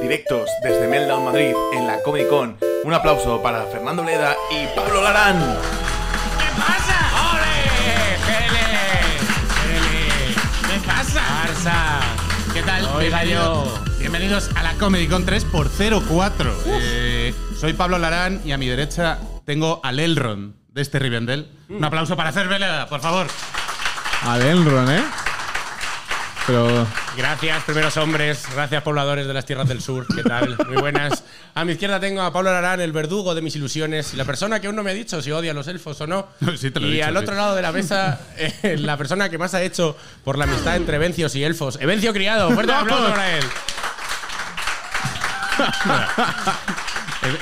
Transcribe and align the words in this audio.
directos 0.00 0.48
desde 0.62 0.86
Meltdown 0.88 1.24
Madrid 1.24 1.52
en 1.72 1.86
la 1.86 2.00
Comic 2.02 2.28
Con. 2.28 2.56
Un 2.84 2.94
aplauso 2.94 3.42
para 3.42 3.64
Fernando 3.66 4.02
Leda 4.04 4.34
y 4.50 4.66
Pablo 4.76 5.02
Larán. 5.02 5.38
¿Qué 6.38 6.60
pasa? 6.60 6.98
¡Ole! 7.32 8.16
¡Gele! 8.26 8.68
¿Qué 10.72 10.78
pasa? 10.86 11.20
Barça. 11.44 12.00
¿Qué 12.54 12.62
tal? 12.62 12.84
Oiga 12.94 13.22
Bienvenido- 13.22 13.64
yo. 13.64 13.84
Bienvenidos 13.98 14.50
a 14.54 14.62
la 14.62 14.74
Comedy 14.74 15.08
Con 15.08 15.24
3 15.26 15.44
por 15.44 15.68
04. 15.70 16.54
Eh, 16.66 17.34
soy 17.58 17.72
Pablo 17.72 17.98
Larán 17.98 18.40
y 18.44 18.52
a 18.52 18.58
mi 18.58 18.68
derecha 18.68 19.18
tengo 19.44 19.80
al 19.82 19.98
Elrond 20.00 20.54
de 20.68 20.82
este 20.82 20.98
Rivendell. 20.98 21.48
Un 21.68 21.84
aplauso 21.84 22.16
para 22.16 22.30
hacer 22.30 22.48
velada, 22.48 22.86
por 22.88 23.00
favor. 23.00 23.26
Al 24.22 24.42
Elrond, 24.42 24.90
¿eh? 24.90 25.02
Pero 26.48 26.86
Gracias, 27.16 27.62
primeros 27.64 27.94
hombres. 27.98 28.42
Gracias, 28.54 28.82
pobladores 28.82 29.26
de 29.26 29.34
las 29.34 29.44
tierras 29.44 29.68
del 29.68 29.82
sur. 29.82 30.06
¿Qué 30.16 30.22
tal? 30.22 30.56
Muy 30.66 30.78
buenas. 30.80 31.22
A 31.54 31.62
mi 31.66 31.72
izquierda 31.72 32.00
tengo 32.00 32.22
a 32.22 32.32
Pablo 32.32 32.50
Larán, 32.50 32.80
el 32.80 32.90
verdugo 32.90 33.34
de 33.34 33.42
mis 33.42 33.54
ilusiones. 33.54 34.14
Y 34.14 34.16
la 34.16 34.24
persona 34.24 34.58
que 34.58 34.66
aún 34.66 34.74
no 34.76 34.82
me 34.82 34.90
ha 34.92 34.94
dicho 34.94 35.20
si 35.20 35.30
odia 35.30 35.50
a 35.50 35.54
los 35.54 35.68
elfos 35.68 36.00
o 36.00 36.06
no. 36.06 36.26
Sí, 36.56 36.70
te 36.70 36.80
lo 36.80 36.86
he 36.86 36.90
y 36.90 36.92
dicho, 36.94 37.06
al 37.06 37.12
sí. 37.12 37.18
otro 37.18 37.34
lado 37.34 37.54
de 37.54 37.60
la 37.62 37.70
mesa, 37.70 38.18
eh, 38.38 38.76
la 38.78 38.96
persona 38.96 39.28
que 39.28 39.36
más 39.36 39.52
ha 39.52 39.62
hecho 39.62 39.94
por 40.24 40.38
la 40.38 40.44
amistad 40.44 40.76
entre 40.76 40.96
vencios 40.96 41.34
y 41.36 41.44
elfos. 41.44 41.78
Evencio 41.82 42.14
Criado. 42.14 42.50
Fuerte 42.50 42.72
aplauso 42.72 43.10
para 43.10 43.36
él. 43.36 43.44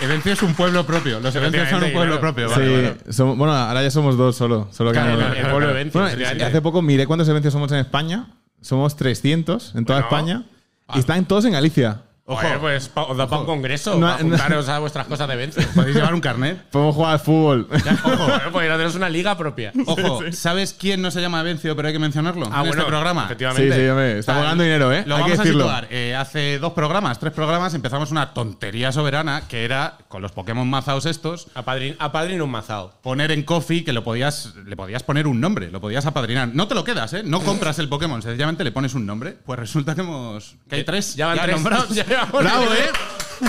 E- 0.01 0.05
Evencio 0.07 0.33
es 0.33 0.43
un 0.43 0.55
pueblo 0.55 0.85
propio. 0.87 1.21
Los 1.21 1.35
Evencios 1.37 1.69
son 1.69 1.85
un 1.85 1.93
pueblo 1.93 2.19
claro. 2.19 2.21
propio. 2.21 2.49
sí, 2.49 2.55
Vale, 2.61 2.73
vale. 3.05 3.13
somos- 3.13 3.37
bueno, 3.37 3.53
ahora 3.55 3.83
ya 3.83 3.91
somos 3.91 4.17
dos 4.17 4.35
solo. 4.35 4.69
solo 4.73 4.91
que 4.91 4.99
Claro, 4.99 5.17
no- 5.17 5.33
el 5.35 5.47
pueblo 5.47 5.67
de 5.67 5.73
Evencio, 5.75 6.01
Bueno, 6.01 6.45
hace 6.47 6.63
poco 6.63 6.83
miré 6.83 7.07
cuántos 7.07 7.29
eventos 7.29 7.53
somos 7.53 7.71
en 7.73 7.79
España. 7.79 8.27
Somos 8.61 8.97
300 8.97 9.75
en 9.75 9.85
toda 9.85 10.01
Bueno. 10.09 10.17
España. 10.17 10.47
Y 10.95 10.99
están 11.01 11.25
todos 11.27 11.45
en 11.45 11.53
Galicia. 11.53 12.03
Ojo, 12.29 12.43
pues 12.61 12.89
pa- 12.89 13.05
os 13.05 13.17
da 13.17 13.29
para 13.29 13.41
un 13.43 13.47
congreso. 13.47 13.95
No, 13.95 14.09
para 14.37 14.49
no. 14.49 14.73
a 14.73 14.79
vuestras 14.81 15.07
cosas 15.07 15.29
de 15.29 15.37
vencio. 15.37 15.63
Podéis 15.77 15.95
llevar 15.95 16.13
un 16.13 16.21
carnet. 16.21 16.61
Podemos 16.73 16.95
jugar 16.97 17.13
al 17.13 17.21
fútbol. 17.21 17.69
Ojo, 17.71 18.35
eh, 18.35 18.41
pues 18.51 18.69
tenemos 18.69 18.95
una 18.97 19.09
liga 19.09 19.37
propia. 19.39 19.73
Ojo, 19.87 20.21
¿sabes 20.33 20.75
quién 20.77 21.01
no 21.03 21.13
se 21.13 21.21
llama 21.21 21.41
Evencio, 21.41 21.77
pero 21.77 21.87
hay 21.87 21.95
que 21.95 22.01
mencionarlo 22.01 22.47
Ah, 22.47 22.63
en 22.63 22.67
bueno, 22.69 22.83
este 22.83 22.85
programa? 22.85 23.21
sí, 23.23 23.27
Efectivamente. 23.27 23.77
sí, 23.77 23.89
hombre. 23.89 24.19
Estamos 24.19 24.43
ganando 24.43 24.65
dinero, 24.65 24.93
¿eh? 24.93 25.05
Lo 25.07 25.15
Hay 25.17 25.23
que 25.23 25.31
vamos 25.31 25.39
a 25.39 25.43
decirlo. 25.45 25.65
situar. 25.65 25.87
Eh, 25.91 26.17
hace 26.17 26.59
dos 26.59 26.73
programas, 26.73 27.21
tres 27.21 27.33
programas, 27.33 27.75
empezamos 27.75 28.11
una 28.11 28.35
tontería 28.35 28.91
soberana 28.91 29.43
que 29.49 29.65
era, 29.65 29.95
con 30.09 30.21
los 30.21 30.33
Pokémon 30.33 30.69
mazaos 30.69 31.07
estos, 31.07 31.47
Apadrin, 31.55 31.97
un 32.43 32.51
mazao. 32.51 32.93
poner 33.03 33.31
en 33.31 33.45
Coffee 33.45 33.85
que 33.85 33.93
lo 33.93 34.03
podías, 34.03 34.55
le 34.67 34.75
podías 34.77 35.05
poner 35.05 35.29
un 35.29 35.41
nombre, 35.41 35.71
lo 35.71 35.81
podías 35.81 36.07
apadrinar. 36.07 36.49
No 36.55 36.67
te 36.67 36.75
lo 36.75 36.83
quedas, 36.83 37.13
¿eh? 37.13 37.23
No 37.25 37.41
compras 37.41 37.79
el 37.79 37.89
Pokémon, 37.89 38.21
sencillamente 38.21 38.65
le 38.65 38.73
pones 38.73 38.95
un 38.95 39.07
nombre. 39.07 39.37
Pues 39.47 39.59
resulta 39.61 39.95
que 39.95 40.01
hemos. 40.01 40.57
que 40.69 40.75
hay 40.77 40.85
tres. 40.85 41.15
Ya 41.15 41.27
van 41.29 41.39
tres. 41.39 41.55
nombrados. 41.55 41.87
Ya 42.16 42.16
Bravo, 42.25 42.39
tres. 42.71 42.81
¿eh? 42.81 43.47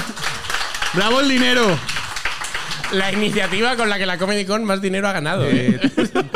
¡Bravo 0.93 1.19
el 1.21 1.29
dinero! 1.29 1.77
La 2.93 3.11
iniciativa 3.11 3.75
con 3.75 3.89
la 3.89 3.97
que 3.97 4.05
la 4.05 4.17
Comedy 4.17 4.45
Con 4.45 4.63
más 4.63 4.81
dinero 4.81 5.09
ha 5.09 5.11
ganado. 5.11 5.43
Eh, 5.45 5.77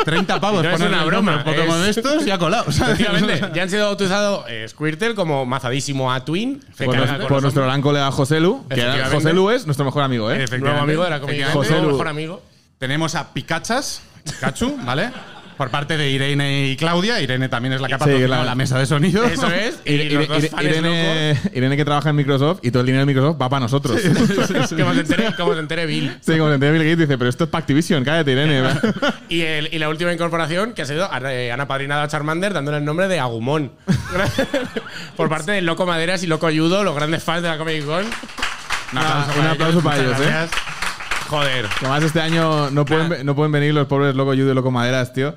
30 0.04 0.38
pavos 0.38 0.62
No 0.62 0.70
es 0.70 0.80
una 0.80 1.02
broma, 1.04 1.36
un 1.38 1.44
Pokémon 1.44 1.78
es- 1.78 1.96
de 1.96 2.00
estos 2.02 2.26
y 2.26 2.30
ha 2.30 2.36
colado. 2.38 2.70
¿sabes? 2.70 3.00
Efectivamente, 3.00 3.50
ya 3.54 3.62
han 3.62 3.70
sido 3.70 3.86
bautizados 3.86 4.44
eh, 4.48 4.66
Squirtle 4.68 5.14
como 5.14 5.46
mazadísimo 5.46 6.12
a 6.12 6.22
Twin. 6.26 6.60
Por, 6.76 6.94
carga 6.94 7.00
nos- 7.00 7.10
con 7.12 7.20
por 7.22 7.32
los 7.32 7.42
nuestro 7.44 7.64
gran 7.64 7.80
colega 7.80 8.10
José 8.10 8.38
Lu. 8.40 8.66
Que 8.68 8.74
Efectivamente. 8.74 9.14
José 9.16 9.32
Lu 9.32 9.50
es 9.50 9.64
nuestro 9.66 9.86
mejor 9.86 10.02
amigo, 10.02 10.30
¿eh? 10.30 10.44
Nuevo 10.58 10.80
amigo 10.80 11.04
de 11.04 11.10
la 11.10 11.20
Comedy 11.20 11.38
Con. 11.40 11.48
Efectivamente. 11.48 11.58
José 11.58 11.70
nuevo 11.70 11.86
Lu. 11.86 11.92
mejor 11.92 12.08
amigo. 12.08 12.42
Tenemos 12.78 13.14
a 13.14 13.32
Picachas, 13.32 14.02
Pikachu, 14.24 14.76
¿vale? 14.84 15.10
Por 15.56 15.70
parte 15.70 15.96
de 15.96 16.10
Irene 16.10 16.68
y 16.68 16.76
Claudia. 16.76 17.20
Irene 17.20 17.48
también 17.48 17.72
es 17.74 17.80
la 17.80 17.88
que 17.88 17.94
ha 17.94 17.98
Sí, 17.98 18.00
patrocinado 18.00 18.28
claro. 18.28 18.44
la 18.44 18.54
mesa 18.54 18.78
de 18.78 18.86
sonido. 18.86 19.24
Eso 19.24 19.46
es. 19.52 19.78
Y 19.84 19.92
Ire- 19.92 20.10
los 20.10 20.28
dos 20.28 20.38
Ire- 20.38 20.48
fans 20.50 20.64
Irene, 20.64 21.38
Irene 21.54 21.76
que 21.76 21.84
trabaja 21.84 22.10
en 22.10 22.16
Microsoft 22.16 22.60
y 22.62 22.70
todo 22.70 22.80
el 22.80 22.86
dinero 22.86 23.02
de 23.02 23.06
Microsoft 23.06 23.40
va 23.40 23.48
para 23.48 23.60
nosotros. 23.60 24.02
locos. 24.04 24.70
Como 24.70 24.94
se 24.94 25.00
entere, 25.00 25.34
como 25.36 25.54
se 25.54 25.60
entere 25.60 25.86
Bill. 25.86 26.16
Sí, 26.20 26.32
como 26.38 26.48
se 26.48 26.54
entiende 26.54 26.72
Bill 26.78 26.82
Gates 26.90 26.98
dice, 27.08 27.18
pero 27.18 27.30
esto 27.30 27.44
es 27.44 27.50
para 27.50 27.60
Activision, 27.60 28.02
cállate, 28.04 28.32
Irene. 28.32 28.62
Y, 29.28 29.42
el- 29.42 29.68
y 29.72 29.78
la 29.78 29.88
última 29.88 30.12
incorporación 30.12 30.72
que 30.74 30.82
ha 30.82 30.86
sido 30.86 31.08
eh, 31.26 31.52
han 31.52 31.60
apadrinado 31.60 32.02
a 32.02 32.08
Charmander 32.08 32.52
dándole 32.52 32.78
el 32.78 32.84
nombre 32.84 33.08
de 33.08 33.18
Agumon. 33.20 33.72
Por 35.16 35.28
parte 35.28 35.52
de 35.52 35.62
Loco 35.62 35.86
Maderas 35.86 36.22
y 36.22 36.26
Loco 36.26 36.46
Ayudo, 36.46 36.84
los 36.84 36.94
grandes 36.94 37.22
fans 37.22 37.42
de 37.42 37.48
la 37.48 37.58
Comic 37.58 37.84
Con. 37.86 38.04
Un 38.92 38.98
aplauso 38.98 39.30
un 39.30 39.36
para 39.38 39.50
aplauso 39.52 39.80
para 39.82 40.02
muchas 40.02 40.20
ellos, 40.20 40.30
¿eh? 40.30 40.48
Joder. 41.32 41.66
Además, 41.80 42.02
este 42.02 42.20
año 42.20 42.70
no 42.70 42.84
pueden, 42.84 43.24
no 43.24 43.34
pueden 43.34 43.52
venir 43.52 43.72
los 43.72 43.86
pobres 43.86 44.14
Loco 44.14 44.32
Judo 44.32 44.52
y 44.52 44.54
Loco 44.54 44.70
Maderas, 44.70 45.14
tío. 45.14 45.34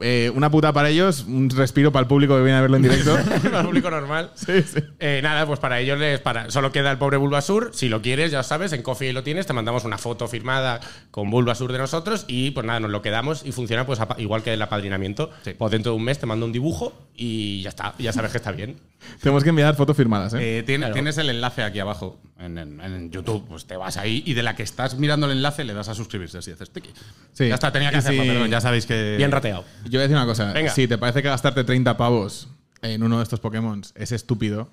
Eh, 0.00 0.30
una 0.32 0.48
puta 0.48 0.72
para 0.72 0.90
ellos, 0.90 1.24
un 1.26 1.50
respiro 1.50 1.90
para 1.90 2.02
el 2.02 2.06
público 2.06 2.36
que 2.36 2.42
viene 2.42 2.56
a 2.56 2.60
verlo 2.60 2.76
en 2.76 2.84
directo. 2.84 3.16
Para 3.42 3.60
el 3.60 3.66
público 3.66 3.90
normal. 3.90 4.30
sí, 4.34 4.62
sí. 4.62 4.78
Eh, 5.00 5.20
nada, 5.22 5.44
pues 5.44 5.58
para 5.60 5.78
ellos 5.80 5.98
les 5.98 6.20
para, 6.20 6.50
solo 6.50 6.72
queda 6.72 6.90
el 6.92 6.98
pobre 6.98 7.16
Bulbasur. 7.16 7.70
Si 7.74 7.88
lo 7.88 8.00
quieres, 8.00 8.30
ya 8.30 8.42
sabes, 8.42 8.72
en 8.72 8.82
Coffee 8.82 9.12
lo 9.12 9.22
tienes, 9.22 9.46
te 9.46 9.52
mandamos 9.52 9.84
una 9.84 9.98
foto 9.98 10.26
firmada 10.26 10.80
con 11.10 11.30
Bulbasur 11.30 11.70
de 11.72 11.78
nosotros 11.78 12.24
y 12.28 12.52
pues 12.52 12.64
nada, 12.64 12.80
nos 12.80 12.92
lo 12.92 13.02
quedamos 13.02 13.44
y 13.44 13.52
funciona 13.52 13.84
pues 13.84 13.98
igual 14.18 14.42
que 14.42 14.54
el 14.54 14.62
apadrinamiento. 14.62 15.30
Pues 15.58 15.70
dentro 15.70 15.92
de 15.92 15.98
un 15.98 16.04
mes 16.04 16.18
te 16.18 16.26
mando 16.26 16.46
un 16.46 16.52
dibujo 16.52 16.94
y 17.14 17.62
ya 17.62 17.68
está, 17.68 17.94
ya 17.98 18.12
sabes 18.12 18.30
que 18.30 18.38
está 18.38 18.52
bien. 18.52 18.76
Tenemos 19.20 19.42
que 19.42 19.50
enviar 19.50 19.74
fotos 19.76 19.96
firmadas, 19.96 20.34
¿eh? 20.34 20.58
Eh, 20.58 20.62
tiene- 20.62 20.80
Claro. 20.86 20.94
Tienes 20.94 21.16
el 21.18 21.30
enlace 21.30 21.62
aquí 21.62 21.78
abajo 21.78 22.18
en, 22.38 22.58
en- 22.58 22.80
en 22.80 23.10
YouTube. 23.10 23.44
Pues 23.48 23.64
te 23.66 23.76
vas 23.76 23.96
ahí 23.96 24.22
y 24.26 24.34
de 24.34 24.42
la 24.42 24.54
que 24.56 24.62
estás 24.62 24.96
mirando 24.98 25.26
el 25.26 25.32
enlace 25.32 25.64
le 25.64 25.74
das 25.74 25.88
a 25.88 25.94
suscribirse. 25.94 26.38
Así 26.38 26.50
haces 26.50 26.70
tiki. 26.70 26.90
Sí. 27.32 27.48
Ya 27.48 27.54
está, 27.54 27.72
tenía 27.72 27.90
que 27.90 27.96
hacerlo, 27.98 28.22
si- 28.22 28.28
pero 28.28 28.46
ya 28.46 28.60
sabéis 28.60 28.86
que. 28.86 29.14
Bien 29.16 29.30
rateado. 29.32 29.64
Yo 29.84 29.90
voy 29.92 29.98
a 29.98 30.02
decir 30.02 30.16
una 30.16 30.26
cosa. 30.26 30.52
Venga. 30.52 30.70
Si 30.70 30.86
te 30.88 30.98
parece 30.98 31.22
que 31.22 31.28
gastarte 31.28 31.64
30 31.64 31.96
pavos 31.96 32.48
en 32.82 33.02
uno 33.02 33.16
de 33.18 33.22
estos 33.22 33.40
Pokémon 33.40 33.82
es 33.94 34.12
estúpido, 34.12 34.70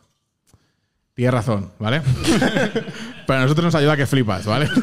tienes 1.14 1.34
razón, 1.34 1.72
¿vale? 1.80 2.02
Pero 3.28 3.40
a 3.40 3.44
nosotros 3.44 3.66
nos 3.66 3.76
ayuda 3.76 3.94
a 3.94 3.98
que 3.98 4.08
flipas, 4.08 4.46
¿vale? 4.46 4.68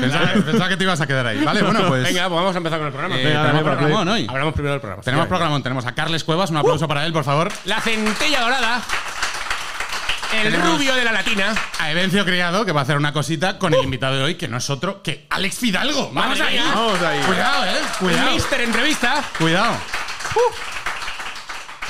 Pensaba, 0.00 0.32
pensaba 0.44 0.68
que 0.68 0.76
te 0.76 0.84
ibas 0.84 1.00
a 1.00 1.06
quedar 1.06 1.26
ahí. 1.26 1.44
Vale, 1.44 1.62
bueno, 1.62 1.86
pues. 1.86 2.02
Venga, 2.04 2.28
pues 2.28 2.36
vamos 2.40 2.54
a 2.54 2.58
empezar 2.58 2.78
con 2.78 2.86
el 2.88 2.92
programa. 2.92 3.20
eh, 3.20 3.24
Venga, 3.24 3.42
tenemos 3.42 3.62
programón 3.62 4.08
hoy. 4.08 4.26
Hablamos 4.28 4.54
primero 4.54 4.72
del 4.72 4.80
programa. 4.80 5.02
Tenemos 5.02 5.22
Efectivamente. 5.24 5.28
programón. 5.28 5.62
Tenemos 5.62 5.86
a 5.86 5.94
Carles 5.94 6.24
Cuevas. 6.24 6.50
Un 6.50 6.56
aplauso 6.56 6.88
para 6.88 7.06
él, 7.06 7.12
por 7.12 7.24
favor. 7.24 7.52
La 7.66 7.80
centella 7.80 8.40
dorada. 8.40 8.82
El 10.34 10.44
Tenemos- 10.50 10.72
rubio 10.78 10.94
de 10.94 11.04
la 11.04 11.12
latina. 11.12 11.54
A 11.78 11.90
Evencio 11.90 12.24
Criado, 12.24 12.64
que 12.64 12.72
va 12.72 12.80
a 12.80 12.84
hacer 12.84 12.96
una 12.96 13.12
cosita 13.12 13.58
con 13.58 13.74
el 13.74 13.84
invitado 13.84 14.16
de 14.16 14.22
hoy, 14.24 14.34
que 14.36 14.48
no 14.48 14.56
es 14.56 14.70
otro 14.70 15.02
que 15.02 15.26
Alex 15.28 15.56
Fidalgo. 15.58 16.10
Vamos 16.12 16.40
ahí. 16.40 16.58
Vamos 16.58 17.00
ahí. 17.02 17.20
Cuidado, 17.20 17.64
eh. 17.66 17.80
Cuidado. 18.00 18.30
Mister 18.32 18.60
Entrevista. 18.62 19.22
Cuidado. 19.38 19.74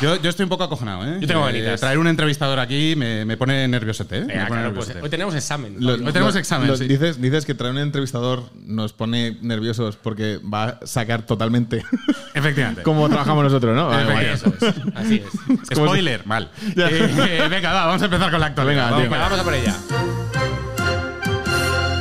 Yo, 0.01 0.17
yo 0.21 0.31
estoy 0.31 0.43
un 0.45 0.49
poco 0.49 0.65
acojonado, 0.65 1.05
¿eh? 1.07 1.19
Yo 1.21 1.29
tengo 1.29 1.49
Eh. 1.49 1.77
Traer 1.79 1.99
un 1.99 2.09
entrevistador 2.09 2.59
aquí 2.59 2.95
me, 2.97 3.25
me 3.25 3.37
pone 3.37 3.69
nerviosete, 3.69 4.19
¿eh? 4.19 4.25
Me 4.25 4.35
pone 4.47 4.47
claro, 4.47 4.75
pues, 4.75 4.93
hoy 5.01 5.09
tenemos 5.11 5.35
examen. 5.35 5.77
Lo- 5.79 5.93
Hoy 5.93 6.13
tenemos 6.13 6.35
lo- 6.35 6.41
examen, 6.41 6.69
lo- 6.69 6.77
sí. 6.77 6.89
dices, 6.89 7.21
dices 7.21 7.45
que 7.45 7.55
traer 7.55 7.73
un 7.75 7.79
entrevistador 7.81 8.45
nos 8.65 8.93
pone 8.93 9.37
nerviosos 9.43 9.97
porque 9.97 10.39
va 10.43 10.65
a 10.65 10.87
sacar 10.87 11.23
totalmente 11.25 11.85
Efectivamente. 12.35 12.83
cómo 12.83 13.09
trabajamos 13.09 13.45
nosotros, 13.45 13.77
¿no? 13.77 13.89
Vale, 13.89 14.11
guay. 14.13 14.27
Eso 14.27 14.53
es. 14.61 14.75
Así 14.97 15.23
es. 15.25 15.69
como 15.75 15.87
Spoiler, 15.87 16.27
mal. 16.27 16.51
Eh, 16.77 17.47
venga, 17.49 17.73
va, 17.73 17.87
vamos 17.87 18.03
a 18.03 18.07
empezar 18.07 18.31
con 18.31 18.41
la 18.41 18.47
actualidad. 18.47 18.73
Venga, 18.73 18.91
Vamos 18.91 19.09
tío. 19.09 19.11
Vamos 19.19 19.39
a 19.39 19.45
por 19.45 19.55
ella. 19.55 19.77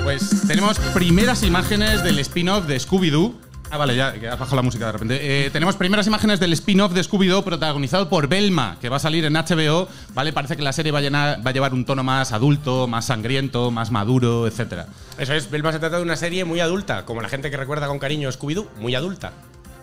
Pues 0.03 0.47
tenemos 0.47 0.79
primeras 0.93 1.43
imágenes 1.43 2.03
del 2.03 2.17
spin-off 2.19 2.65
de 2.65 2.77
Scooby-Doo. 2.79 3.35
Ah, 3.73 3.77
vale, 3.77 3.95
ya, 3.95 4.11
que 4.13 4.27
has 4.27 4.37
bajado 4.37 4.57
la 4.57 4.61
música 4.63 4.87
de 4.87 4.91
repente. 4.91 5.45
Eh, 5.45 5.49
tenemos 5.49 5.77
primeras 5.77 6.05
imágenes 6.05 6.41
del 6.41 6.51
spin-off 6.53 6.91
de 6.91 7.01
Scooby-Doo 7.01 7.41
protagonizado 7.43 8.09
por 8.09 8.27
Belma, 8.27 8.75
que 8.81 8.89
va 8.89 8.97
a 8.97 8.99
salir 8.99 9.23
en 9.23 9.33
HBO. 9.33 9.87
¿Vale? 10.13 10.33
Parece 10.33 10.57
que 10.57 10.61
la 10.61 10.73
serie 10.73 10.91
va 10.91 10.99
a, 10.99 11.01
llenar- 11.01 11.45
va 11.45 11.51
a 11.51 11.53
llevar 11.53 11.73
un 11.73 11.85
tono 11.85 12.03
más 12.03 12.33
adulto, 12.33 12.87
más 12.87 13.05
sangriento, 13.05 13.71
más 13.71 13.89
maduro, 13.89 14.45
etcétera. 14.45 14.87
Eso 15.17 15.33
es, 15.33 15.49
Belma 15.49 15.71
se 15.71 15.79
trata 15.79 15.95
de 15.97 16.03
una 16.03 16.17
serie 16.17 16.43
muy 16.43 16.59
adulta, 16.59 17.05
como 17.05 17.21
la 17.21 17.29
gente 17.29 17.49
que 17.49 17.55
recuerda 17.55 17.87
con 17.87 17.97
cariño 17.97 18.29
Scooby-Doo, 18.29 18.67
muy 18.77 18.93
adulta. 18.93 19.31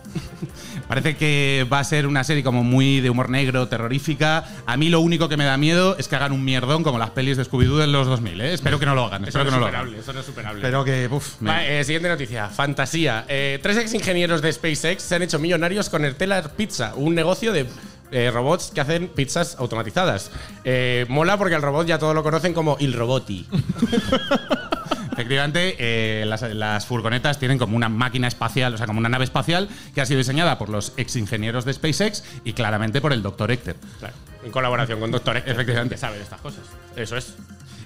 Parece 0.89 1.15
que 1.15 1.67
va 1.71 1.79
a 1.79 1.83
ser 1.83 2.07
una 2.07 2.23
serie 2.23 2.43
como 2.43 2.63
muy 2.63 2.99
de 2.99 3.11
humor 3.11 3.29
negro, 3.29 3.67
terrorífica. 3.67 4.43
A 4.65 4.75
mí 4.75 4.89
lo 4.89 4.99
único 5.01 5.29
que 5.29 5.37
me 5.37 5.45
da 5.45 5.55
miedo 5.55 5.95
es 5.99 6.07
que 6.07 6.15
hagan 6.15 6.31
un 6.31 6.43
mierdón 6.43 6.83
como 6.83 6.97
las 6.97 7.11
pelis 7.11 7.37
de 7.37 7.45
Scooby-Doo 7.45 7.77
de 7.77 7.85
los 7.85 8.07
2000. 8.07 8.41
¿eh? 8.41 8.53
Espero 8.55 8.79
que 8.79 8.87
no 8.87 8.95
lo 8.95 9.05
hagan. 9.05 9.21
Eso 9.23 9.39
espero 9.39 9.45
no 9.45 9.49
que 9.51 9.55
es 9.55 9.55
no 9.55 9.59
lo 9.59 9.65
hagan. 9.67 9.79
superable, 9.81 9.99
eso 10.01 10.13
no 10.13 10.19
es 10.19 10.25
superable. 10.25 10.61
Pero 10.63 10.83
que, 10.83 11.07
uff, 11.11 11.39
me- 11.41 11.51
Va, 11.51 11.63
eh, 11.65 11.83
siguiente 11.83 12.09
noticia, 12.09 12.49
fantasía. 12.49 13.23
Eh, 13.27 13.59
tres 13.61 13.77
ex 13.77 13.93
ingenieros 13.93 14.41
de 14.41 14.51
SpaceX 14.51 15.03
se 15.03 15.13
han 15.15 15.21
hecho 15.21 15.37
millonarios 15.37 15.89
con 15.89 16.03
el 16.05 16.15
Telar 16.15 16.53
Pizza, 16.55 16.93
un 16.95 17.13
negocio 17.13 17.53
de 17.53 17.67
eh, 18.11 18.31
robots 18.33 18.71
que 18.73 18.81
hacen 18.81 19.09
pizzas 19.09 19.57
automatizadas. 19.59 20.31
Eh, 20.63 21.05
mola 21.07 21.37
porque 21.37 21.53
al 21.53 21.61
robot 21.61 21.85
ya 21.85 21.99
todos 21.99 22.15
lo 22.15 22.23
conocen 22.23 22.53
como 22.55 22.75
Il 22.79 22.93
Roboti. 22.93 23.45
Efectivamente, 25.19 25.75
eh, 25.79 26.25
las, 26.25 26.41
las 26.43 26.85
furgonetas 26.85 27.39
tienen 27.39 27.57
como 27.57 27.75
una 27.75 27.89
máquina 27.89 28.29
espacial, 28.29 28.73
o 28.73 28.77
sea, 28.77 28.87
como 28.87 28.99
una 28.99 29.09
nave 29.09 29.25
espacial 29.25 29.67
que 29.93 29.99
ha 29.99 30.05
sido 30.05 30.19
diseñada 30.19 30.57
por 30.57 30.69
los 30.69 30.93
ex 30.95 31.17
ingenieros 31.17 31.65
de 31.65 31.73
SpaceX 31.73 32.23
y 32.45 32.53
claramente 32.53 33.01
por 33.01 33.11
el 33.11 33.21
Dr. 33.21 33.51
Hector. 33.51 33.75
Claro, 33.99 34.13
en 34.45 34.49
colaboración 34.49 34.97
con 35.01 35.11
Doctor 35.11 35.35
Hector, 35.35 35.51
Efectivamente. 35.51 35.95
que 35.95 35.99
sabe 35.99 36.15
de 36.19 36.23
estas 36.23 36.39
cosas. 36.39 36.61
Eso 36.95 37.17
es. 37.17 37.35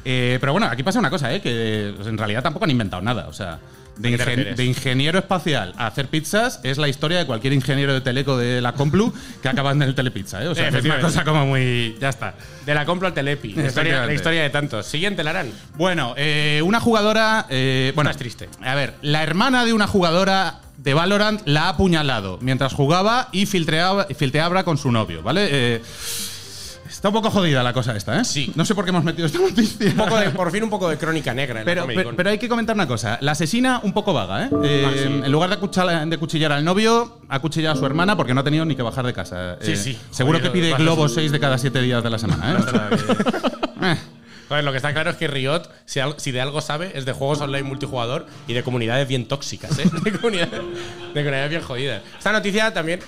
Eh, 0.05 0.37
pero 0.39 0.51
bueno, 0.51 0.67
aquí 0.67 0.83
pasa 0.83 0.99
una 0.99 1.09
cosa, 1.09 1.33
¿eh? 1.33 1.41
que 1.41 1.95
en 2.05 2.19
realidad 2.19 2.43
tampoco 2.43 2.65
han 2.65 2.71
inventado 2.71 3.01
nada. 3.01 3.27
O 3.27 3.33
sea, 3.33 3.57
de, 3.97 4.09
ingen- 4.17 4.59
ingeniero 4.65 5.19
espacial 5.19 5.73
a 5.77 5.87
hacer 5.87 6.07
pizzas 6.07 6.59
es 6.63 6.77
la 6.77 6.87
historia 6.87 7.19
de 7.19 7.25
cualquier 7.25 7.53
ingeniero 7.53 7.93
de 7.93 8.01
teleco 8.01 8.37
de 8.37 8.59
la 8.61 8.73
Complu 8.73 9.13
que 9.41 9.49
acaba 9.49 9.71
en 9.71 9.81
el 9.81 9.93
Telepizza. 9.95 10.43
¿eh? 10.43 10.47
O 10.47 10.55
sea, 10.55 10.69
es 10.69 10.83
una 10.85 10.99
cosa 10.99 11.23
como 11.23 11.45
muy. 11.45 11.95
Ya 12.01 12.09
está. 12.09 12.33
De 12.65 12.73
la 12.73 12.85
compra 12.85 13.09
al 13.09 13.13
Telepi. 13.13 13.49
La 13.49 13.65
historia, 13.67 13.69
Efectivamente. 13.69 14.07
la 14.07 14.13
historia 14.15 14.41
de 14.43 14.49
tantos. 14.49 14.85
Siguiente, 14.85 15.23
Larán. 15.23 15.51
Bueno, 15.75 16.13
eh, 16.17 16.61
una 16.63 16.79
jugadora. 16.79 17.45
eh, 17.49 17.91
bueno, 17.95 18.09
Estás 18.09 18.19
triste. 18.19 18.49
A 18.61 18.73
ver, 18.75 18.93
la 19.01 19.21
hermana 19.23 19.65
de 19.65 19.73
una 19.73 19.87
jugadora 19.87 20.59
de 20.77 20.93
Valorant 20.93 21.41
la 21.45 21.65
ha 21.65 21.69
apuñalado 21.69 22.39
mientras 22.41 22.73
jugaba 22.73 23.29
y 23.31 23.45
filtreaba, 23.45 24.07
y 24.09 24.15
filtreaba 24.15 24.63
con 24.63 24.77
su 24.77 24.91
novio, 24.91 25.21
¿vale? 25.21 25.47
Eh, 25.51 25.81
está 26.95 27.09
un 27.09 27.13
poco 27.13 27.29
jodida 27.31 27.61
la 27.63 27.73
cosa 27.73 27.95
esta, 27.95 28.19
¿eh? 28.19 28.25
Sí. 28.25 28.51
No 28.55 28.65
sé 28.65 28.73
por 28.75 28.83
qué 28.85 28.89
hemos 28.91 29.03
metido 29.03 29.25
esta 29.25 29.39
noticia. 29.39 29.87
Un 29.89 29.95
poco 29.95 30.17
de- 30.17 30.29
por 30.31 30.51
fin 30.51 30.63
un 30.63 30.69
poco 30.69 30.89
de 30.89 30.97
crónica 30.97 31.33
negra 31.33 31.59
en 31.59 31.65
Pero, 31.65 31.85
pero, 31.87 32.15
pero 32.15 32.29
hay 32.29 32.37
que 32.37 32.47
comentar 32.49 32.75
una 32.75 32.87
cosa. 32.87 33.17
La 33.21 33.33
asesina 33.33 33.79
un 33.83 33.93
poco 33.93 34.13
vaga, 34.13 34.45
¿eh? 34.45 34.49
Eh, 34.63 34.85
Ah, 34.87 34.91
sí. 34.95 35.21
En 35.25 35.31
lugar 35.31 35.49
de, 35.49 35.55
acuchar- 35.59 36.07
de 36.07 36.17
cuchillar 36.17 36.51
al 36.51 36.63
novio, 36.63 37.19
ha 37.29 37.39
cuchillado 37.39 37.75
a 37.75 37.77
su 37.77 37.85
hermana 37.85 38.15
porque 38.15 38.33
no 38.33 38.41
ha 38.41 38.43
tenido 38.43 38.65
ni 38.65 38.75
que 38.75 38.81
bajar 38.83 39.05
de 39.05 39.13
casa. 39.13 39.57
Sí, 39.61 39.71
Eh, 39.73 39.75
sí. 39.75 39.99
Seguro 40.11 40.39
Joder, 40.39 40.51
que 40.51 40.57
pide 40.59 40.71
es- 40.71 41.11
6 41.13 41.31
de 41.31 41.39
cada 41.39 41.57
7 41.57 41.81
días 41.81 42.03
de 42.03 42.09
la 42.09 42.19
semana, 42.19 42.57
¿eh? 42.59 42.95
Eh. 43.81 43.97
Joder, 44.49 44.63
lo 44.65 44.71
que 44.71 44.77
está 44.77 44.93
claro 44.93 45.09
es 45.09 45.15
que 45.17 45.27
Riot, 45.27 45.63
si, 45.85 46.31
de 46.31 46.41
algo 46.41 46.61
sabe, 46.61 46.91
es 46.95 47.05
de 47.05 47.13
juegos 47.13 47.41
online 47.41 47.63
multijugador 47.63 48.27
y 48.47 48.53
de 48.53 48.61
comunidades 48.63 49.07
bien 49.07 49.27
tóxicas, 49.27 49.77
¿eh? 49.79 49.89
De 50.03 50.11
comunidades, 50.11 50.51
de 50.51 51.13
comunidades 51.21 51.49
bien 51.49 51.61
jodidas. 51.61 52.01
Esta 52.17 52.31
noticia 52.31 52.71
también. 52.73 52.99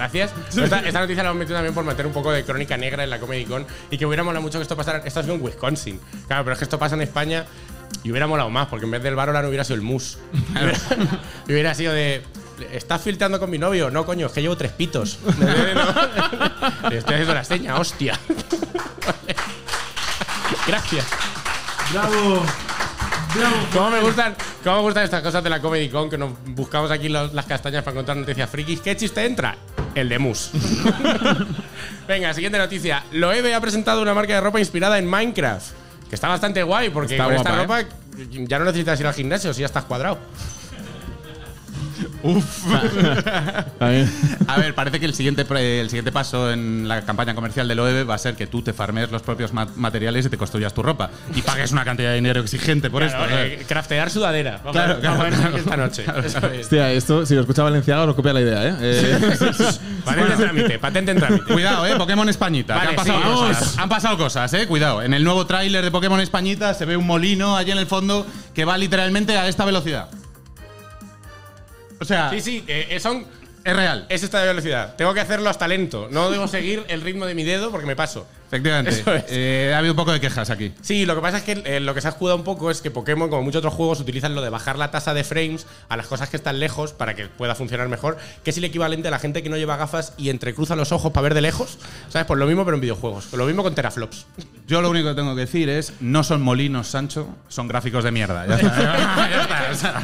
Gracias. 0.00 0.32
Esta, 0.56 0.80
esta 0.80 1.00
noticia 1.00 1.22
la 1.22 1.28
hemos 1.28 1.40
metido 1.40 1.56
también 1.56 1.74
por 1.74 1.84
meter 1.84 2.06
un 2.06 2.14
poco 2.14 2.32
de 2.32 2.42
crónica 2.42 2.78
negra 2.78 3.04
en 3.04 3.10
la 3.10 3.20
Comedy 3.20 3.44
Con 3.44 3.66
y 3.90 3.98
que 3.98 4.06
hubiera 4.06 4.22
molado 4.22 4.42
mucho 4.42 4.58
que 4.58 4.62
esto 4.62 4.74
pasara. 4.74 5.02
Esto 5.04 5.20
ha 5.20 5.22
sido 5.22 5.34
en 5.34 5.42
Wisconsin. 5.42 6.00
Claro, 6.26 6.42
pero 6.42 6.54
es 6.54 6.58
que 6.58 6.64
esto 6.64 6.78
pasa 6.78 6.94
en 6.94 7.02
España 7.02 7.44
y 8.02 8.10
hubiera 8.10 8.26
molado 8.26 8.48
más, 8.48 8.66
porque 8.68 8.86
en 8.86 8.92
vez 8.92 9.02
del 9.02 9.14
Valorant 9.14 9.46
hubiera 9.46 9.62
sido 9.62 9.74
el 9.74 9.82
Mus. 9.82 10.16
y 11.46 11.52
hubiera 11.52 11.74
sido 11.74 11.92
de. 11.92 12.22
¿Estás 12.72 13.02
filtrando 13.02 13.38
con 13.38 13.50
mi 13.50 13.58
novio? 13.58 13.90
No, 13.90 14.06
coño, 14.06 14.28
es 14.28 14.32
que 14.32 14.40
llevo 14.40 14.56
tres 14.56 14.72
pitos. 14.72 15.18
Le 16.88 16.96
estoy 16.96 17.14
haciendo 17.14 17.34
la 17.34 17.44
seña, 17.44 17.78
hostia. 17.78 18.18
Gracias. 20.66 21.06
¡Bravo! 21.92 22.42
¿Cómo 23.72 23.90
me 23.90 24.00
gustan, 24.00 24.34
cómo 24.64 24.76
me 24.76 24.82
gustan 24.82 25.04
estas 25.04 25.22
cosas 25.22 25.42
de 25.44 25.50
la 25.50 25.60
Comedy 25.60 25.88
Con 25.88 26.10
que 26.10 26.18
nos 26.18 26.32
buscamos 26.46 26.90
aquí 26.90 27.08
los- 27.08 27.32
las 27.32 27.46
castañas 27.46 27.82
para 27.84 27.92
encontrar 27.94 28.16
noticias 28.16 28.50
frikis? 28.50 28.80
¿Qué 28.80 28.96
chiste 28.96 29.24
entra? 29.24 29.56
El 29.94 30.08
de 30.08 30.18
Mus. 30.18 30.50
Venga, 32.08 32.34
siguiente 32.34 32.58
noticia. 32.58 33.04
Loewe 33.12 33.54
ha 33.54 33.60
presentado 33.60 34.02
una 34.02 34.14
marca 34.14 34.34
de 34.34 34.40
ropa 34.40 34.58
inspirada 34.58 34.98
en 34.98 35.06
Minecraft. 35.08 35.72
Que 36.08 36.16
está 36.16 36.26
bastante 36.28 36.62
guay 36.64 36.90
porque 36.90 37.14
Está 37.14 37.24
con 37.26 37.34
esta 37.34 37.56
ropa 37.56 37.82
ya 38.28 38.58
no 38.58 38.64
necesitas 38.64 38.98
ir 38.98 39.06
al 39.06 39.14
gimnasio 39.14 39.54
si 39.54 39.60
ya 39.60 39.66
estás 39.66 39.84
cuadrado. 39.84 40.18
También. 43.78 44.10
A 44.48 44.56
ver, 44.58 44.74
parece 44.74 45.00
que 45.00 45.06
el 45.06 45.14
siguiente, 45.14 45.46
el 45.80 45.88
siguiente 45.88 46.12
paso 46.12 46.50
en 46.52 46.88
la 46.88 47.02
campaña 47.02 47.34
comercial 47.34 47.66
de 47.68 47.74
Loewe 47.74 48.04
va 48.04 48.14
a 48.14 48.18
ser 48.18 48.34
que 48.34 48.46
tú 48.46 48.62
te 48.62 48.72
farmes 48.72 49.10
los 49.10 49.22
propios 49.22 49.52
ma- 49.52 49.68
materiales 49.76 50.26
y 50.26 50.28
te 50.28 50.36
construyas 50.36 50.74
tu 50.74 50.82
ropa. 50.82 51.10
Y 51.34 51.42
pagues 51.42 51.72
una 51.72 51.84
cantidad 51.84 52.10
de 52.10 52.16
dinero 52.16 52.40
exigente 52.40 52.90
por 52.90 53.02
Claro, 53.06 53.24
esto. 53.24 53.36
eh, 53.38 53.64
craftear 53.66 54.10
sudadera. 54.10 54.58
Vamos, 54.58 54.72
Claro, 54.72 54.92
a 54.92 54.96
ver- 54.96 55.04
vamos 55.04 55.24
a 55.24 55.28
claro, 55.38 55.56
esta 55.56 55.76
noche. 55.76 56.04
Eso 56.26 56.46
es. 56.48 56.60
Hostia, 56.62 56.92
esto, 56.92 57.24
si 57.26 57.34
lo 57.34 57.40
escucha 57.42 57.62
Valenciaga, 57.62 58.06
nos 58.06 58.14
copia 58.14 58.32
la 58.32 58.40
idea, 58.40 58.68
¿eh? 58.68 58.74
Eh, 58.80 59.38
Patente 60.04 60.32
en 60.32 60.38
trámite, 60.38 60.78
patente 60.78 61.10
en 61.12 61.18
trámite. 61.18 61.44
Cuidado, 61.52 61.86
eh, 61.86 61.94
Pokémon 61.96 62.28
Españita. 62.28 62.74
Vale, 62.74 62.90
han, 62.90 62.96
pasado 62.96 63.54
sí, 63.54 63.76
han 63.78 63.88
pasado 63.88 64.16
cosas, 64.18 64.52
eh. 64.54 64.66
Cuidado. 64.66 65.02
En 65.02 65.14
el 65.14 65.22
nuevo 65.24 65.46
tráiler 65.46 65.84
de 65.84 65.90
Pokémon 65.90 66.20
Españita 66.20 66.74
se 66.74 66.84
ve 66.86 66.96
un 66.96 67.06
molino 67.06 67.56
allí 67.56 67.70
en 67.70 67.78
el 67.78 67.86
fondo 67.86 68.26
que 68.54 68.64
va 68.64 68.76
literalmente 68.78 69.36
a 69.36 69.46
esta 69.48 69.64
velocidad. 69.64 70.08
O 72.00 72.04
sea, 72.04 72.30
Sí, 72.30 72.40
sí, 72.40 72.64
eh, 72.66 72.86
eh, 72.90 73.00
son. 73.00 73.24
es 73.62 73.76
real. 73.76 74.06
Es 74.08 74.22
esta 74.22 74.42
velocidad. 74.42 74.96
Tengo 74.96 75.12
que 75.14 75.20
hacerlo 75.20 75.50
hasta 75.50 75.68
lento. 75.68 76.08
No 76.10 76.30
debo 76.30 76.48
seguir 76.48 76.84
el 76.88 77.02
ritmo 77.02 77.26
de 77.26 77.34
mi 77.34 77.44
dedo 77.44 77.70
porque 77.70 77.86
me 77.86 77.94
paso. 77.96 78.26
Efectivamente. 78.48 78.90
Eso 78.90 79.14
es. 79.14 79.24
Eh, 79.28 79.70
ha 79.72 79.78
habido 79.78 79.92
un 79.92 79.96
poco 79.96 80.10
de 80.10 80.18
quejas 80.18 80.50
aquí. 80.50 80.72
Sí, 80.80 81.06
lo 81.06 81.14
que 81.14 81.20
pasa 81.20 81.36
es 81.36 81.44
que 81.44 81.62
eh, 81.64 81.78
lo 81.78 81.94
que 81.94 82.00
se 82.00 82.08
ha 82.08 82.10
escudado 82.10 82.36
un 82.36 82.42
poco 82.42 82.68
es 82.72 82.80
que 82.80 82.90
Pokémon, 82.90 83.28
como 83.30 83.42
muchos 83.42 83.60
otros 83.60 83.74
juegos, 83.74 84.00
utilizan 84.00 84.34
lo 84.34 84.42
de 84.42 84.48
bajar 84.48 84.76
la 84.76 84.90
tasa 84.90 85.14
de 85.14 85.22
frames 85.22 85.68
a 85.88 85.96
las 85.96 86.08
cosas 86.08 86.30
que 86.30 86.36
están 86.36 86.58
lejos 86.58 86.92
para 86.92 87.14
que 87.14 87.26
pueda 87.28 87.54
funcionar 87.54 87.86
mejor, 87.88 88.16
que 88.42 88.50
es 88.50 88.56
el 88.56 88.64
equivalente 88.64 89.06
a 89.06 89.12
la 89.12 89.20
gente 89.20 89.44
que 89.44 89.50
no 89.50 89.56
lleva 89.56 89.76
gafas 89.76 90.14
y 90.16 90.30
entrecruza 90.30 90.74
los 90.74 90.90
ojos 90.90 91.12
para 91.12 91.22
ver 91.22 91.34
de 91.34 91.42
lejos. 91.42 91.78
¿Sabes? 92.08 92.26
Pues 92.26 92.40
lo 92.40 92.46
mismo, 92.46 92.64
pero 92.64 92.74
en 92.76 92.80
videojuegos. 92.80 93.32
Lo 93.34 93.46
mismo 93.46 93.62
con 93.62 93.74
teraflops. 93.76 94.26
Yo 94.66 94.80
lo 94.82 94.90
único 94.90 95.10
que 95.10 95.14
tengo 95.14 95.34
que 95.36 95.42
decir 95.42 95.68
es, 95.68 95.92
no 96.00 96.24
son 96.24 96.42
molinos, 96.42 96.88
Sancho, 96.88 97.28
son 97.46 97.68
gráficos 97.68 98.02
de 98.02 98.10
mierda. 98.10 98.46
Ya 98.48 98.54
está. 98.56 99.30
Ya 99.30 99.42
está, 99.42 99.68
o 99.70 99.74
sea. 99.76 100.00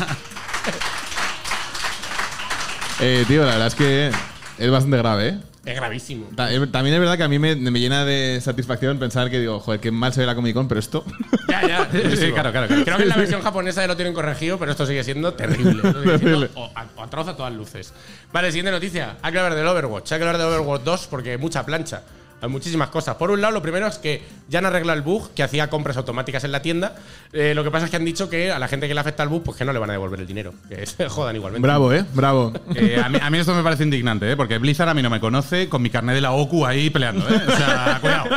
Eh, 3.01 3.25
tío, 3.29 3.45
la 3.45 3.53
verdad 3.53 3.67
es 3.69 3.75
que 3.75 4.11
es 4.59 4.71
bastante 4.71 4.97
grave, 4.99 5.29
¿eh? 5.29 5.39
Es 5.65 5.75
gravísimo. 5.75 6.29
Ta- 6.37 6.53
eh, 6.53 6.65
También 6.69 6.95
es 6.95 7.01
verdad 7.01 7.17
que 7.17 7.25
a 7.25 7.29
mí 7.29 7.41
me, 7.41 7.57
me 7.57 7.81
llena 7.81 8.05
de 8.05 8.41
satisfacción 8.41 9.01
pensar 9.01 9.31
que 9.31 9.41
digo, 9.41 9.59
joder, 9.59 9.81
qué 9.81 9.91
mal 9.91 10.13
se 10.13 10.21
ve 10.21 10.27
la 10.27 10.37
Comic 10.37 10.55
Con, 10.55 10.69
pero 10.69 10.79
esto. 10.79 11.05
Ya, 11.49 11.67
ya. 11.67 11.89
Sí, 11.93 12.31
claro, 12.31 12.53
claro, 12.53 12.69
claro. 12.69 12.85
Creo 12.85 12.97
que 12.97 13.03
en 13.03 13.09
la 13.09 13.17
versión 13.17 13.43
japonesa 13.43 13.81
ya 13.81 13.89
lo 13.89 13.97
tienen 13.97 14.15
corregido, 14.15 14.59
pero 14.61 14.71
esto 14.71 14.87
sigue 14.87 15.03
siendo 15.03 15.35
terrible. 15.35 15.83
Esto 15.85 16.03
sigue 16.05 16.19
siendo 16.19 16.49
o- 16.55 16.71
a- 16.73 16.87
o 16.97 17.03
atroz 17.03 17.27
a 17.29 17.37
todas 17.37 17.53
luces. 17.53 17.93
Vale, 18.33 18.53
siguiente 18.53 18.71
noticia. 18.71 19.17
Hay 19.23 19.33
que 19.33 19.39
hablar 19.41 19.57
del 19.57 19.67
Overwatch. 19.67 20.13
Hay 20.13 20.19
que 20.21 20.25
hablar 20.25 20.39
de 20.39 20.45
Overwatch 20.45 20.83
2 20.85 21.07
porque 21.09 21.37
mucha 21.37 21.67
plancha. 21.67 22.03
Hay 22.43 22.49
muchísimas 22.51 22.91
cosas. 22.91 23.17
Por 23.17 23.31
un 23.31 23.41
lado, 23.41 23.55
lo 23.55 23.63
primero 23.63 23.87
es 23.87 23.99
que 23.99 24.23
ya 24.49 24.59
han 24.59 24.67
arreglado 24.67 24.99
el 24.99 25.03
bug 25.03 25.33
que 25.33 25.43
hacía 25.43 25.71
compras 25.71 25.97
automáticas 25.97 26.45
en 26.45 26.53
la 26.53 26.61
tienda. 26.61 26.95
Eh, 27.33 27.55
lo 27.55 27.65
que 27.65 27.71
pasa 27.71 27.87
es 27.87 27.91
que 27.91 27.97
han 27.97 28.05
dicho 28.05 28.29
que 28.29 28.53
a 28.53 28.59
la 28.59 28.69
gente 28.69 28.87
que 28.89 28.95
le 28.95 29.01
afecta 29.01 29.23
el 29.23 29.31
bug, 29.31 29.43
pues 29.43 29.57
que 29.57 29.65
no 29.65 29.73
le 29.73 29.79
van 29.79 29.89
a 29.91 29.95
devolver 29.95 30.21
el 30.21 30.27
dinero. 30.27 30.53
Que 30.69 30.85
se 30.87 31.09
jodan 31.09 31.35
igualmente. 31.35 31.67
Bravo, 31.67 31.93
¿eh? 31.93 32.05
Bravo. 32.13 32.53
Eh, 32.75 33.01
a, 33.03 33.09
mí, 33.09 33.19
a 33.21 33.31
mí 33.31 33.39
esto 33.39 33.55
me 33.55 33.63
parece 33.63 33.85
indignante, 33.85 34.31
¿eh? 34.31 34.37
porque 34.37 34.59
Blizzard 34.59 34.91
a 34.91 34.95
mí 34.95 35.03
no 35.03 35.09
me 35.09 35.19
conoce 35.19 35.69
con 35.69 35.81
mi 35.81 35.89
carnet 35.89 36.15
de 36.15 36.21
la 36.21 36.33
OCU 36.33 36.67
ahí 36.67 36.91
peleando. 36.91 37.27
¿eh? 37.29 37.41
O 37.47 37.57
sea, 37.57 37.99
cuidado. 38.03 38.29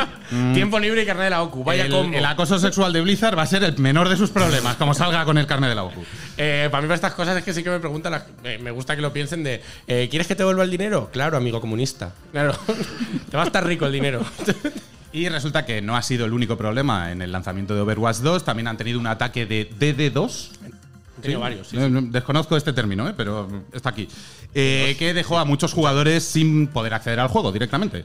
Tiempo 0.54 0.78
libre 0.78 1.02
y 1.02 1.06
carnet 1.06 1.24
de 1.24 1.30
la 1.30 1.42
OCU. 1.42 1.62
Vaya 1.64 1.84
el, 1.84 1.92
combo. 1.92 2.16
el 2.16 2.24
acoso 2.24 2.58
sexual 2.58 2.92
de 2.92 3.02
Blizzard 3.02 3.36
va 3.36 3.42
a 3.42 3.46
ser 3.46 3.64
el 3.64 3.76
menor 3.78 4.08
de 4.08 4.16
sus 4.16 4.30
problemas, 4.30 4.76
como 4.76 4.94
salga 4.94 5.24
con 5.24 5.36
el 5.36 5.46
carnet 5.46 5.68
de 5.68 5.74
la 5.76 5.82
OCU. 5.84 6.04
Eh, 6.42 6.68
para 6.70 6.80
mí, 6.80 6.86
para 6.86 6.94
estas 6.94 7.12
cosas 7.12 7.36
es 7.36 7.44
que 7.44 7.52
sí 7.52 7.62
que 7.62 7.68
me 7.68 7.80
preguntan. 7.80 8.12
la- 8.12 8.26
eh, 8.44 8.58
me 8.62 8.70
gusta 8.70 8.96
que 8.96 9.02
lo 9.02 9.12
piensen 9.12 9.42
de. 9.44 9.60
eh, 9.86 10.08
¿Quieres 10.10 10.26
que 10.26 10.34
te 10.34 10.38
devuelva 10.42 10.64
el 10.64 10.70
dinero? 10.70 11.10
Claro, 11.12 11.36
amigo 11.36 11.60
comunista. 11.60 12.14
Claro. 12.32 12.54
te 13.30 13.36
va 13.36 13.42
a 13.42 13.46
estar 13.46 13.66
rico 13.66 13.84
el 13.86 13.92
dinero. 13.92 14.24
Y 15.12 15.28
resulta 15.28 15.66
que 15.66 15.82
no 15.82 15.96
ha 15.96 16.02
sido 16.02 16.24
el 16.24 16.32
único 16.32 16.56
problema 16.56 17.10
en 17.10 17.20
el 17.20 17.32
lanzamiento 17.32 17.74
de 17.74 17.80
Overwatch 17.80 18.18
2. 18.18 18.44
También 18.44 18.68
han 18.68 18.76
tenido 18.76 19.00
un 19.00 19.08
ataque 19.08 19.44
de 19.44 19.68
DD2. 19.68 20.50
He 21.18 21.20
tenido 21.20 21.40
varios, 21.40 21.66
sí, 21.66 21.76
No, 21.76 21.88
no, 21.88 22.00
Desconozco 22.02 22.56
este 22.56 22.72
término, 22.72 23.08
¿eh? 23.08 23.14
pero 23.16 23.64
está 23.72 23.88
aquí. 23.90 24.06
Eh, 24.54 24.94
que 25.00 25.12
dejó 25.12 25.40
a 25.40 25.44
muchos 25.44 25.72
jugadores 25.72 26.22
sin 26.22 26.68
poder 26.68 26.94
acceder 26.94 27.18
al 27.18 27.26
juego 27.26 27.50
directamente. 27.50 28.04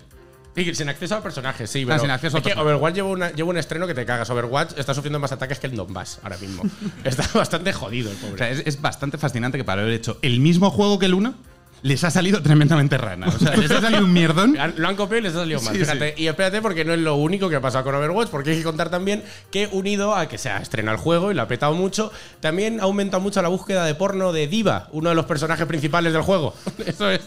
Sí, 0.55 0.73
sin 0.75 0.89
acceso 0.89 1.15
al 1.15 1.21
personaje, 1.21 1.67
sí. 1.67 1.81
Ah, 1.83 1.85
Pero 1.87 1.99
sin 1.99 2.11
acceso 2.11 2.37
es 2.37 2.41
al 2.41 2.41
que 2.43 2.49
personaje. 2.49 2.69
Overwatch 2.75 2.95
lleva, 2.95 3.09
una- 3.09 3.31
lleva 3.31 3.49
un 3.49 3.57
estreno 3.57 3.87
que 3.87 3.93
te 3.93 4.05
cagas. 4.05 4.29
Overwatch 4.29 4.77
está 4.77 4.93
sufriendo 4.93 5.19
más 5.19 5.31
ataques 5.31 5.59
que 5.59 5.67
el 5.67 5.75
Donbass 5.75 6.19
ahora 6.23 6.37
mismo. 6.37 6.63
está 7.03 7.27
bastante 7.33 7.73
jodido 7.73 8.09
el 8.11 8.17
O 8.17 8.19
pobre. 8.21 8.37
sea, 8.37 8.49
es, 8.49 8.63
es 8.65 8.81
bastante 8.81 9.17
fascinante 9.17 9.57
que 9.57 9.63
para 9.63 9.81
haber 9.81 9.93
hecho 9.93 10.17
el 10.21 10.39
mismo 10.39 10.71
juego 10.71 10.97
que 10.97 11.07
el 11.07 11.13
1, 11.13 11.33
les 11.81 12.03
ha 12.03 12.09
salido 12.09 12.41
tremendamente 12.41 12.97
rana. 12.97 13.27
O 13.27 13.31
sea, 13.37 13.55
les 13.57 13.69
ha 13.69 13.79
salido 13.81 14.03
un 14.05 14.11
mierdón. 14.13 14.57
Lo 14.77 14.87
han 14.87 14.95
copiado 14.95 15.19
y 15.19 15.21
les 15.23 15.35
ha 15.35 15.39
salido 15.39 15.61
mal. 15.61 15.73
Sí, 15.75 15.81
Fíjate. 15.81 16.15
Y 16.17 16.27
espérate, 16.27 16.61
porque 16.61 16.83
no 16.83 16.93
es 16.93 16.99
lo 16.99 17.15
único 17.15 17.47
que 17.49 17.57
ha 17.57 17.61
pasado 17.61 17.83
con 17.83 17.93
Overwatch, 17.93 18.29
porque 18.29 18.51
hay 18.51 18.57
que 18.57 18.63
contar 18.63 18.89
también 18.89 19.23
que 19.51 19.67
unido 19.71 20.15
a 20.15 20.27
que 20.27 20.37
se 20.39 20.49
ha 20.49 20.57
estrenado 20.57 20.95
el 20.97 21.01
juego 21.03 21.31
y 21.31 21.35
lo 21.35 21.41
ha 21.43 21.47
petado 21.47 21.73
mucho, 21.73 22.11
también 22.39 22.79
ha 22.79 22.83
aumentado 22.83 23.21
mucho 23.21 23.39
la 23.41 23.49
búsqueda 23.49 23.85
de 23.85 23.93
porno 23.93 24.31
de 24.33 24.47
Diva, 24.47 24.87
uno 24.93 25.09
de 25.09 25.15
los 25.15 25.25
personajes 25.25 25.65
principales 25.67 26.13
del 26.13 26.23
juego. 26.23 26.55
Eso 26.87 27.11
es. 27.11 27.21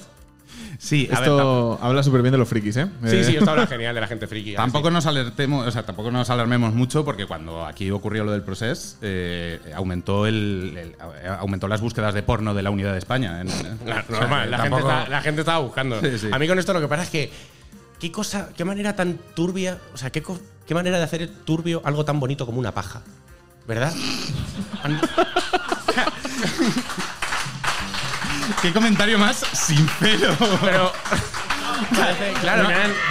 Sí, 0.81 1.09
a 1.13 1.19
ver, 1.21 1.31
Esto 1.31 1.77
habla 1.83 2.05
súper 2.05 2.23
bien 2.23 2.31
de 2.31 2.39
los 2.39 2.49
frikis, 2.49 2.77
¿eh? 2.77 2.87
Sí, 3.05 3.17
Eh, 3.17 3.25
sí, 3.25 3.37
esto 3.37 3.51
habla 3.51 3.67
genial 3.67 3.97
de 3.97 4.01
la 4.01 4.07
gente 4.07 4.29
friki. 4.29 4.55
Tampoco 4.55 4.93
nos 4.93 5.07
alertemos, 5.07 5.67
o 5.67 5.71
sea, 5.73 5.83
tampoco 5.85 6.13
nos 6.13 6.31
alarmemos 6.31 6.73
mucho 6.73 7.05
porque 7.05 7.27
cuando 7.27 7.67
aquí 7.67 7.91
ocurrió 7.91 8.23
lo 8.25 8.31
del 8.31 8.43
proceso, 8.43 8.97
eh, 9.03 9.59
aumentó 9.75 10.25
el, 10.27 10.77
el- 10.79 10.89
eh, 10.91 11.29
aumentó 11.41 11.67
las 11.67 11.81
búsquedas 11.81 12.15
de 12.15 12.23
porno 12.23 12.55
de 12.55 12.63
la 12.63 12.71
unidad 12.71 12.93
de 12.93 12.99
España. 12.99 13.41
En- 13.41 13.49
Claro, 13.49 14.05
o 14.09 14.13
sea, 14.13 14.21
normal, 14.21 14.51
la, 14.53 14.59
gente 14.59 14.71
tampoco- 14.77 14.93
está- 14.99 15.09
la 15.11 15.21
gente 15.21 15.41
estaba 15.41 15.59
buscando. 15.59 16.01
Sí, 16.01 16.17
sí. 16.19 16.29
A 16.33 16.39
mí 16.39 16.47
con 16.47 16.59
esto 16.61 16.73
lo 16.73 16.81
que 16.81 16.89
pasa 16.89 17.03
es 17.03 17.11
que. 17.11 17.31
¿Qué 17.99 18.13
cosa, 18.13 18.51
qué 18.57 18.65
manera 18.65 18.95
tan 18.95 19.19
turbia, 19.35 19.79
o 19.93 19.97
sea, 19.97 20.11
qué, 20.11 20.23
qué 20.65 20.75
manera 20.75 20.99
de 20.99 21.03
hacer 21.03 21.29
turbio 21.45 21.83
algo 21.85 22.05
tan 22.05 22.21
bonito 22.21 22.47
como 22.47 22.61
una 22.61 22.71
paja? 22.71 23.03
¿Verdad? 23.67 23.93
¿Qué 28.63 28.73
comentario 28.73 29.19
más 29.19 29.37
sincero? 29.53 30.35
Pero. 30.63 30.93
claro, 32.41 32.63
no, 32.65 32.71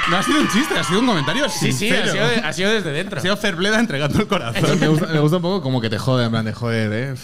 no 0.10 0.18
ha 0.18 0.24
sido 0.24 0.42
un 0.42 0.48
chiste, 0.50 0.78
ha 0.78 0.84
sido 0.84 1.00
un 1.00 1.08
comentario 1.08 1.48
Sí, 1.50 1.72
sí, 1.72 1.90
sincero. 1.90 2.04
ha 2.06 2.12
sido, 2.12 2.46
ha 2.48 2.54
sido 2.54 2.72
desde 2.72 2.92
dentro. 2.92 3.20
Ha 3.20 3.22
sido 3.22 3.38
Ferbleda 3.38 3.80
entregando 3.80 4.20
el 4.20 4.28
corazón. 4.28 4.80
me, 4.80 4.88
gusta, 4.88 5.08
me 5.08 5.20
gusta 5.20 5.38
un 5.38 5.42
poco 5.44 5.62
como 5.62 5.80
que 5.82 5.90
te 5.90 5.98
jode, 5.98 6.26
en 6.26 6.32
plan 6.32 6.46
de 6.46 6.54
joder, 6.54 6.92
¿eh? 6.94 7.16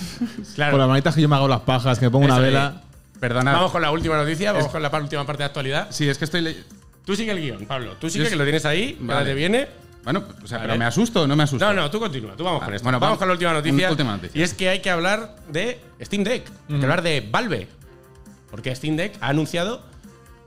Claro. 0.55 0.71
Por 0.71 0.79
las 0.79 0.89
manitas 0.89 1.15
que 1.15 1.21
yo 1.21 1.29
me 1.29 1.35
hago 1.35 1.47
las 1.47 1.61
pajas, 1.61 1.99
que 1.99 2.05
me 2.05 2.11
pongo 2.11 2.25
una 2.25 2.39
vela. 2.39 2.81
Perdona. 3.19 3.53
Vamos 3.53 3.71
con 3.71 3.81
la 3.81 3.91
última 3.91 4.17
noticia, 4.17 4.51
vamos 4.51 4.69
con 4.69 4.81
la 4.81 4.89
última 4.89 5.25
parte 5.25 5.43
de 5.43 5.45
actualidad. 5.47 5.87
Sí, 5.91 6.07
es 6.09 6.17
que 6.17 6.25
estoy. 6.25 6.63
Tú 7.05 7.15
sigue 7.15 7.31
el 7.31 7.41
guion, 7.41 7.65
Pablo. 7.65 7.93
Tú 7.99 8.09
sigue 8.09 8.23
Yo 8.25 8.29
que 8.29 8.33
sí. 8.35 8.37
lo 8.37 8.43
tienes 8.43 8.65
ahí, 8.65 8.97
Vale. 8.99 9.25
te 9.25 9.33
viene. 9.33 9.67
Bueno, 10.03 10.23
o 10.43 10.47
sea, 10.47 10.59
pero 10.59 10.77
me 10.77 10.83
asusto 10.83 11.21
o 11.21 11.27
no 11.27 11.35
me 11.35 11.43
asusto. 11.43 11.65
No, 11.65 11.73
no, 11.73 11.89
tú 11.89 11.97
continúa, 11.99 12.33
tú 12.35 12.43
vamos 12.43 12.61
con 12.63 12.73
esto. 12.73 12.83
bueno, 12.83 12.99
vamos 12.99 13.17
vamos- 13.17 13.19
con 13.19 13.27
la 13.29 13.33
última 13.33 13.53
noticia. 13.53 13.89
última 13.89 14.11
noticia. 14.11 14.37
Y 14.39 14.43
es 14.43 14.53
que 14.53 14.67
hay 14.67 14.81
que 14.81 14.89
hablar 14.89 15.35
de 15.49 15.79
Steam 16.01 16.23
Deck. 16.25 16.45
Hay 16.69 16.75
que 16.77 16.83
hablar 16.83 17.01
de 17.01 17.25
Valve. 17.31 17.67
Porque 18.53 18.75
Steam 18.75 18.95
Deck 18.97 19.15
ha 19.19 19.29
anunciado 19.29 19.81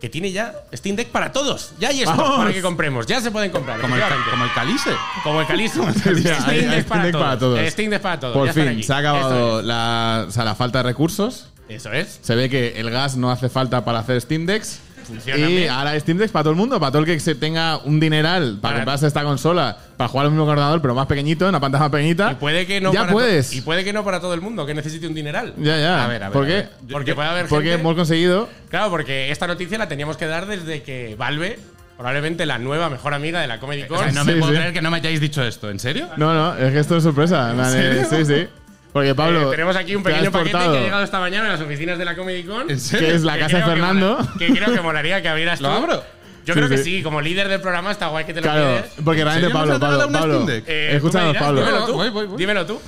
que 0.01 0.09
tiene 0.09 0.31
ya 0.31 0.55
Steam 0.73 0.95
Deck 0.95 1.09
para 1.09 1.33
todos. 1.33 1.73
Ya 1.81 1.89
hay 1.89 2.03
esto 2.03 2.15
para 2.15 2.53
que 2.53 2.63
compremos. 2.63 3.05
Ya 3.05 3.21
se 3.21 3.33
pueden 3.33 3.51
comprar. 3.51 3.81
Como 3.81 3.97
el, 3.97 4.03
como 4.31 4.45
el 4.45 4.53
Calice. 4.53 4.91
Como 5.25 5.41
el 5.41 5.47
decía, 6.15 6.41
Steam 6.41 6.71
Deck 6.71 6.87
para 6.87 7.11
para 7.11 7.37
todos. 7.37 7.69
Steam 7.69 7.91
Deck 7.91 8.01
para 8.01 8.21
todos. 8.21 8.37
Por 8.37 8.47
ya 8.47 8.53
fin, 8.53 8.69
aquí. 8.69 8.85
se 8.85 8.93
ha 8.93 8.99
acabado 8.99 9.59
Eso 9.59 9.67
la, 9.67 10.27
o 10.29 10.31
sea, 10.31 10.45
la 10.45 10.55
falta 10.55 10.79
de 10.79 10.85
recursos. 10.85 11.49
es. 11.69 11.79
Eso 11.79 11.93
es. 11.93 12.21
Se 12.23 12.37
ve 12.37 12.49
que 12.49 12.79
el 12.79 12.91
gas 12.93 13.17
no 13.17 13.29
hace 13.33 13.49
falta 13.49 13.85
para 13.85 13.99
hacer 13.99 14.21
Steam 14.21 14.47
Decks. 14.47 14.79
Funcionan 15.07 15.51
y 15.51 15.57
bien. 15.57 15.71
ahora 15.71 15.99
Steam 16.01 16.19
Decks 16.19 16.33
para 16.33 16.43
todo 16.45 16.51
el 16.53 16.57
mundo, 16.59 16.79
para 16.81 16.91
todo 16.93 17.01
el 17.01 17.07
que 17.07 17.19
se 17.21 17.35
tenga 17.35 17.79
un 17.79 18.01
dineral 18.01 18.59
para 18.61 18.61
Para- 18.61 18.75
comprarse 18.77 19.07
esta 19.07 19.23
consola, 19.23 19.77
para 19.97 20.09
jugar 20.09 20.27
al 20.27 20.33
mismo 20.33 20.45
ordenador, 20.45 20.81
pero 20.83 20.95
más 20.95 21.07
pequeñito, 21.07 21.45
en 21.45 21.51
una 21.51 21.61
pantalla 21.61 21.85
más 21.85 21.91
pequeñita. 21.91 22.33
Y 22.33 22.35
puede 22.37 22.67
que 22.67 22.81
no 22.81 22.93
ya 22.93 23.01
para 23.01 23.13
puedes. 23.13 23.53
Y 23.55 23.61
puede 23.63 23.85
que 23.85 23.93
no 23.93 24.05
para 24.05 24.21
todo 24.21 24.35
el 24.35 24.41
mundo, 24.41 24.67
que 24.67 24.75
necesite 24.75 25.07
un 25.07 25.15
dineral. 25.15 25.55
ya, 25.59 25.79
ya. 25.79 26.05
A 26.05 26.09
ver, 26.09 26.23
a 26.23 26.27
ver, 26.29 26.33
¿Por 26.33 26.45
a 26.45 26.47
qué? 26.47 26.53
ver. 26.55 26.71
Porque 26.91 27.15
puede 27.15 27.29
haber 27.29 27.47
Porque 27.47 27.69
gente- 27.69 27.81
hemos 27.81 27.95
conseguido. 27.95 28.49
Claro, 28.69 28.91
porque 28.91 29.31
esta 29.31 29.47
noticia 29.47 29.79
la 29.79 29.89
teníamos 29.89 30.17
que 30.17 30.27
dar 30.27 30.47
desde 30.47 30.83
que 30.83 31.15
Valve, 31.17 31.59
probablemente 31.97 32.45
la 32.47 32.59
nueva 32.59 32.91
mejor 32.91 33.15
amiga 33.15 33.41
de 33.41 33.47
la 33.47 33.59
Comedy 33.59 33.85
O 33.85 33.89
Con, 33.89 33.99
sea, 34.01 34.13
no 34.13 34.25
me 34.25 34.35
Sí, 34.35 34.39
puedo 34.41 34.53
sí. 34.53 34.59
creer 34.59 34.73
que 34.75 34.83
no 34.83 34.91
me 34.91 34.99
hayáis 34.99 35.21
dicho 35.21 35.43
esto. 35.43 35.71
¿En 35.71 35.79
serio? 35.79 36.09
No, 36.17 36.35
no, 36.35 36.57
es 36.59 36.73
que 36.73 36.79
esto 36.81 36.97
es 36.97 37.03
sorpresa. 37.03 37.53
en 37.53 38.05
Sí, 38.07 38.25
sí. 38.27 38.49
Porque 38.97 39.15
Pablo. 39.15 39.49
Eh, 39.49 39.51
tenemos 39.51 39.77
aquí 39.77 39.95
un 39.95 40.03
pequeño 40.03 40.31
paquete 40.33 40.53
portado, 40.53 40.73
que 40.73 40.79
ha 40.79 40.83
llegado 40.83 41.05
esta 41.05 41.21
mañana 41.21 41.49
a 41.49 41.53
las 41.53 41.61
oficinas 41.61 41.99
de 41.99 42.05
la 42.07 42.17
Comedy 42.17 42.45
Con. 42.45 42.71
¿En 42.71 42.81
serio? 42.81 43.09
Que 43.09 43.15
es 43.15 43.23
la 43.25 43.35
que 43.35 43.41
casa 43.41 43.59
de 43.59 43.63
que 43.65 43.69
Fernando. 43.73 44.17
mola- 44.17 44.33
Que, 44.39 44.49
creo 44.49 44.73
que 44.73 44.81
molaría 44.81 45.21
que 45.21 45.29
abrieras 45.29 45.61
¿Lo 45.61 45.69
tú. 45.69 45.75
abro? 45.75 46.05
Yo 46.47 46.55
Sí, 46.55 46.61
creo 46.61 46.69
que 46.71 46.79
sí. 46.79 46.85
sí, 46.85 47.03
como 47.03 47.21
líder 47.21 47.49
del 47.49 47.61
programa 47.61 47.91
está 47.91 48.07
guay 48.07 48.25
que 48.25 48.33
te 48.33 48.41
lo 48.41 48.45
Claro, 48.45 48.63
quedes. 48.63 48.93
porque 49.05 49.23
realmente 49.23 49.53
Pablo, 49.53 49.79
Pablo, 49.79 50.11
Pablo. 50.11 50.47
Eh, 50.49 50.93
Escúchanos, 50.95 51.29
dirás, 51.35 51.43
Pablo. 51.45 51.61
Dímelo 51.61 51.85
tú. 51.85 51.93
Voy, 51.93 52.09
voy, 52.09 52.27
voy. 52.27 52.39
Dímelo 52.39 52.65
tú. 52.65 52.81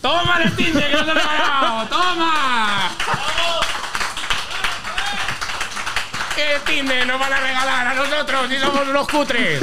¡Toma 0.00 0.40
el 0.44 0.52
Steam 0.52 0.74
Deck, 0.74 0.86
que 0.90 0.92
no 0.92 1.00
te 1.00 1.14
lo 1.14 1.20
he 1.20 1.22
regalado! 1.24 1.86
¡Toma! 1.88 2.90
¿Qué 6.36 6.42
Steam 6.60 6.86
Deck 6.86 7.04
nos 7.06 7.18
van 7.18 7.32
a 7.32 7.40
regalar 7.40 7.86
a 7.88 7.94
nosotros 7.94 8.48
si 8.48 8.58
somos 8.58 8.88
unos 8.88 9.08
cutres? 9.08 9.60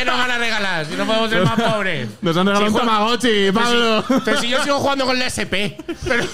¿Qué 0.00 0.06
nos 0.06 0.16
van 0.18 0.30
a 0.30 0.38
regalar 0.38 0.86
si 0.86 0.94
no 0.96 1.04
podemos 1.04 1.28
ser 1.30 1.44
más 1.44 1.60
pobres? 1.60 2.08
Nos 2.22 2.34
han 2.36 2.46
regalado 2.46 2.72
un 2.72 2.78
Tamagotchi, 2.78 3.52
Pablo. 3.52 4.04
Pero 4.08 4.18
si, 4.18 4.24
pero 4.24 4.40
si 4.40 4.48
yo 4.48 4.64
sigo 4.64 4.78
jugando 4.78 5.04
con 5.04 5.18
la 5.18 5.26
SP. 5.28 5.76
Pero, 6.08 6.24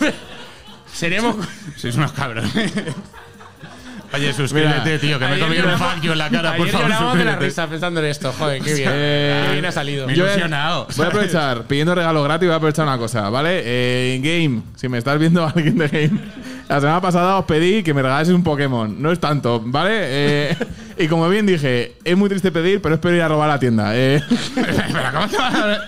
seremos. 0.93 1.37
Sois 1.77 1.97
unos 1.97 2.13
cabrones. 2.13 2.53
Oye, 4.13 4.33
suscríbete, 4.33 4.81
Mira, 4.85 4.99
tío, 5.01 5.19
que 5.19 5.27
me 5.27 5.37
he 5.37 5.41
comido 5.41 5.67
un 5.69 5.77
fuck 5.79 6.05
en 6.05 6.17
la 6.19 6.31
cara, 6.31 6.53
por 6.57 6.61
ayer 6.63 6.73
favor. 6.73 6.89
llorábamos 6.89 7.19
de 7.19 7.25
la 7.25 7.37
risa 7.37 7.67
pensando 7.67 7.99
en 8.01 8.07
esto. 8.07 8.33
Joder, 8.39 8.63
qué 8.63 8.75
bien. 8.75 8.89
Eh, 8.93 9.43
qué 9.47 9.53
bien 9.55 9.67
ha 9.67 9.73
salido. 9.73 10.07
Me 10.07 10.13
he 10.13 10.17
Yo- 10.17 10.27
ilusionado. 10.27 10.87
Voy 10.97 11.05
a 11.05 11.09
aprovechar, 11.09 11.63
pidiendo 11.65 11.93
regalo 11.95 12.23
gratis, 12.23 12.47
voy 12.47 12.55
a 12.55 12.57
aprovechar 12.57 12.87
una 12.87 12.99
cosa, 12.99 13.29
¿vale? 13.31 13.63
Eh, 13.65 14.21
Game, 14.23 14.63
si 14.77 14.89
me 14.89 14.99
estás 14.99 15.19
viendo 15.19 15.45
alguien 15.45 15.77
de 15.77 15.89
Game, 15.89 16.21
la 16.69 16.81
semana 16.81 17.01
pasada 17.01 17.39
os 17.39 17.45
pedí 17.45 17.83
que 17.83 17.95
me 17.95 18.03
regalaseis 18.03 18.35
un 18.35 18.43
Pokémon. 18.43 19.01
No 19.01 19.13
es 19.13 19.21
tanto, 19.21 19.63
¿vale? 19.65 19.93
Eh, 20.01 20.57
y 20.99 21.07
como 21.09 21.29
bien 21.29 21.47
dije, 21.47 21.95
es 22.05 22.17
muy 22.17 22.29
triste 22.29 22.51
pedir, 22.53 22.81
pero 22.83 22.95
espero 22.97 23.15
ir 23.17 23.23
a 23.23 23.29
robar 23.29 23.49
la 23.49 23.59
tienda. 23.59 23.97
Eh, 23.97 24.17
Espera, 24.57 25.13
¿cómo 25.13 25.29
te 25.29 25.37
vas 25.37 25.55
a.? 25.55 25.79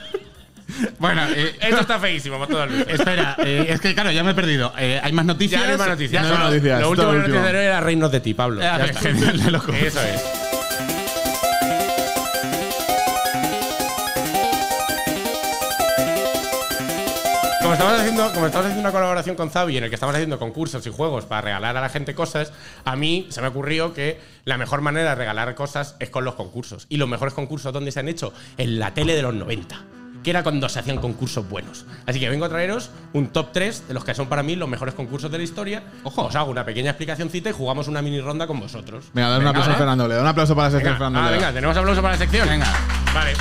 Bueno, 0.99 1.23
eh, 1.35 1.57
Esto 1.61 1.81
está 1.81 1.99
feísimo, 1.99 2.47
todo 2.47 2.65
el 2.65 2.71
mundo. 2.71 2.85
espera, 2.89 3.35
eh, 3.39 3.67
es 3.71 3.81
que 3.81 3.95
claro, 3.95 4.11
ya 4.13 4.23
me 4.23 4.33
he 4.33 4.35
perdido. 4.35 4.73
Eh, 4.79 5.01
¿Hay 5.03 5.13
más 5.13 5.25
noticias? 5.25 5.61
Ya 5.63 5.67
no 5.67 5.73
hay 5.73 5.79
más 5.79 5.89
noticias. 5.89 6.23
No 6.23 6.29
hay 6.29 6.33
más 6.35 6.41
Solo- 6.43 6.51
noticias, 6.55 6.81
Lo 6.81 6.91
último 6.91 7.11
que 7.13 7.19
noticias 7.19 7.47
era 7.55 7.81
reinos 7.81 8.13
de 8.13 8.21
ti, 8.21 8.35
Pablo. 8.35 8.61
Ah, 8.63 8.79
Ya 8.79 8.85
está. 8.85 9.01
genial, 9.01 9.43
de 9.43 9.51
loco. 9.51 9.73
Eso 9.73 10.01
es. 10.03 10.23
Como 17.69 17.75
estamos, 17.75 18.01
haciendo, 18.01 18.33
como 18.33 18.47
estamos 18.47 18.67
haciendo 18.67 18.81
una 18.89 18.93
colaboración 18.93 19.37
con 19.37 19.51
Zavi 19.51 19.77
en 19.77 19.85
el 19.85 19.91
que 19.91 19.97
estamos 19.97 20.15
haciendo 20.15 20.39
concursos 20.39 20.87
y 20.87 20.91
juegos 20.91 21.27
para 21.27 21.43
regalar 21.43 21.77
a 21.77 21.81
la 21.83 21.91
gente 21.91 22.15
cosas, 22.15 22.51
a 22.87 22.97
mí 22.97 23.27
se 23.29 23.43
me 23.43 23.49
ocurrió 23.49 23.93
que 23.93 24.19
la 24.47 24.57
mejor 24.57 24.81
manera 24.81 25.11
de 25.11 25.15
regalar 25.17 25.55
cosas 25.55 25.95
es 26.01 26.09
con 26.09 26.25
los 26.25 26.35
concursos. 26.35 26.87
Y 26.89 26.97
los 26.97 27.09
mejores 27.11 27.35
concursos, 27.35 27.71
¿dónde 27.73 27.93
se 27.93 28.01
han 28.01 28.09
hecho? 28.09 28.33
En 28.57 28.79
la 28.79 28.95
tele 28.95 29.15
de 29.15 29.21
los 29.21 29.35
90. 29.35 29.85
Que 30.25 30.31
era 30.31 30.43
cuando 30.43 30.67
se 30.71 30.79
hacían 30.79 30.97
concursos 30.97 31.47
buenos. 31.47 31.85
Así 32.07 32.19
que 32.19 32.31
vengo 32.31 32.47
a 32.47 32.49
traeros 32.49 32.91
un 33.13 33.29
top 33.29 33.51
3 33.53 33.89
de 33.89 33.95
los 33.95 34.03
que 34.05 34.15
son 34.15 34.29
para 34.29 34.43
mí 34.43 34.57
los 34.57 34.69
mejores 34.69 34.95
concursos 34.95 35.31
de 35.31 35.37
la 35.37 35.45
historia. 35.45 35.83
Ojo. 36.05 36.25
Os 36.25 36.35
hago 36.37 36.51
una 36.51 36.65
pequeña 36.65 36.91
explicacióncita 36.93 37.51
y 37.51 37.53
jugamos 37.53 37.87
una 37.87 38.01
mini 38.01 38.21
ronda 38.21 38.47
con 38.47 38.59
vosotros. 38.59 39.05
venga, 39.13 39.29
dale 39.29 39.41
un 39.41 39.45
Venga, 39.45 39.51
aplauso 39.51 39.69
a 39.69 39.73
¿vale? 39.75 39.79
Fernando 39.79 40.09
Leo. 40.09 40.21
Un 40.23 40.27
aplauso 40.27 40.57
para 40.57 40.69
la 40.69 40.73
sección 40.73 40.95
Venga, 40.95 41.05
Fernando 41.05 41.21
ah, 41.21 41.31
Leo. 41.31 41.41
venga, 41.41 41.53
tenemos 41.53 41.77
aplauso 41.77 42.01
para 42.01 42.15
la 42.15 42.19
sección. 42.19 42.49
Venga. 42.49 42.67
Vale. 43.15 43.33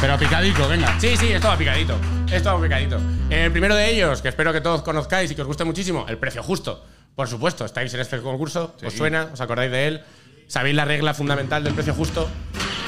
Pero 0.00 0.16
picadico, 0.18 0.68
venga. 0.68 0.98
Sí, 1.00 1.16
sí, 1.16 1.32
esto 1.32 1.48
va 1.48 1.56
picadito. 1.56 1.96
Esto 2.30 2.54
va 2.54 2.62
picadito. 2.62 3.00
El 3.30 3.50
primero 3.50 3.74
de 3.74 3.90
ellos, 3.90 4.22
que 4.22 4.28
espero 4.28 4.52
que 4.52 4.60
todos 4.60 4.82
conozcáis 4.82 5.30
y 5.30 5.34
que 5.34 5.42
os 5.42 5.46
guste 5.48 5.64
muchísimo, 5.64 6.06
el 6.08 6.18
precio 6.18 6.42
justo. 6.42 6.84
Por 7.16 7.26
supuesto, 7.28 7.64
estáis 7.64 7.92
en 7.94 8.00
este 8.00 8.20
concurso, 8.20 8.76
os 8.84 8.92
suena, 8.94 9.28
os 9.32 9.40
acordáis 9.40 9.72
de 9.72 9.88
él. 9.88 10.00
Sabéis 10.46 10.76
la 10.76 10.84
regla 10.84 11.14
fundamental 11.14 11.64
del 11.64 11.74
precio 11.74 11.94
justo. 11.94 12.28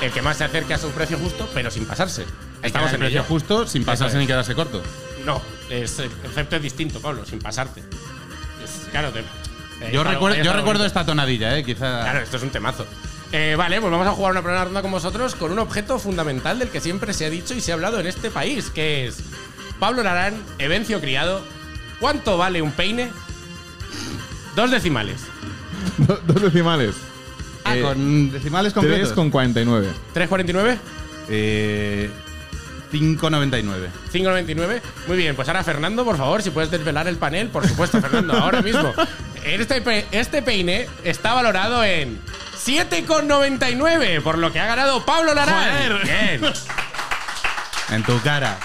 El 0.00 0.12
que 0.12 0.22
más 0.22 0.36
se 0.38 0.44
acerque 0.44 0.72
a 0.72 0.78
su 0.78 0.90
precio 0.92 1.18
justo, 1.18 1.48
pero 1.52 1.70
sin 1.70 1.84
pasarse. 1.84 2.24
Estamos 2.62 2.88
el 2.90 2.94
en 2.94 3.00
precio 3.00 3.20
ello. 3.20 3.28
justo 3.28 3.66
sin 3.66 3.84
pasarse 3.84 4.14
es. 4.16 4.20
ni 4.20 4.26
quedarse 4.26 4.54
corto. 4.54 4.80
No, 5.26 5.42
es, 5.68 5.98
el 5.98 6.10
concepto 6.10 6.56
es 6.56 6.62
distinto, 6.62 7.00
Pablo, 7.02 7.26
sin 7.26 7.38
pasarte. 7.40 7.80
Es- 8.64 8.88
claro, 8.90 9.10
te- 9.10 9.20
eh, 9.20 9.90
Yo, 9.92 10.04
recuerdo, 10.04 10.42
yo 10.42 10.52
recuerdo 10.54 10.86
esta 10.86 11.04
tonadilla, 11.04 11.58
¿eh? 11.58 11.64
Quizá. 11.64 12.02
Claro, 12.02 12.20
esto 12.20 12.36
es 12.38 12.42
un 12.44 12.50
temazo. 12.50 12.86
Eh, 13.32 13.54
vale, 13.56 13.80
pues 13.80 13.92
vamos 13.92 14.06
a 14.08 14.10
jugar 14.12 14.32
una 14.32 14.42
primera 14.42 14.64
ronda 14.64 14.82
con 14.82 14.90
vosotros 14.90 15.34
con 15.36 15.52
un 15.52 15.60
objeto 15.60 15.98
fundamental 16.00 16.58
del 16.58 16.68
que 16.68 16.80
siempre 16.80 17.12
se 17.12 17.26
ha 17.26 17.30
dicho 17.30 17.54
y 17.54 17.60
se 17.60 17.70
ha 17.70 17.74
hablado 17.74 18.00
en 18.00 18.06
este 18.08 18.28
país, 18.30 18.70
que 18.70 19.06
es 19.06 19.18
Pablo 19.78 20.02
Larán, 20.02 20.34
Evencio 20.58 21.00
Criado. 21.00 21.42
¿Cuánto 22.00 22.36
vale 22.38 22.60
un 22.60 22.72
peine? 22.72 23.10
Dos 24.56 24.70
decimales. 24.70 25.20
Do- 25.98 26.20
Dos 26.26 26.42
decimales. 26.42 26.94
Ah, 27.64 27.76
Eh, 27.76 27.82
con 27.82 28.32
decimales 28.32 28.72
completos. 28.72 29.00
3 29.08 29.12
con 29.12 29.30
49. 29.30 29.86
¿3,49? 30.14 30.78
Eh, 31.28 32.10
5,99. 32.92 33.88
5,99. 34.12 34.80
Muy 35.06 35.16
bien, 35.16 35.36
pues 35.36 35.46
ahora 35.46 35.62
Fernando, 35.62 36.04
por 36.04 36.16
favor, 36.16 36.42
si 36.42 36.50
puedes 36.50 36.70
desvelar 36.72 37.06
el 37.06 37.16
panel, 37.16 37.48
por 37.48 37.64
supuesto, 37.68 38.00
Fernando, 38.00 38.32
ahora 38.34 38.60
mismo. 38.62 38.92
Este, 39.42 39.80
pe- 39.80 40.04
este 40.10 40.42
peine 40.42 40.86
está 41.02 41.32
valorado 41.32 41.82
en 41.82 42.20
7,99, 42.64 44.22
por 44.22 44.38
lo 44.38 44.52
que 44.52 44.60
ha 44.60 44.66
ganado 44.66 45.04
Pablo 45.04 45.34
Larán. 45.34 46.00
Bien. 46.02 46.40
En 47.90 48.04
tu 48.04 48.20
cara. 48.20 48.56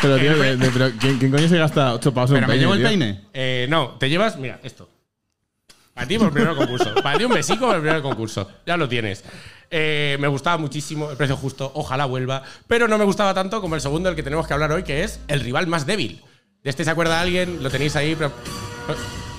Pero, 0.00 0.16
tío, 0.18 0.34
de- 0.38 0.56
de- 0.56 0.70
pero 0.70 0.90
¿quién, 0.98 1.18
quién 1.18 1.30
coño 1.30 1.46
se 1.46 1.58
gasta 1.58 1.92
8 1.92 2.14
pavos 2.14 2.30
en 2.30 2.36
Pero 2.36 2.46
un 2.46 2.52
me 2.52 2.58
llevo 2.58 2.72
el 2.72 2.78
tío? 2.80 2.88
peine. 2.88 3.20
Eh, 3.34 3.66
no, 3.68 3.90
te 3.98 4.08
llevas, 4.08 4.36
mira, 4.38 4.58
esto. 4.62 4.88
Para 5.92 6.06
ti 6.06 6.16
por 6.16 6.28
el 6.28 6.32
primer 6.32 6.56
concurso. 6.56 6.94
Para 7.02 7.18
ti 7.18 7.24
un 7.24 7.34
besico 7.34 7.66
por 7.66 7.76
el 7.76 7.82
primer 7.82 8.00
concurso. 8.00 8.50
Ya 8.64 8.78
lo 8.78 8.88
tienes. 8.88 9.22
Eh, 9.70 10.16
me 10.20 10.28
gustaba 10.28 10.56
muchísimo, 10.56 11.10
el 11.10 11.18
precio 11.18 11.36
justo, 11.36 11.70
ojalá 11.74 12.06
vuelva. 12.06 12.42
Pero 12.66 12.88
no 12.88 12.96
me 12.96 13.04
gustaba 13.04 13.34
tanto 13.34 13.60
como 13.60 13.74
el 13.74 13.82
segundo 13.82 14.08
del 14.08 14.16
que 14.16 14.22
tenemos 14.22 14.46
que 14.46 14.54
hablar 14.54 14.72
hoy, 14.72 14.84
que 14.84 15.04
es 15.04 15.20
el 15.28 15.40
rival 15.40 15.66
más 15.66 15.84
débil. 15.84 16.22
¿De 16.62 16.70
este 16.70 16.84
se 16.84 16.90
acuerda 16.90 17.20
alguien? 17.20 17.62
Lo 17.62 17.68
tenéis 17.70 17.94
ahí 17.96 18.14
pro- 18.14 18.32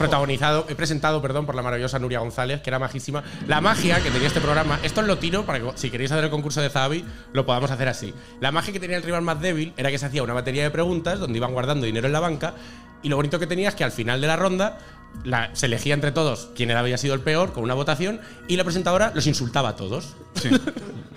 protagonizado, 0.02 0.66
he 0.70 0.76
presentado, 0.76 1.22
perdón, 1.22 1.46
por 1.46 1.56
la 1.56 1.62
maravillosa 1.62 2.00
Nuria 2.00 2.20
González, 2.20 2.62
que 2.62 2.70
era 2.70 2.80
majísima. 2.80 3.24
La 3.48 3.62
magia 3.62 4.02
que 4.02 4.12
tenía 4.12 4.28
este 4.28 4.42
programa, 4.42 4.80
esto 4.84 5.02
os 5.02 5.08
lo 5.08 5.18
tiro 5.18 5.46
para 5.46 5.60
que 5.60 5.72
si 5.76 5.90
queréis 5.90 6.12
hacer 6.12 6.24
el 6.26 6.30
concurso 6.30 6.62
de 6.62 6.70
Zavi, 6.70 7.06
lo 7.34 7.46
podamos 7.46 7.72
hacer 7.72 7.88
así. 7.88 8.14
La 8.40 8.52
magia 8.52 8.74
que 8.74 8.80
tenía 8.80 8.98
el 8.98 9.04
rival 9.04 9.22
más 9.22 9.40
débil 9.42 9.74
era 9.78 9.90
que 9.92 9.98
se 9.98 10.06
hacía 10.06 10.24
una 10.24 10.34
batería 10.34 10.64
de 10.64 10.72
preguntas 10.72 11.20
donde 11.20 11.38
iban 11.38 11.54
guardando 11.54 11.86
dinero 11.86 12.08
en 12.08 12.14
la 12.14 12.20
banca 12.20 12.54
y 13.04 13.10
lo 13.10 13.16
bonito 13.16 13.40
que 13.40 13.48
tenía 13.48 13.70
es 13.70 13.76
que 13.76 13.84
al 13.84 13.92
final 13.92 14.22
de 14.22 14.28
la 14.28 14.36
ronda 14.36 14.78
la- 15.24 15.50
se 15.56 15.66
elegía 15.66 15.94
entre 15.94 16.12
todos 16.12 16.50
quién 16.56 16.72
había 16.72 16.98
sido 16.98 17.14
el 17.16 17.20
peor 17.22 17.52
con 17.54 17.64
una 17.64 17.74
votación 17.74 18.22
y 18.48 18.56
la 18.58 18.64
presentadora 18.64 19.12
los 19.16 19.26
insultaba 19.28 19.70
a 19.70 19.76
todos. 19.76 20.16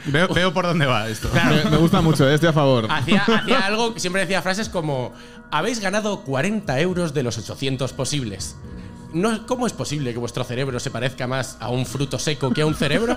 Veo, 0.07 0.29
veo 0.29 0.53
por 0.53 0.67
dónde 0.67 0.85
va 0.87 1.09
esto. 1.09 1.31
Me, 1.33 1.71
me 1.71 1.77
gusta 1.79 2.01
mucho, 2.03 2.29
eh, 2.29 2.35
estoy 2.35 2.51
a 2.51 2.53
favor. 2.53 2.87
Hacía, 2.91 3.23
hacía 3.23 3.61
algo, 3.61 3.95
siempre 3.99 4.23
decía 4.23 4.43
frases 4.43 4.69
como: 4.69 5.13
Habéis 5.51 5.81
ganado 5.81 6.21
40 6.25 6.79
euros 6.81 7.15
de 7.15 7.23
los 7.23 7.39
800 7.39 7.93
posibles. 7.95 8.57
No, 9.15 9.47
¿Cómo 9.47 9.67
es 9.67 9.73
posible 9.73 10.13
que 10.13 10.19
vuestro 10.19 10.45
cerebro 10.45 10.79
se 10.81 10.91
parezca 10.91 11.27
más 11.27 11.57
a 11.61 11.71
un 11.71 11.87
fruto 11.87 12.19
seco 12.19 12.53
que 12.53 12.63
a 12.63 12.67
un 12.67 12.75
cerebro? 12.75 13.17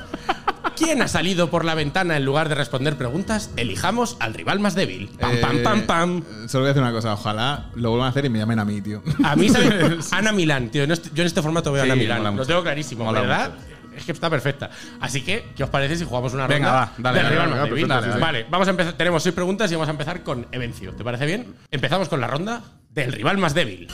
¿Quién 0.75 1.01
ha 1.01 1.07
salido 1.07 1.49
por 1.49 1.65
la 1.65 1.73
ventana 1.73 2.17
en 2.17 2.23
lugar 2.25 2.49
de 2.49 2.55
responder 2.55 2.97
preguntas? 2.97 3.49
Elijamos 3.57 4.15
al 4.19 4.35
rival 4.35 4.59
más 4.59 4.75
débil. 4.75 5.09
Pam, 5.19 5.37
pam, 5.41 5.57
Eh, 5.57 5.63
pam, 5.63 5.81
pam. 5.87 6.23
Solo 6.47 6.61
voy 6.61 6.67
a 6.69 6.73
decir 6.73 6.83
una 6.83 6.91
cosa, 6.91 7.13
ojalá 7.13 7.69
lo 7.73 7.89
vuelvan 7.89 8.07
a 8.07 8.09
hacer 8.11 8.25
y 8.25 8.29
me 8.29 8.37
llamen 8.37 8.59
a 8.59 8.65
mí, 8.65 8.79
tío. 8.81 9.01
A 9.23 9.35
mí, 9.35 9.49
¿sabes? 9.49 10.11
Ana 10.13 10.31
Milán, 10.31 10.69
tío. 10.69 10.83
este- 10.83 11.09
Yo 11.15 11.23
en 11.23 11.27
este 11.27 11.41
formato 11.41 11.71
veo 11.71 11.81
a 11.81 11.85
Sí, 11.85 11.91
Ana 11.91 11.99
Milán. 11.99 12.23
Lo 12.23 12.31
mucho. 12.31 12.45
tengo 12.45 12.61
clarísimo, 12.61 13.03
Mola 13.05 13.21
¿verdad? 13.21 13.51
Es 13.97 14.05
que 14.05 14.11
está 14.11 14.29
perfecta. 14.29 14.69
Así 15.01 15.23
que, 15.23 15.45
¿qué 15.55 15.63
os 15.63 15.69
parece 15.71 15.95
si 15.95 16.05
jugamos 16.05 16.31
una 16.35 16.45
Venga, 16.45 16.67
ronda 16.67 16.79
va, 16.79 16.93
dale, 16.99 17.17
dale, 17.17 17.29
rival 17.31 17.47
venga, 17.49 17.61
más 17.61 17.69
débil? 18.03 18.13
sí. 18.13 18.19
Vale, 18.21 18.45
vamos 18.51 18.67
a 18.67 18.71
empezar. 18.71 18.93
Tenemos 18.93 19.23
seis 19.23 19.33
preguntas 19.33 19.71
y 19.71 19.73
vamos 19.73 19.87
a 19.87 19.91
empezar 19.91 20.21
con 20.21 20.45
Evencio. 20.51 20.93
¿Te 20.93 21.03
parece 21.03 21.25
bien? 21.25 21.55
Empezamos 21.71 22.07
con 22.07 22.21
la 22.21 22.27
ronda 22.27 22.61
del 22.91 23.11
rival 23.13 23.39
más 23.39 23.55
débil. 23.55 23.87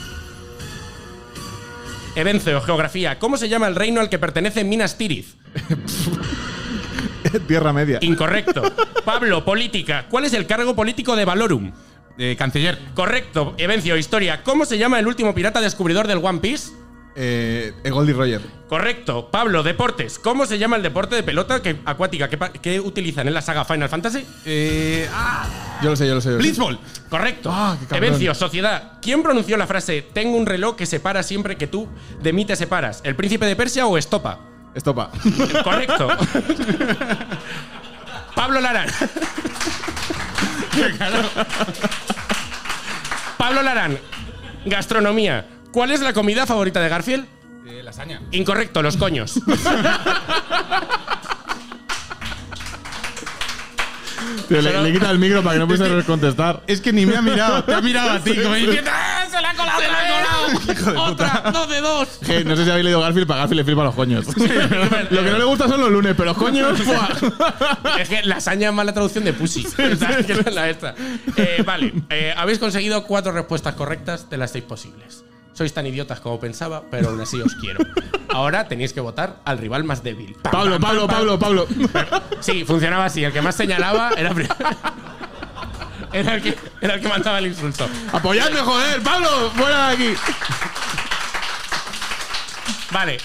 Evencio, 2.16 2.60
geografía. 2.60 3.18
¿Cómo 3.18 3.36
se 3.36 3.48
llama 3.48 3.66
el 3.66 3.74
reino 3.74 4.00
al 4.00 4.08
que 4.08 4.18
pertenece 4.18 4.62
Minas 4.62 4.96
Tirith? 4.96 5.34
Tierra 7.48 7.72
Media. 7.72 7.98
Incorrecto. 8.02 8.62
Pablo, 9.04 9.44
política. 9.44 10.06
¿Cuál 10.08 10.24
es 10.24 10.32
el 10.34 10.46
cargo 10.46 10.76
político 10.76 11.16
de 11.16 11.24
Valorum? 11.24 11.72
Eh, 12.16 12.36
canciller. 12.38 12.78
Correcto. 12.94 13.54
Evencio, 13.58 13.96
historia. 13.96 14.42
¿Cómo 14.44 14.64
se 14.64 14.78
llama 14.78 15.00
el 15.00 15.06
último 15.06 15.34
pirata 15.34 15.60
descubridor 15.60 16.06
del 16.06 16.18
One 16.18 16.38
Piece? 16.38 16.72
Eh, 17.16 17.72
Goldie 17.90 18.12
Roger. 18.12 18.40
Correcto. 18.68 19.28
Pablo, 19.30 19.62
deportes. 19.62 20.18
¿Cómo 20.18 20.46
se 20.46 20.58
llama 20.58 20.76
el 20.76 20.82
deporte 20.82 21.14
de 21.14 21.22
pelota 21.22 21.62
que, 21.62 21.76
acuática 21.84 22.28
que, 22.28 22.80
utilizan 22.80 23.28
en 23.28 23.34
la 23.34 23.42
saga 23.42 23.64
Final 23.64 23.88
Fantasy? 23.88 24.26
Eh, 24.44 25.08
ah, 25.12 25.78
Yo 25.82 25.90
lo 25.90 25.96
sé, 25.96 26.08
yo 26.08 26.14
lo 26.14 26.20
sé. 26.20 26.30
yo 26.30 26.36
sé. 26.36 26.38
Blitzball. 26.38 26.78
Correcto. 27.08 27.50
Ah. 27.52 27.76
Evencio, 27.92 28.34
sociedad. 28.34 28.94
¿Quién 29.00 29.22
pronunció 29.22 29.56
la 29.56 29.66
frase 29.66 30.02
Tengo 30.02 30.36
un 30.36 30.46
reloj 30.46 30.74
que 30.76 30.86
se 30.86 30.98
para 30.98 31.22
siempre 31.22 31.56
que 31.56 31.66
tú 31.68 31.88
de 32.20 32.32
mí 32.32 32.44
te 32.44 32.56
separas? 32.56 33.00
¿El 33.04 33.14
príncipe 33.14 33.46
de 33.46 33.54
Persia 33.54 33.86
o 33.86 33.96
Estopa? 33.96 34.40
Estopa. 34.74 35.10
Correcto. 35.62 36.08
Pablo 38.34 38.60
Larán. 38.60 38.88
Pablo 43.38 43.62
Larán. 43.62 43.98
Gastronomía. 44.66 45.53
¿Cuál 45.74 45.90
es 45.90 46.00
la 46.00 46.12
comida 46.12 46.46
favorita 46.46 46.80
de 46.80 46.88
Garfield? 46.88 47.26
Eh, 47.66 47.82
lasaña. 47.82 48.22
Incorrecto, 48.30 48.80
los 48.80 48.96
coños. 48.96 49.40
Tío, 54.48 54.62
le, 54.62 54.82
le 54.82 54.92
quita 54.92 55.10
el 55.10 55.18
micro 55.18 55.42
para 55.42 55.54
que 55.54 55.58
no 55.58 55.66
puedas 55.66 56.04
contestar. 56.04 56.62
Es 56.68 56.80
que 56.80 56.92
ni 56.92 57.04
me 57.04 57.16
ha 57.16 57.22
mirado, 57.22 57.64
te 57.64 57.74
ha 57.74 57.80
mirado 57.80 58.10
a 58.10 58.20
ti 58.20 58.36
como 58.40 58.54
diciendo, 58.54 58.88
¡Ah, 58.94 59.24
¡Se 59.28 59.40
la 59.40 59.50
ha 59.50 59.54
colado! 59.56 59.80
¡Se 59.80 59.88
la 59.88 59.98
ha 59.98 60.62
colado! 60.84 61.02
¡Otra! 61.10 61.50
¡Dos 61.52 61.68
de 61.68 61.80
dos! 61.80 62.08
Que 62.24 62.44
no 62.44 62.54
sé 62.54 62.64
si 62.64 62.70
habéis 62.70 62.84
leído 62.84 63.00
Garfield, 63.00 63.26
para 63.26 63.40
Garfield 63.40 63.58
le 63.58 63.64
flipan 63.64 63.84
los 63.86 63.94
coños. 63.96 64.26
Lo 65.10 65.24
que 65.24 65.30
no 65.32 65.38
le 65.38 65.44
gusta 65.44 65.66
son 65.66 65.80
los 65.80 65.90
lunes, 65.90 66.14
pero 66.16 66.26
los 66.26 66.36
coños. 66.36 66.78
Es 67.98 68.08
que 68.08 68.22
lasaña 68.22 68.68
es 68.68 68.74
más 68.74 68.86
la 68.86 68.92
traducción 68.92 69.24
de 69.24 69.32
pussy. 69.32 69.64
¿sabes? 69.64 70.24
Que 70.24 70.34
es 70.34 70.54
la 70.54 70.70
esta. 70.70 70.94
Eh, 71.36 71.64
vale, 71.66 71.92
eh, 72.10 72.32
habéis 72.36 72.60
conseguido 72.60 73.02
cuatro 73.04 73.32
respuestas 73.32 73.74
correctas 73.74 74.30
de 74.30 74.36
las 74.36 74.52
seis 74.52 74.62
posibles. 74.62 75.24
Sois 75.54 75.72
tan 75.72 75.86
idiotas 75.86 76.20
como 76.20 76.38
pensaba, 76.40 76.82
pero 76.90 77.08
aún 77.08 77.20
así 77.20 77.40
os 77.40 77.54
quiero. 77.54 77.78
Ahora 78.28 78.66
tenéis 78.66 78.92
que 78.92 79.00
votar 79.00 79.36
al 79.44 79.58
rival 79.58 79.84
más 79.84 80.02
débil. 80.02 80.34
Pam, 80.42 80.52
Pablo, 80.52 80.80
pam, 80.80 80.96
pam, 80.96 81.06
Pablo, 81.06 81.38
pam. 81.38 81.38
Pablo, 81.38 81.66
Pablo. 81.92 82.24
Sí, 82.40 82.64
funcionaba 82.64 83.04
así. 83.04 83.22
El 83.22 83.32
que 83.32 83.40
más 83.40 83.54
señalaba 83.54 84.10
era, 84.16 84.32
era, 86.12 86.34
el, 86.34 86.42
que, 86.42 86.58
era 86.80 86.94
el 86.94 87.00
que 87.00 87.08
mandaba 87.08 87.38
el 87.38 87.46
insulto. 87.46 87.88
Apoyadme, 88.12 88.58
joder, 88.58 89.00
Pablo, 89.02 89.50
fuera 89.56 89.88
de 89.88 89.94
aquí. 89.94 90.14
Vale. 92.90 93.18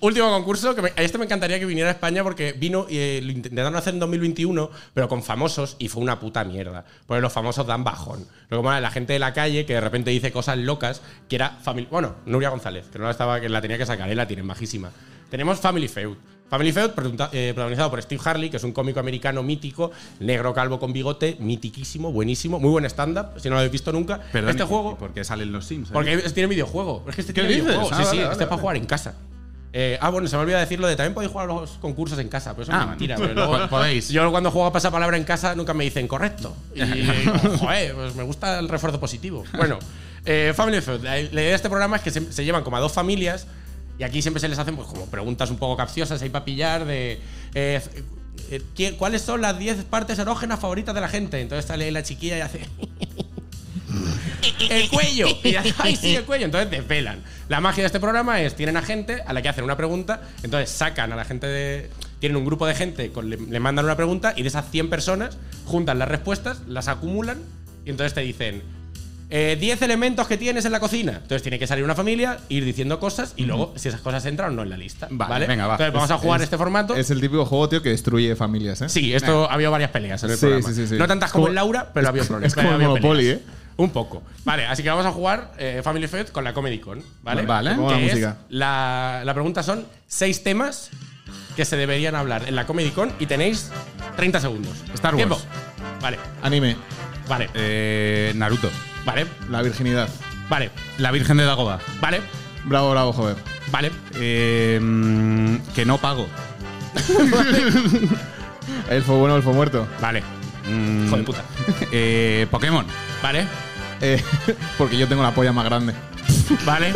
Último 0.00 0.30
concurso, 0.30 0.74
que 0.74 0.80
me- 0.82 0.92
a 0.96 1.02
este 1.02 1.18
me 1.18 1.26
encantaría 1.26 1.58
que 1.58 1.66
viniera 1.66 1.90
a 1.90 1.92
España 1.92 2.22
porque 2.22 2.52
vino 2.52 2.86
y 2.88 2.96
eh, 2.96 3.20
lo 3.22 3.32
intentaron 3.32 3.76
hacer 3.76 3.92
en 3.92 4.00
2021, 4.00 4.70
pero 4.94 5.08
con 5.08 5.22
famosos 5.22 5.76
y 5.78 5.88
fue 5.88 6.02
una 6.02 6.18
puta 6.18 6.42
mierda. 6.44 6.84
Porque 7.06 7.20
los 7.20 7.32
famosos 7.32 7.66
dan 7.66 7.84
bajón. 7.84 8.26
Lo 8.48 8.56
que 8.58 8.62
mola 8.62 8.80
la 8.80 8.90
gente 8.90 9.12
de 9.12 9.18
la 9.18 9.34
calle 9.34 9.66
que 9.66 9.74
de 9.74 9.80
repente 9.80 10.10
dice 10.10 10.32
cosas 10.32 10.56
locas, 10.56 11.02
que 11.28 11.36
era 11.36 11.50
familia. 11.62 11.90
Bueno, 11.90 12.14
Nuria 12.24 12.48
González, 12.48 12.86
que 12.90 12.98
no 12.98 13.04
la 13.04 13.10
estaba, 13.10 13.40
que 13.40 13.48
la 13.50 13.60
tenía 13.60 13.76
que 13.76 13.84
sacar, 13.84 14.08
él 14.08 14.16
la 14.16 14.26
tiene 14.26 14.42
majísima. 14.42 14.90
Tenemos 15.28 15.60
Family 15.60 15.86
Feud. 15.88 16.16
Family 16.48 16.72
Feud, 16.72 16.90
eh, 17.32 17.52
protagonizado 17.54 17.90
por 17.90 18.02
Steve 18.02 18.20
Harley, 18.24 18.50
que 18.50 18.56
es 18.56 18.64
un 18.64 18.72
cómico 18.72 18.98
americano 18.98 19.42
mítico, 19.42 19.92
negro 20.18 20.52
calvo 20.52 20.80
con 20.80 20.92
bigote, 20.92 21.36
mitiquísimo, 21.38 22.10
buenísimo, 22.10 22.58
muy 22.58 22.70
buen 22.70 22.84
stand-up, 22.86 23.38
si 23.38 23.48
no 23.48 23.54
lo 23.54 23.58
habéis 23.60 23.70
visto 23.70 23.92
nunca. 23.92 24.18
Perdón, 24.32 24.50
este 24.50 24.62
¿y- 24.64 24.66
juego. 24.66 24.96
¿Por 24.98 25.12
qué 25.12 25.22
salen 25.22 25.52
los 25.52 25.66
Sims? 25.66 25.90
ahí? 25.90 25.92
Porque 25.92 26.16
tiene 26.34 26.48
videojuego. 26.48 27.04
Es 27.08 27.14
que 27.14 27.20
este 27.20 27.34
¿Qué 27.34 27.42
tiene 27.42 27.62
videojuego. 27.62 27.90
Ah, 27.92 27.96
sí, 27.98 28.02
vale, 28.02 28.10
sí, 28.10 28.16
vale, 28.16 28.32
este 28.32 28.44
es 28.44 28.48
para 28.48 28.60
jugar 28.60 28.76
en 28.76 28.86
casa. 28.86 29.14
Eh, 29.72 29.96
ah, 30.00 30.10
bueno, 30.10 30.26
se 30.26 30.36
me 30.36 30.42
olvidó 30.42 30.58
decirlo 30.58 30.88
de 30.88 30.96
también 30.96 31.14
podéis 31.14 31.30
jugar 31.30 31.46
los 31.46 31.70
concursos 31.72 32.18
en 32.18 32.28
casa, 32.28 32.52
pero 32.54 32.64
eso 32.64 32.72
Ah, 32.74 32.80
es 32.82 32.88
mentira. 32.88 33.16
pero 33.16 33.34
luego- 33.34 33.68
Podéis. 33.70 34.08
Yo 34.08 34.28
cuando 34.32 34.50
juego 34.50 34.66
a 34.66 34.72
pasapalabra 34.72 35.16
en 35.16 35.24
casa 35.24 35.54
nunca 35.54 35.74
me 35.74 35.84
dicen 35.84 36.08
correcto. 36.08 36.56
Y 36.74 36.80
joder, 37.58 37.94
pues 37.94 38.14
me 38.16 38.24
gusta 38.24 38.58
el 38.58 38.68
refuerzo 38.68 38.98
positivo. 38.98 39.44
Bueno, 39.56 39.78
eh, 40.24 40.52
Family 40.56 40.80
Feud. 40.80 41.00
La 41.02 41.20
idea 41.20 41.30
de 41.50 41.54
este 41.54 41.68
programa 41.68 41.96
es 41.96 42.02
que 42.02 42.10
se, 42.10 42.32
se 42.32 42.44
llevan 42.44 42.64
como 42.64 42.76
a 42.78 42.80
dos 42.80 42.92
familias 42.92 43.46
y 43.98 44.02
aquí 44.02 44.22
siempre 44.22 44.40
se 44.40 44.48
les 44.48 44.58
hacen 44.58 44.74
pues, 44.74 44.88
como 44.88 45.06
preguntas 45.06 45.50
un 45.50 45.56
poco 45.58 45.76
capciosas 45.76 46.20
ahí 46.20 46.30
para 46.30 46.44
pillar 46.44 46.84
de. 46.84 47.20
eh, 47.54 47.80
eh, 48.50 48.62
¿quién- 48.74 48.96
¿Cuáles 48.96 49.22
son 49.22 49.40
las 49.40 49.56
10 49.58 49.84
partes 49.84 50.18
erógenas 50.18 50.58
favoritas 50.58 50.94
de 50.96 51.00
la 51.00 51.08
gente? 51.08 51.40
Entonces 51.40 51.66
sale 51.66 51.90
la 51.92 52.02
chiquilla 52.02 52.38
y 52.38 52.40
hace. 52.40 52.60
el 54.68 54.88
cuello. 54.88 55.26
Y 55.42 55.54
ay, 55.78 55.96
sí, 55.96 56.16
el 56.16 56.24
cuello. 56.24 56.44
Entonces 56.46 56.70
desvelan. 56.70 57.20
La 57.48 57.60
magia 57.60 57.82
de 57.82 57.86
este 57.86 58.00
programa 58.00 58.40
es: 58.40 58.54
tienen 58.56 58.76
a 58.76 58.82
gente 58.82 59.22
a 59.26 59.32
la 59.32 59.42
que 59.42 59.48
hacen 59.48 59.64
una 59.64 59.76
pregunta, 59.76 60.22
entonces 60.42 60.70
sacan 60.70 61.12
a 61.12 61.16
la 61.16 61.24
gente 61.24 61.46
de. 61.46 61.90
Tienen 62.18 62.36
un 62.36 62.44
grupo 62.44 62.66
de 62.66 62.74
gente, 62.74 63.10
con- 63.12 63.30
le, 63.30 63.38
le 63.38 63.60
mandan 63.60 63.84
una 63.86 63.96
pregunta 63.96 64.34
y 64.36 64.42
de 64.42 64.48
esas 64.48 64.70
100 64.70 64.90
personas 64.90 65.38
juntan 65.64 65.98
las 65.98 66.08
respuestas, 66.08 66.60
las 66.66 66.88
acumulan 66.88 67.38
y 67.86 67.90
entonces 67.90 68.12
te 68.12 68.20
dicen. 68.20 68.62
eh, 69.32 69.56
10 69.60 69.80
elementos 69.82 70.26
que 70.26 70.36
tienes 70.36 70.64
en 70.64 70.72
la 70.72 70.80
cocina. 70.80 71.12
Entonces 71.22 71.40
tiene 71.42 71.58
que 71.58 71.66
salir 71.66 71.82
una 71.84 71.94
familia, 71.94 72.38
ir 72.48 72.64
diciendo 72.64 72.98
cosas 73.00 73.32
y 73.36 73.44
luego 73.44 73.72
si 73.76 73.88
esas 73.88 74.00
cosas 74.00 74.26
entran 74.26 74.50
o 74.52 74.56
no 74.56 74.62
en 74.64 74.70
la 74.70 74.76
lista. 74.76 75.06
Vale, 75.10 75.30
Vale, 75.30 75.46
venga, 75.46 75.66
va. 75.68 75.74
Entonces 75.74 75.94
vamos 75.94 76.10
a 76.10 76.18
jugar 76.18 76.42
este 76.42 76.58
formato. 76.58 76.94
Es 76.96 77.10
el 77.10 77.20
típico 77.20 77.46
juego, 77.46 77.68
tío, 77.68 77.80
que 77.80 77.90
destruye 77.90 78.34
familias, 78.36 78.82
¿eh? 78.82 78.88
Sí, 78.88 79.14
esto 79.14 79.48
ha 79.48 79.54
habido 79.54 79.70
varias 79.70 79.90
peleas 79.92 80.22
en 80.24 80.30
el 80.30 80.36
Sí, 80.36 80.40
programa. 80.40 80.68
sí, 80.68 80.74
sí, 80.74 80.86
sí. 80.88 80.96
No 80.96 81.06
tantas 81.06 81.30
como 81.30 81.44
Como- 81.44 81.48
en 81.50 81.54
Laura, 81.54 81.90
pero 81.94 82.08
había 82.08 82.24
problemas. 82.24 82.48
es 82.48 82.54
como 82.54 82.72
Monopoly, 82.76 83.18
peleas. 83.20 83.38
¿eh? 83.38 83.42
Un 83.80 83.90
poco. 83.90 84.22
Vale, 84.44 84.66
así 84.66 84.82
que 84.82 84.90
vamos 84.90 85.06
a 85.06 85.12
jugar 85.12 85.52
eh, 85.58 85.80
Family 85.82 86.06
Feud 86.06 86.28
con 86.28 86.44
la 86.44 86.52
Comedy 86.52 86.78
Con, 86.80 87.02
¿vale? 87.22 87.42
Vale. 87.42 87.70
Que 87.76 88.06
es 88.06 88.12
música. 88.12 88.36
La, 88.50 89.22
la 89.24 89.32
pregunta 89.34 89.62
son 89.62 89.86
seis 90.06 90.42
temas 90.42 90.90
que 91.56 91.64
se 91.64 91.76
deberían 91.76 92.14
hablar 92.14 92.42
en 92.46 92.56
la 92.56 92.66
Comedy 92.66 92.90
Con 92.90 93.12
y 93.18 93.26
tenéis 93.26 93.70
30 94.16 94.40
segundos. 94.40 94.72
Star 94.94 95.14
Wars. 95.14 95.26
Tiempo. 95.26 95.40
Vale, 96.00 96.18
Anime, 96.42 96.76
vale, 97.28 97.48
Eh, 97.54 98.32
Naruto. 98.36 98.70
vale, 99.04 99.26
la 99.48 99.62
virginidad. 99.62 100.08
vale, 100.48 100.70
La 100.98 101.10
Virgen 101.10 101.36
de 101.38 101.44
Dagoba. 101.44 101.78
vale, 102.00 102.20
Bravo, 102.64 102.90
bravo, 102.90 103.12
joder. 103.14 103.36
vale. 103.70 103.90
Eh, 104.16 104.78
mm, 104.80 105.56
que 105.74 105.84
no 105.86 105.96
pago. 105.98 106.26
Elfo 108.90 109.16
bueno, 109.16 109.36
elfo 109.36 109.52
muerto. 109.52 109.86
Vale. 110.00 110.22
Mm, 110.68 111.06
Hijo 111.06 111.16
de 111.16 111.22
puta. 111.22 111.42
eh, 111.92 112.46
Pokémon. 112.50 112.84
Vale, 113.22 113.46
Eh, 114.00 114.22
porque 114.78 114.96
yo 114.98 115.06
tengo 115.08 115.22
la 115.22 115.32
polla 115.32 115.52
más 115.52 115.64
grande. 115.64 115.94
vale. 116.64 116.92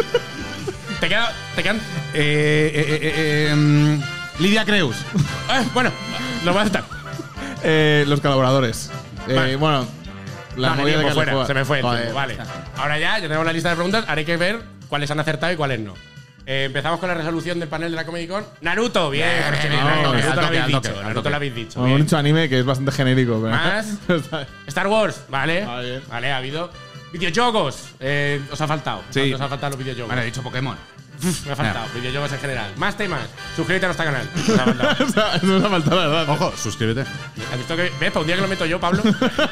te 1.00 1.08
queda, 1.08 1.32
te 1.54 1.62
quedan. 1.62 1.80
Eh, 2.14 3.50
eh, 3.50 3.54
mm, 3.54 4.42
Lidia 4.42 4.64
Creus. 4.64 4.96
eh, 4.96 5.64
bueno, 5.74 5.90
lo 6.44 6.52
voy 6.52 6.58
a 6.58 6.62
aceptar. 6.62 6.84
Eh, 7.62 8.04
los 8.08 8.20
colaboradores. 8.20 8.90
Eh, 9.28 9.34
Vale. 9.34 9.56
Bueno, 9.56 9.86
la 10.56 10.70
vale, 10.70 10.82
movida 10.82 10.96
de 10.98 11.02
tiempo 11.04 11.14
fuera, 11.22 11.46
se 11.46 11.54
me 11.54 11.64
fue 11.64 11.78
el 11.78 11.82
Joder. 11.84 12.00
tiempo, 12.02 12.14
Vale. 12.16 12.36
Ahora 12.76 12.98
ya, 12.98 13.16
ya 13.18 13.22
tenemos 13.22 13.46
la 13.46 13.52
lista 13.52 13.70
de 13.70 13.74
preguntas. 13.76 14.04
Haré 14.06 14.24
que 14.24 14.36
ver 14.36 14.60
cuáles 14.88 15.10
han 15.10 15.18
acertado 15.20 15.52
y 15.52 15.56
cuáles 15.56 15.80
no. 15.80 15.94
Eh, 16.46 16.64
empezamos 16.64 17.00
con 17.00 17.08
la 17.08 17.14
resolución 17.14 17.58
del 17.58 17.70
panel 17.70 17.90
de 17.90 17.96
la 17.96 18.04
Comic 18.04 18.28
Con. 18.28 18.44
Naruto, 18.60 19.08
bien. 19.08 19.26
Naruto, 19.40 19.68
bien, 19.70 19.82
Naruto 19.82 20.10
al 20.10 20.36
lo 20.36 20.46
habéis 20.46 20.62
toque, 20.64 20.74
dicho. 20.88 20.90
al 20.90 21.02
Naruto 21.04 21.14
toque. 21.20 21.30
lo 21.30 21.36
habéis 21.36 21.54
dicho. 21.54 21.80
Bueno, 21.80 21.86
bien. 21.86 21.96
hemos 21.96 22.06
dicho 22.06 22.16
anime 22.18 22.48
que 22.50 22.58
es 22.58 22.64
bastante 22.66 22.92
genérico. 22.92 23.40
Pero 23.42 23.56
Más. 23.56 23.86
Star 24.66 24.86
Wars, 24.88 25.22
vale. 25.30 25.62
Ah, 25.66 25.80
bien. 25.80 26.02
Vale, 26.10 26.32
ha 26.32 26.36
habido. 26.36 26.70
Videojuegos. 27.18 27.76
Eh, 28.00 28.40
os 28.50 28.60
ha 28.60 28.66
faltado. 28.66 29.02
Sí. 29.10 29.32
Os 29.32 29.40
ha 29.40 29.48
faltado 29.48 29.70
los 29.70 29.78
videojuegos. 29.78 30.08
Vale, 30.08 30.22
he 30.22 30.26
dicho 30.26 30.42
Pokémon. 30.42 30.76
Me 31.46 31.52
ha 31.52 31.56
faltado. 31.56 31.86
Videojuegos 31.94 32.32
en 32.32 32.38
general. 32.40 32.72
Más 32.76 32.96
temas. 32.96 33.22
Suscríbete 33.56 33.86
a 33.86 33.88
nuestro 33.88 34.04
canal. 34.06 34.28
Os 34.36 34.48
ha 34.58 34.64
faltado. 34.64 35.04
O 35.06 35.08
sea, 35.10 35.34
Eso 35.36 35.46
nos 35.46 35.64
ha 35.64 35.68
faltado, 35.70 35.96
la 36.00 36.06
verdad. 36.08 36.28
Ojo, 36.34 36.52
suscríbete. 36.56 37.02
¿Has 37.52 37.58
visto 37.58 37.76
que.? 37.76 37.92
¿Ves? 38.00 38.10
Para 38.10 38.20
un 38.20 38.26
día 38.26 38.34
que 38.36 38.42
lo 38.42 38.48
meto 38.48 38.66
yo, 38.66 38.80
Pablo. 38.80 39.02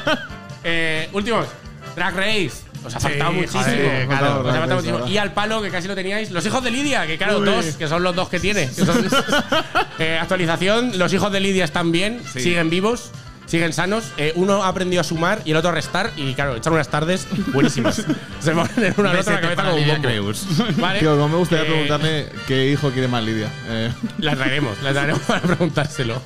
eh, 0.63 1.09
últimos. 1.13 1.47
Drag 1.95 2.15
Race. 2.15 2.51
Os 2.85 2.93
ha 2.95 2.99
faltado 2.99 3.31
muchísimo. 3.31 3.63
joder, 3.63 4.07
Claro, 4.07 4.07
claro, 4.07 4.33
os 4.33 4.39
ha 4.39 4.41
Drag 4.41 4.43
faltado 4.43 4.59
Race, 4.59 4.73
muchísimo. 4.73 4.97
verdad. 4.97 5.11
Y 5.11 5.17
al 5.17 5.33
palo, 5.33 5.61
que 5.61 5.69
casi 5.69 5.87
lo 5.87 5.95
teníais. 5.95 6.31
Los 6.31 6.45
hijos 6.45 6.63
de 6.63 6.71
Lidia, 6.71 7.07
que 7.07 7.17
claro, 7.17 7.39
Uy. 7.39 7.45
dos, 7.45 7.65
que 7.77 7.87
son 7.87 8.03
los 8.03 8.13
dos 8.15 8.27
que 8.29 8.39
tiene. 8.39 8.67
que 8.67 8.85
son- 8.85 9.07
Eh, 9.99 10.17
actualización. 10.19 10.97
Los 10.97 11.13
hijos 11.13 11.31
de 11.31 11.39
Lidia 11.39 11.63
están 11.63 11.91
bien, 11.91 12.21
Sí. 12.33 12.41
siguen 12.41 12.69
vivos. 12.69 13.11
Siguen 13.53 13.71
sanos, 13.71 14.05
Eh, 14.17 14.33
uno 14.35 14.63
ha 14.63 14.67
aprendido 14.67 15.01
a 15.01 15.03
sumar 15.03 15.43
y 15.45 15.51
el 15.51 15.57
otro 15.57 15.69
a 15.69 15.73
restar 15.73 16.09
y 16.17 16.33
claro, 16.33 16.55
echan 16.55 16.73
unas 16.73 16.87
tardes 16.87 17.27
buenísimas. 17.53 18.03
Se 18.39 18.51
ponen 18.51 18.95
una 18.97 19.11
al 19.11 19.19
otra 19.19 19.33
la 19.35 19.41
cabeza 19.41 19.63
como 19.63 19.75
un 19.75 19.85
bombo. 19.85 20.01
Creus. 20.01 20.47
¿Vale? 20.77 20.97
Tío, 20.99 21.11
como 21.11 21.29
me 21.29 21.35
gustaría 21.37 21.65
Eh, 21.65 21.67
preguntarle 21.67 22.29
qué 22.47 22.71
hijo 22.71 22.89
quiere 22.89 23.07
más 23.07 23.23
Lidia. 23.23 23.49
Eh, 23.67 23.91
La 24.17 24.35
traeremos, 24.35 24.81
la 24.81 24.91
traeremos 24.91 25.21
para 25.21 25.41
preguntárselo. 25.41 26.19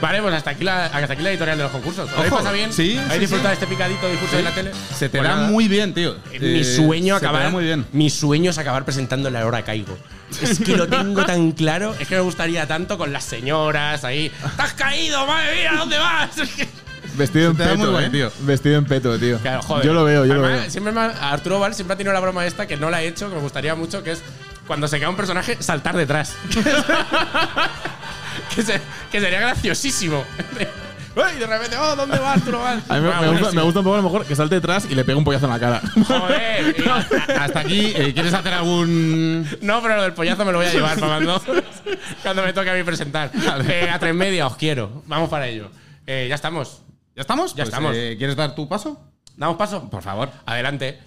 Vale, 0.00 0.20
pues 0.22 0.34
hasta 0.34 0.50
aquí 0.50 0.64
la, 0.64 0.86
hasta 0.86 1.12
aquí 1.12 1.22
la 1.22 1.30
editorial 1.30 1.56
de 1.58 1.62
los 1.64 1.72
concursos. 1.72 2.10
¿Os 2.10 2.16
habéis 2.16 2.32
pasado 2.32 2.54
bien? 2.54 2.72
sí, 2.72 2.96
¿Habéis 2.98 3.12
sí, 3.14 3.18
disfrutado 3.20 3.48
sí. 3.54 3.58
de 3.58 3.64
este 3.64 3.66
picadito 3.66 4.08
discurso 4.08 4.36
de 4.36 4.42
la 4.42 4.50
tele? 4.50 4.70
Se 4.96 5.08
te 5.08 5.18
Pues 5.18 5.28
da 5.30 5.36
nada. 5.36 5.48
muy 5.48 5.68
bien, 5.68 5.94
tío. 5.94 6.16
Mi 6.40 6.60
Eh, 6.60 6.64
sueño 6.64 7.18
te 7.20 7.26
acabar. 7.26 7.50
muy 7.50 7.64
bien. 7.64 7.86
Mi 7.92 8.10
sueño 8.10 8.50
es 8.50 8.58
acabar 8.58 8.84
presentando 8.84 9.30
la 9.30 9.46
hora 9.46 9.62
caigo. 9.62 9.96
Es 10.42 10.58
que 10.60 10.76
lo 10.76 10.88
tengo 10.88 11.24
tan 11.26 11.52
claro. 11.52 11.94
Es 12.00 12.08
que 12.08 12.14
me 12.16 12.22
gustaría 12.22 12.66
tanto 12.66 12.96
con 12.98 13.12
las 13.12 13.24
señoras 13.24 14.02
ahí. 14.04 14.30
¡Te 14.56 14.62
has 14.62 14.72
caído! 14.72 15.26
¡Madre 15.26 15.54
mía! 15.60 15.72
¿Dónde 15.78 15.98
vas? 15.98 16.30
Vestido 17.16 17.50
en 17.50 17.56
peto, 17.58 17.90
guay, 17.90 18.06
eh. 18.06 18.10
tío. 18.10 18.32
Vestido 18.40 18.78
en 18.78 18.84
peto, 18.86 19.18
tío. 19.18 19.38
Claro, 19.40 19.60
joder. 19.62 19.84
Yo 19.84 19.92
lo 19.92 20.04
veo, 20.04 20.24
yo 20.24 20.34
lo 20.34 20.44
Además, 20.44 20.62
veo. 20.62 20.70
Siempre 20.70 20.92
me 20.94 21.00
ha- 21.00 21.30
Arturo 21.32 21.58
Val 21.60 21.74
siempre 21.74 21.92
ha 21.92 21.96
tenido 21.98 22.14
la 22.14 22.20
broma 22.20 22.46
esta 22.46 22.66
que 22.66 22.78
no 22.78 22.88
la 22.88 23.02
he 23.02 23.08
hecho, 23.08 23.28
que 23.28 23.34
me 23.34 23.42
gustaría 23.42 23.74
mucho, 23.74 24.02
que 24.02 24.12
es 24.12 24.22
cuando 24.66 24.88
se 24.88 24.98
queda 24.98 25.10
un 25.10 25.16
personaje, 25.16 25.58
saltar 25.60 25.94
detrás. 25.96 26.34
que, 28.54 28.62
se- 28.62 28.80
que 29.10 29.20
sería 29.20 29.40
graciosísimo. 29.40 30.24
¡Ay! 31.14 31.38
De 31.38 31.46
repente, 31.46 31.76
¡oh! 31.76 31.94
¿Dónde 31.94 32.18
vas? 32.18 32.42
¿Tú 32.42 32.50
no 32.50 32.60
vas? 32.60 32.82
A 32.90 32.94
mí 32.94 33.00
me, 33.02 33.08
Ah, 33.12 33.20
me 33.20 33.26
gusta, 33.26 33.26
buenísimo. 33.26 33.52
me 33.52 33.62
gusta 33.62 33.80
un 33.80 33.84
poco 33.84 33.94
a 33.94 33.98
lo 33.98 34.02
mejor 34.04 34.24
que 34.24 34.34
salte 34.34 34.54
detrás 34.54 34.86
y 34.88 34.94
le 34.94 35.04
pegue 35.04 35.18
un 35.18 35.24
pollazo 35.24 35.44
en 35.44 35.52
la 35.52 35.60
cara. 35.60 35.82
Joder. 36.08 36.74
y- 36.78 37.32
Hasta 37.32 37.60
aquí, 37.60 37.92
eh, 37.94 38.14
¿quieres 38.14 38.32
hacer 38.32 38.54
algún. 38.54 39.46
No, 39.60 39.82
pero 39.82 39.96
lo 39.96 40.02
del 40.04 40.14
pollazo 40.14 40.44
me 40.46 40.52
lo 40.52 40.58
voy 40.58 40.68
a 40.68 40.72
llevar 40.72 40.98
cuando, 40.98 41.42
me 42.46 42.52
toque 42.54 42.70
a 42.70 42.74
mí 42.74 42.82
presentar. 42.82 43.30
Eh, 43.68 43.90
a 43.92 43.98
tres 43.98 44.14
media 44.14 44.46
os 44.46 44.56
quiero. 44.56 45.02
Vamos 45.06 45.28
para 45.28 45.46
ello. 45.48 45.68
Eh, 46.06 46.26
ya 46.30 46.34
estamos. 46.34 46.80
¿Ya 47.14 47.20
estamos? 47.20 47.50
Ya 47.54 47.64
Pues, 47.64 47.68
estamos. 47.68 47.92
¿Quieres 47.92 48.34
dar 48.36 48.54
tu 48.54 48.66
paso? 48.66 48.98
¿Damos 49.36 49.56
paso? 49.58 49.90
Por 49.90 50.02
favor. 50.02 50.30
Adelante. 50.46 50.98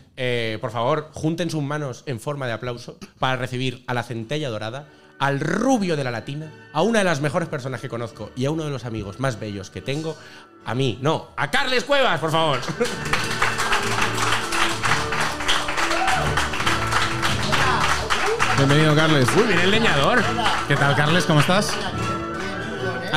Por 0.61 0.69
favor, 0.71 1.09
junten 1.13 1.49
sus 1.49 1.63
manos 1.63 2.03
en 2.05 2.19
forma 2.19 2.45
de 2.45 2.53
aplauso 2.53 2.99
para 3.17 3.37
recibir 3.37 3.83
a 3.87 3.93
la 3.95 4.03
centella 4.03 4.49
dorada, 4.49 4.87
al 5.19 5.39
rubio 5.39 5.95
de 5.95 6.03
la 6.03 6.11
latina, 6.11 6.51
a 6.73 6.81
una 6.81 6.99
de 6.99 7.05
las 7.05 7.21
mejores 7.21 7.47
personas 7.47 7.81
que 7.81 7.89
conozco 7.89 8.31
y 8.35 8.45
a 8.45 8.51
uno 8.51 8.63
de 8.63 8.69
los 8.71 8.85
amigos 8.85 9.19
más 9.19 9.39
bellos 9.39 9.69
que 9.69 9.81
tengo. 9.81 10.17
A 10.65 10.75
mí, 10.75 10.99
no, 11.01 11.29
a 11.37 11.49
Carles 11.51 11.83
Cuevas, 11.83 12.19
por 12.19 12.31
favor. 12.31 12.59
Bienvenido, 18.57 18.95
Carles. 18.95 19.27
Uy, 19.35 19.43
viene 19.43 19.63
el 19.63 19.71
leñador. 19.71 20.23
¿Qué 20.67 20.75
tal, 20.75 20.95
Carles? 20.95 21.25
¿Cómo 21.25 21.41
estás? 21.41 21.75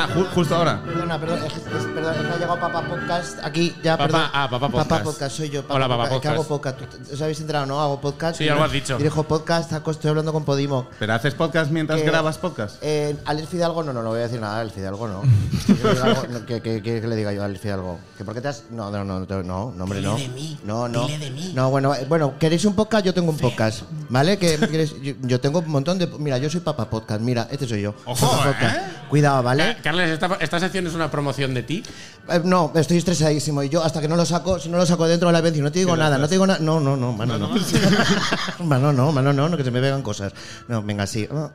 Ah, 0.01 0.07
ju- 0.15 0.27
justo 0.33 0.55
ahora. 0.55 0.81
Perdona, 0.85 1.19
perdona, 1.19 1.45
es, 1.45 1.53
es- 1.57 1.61
perdona, 1.93 2.15
es 2.15 2.21
que 2.21 2.27
ha 2.33 2.37
llegado 2.37 2.57
Papá 2.59 2.81
Podcast 2.87 3.39
aquí, 3.43 3.75
ya, 3.83 3.97
Papá- 3.97 4.05
perdón. 4.07 4.21
ah, 4.33 4.47
Papá 4.49 4.59
Papá 4.69 4.71
Podcast. 4.83 5.03
Podcast, 5.03 5.35
soy 5.35 5.49
yo. 5.49 5.63
Hola, 5.67 5.89
Papá 5.89 6.03
Es 6.15 6.21
que 6.21 6.27
hago 6.29 6.43
Podcast. 6.45 6.77
podcast. 6.79 7.05
¿Tú- 7.09 7.13
¿Os 7.15 7.21
habéis 7.21 7.41
enterado, 7.41 7.65
no? 7.65 7.81
Hago 7.81 7.99
podcast. 7.99 8.37
Sí, 8.37 8.47
algo 8.47 8.63
has 8.63 8.71
dicho. 8.71 8.97
Dirijo 8.97 9.23
podcast, 9.23 9.73
estoy 9.73 10.09
hablando 10.09 10.31
con 10.31 10.45
Podimo. 10.45 10.87
¿Pero 10.99 11.13
haces 11.13 11.33
podcast 11.33 11.69
mientras 11.71 11.99
Que- 11.99 12.05
grabas 12.07 12.37
podcast? 12.37 12.77
Eh, 12.81 13.17
Alex 13.25 13.49
Fidalgo, 13.49 13.83
no, 13.83 13.91
no, 13.91 14.01
no 14.01 14.09
voy 14.09 14.19
a 14.19 14.23
decir 14.23 14.39
nada, 14.39 14.61
Alex 14.61 14.73
Fidalgo 14.75 15.05
no. 15.09 15.21
Algo- 16.03 16.27
no, 16.29 16.45
que, 16.45 16.61
que- 16.61 16.81
que- 16.81 17.01
que 17.01 17.07
le 17.07 17.15
diga 17.17 17.33
yo 17.33 17.41
a 17.41 17.45
Alex 17.45 17.59
Fidalgo. 17.59 17.99
¿Que 18.17 18.23
¿Por 18.23 18.33
qué 18.33 18.39
te 18.39 18.47
has.? 18.47 18.63
No, 18.69 18.89
no, 18.91 19.03
no, 19.03 19.19
no, 19.19 19.43
no, 19.43 19.73
no, 19.75 19.83
hombre, 19.83 19.99
no. 20.01 20.15
Dile 20.15 20.29
de 20.29 20.33
mí, 20.33 20.59
No, 20.63 20.87
no. 20.87 21.07
dile 21.07 21.19
de 21.25 21.31
mí. 21.31 21.51
No, 21.53 21.69
bueno, 21.71 21.93
eh, 21.93 22.05
bueno, 22.07 22.35
¿queréis 22.39 22.63
un 22.63 22.73
podcast? 22.73 23.05
Yo 23.05 23.13
tengo 23.13 23.31
un 23.31 23.37
podcast. 23.37 23.81
¿Vale? 24.07 24.37
Que, 24.37 24.57
queréis? 24.57 24.93
yo, 25.01 25.13
yo 25.23 25.41
tengo 25.41 25.59
un 25.59 25.67
montón 25.69 25.99
de. 25.99 26.07
Mira, 26.07 26.37
yo 26.37 26.49
soy 26.49 26.61
Papá 26.61 26.89
Podcast. 26.89 27.19
Mira, 27.19 27.49
este 27.51 27.67
soy 27.67 27.81
yo. 27.81 27.93
Ojo, 28.05 28.25
Papá 28.37 28.55
¿eh? 28.61 28.98
Cuidado, 29.09 29.43
¿vale? 29.43 29.71
Eh, 29.71 29.77
Carles, 29.83 30.09
esta, 30.11 30.37
esta 30.39 30.59
sección 30.59 30.87
es 30.87 30.93
una 30.93 31.09
promoción 31.11 31.53
de 31.53 31.63
ti. 31.63 31.83
Eh, 32.29 32.41
no, 32.43 32.71
estoy 32.75 32.97
estresadísimo. 32.97 33.63
Y 33.63 33.69
yo, 33.69 33.83
hasta 33.83 33.99
que 34.01 34.07
no 34.07 34.15
lo 34.15 34.25
saco, 34.25 34.59
si 34.59 34.69
no 34.69 34.77
lo 34.77 34.85
saco 34.85 35.07
dentro 35.07 35.27
de 35.29 35.33
la 35.33 35.41
vez 35.41 35.57
y 35.57 35.61
no 35.61 35.71
te 35.71 35.79
digo 35.79 35.97
nada, 35.97 36.17
no 36.17 36.27
te 36.27 36.35
digo 36.35 36.45
nada. 36.47 36.59
No, 36.59 36.79
no, 36.79 36.95
no, 36.95 37.11
mano, 37.13 37.37
no. 37.37 37.49
Mano, 38.65 38.93
no, 38.93 39.11
mano, 39.11 39.33
no, 39.33 39.49
no, 39.49 39.57
que 39.57 39.63
se 39.63 39.71
me 39.71 39.81
pegan 39.81 40.01
cosas. 40.01 40.31
No, 40.67 40.81
venga, 40.83 41.05
sí. 41.07 41.27
Ah, 41.31 41.49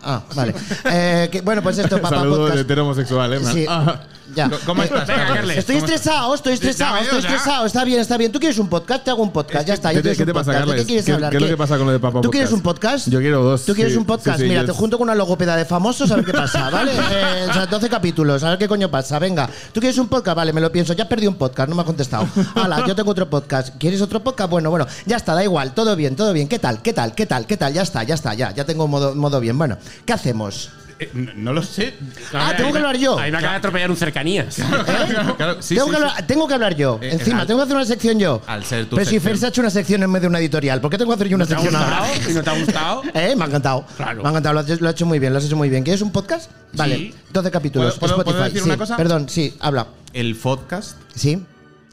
Ah, 0.00 0.22
vale. 0.36 0.54
Eh, 0.84 1.28
que- 1.32 1.40
bueno, 1.40 1.60
pues 1.60 1.76
esto, 1.78 1.96
papá 2.00 2.16
Saludo 2.20 2.36
podcast. 2.36 2.54
de 2.54 2.60
hetero 2.62 2.82
homosexual, 2.84 3.32
¿eh? 3.32 3.40
man? 3.40 3.52
Sí. 3.52 3.66
Ah. 3.68 4.00
Ya. 4.34 4.50
¿Cómo 4.66 4.82
estás, 4.82 5.06
Venga, 5.06 5.20
Carles? 5.22 5.36
Carles. 5.36 5.58
Estoy 5.58 5.76
estresado, 5.76 6.34
estoy 6.34 6.52
estresado, 6.52 6.96
Ya 6.96 7.02
estoy 7.02 7.22
ya. 7.22 7.28
estresado. 7.28 7.66
Está 7.66 7.84
bien, 7.84 8.00
está 8.00 8.16
bien. 8.18 8.30
¿Tú 8.30 8.38
quieres 8.38 8.58
un 8.58 8.68
podcast? 8.68 9.02
Te 9.04 9.10
hago 9.10 9.22
un 9.22 9.32
podcast. 9.32 9.66
Ya 9.66 9.74
está. 9.74 9.92
yo 9.92 10.02
¿Qué 10.02 10.10
te, 10.10 10.16
qué 10.16 10.22
un 10.24 10.32
pasa, 10.32 10.44
podcast. 10.44 10.58
¿De 10.60 10.66
Carles? 10.66 10.80
qué 10.82 10.86
quieres 10.86 11.04
¿Qué, 11.06 11.12
hablar? 11.12 11.30
qué 11.30 11.36
es 11.36 11.42
lo 11.42 11.48
que 11.48 11.56
pasa 11.56 11.76
con 11.78 11.86
lo 11.86 11.92
de 11.92 11.98
Papá 11.98 12.20
¿Tú 12.20 12.30
quieres 12.30 12.52
un 12.52 12.60
podcast? 12.60 13.08
Yo 13.08 13.20
quiero 13.20 13.42
dos. 13.42 13.64
¿Tú 13.64 13.74
quieres 13.74 13.94
sí, 13.94 13.98
un 13.98 14.04
podcast? 14.04 14.36
sí, 14.38 14.42
sí, 14.44 14.48
Mira, 14.48 14.60
yo- 14.62 14.66
te 14.66 14.72
junto 14.72 14.98
con 14.98 15.06
una 15.08 15.14
logopeda 15.14 15.56
de 15.56 15.64
famosos 15.64 16.10
a 16.10 16.16
ver 16.16 16.24
qué 16.24 16.32
pasa, 16.32 16.68
¿vale? 16.72 16.92
Eh, 16.92 17.46
o 17.48 17.52
sea, 17.52 17.66
12 17.66 17.88
capítulos, 17.88 18.42
a 18.44 18.50
ver 18.50 18.58
qué 18.58 18.68
coño 18.68 18.90
pasa. 18.90 19.18
Venga, 19.18 19.48
¿tú 19.72 19.80
quieres 19.80 19.98
un 19.98 20.08
podcast? 20.08 20.36
Vale, 20.36 20.52
me 20.52 20.60
lo 20.60 20.70
pienso. 20.70 20.92
Ya 20.92 21.08
perdí 21.08 21.26
un 21.26 21.36
podcast, 21.36 21.68
no 21.68 21.74
me 21.74 21.82
ha 21.82 21.84
contestado. 21.84 22.28
Hala, 22.54 22.84
yo 22.86 22.94
tengo 22.94 23.10
otro 23.10 23.28
podcast. 23.30 23.76
¿Quieres 23.78 24.00
otro 24.02 24.22
podcast? 24.22 24.50
Bueno, 24.50 24.70
bueno, 24.70 24.86
ya 25.06 25.16
está, 25.16 25.34
da 25.34 25.42
igual. 25.42 25.72
Todo 25.74 25.96
bien, 25.96 26.16
todo 26.16 26.32
bien. 26.32 26.48
¿Qué 26.48 26.58
tal? 26.58 26.82
¿Qué 26.82 26.92
tal? 26.92 27.14
¿Qué 27.14 27.26
tal? 27.26 27.46
¿Qué 27.46 27.56
tal? 27.56 27.72
Ya 27.72 27.82
está, 27.82 28.02
ya 28.02 28.14
está, 28.14 28.34
ya. 28.34 28.52
Ya 28.54 28.64
tengo 28.64 28.86
modo, 28.88 29.14
modo 29.14 29.40
bien. 29.40 29.56
Bueno, 29.56 29.78
¿qué 30.04 30.12
hacemos? 30.12 30.70
Eh, 31.00 31.10
no, 31.14 31.32
no 31.34 31.52
lo 31.52 31.62
sé. 31.62 31.94
Ah, 32.32 32.52
tengo 32.56 32.72
que 32.72 32.78
hablar 32.78 32.96
yo. 32.96 33.18
Ahí 33.18 33.30
me 33.30 33.38
acaba 33.38 33.52
de 33.52 33.58
atropellar 33.58 33.90
un 33.90 33.96
cercanías. 33.96 34.56
Claro, 34.56 35.36
claro, 35.36 35.62
sí, 35.62 35.74
tengo, 35.76 35.86
sí, 35.86 35.90
que 35.92 35.96
sí. 35.96 36.02
hablar, 36.02 36.26
tengo 36.26 36.48
que 36.48 36.54
hablar 36.54 36.74
yo. 36.76 36.98
Eh, 37.00 37.10
Encima, 37.12 37.42
al- 37.42 37.46
tengo 37.46 37.60
que 37.60 37.64
hacer 37.64 37.76
una 37.76 37.84
sección 37.84 38.18
yo. 38.18 38.42
al 38.46 38.64
ser 38.64 38.86
tu 38.86 38.96
Pero 38.96 39.08
si. 39.08 39.20
Fer 39.20 39.38
se 39.38 39.46
ha 39.46 39.48
hecho 39.50 39.60
una 39.60 39.70
sección 39.70 40.02
en 40.02 40.12
vez 40.12 40.22
de 40.22 40.28
una 40.28 40.38
editorial, 40.40 40.80
¿por 40.80 40.90
qué 40.90 40.98
tengo 40.98 41.10
que 41.10 41.14
hacer 41.14 41.28
yo 41.28 41.36
una 41.36 41.46
¿Te 41.46 41.54
ha 41.54 41.58
sección 41.60 41.80
ahora? 41.82 42.02
¿Y 42.28 42.32
no 42.32 42.42
te 42.42 42.50
ha 42.50 42.58
gustado? 42.58 43.02
Eh, 43.14 43.34
me 43.36 43.44
ha 43.44 43.46
encantado. 43.46 43.84
Claro. 43.96 44.22
Me 44.22 44.28
ha 44.28 44.30
encantado, 44.30 44.54
lo 44.54 44.60
has, 44.60 44.80
lo 44.80 44.88
has 44.88 44.94
hecho 44.94 45.06
muy 45.06 45.18
bien, 45.18 45.32
lo 45.32 45.38
has 45.38 45.44
hecho 45.44 45.56
muy 45.56 45.68
bien. 45.68 45.82
¿Quieres 45.84 46.02
un 46.02 46.10
podcast? 46.12 46.50
Vale, 46.72 47.14
12 47.32 47.50
capítulos. 47.50 47.98
¿Puedo- 47.98 48.16
puedo- 48.16 48.20
Spotify. 48.22 48.32
puedo 48.34 48.44
decir 48.44 48.60
sí. 48.62 48.68
una 48.68 48.76
cosa? 48.76 48.96
Perdón, 48.96 49.28
sí, 49.28 49.54
habla. 49.60 49.86
El 50.12 50.34
podcast. 50.36 50.96
Sí, 51.14 51.42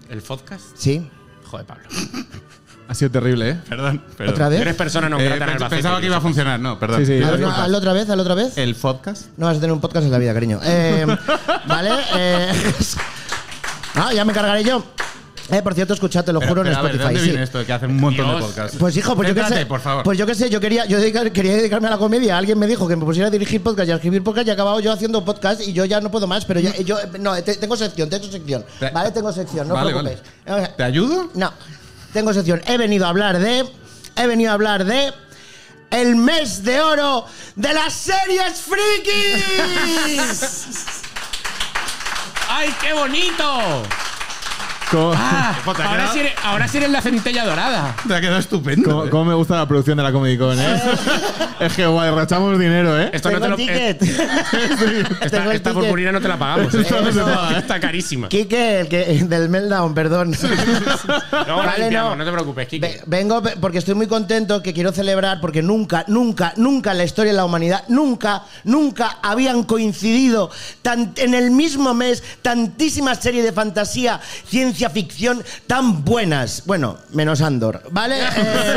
¿El 0.10 0.22
podcast? 0.22 0.64
sí. 0.76 1.08
Joder, 1.46 1.66
Pablo. 1.68 1.84
Ha 2.88 2.94
sido 2.94 3.10
terrible, 3.12 3.50
¿eh? 3.50 3.58
Perdón, 3.68 4.02
perdón. 4.18 4.34
¿Otra 4.36 4.50
vez? 4.50 4.62
Eres 4.62 4.76
persona 4.76 5.10
no 5.10 5.20
Eh, 5.20 5.26
grata 5.26 5.36
en 5.36 5.42
el 5.44 5.48
pens- 5.50 5.54
Albacete, 5.56 5.76
pensaba 5.78 6.00
que 6.00 6.06
iba 6.06 6.18
a 6.18 6.22
funcionar, 6.22 6.60
no, 6.60 6.78
perdón. 6.80 7.00
Sí, 7.00 7.06
sí. 7.18 7.24
Haz- 7.24 7.38
¿qué 7.38 7.46
Hazlo 7.46 7.78
otra 7.78 7.94
vez, 7.94 8.10
hazlo 8.10 8.22
otra 8.22 8.36
vez. 8.36 8.58
El 8.58 8.76
podcast. 8.76 9.26
No 9.38 9.48
vas 9.48 9.58
a 9.58 9.60
tener 9.60 9.74
un 9.74 9.82
podcast 9.82 10.06
en 10.06 10.12
la 10.12 10.18
vida, 10.20 10.34
cariño. 10.34 10.60
Eh, 10.64 11.06
vale. 11.68 11.90
Eh, 12.16 12.52
ah, 13.96 14.14
ya 14.14 14.24
me 14.24 14.34
cargaré 14.34 14.64
yo. 14.64 14.84
Eh, 15.52 15.62
por 15.62 15.76
cierto, 15.76 15.94
escuchad, 15.94 16.24
te 16.26 16.34
lo 16.34 16.40
Pero, 16.40 16.50
juro 16.50 16.62
pero, 16.64 16.74
en 16.74 16.80
a 16.80 16.82
ver, 16.82 16.92
¿de 16.94 16.98
Spotify. 16.98 17.14
dónde 17.14 17.20
sí. 17.20 17.30
viene 17.30 17.44
esto 17.44 17.58
de 17.60 17.66
que 17.66 17.74
hacen 17.74 17.90
un 17.92 17.98
montón 18.00 18.26
Dios. 18.26 18.40
de 18.40 18.46
podcasts? 18.48 18.78
Pues 18.80 18.98
hijo, 18.98 19.16
pues 19.16 19.30
yo 19.30 19.36
qué 19.36 19.44
sé. 19.44 19.66
por 19.68 19.80
favor. 19.80 20.04
Pues 20.04 20.18
yo 20.18 20.26
qué 20.26 20.34
sé, 20.34 20.50
yo 20.50 20.60
quería, 20.60 20.86
yo 20.86 20.98
dedicar- 21.00 21.32
quería 21.32 21.54
dedicarme 21.56 21.88
a 21.88 21.92
la 21.92 21.98
comedia. 22.00 22.36
Alguien 22.38 22.58
me 22.58 22.66
dijo 22.66 22.88
que 22.88 22.96
me 22.96 23.06
pusiera 23.06 23.28
a 23.28 23.32
dirigir 23.32 23.62
podcast 23.62 23.88
y 23.88 23.92
a 23.92 23.96
escribir 23.96 24.24
podcast 24.24 24.48
y 24.48 24.50
he 24.50 24.54
acabado 24.54 24.80
yo 24.80 24.92
haciendo 24.92 25.24
podcast 25.24 25.62
y 25.62 25.72
yo 25.74 25.86
ya 25.86 26.02
no 26.02 26.10
puedo 26.10 26.26
más, 26.26 26.46
pero 26.46 26.60
ya- 26.60 26.76
yo 26.78 26.98
no, 27.20 27.36
te- 27.44 27.56
tengo 27.58 27.76
sección, 27.78 28.10
tengo 28.10 28.24
sección. 28.26 28.66
Te- 28.80 28.90
Vale, 28.90 29.12
tengo 29.12 29.32
sección, 29.32 29.68
no 29.68 29.76
os 29.76 29.82
Vale, 29.82 29.92
preocupéis. 29.92 30.76
¿Te 30.78 30.84
ayudo? 30.84 31.30
No, 31.36 31.54
tengo 32.16 32.34
sección. 32.34 32.62
He 32.66 32.78
venido 32.78 33.06
a 33.06 33.10
hablar 33.10 33.38
de. 33.40 33.70
He 34.16 34.26
venido 34.26 34.50
a 34.50 34.54
hablar 34.54 34.86
de. 34.86 35.14
El 35.92 36.16
mes 36.16 36.64
de 36.64 36.80
oro 36.80 37.26
de 37.58 37.74
las 37.74 37.94
series 37.94 38.62
frikis. 38.62 39.44
¡Ay, 42.50 42.74
qué 42.82 42.94
bonito! 42.94 43.84
¿Cómo, 44.92 45.14
Ah, 45.16 45.56
Jota, 45.66 45.78
¿te 45.78 45.84
ha 45.84 45.90
ahora, 45.90 46.08
sí 46.14 46.20
eres, 46.20 46.34
ahora 46.44 46.68
sí 46.68 46.78
eres 46.78 46.90
la 46.92 47.02
centella 47.02 47.44
dorada. 47.46 47.96
Te 48.08 48.14
ha 48.16 48.22
quedado 48.22 48.38
estupendo. 48.40 48.90
cómo- 48.90 49.10
cómo 49.10 49.26
me 49.26 49.34
gusta 49.34 49.56
la 49.56 49.68
producción 49.68 49.98
de 49.98 50.04
la 50.04 50.12
Comic 50.12 50.38
Con, 50.40 50.60
eh? 50.60 50.82
es 51.60 51.74
que 51.74 51.86
guay, 51.88 52.10
derrochamos 52.12 52.60
dinero, 52.60 53.00
¿eh? 53.02 53.10
Esto 53.12 53.32
no 53.32 53.40
te 53.42 53.48
lo. 53.50 53.56
eh, 53.58 53.94
ticket. 53.98 54.00
Tengo 54.00 55.16
esta 55.22 55.54
esta 55.54 55.74
purpurina 55.74 56.12
no 56.12 56.22
te 56.22 56.28
la 56.28 56.38
pagamos. 56.38 56.74
¿eh? 56.76 56.82
Esto 56.82 57.02
no 57.02 57.12
se 57.12 57.20
paga, 57.20 57.52
¿eh? 57.56 57.60
Está 57.60 57.80
carísima. 57.80 58.30
Quique, 58.30 58.82
el 58.82 58.88
que, 58.88 59.06
del 59.28 59.50
Meltdown, 59.50 59.94
perdón. 59.96 60.36
Vale, 61.48 61.92
no. 61.92 62.16
no 62.16 62.26
te 62.26 62.32
preocupes, 62.32 62.68
Kike. 62.68 62.88
Ve- 62.88 63.02
Vengo 63.08 63.42
porque 63.60 63.80
estoy 63.80 63.96
muy 63.96 64.08
contento, 64.08 64.62
que 64.62 64.74
quiero 64.74 64.92
celebrar, 64.92 65.40
porque 65.42 65.62
nunca, 65.64 66.04
nunca, 66.08 66.54
nunca 66.58 66.92
en 66.92 66.98
la 67.00 67.04
historia 67.06 67.32
de 67.32 67.38
la 67.38 67.46
humanidad, 67.46 67.84
nunca, 67.88 68.44
nunca 68.64 69.18
habían 69.24 69.64
coincidido 69.64 70.52
tan, 70.82 71.14
en 71.18 71.34
el 71.34 71.50
mismo 71.52 71.94
mes 71.94 72.24
tantísimas 72.42 73.20
series 73.20 73.44
de 73.44 73.52
fantasía, 73.52 74.20
ciencia 74.48 74.75
ficción 74.90 75.44
tan 75.68 76.04
buenas. 76.04 76.64
Bueno, 76.66 76.98
menos 77.14 77.42
Andor, 77.42 77.82
¿vale? 77.92 78.16
Eh, 78.36 78.76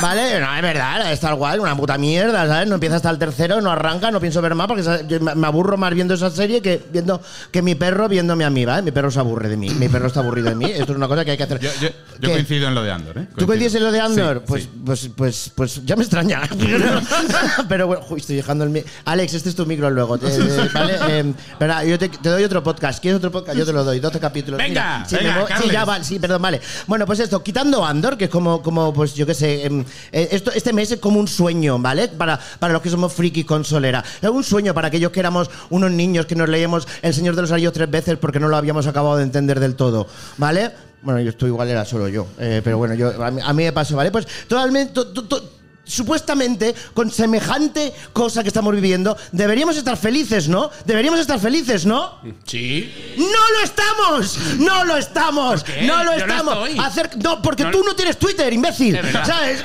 ¿Vale? 0.00 0.40
No, 0.40 0.54
es 0.56 0.62
verdad, 0.62 1.12
Star 1.12 1.34
Wars, 1.34 1.58
una 1.60 1.76
puta 1.76 1.98
mierda, 1.98 2.46
¿sabes? 2.46 2.68
No 2.68 2.74
empieza 2.74 2.96
hasta 2.96 3.10
el 3.10 3.18
tercero, 3.18 3.60
no 3.60 3.70
arranca, 3.70 4.10
no 4.10 4.20
pienso 4.20 4.40
ver 4.42 4.54
más, 4.54 4.66
porque 4.66 4.82
me 5.20 5.46
aburro 5.46 5.76
más 5.76 5.94
viendo 5.94 6.14
esa 6.14 6.30
serie 6.30 6.60
que 6.62 6.82
viendo 6.92 7.20
que 7.50 7.62
mi 7.62 7.74
perro 7.74 8.08
viéndome 8.08 8.44
a 8.44 8.50
mí, 8.50 8.64
¿vale? 8.64 8.82
Mi 8.82 8.90
perro 8.92 9.10
se 9.10 9.18
aburre 9.18 9.48
de 9.48 9.56
mí, 9.56 9.70
mi 9.70 9.88
perro 9.88 10.06
está 10.08 10.20
aburrido 10.20 10.48
de 10.48 10.54
mí. 10.56 10.64
Esto 10.66 10.92
es 10.92 10.96
una 10.96 11.08
cosa 11.08 11.24
que 11.24 11.32
hay 11.32 11.36
que 11.36 11.42
hacer. 11.42 11.60
Yo, 11.60 11.70
yo- 11.80 11.88
yo 11.88 12.28
¿Qué? 12.28 12.30
coincido 12.32 12.68
en 12.68 12.74
lo 12.74 12.82
de 12.82 12.92
Andor, 12.92 13.18
¿eh? 13.18 13.26
¿Tú 13.36 13.46
coincides 13.46 13.74
en 13.74 13.84
lo 13.84 13.92
de 13.92 14.00
Andor? 14.00 14.38
Sí, 14.38 14.44
pues, 14.46 14.62
sí. 14.62 14.70
pues, 14.84 15.10
pues, 15.14 15.52
pues 15.54 15.84
ya 15.84 15.96
me 15.96 16.02
extraña. 16.02 16.40
Pero 17.68 17.86
bueno, 17.86 18.02
uy, 18.08 18.20
estoy 18.20 18.36
dejando 18.36 18.64
el 18.64 18.84
Alex, 19.04 19.34
este 19.34 19.48
es 19.50 19.54
tu 19.54 19.66
micro 19.66 19.90
luego. 19.90 20.18
¿vale? 20.72 20.94
Eh, 21.08 21.34
espera, 21.50 21.84
yo 21.84 21.98
te, 21.98 22.08
te 22.08 22.28
doy 22.28 22.44
otro 22.44 22.62
podcast. 22.62 23.00
¿Quieres 23.00 23.18
otro 23.18 23.30
podcast? 23.30 23.58
Yo 23.58 23.66
te 23.66 23.72
lo 23.72 23.84
doy, 23.84 24.00
12 24.00 24.18
capítulos. 24.20 24.58
Venga, 24.58 25.04
sí, 25.06 25.16
venga, 25.16 25.25
sí, 25.62 25.70
ya 25.70 25.84
vale, 25.84 26.04
sí, 26.04 26.18
perdón, 26.18 26.42
vale. 26.42 26.60
Bueno, 26.86 27.06
pues 27.06 27.20
esto, 27.20 27.42
quitando 27.42 27.84
Andor, 27.84 28.16
que 28.16 28.24
es 28.24 28.30
como, 28.30 28.62
como 28.62 28.92
pues 28.92 29.14
yo 29.14 29.26
qué 29.26 29.34
sé, 29.34 29.66
em, 29.66 29.84
eh, 30.12 30.28
esto, 30.32 30.50
este 30.52 30.72
mes 30.72 30.90
es 30.92 30.98
como 31.00 31.18
un 31.20 31.28
sueño, 31.28 31.78
¿vale? 31.78 32.08
Para, 32.08 32.38
para 32.58 32.72
los 32.72 32.82
que 32.82 32.90
somos 32.90 33.12
friki 33.12 33.44
consolera. 33.44 34.04
Es 34.20 34.28
un 34.30 34.44
sueño 34.44 34.74
para 34.74 34.88
aquellos 34.88 35.10
que 35.12 35.20
éramos 35.20 35.50
unos 35.70 35.90
niños 35.90 36.26
que 36.26 36.34
nos 36.34 36.48
leíamos 36.48 36.86
El 37.02 37.14
Señor 37.14 37.36
de 37.36 37.42
los 37.42 37.52
Anillos 37.52 37.72
tres 37.72 37.90
veces 37.90 38.16
porque 38.18 38.40
no 38.40 38.48
lo 38.48 38.56
habíamos 38.56 38.86
acabado 38.86 39.16
de 39.16 39.22
entender 39.22 39.60
del 39.60 39.74
todo, 39.76 40.06
¿vale? 40.38 40.70
Bueno, 41.02 41.20
yo 41.20 41.30
esto 41.30 41.46
igual 41.46 41.68
era 41.68 41.84
solo 41.84 42.08
yo, 42.08 42.26
eh, 42.38 42.60
pero 42.64 42.78
bueno, 42.78 42.94
yo, 42.94 43.22
a, 43.22 43.30
mí, 43.30 43.40
a 43.44 43.52
mí 43.52 43.62
me 43.64 43.72
pasó, 43.72 43.94
¿vale? 43.96 44.10
Pues 44.10 44.26
totalmente, 44.48 44.92
to- 44.92 45.08
to- 45.12 45.24
to- 45.24 45.50
supuestamente, 45.86 46.74
con 46.94 47.10
semejante 47.10 47.92
cosa 48.12 48.42
que 48.42 48.48
estamos 48.48 48.74
viviendo, 48.74 49.16
deberíamos 49.32 49.76
estar 49.76 49.96
felices, 49.96 50.48
¿no? 50.48 50.70
Deberíamos 50.84 51.20
estar 51.20 51.38
felices, 51.40 51.86
¿no? 51.86 52.18
Sí. 52.44 52.92
¡No 53.16 53.24
lo 53.26 53.60
estamos! 53.64 54.38
¡No 54.58 54.84
lo 54.84 54.96
estamos! 54.96 55.62
¿Por 55.62 55.72
qué? 55.74 55.82
¡No 55.82 56.04
lo 56.04 56.18
Yo 56.18 56.26
no 56.26 56.32
estamos! 56.34 56.68
estoy. 56.68 56.84
Hacer, 56.84 57.10
no, 57.22 57.40
porque 57.42 57.64
No- 57.64 57.70
tú 57.70 57.82
no 57.84 57.94
tienes 57.94 58.18
Twitter, 58.18 58.52
imbécil. 58.52 58.98
¿Sabes? 59.24 59.62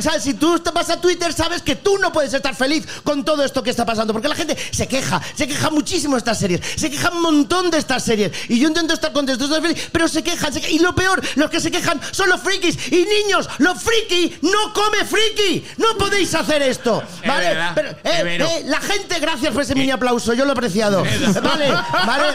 ¿Sabes? 0.00 0.22
Si 0.22 0.34
tú 0.34 0.60
vas 0.74 0.90
a 0.90 1.00
Twitter, 1.00 1.32
sabes 1.32 1.62
que 1.62 1.76
tú 1.76 1.98
no 1.98 2.12
puedes 2.12 2.32
estar 2.32 2.54
feliz 2.54 2.86
con 3.04 3.24
todo 3.24 3.44
esto 3.44 3.62
que 3.62 3.70
está 3.70 3.84
pasando. 3.84 4.12
Porque 4.12 4.28
la 4.28 4.34
gente 4.34 4.56
se 4.70 4.86
queja, 4.88 5.20
se 5.34 5.46
queja 5.46 5.70
muchísimo 5.70 6.14
de 6.14 6.18
estas 6.18 6.38
series, 6.38 6.60
se 6.76 6.90
queja 6.90 7.10
un 7.10 7.22
montón 7.22 7.70
de 7.70 7.78
estas 7.78 8.02
series. 8.04 8.32
Y 8.48 8.58
yo 8.58 8.68
intento 8.68 8.94
estar 8.94 9.12
contento, 9.12 9.44
estar 9.44 9.60
feliz, 9.62 9.88
pero 9.92 10.08
se 10.08 10.22
quejan, 10.22 10.52
se 10.52 10.60
quejan. 10.60 10.76
Y 10.76 10.78
lo 10.80 10.94
peor, 10.94 11.20
los 11.36 11.50
que 11.50 11.60
se 11.60 11.70
quejan 11.70 12.00
son 12.10 12.28
los 12.28 12.40
frikis. 12.40 12.76
Y 12.90 13.04
niños, 13.04 13.48
los 13.58 13.82
friki 13.82 14.38
no 14.42 14.72
come 14.72 15.04
friki. 15.04 15.25
Friki! 15.34 15.66
¡No 15.78 15.96
podéis 15.98 16.34
hacer 16.34 16.62
esto! 16.62 17.02
Es 17.22 17.28
¿Vale? 17.28 17.56
Pero, 17.74 17.90
eh, 17.90 18.38
eh, 18.40 18.62
la 18.66 18.80
gente, 18.80 19.18
gracias 19.20 19.52
por 19.52 19.62
ese 19.62 19.74
mini 19.74 19.90
aplauso, 19.90 20.34
yo 20.34 20.44
lo 20.44 20.50
he 20.50 20.52
apreciado. 20.52 21.04
Vale, 21.42 21.70
vale. 21.70 22.34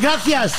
Gracias. 0.00 0.54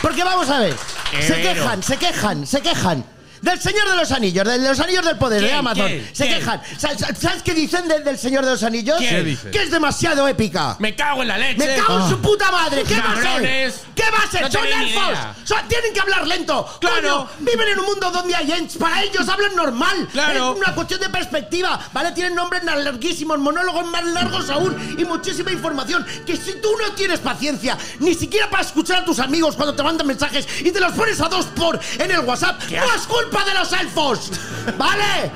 Porque 0.00 0.22
vamos 0.22 0.48
a 0.50 0.60
ver. 0.60 0.74
Se 1.20 1.40
quejan, 1.40 1.82
se 1.82 1.96
quejan, 1.96 2.46
se 2.46 2.60
quejan. 2.60 3.17
Del 3.42 3.60
Señor 3.60 3.88
de 3.90 3.96
los 3.96 4.10
Anillos, 4.12 4.46
del 4.46 4.62
de 4.62 4.68
los 4.68 4.80
Anillos 4.80 5.04
del 5.04 5.16
Poder, 5.16 5.42
de. 5.42 5.52
Amazon. 5.52 5.86
¿Quién? 5.86 6.10
Se 6.12 6.26
¿Quién? 6.26 6.38
quejan. 6.38 6.62
Sa- 6.78 6.98
sa- 6.98 7.14
¿Sabes 7.14 7.42
qué 7.42 7.54
dicen 7.54 7.86
del, 7.88 8.04
del 8.04 8.18
Señor 8.18 8.44
de 8.44 8.50
los 8.52 8.62
Anillos? 8.62 8.96
¿Qué 8.98 9.22
dice? 9.22 9.50
Que 9.50 9.62
es 9.62 9.70
demasiado 9.70 10.26
épica. 10.28 10.76
Me 10.78 10.94
cago 10.94 11.22
en 11.22 11.28
la 11.28 11.38
leche. 11.38 11.58
Me 11.66 11.76
cago 11.76 12.00
en 12.04 12.08
su 12.10 12.18
puta 12.20 12.50
madre. 12.50 12.82
¿Qué 12.84 12.94
va 13.00 13.12
a 13.12 13.14
ser? 13.16 13.24
Cabrones. 13.24 13.74
¿Qué 13.94 14.02
va 14.10 14.18
a 14.26 14.30
ser? 14.30 14.42
No 14.42 14.50
Son 14.50 14.62
tenéis 14.62 14.78
ni 14.80 14.88
elfos. 14.92 15.08
idea. 15.08 15.34
Son- 15.44 15.68
tienen 15.68 15.92
que 15.94 16.00
hablar 16.00 16.26
lento. 16.26 16.78
Claro. 16.80 16.96
Coño, 16.96 17.28
viven 17.50 17.68
en 17.68 17.78
un 17.80 17.86
mundo 17.86 18.10
donde 18.10 18.34
hay 18.34 18.52
ents. 18.52 18.76
Para 18.76 19.02
ellos 19.02 19.28
hablan 19.28 19.54
normal. 19.56 20.08
Claro. 20.12 20.52
Es 20.52 20.56
una 20.58 20.74
cuestión 20.74 21.00
de 21.00 21.08
perspectiva. 21.08 21.78
¿Vale? 21.92 22.12
Tienen 22.12 22.34
nombres 22.34 22.62
larguísimos, 22.64 23.38
monólogos 23.38 23.86
más 23.86 24.04
largos 24.04 24.50
aún 24.50 24.96
y 24.98 25.04
muchísima 25.04 25.52
información. 25.52 26.04
Que 26.26 26.36
si 26.36 26.52
tú 26.60 26.68
no 26.80 26.92
tienes 26.94 27.20
paciencia, 27.20 27.76
ni 28.00 28.14
siquiera 28.14 28.48
para 28.50 28.62
escuchar 28.62 28.98
a 28.98 29.04
tus 29.04 29.18
amigos 29.18 29.56
cuando 29.56 29.74
te 29.74 29.82
mandan 29.82 30.06
mensajes 30.06 30.46
y 30.60 30.70
te 30.70 30.80
los 30.80 30.92
pones 30.92 31.20
a 31.20 31.28
dos 31.28 31.46
por 31.46 31.78
en 31.98 32.10
el 32.10 32.20
WhatsApp, 32.20 32.60
no 32.70 32.94
es 32.94 33.02
culpa 33.06 33.27
de 33.30 33.54
los 33.54 33.72
elfos. 33.72 34.30
¿Vale? 34.76 35.30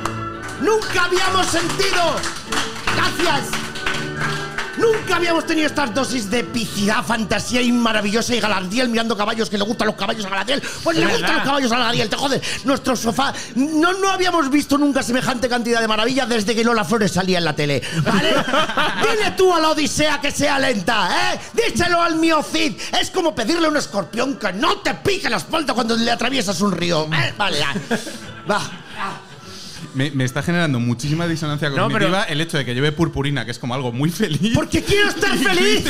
Nunca 0.61 1.05
habíamos 1.05 1.47
sentido. 1.47 2.17
Gracias. 2.97 3.51
Nunca 4.83 5.15
habíamos 5.15 5.47
tenido 5.47 5.69
estas 5.69 5.95
dosis 5.95 6.29
de 6.29 6.41
epicidad, 6.41 7.05
fantasía 7.05 7.63
y 7.63 7.71
maravillosa 7.71 8.35
y 8.35 8.41
Galadriel 8.41 8.89
mirando 8.89 9.17
caballos, 9.17 9.49
que 9.49 9.57
le 9.57 9.63
gustan 9.63 9.87
los 9.87 9.95
caballos 9.95 10.25
a 10.27 10.29
Galadriel. 10.29 10.61
Pues 10.83 10.97
le 10.97 11.07
gustan 11.07 11.37
los 11.37 11.45
caballos 11.45 11.71
a 11.71 11.79
Galadriel, 11.79 12.09
te 12.09 12.17
jodes. 12.17 12.43
Nuestro 12.65 12.97
sofá. 12.97 13.33
No, 13.55 13.93
no 13.93 14.11
habíamos 14.11 14.51
visto 14.51 14.77
nunca 14.77 15.05
semejante 15.05 15.49
cantidad 15.49 15.81
de 15.81 15.87
maravillas 15.87 16.29
desde 16.29 16.55
que 16.55 16.65
Lola 16.65 16.85
Flores 16.85 17.13
salía 17.13 17.39
en 17.39 17.45
la 17.45 17.55
tele. 17.55 17.81
¿Vale? 18.03 18.31
Dile 19.03 19.31
tú 19.37 19.55
a 19.55 19.61
la 19.61 19.71
Odisea 19.71 20.21
que 20.21 20.33
sea 20.33 20.59
lenta, 20.59 21.33
¿eh? 21.33 21.41
Díselo 21.53 22.03
al 22.03 22.17
mío 22.17 22.43
Cid. 22.43 22.75
Es 23.01 23.11
como 23.11 23.33
pedirle 23.35 23.67
a 23.67 23.71
un 23.71 23.77
escorpión 23.77 24.37
que 24.37 24.53
no 24.53 24.79
te 24.79 24.95
pique 24.95 25.31
la 25.31 25.37
espalda 25.37 25.75
cuando 25.75 25.97
le 25.97 26.11
atraviesas 26.11 26.61
un 26.61 26.73
río. 26.73 27.09
¿eh? 27.13 27.33
Vale. 27.39 27.59
Va. 28.51 28.61
Me, 29.95 30.11
me 30.11 30.25
está 30.25 30.43
generando 30.43 30.81
muchísima 30.81 31.27
disonancia 31.27 31.69
No, 31.71 31.89
cognitiva 31.91 32.25
el 32.25 32.41
hecho 32.41 32.57
de 32.57 32.65
que 32.65 32.75
lleve 32.75 32.93
purpurina, 32.93 33.45
que 33.45 33.51
es 33.51 33.59
como 33.59 33.75
algo 33.75 33.93
muy 33.93 34.11
feliz. 34.11 34.53
Porque 34.55 34.83
quiero 34.83 35.09
estar 35.11 35.37
feliz. 35.39 35.85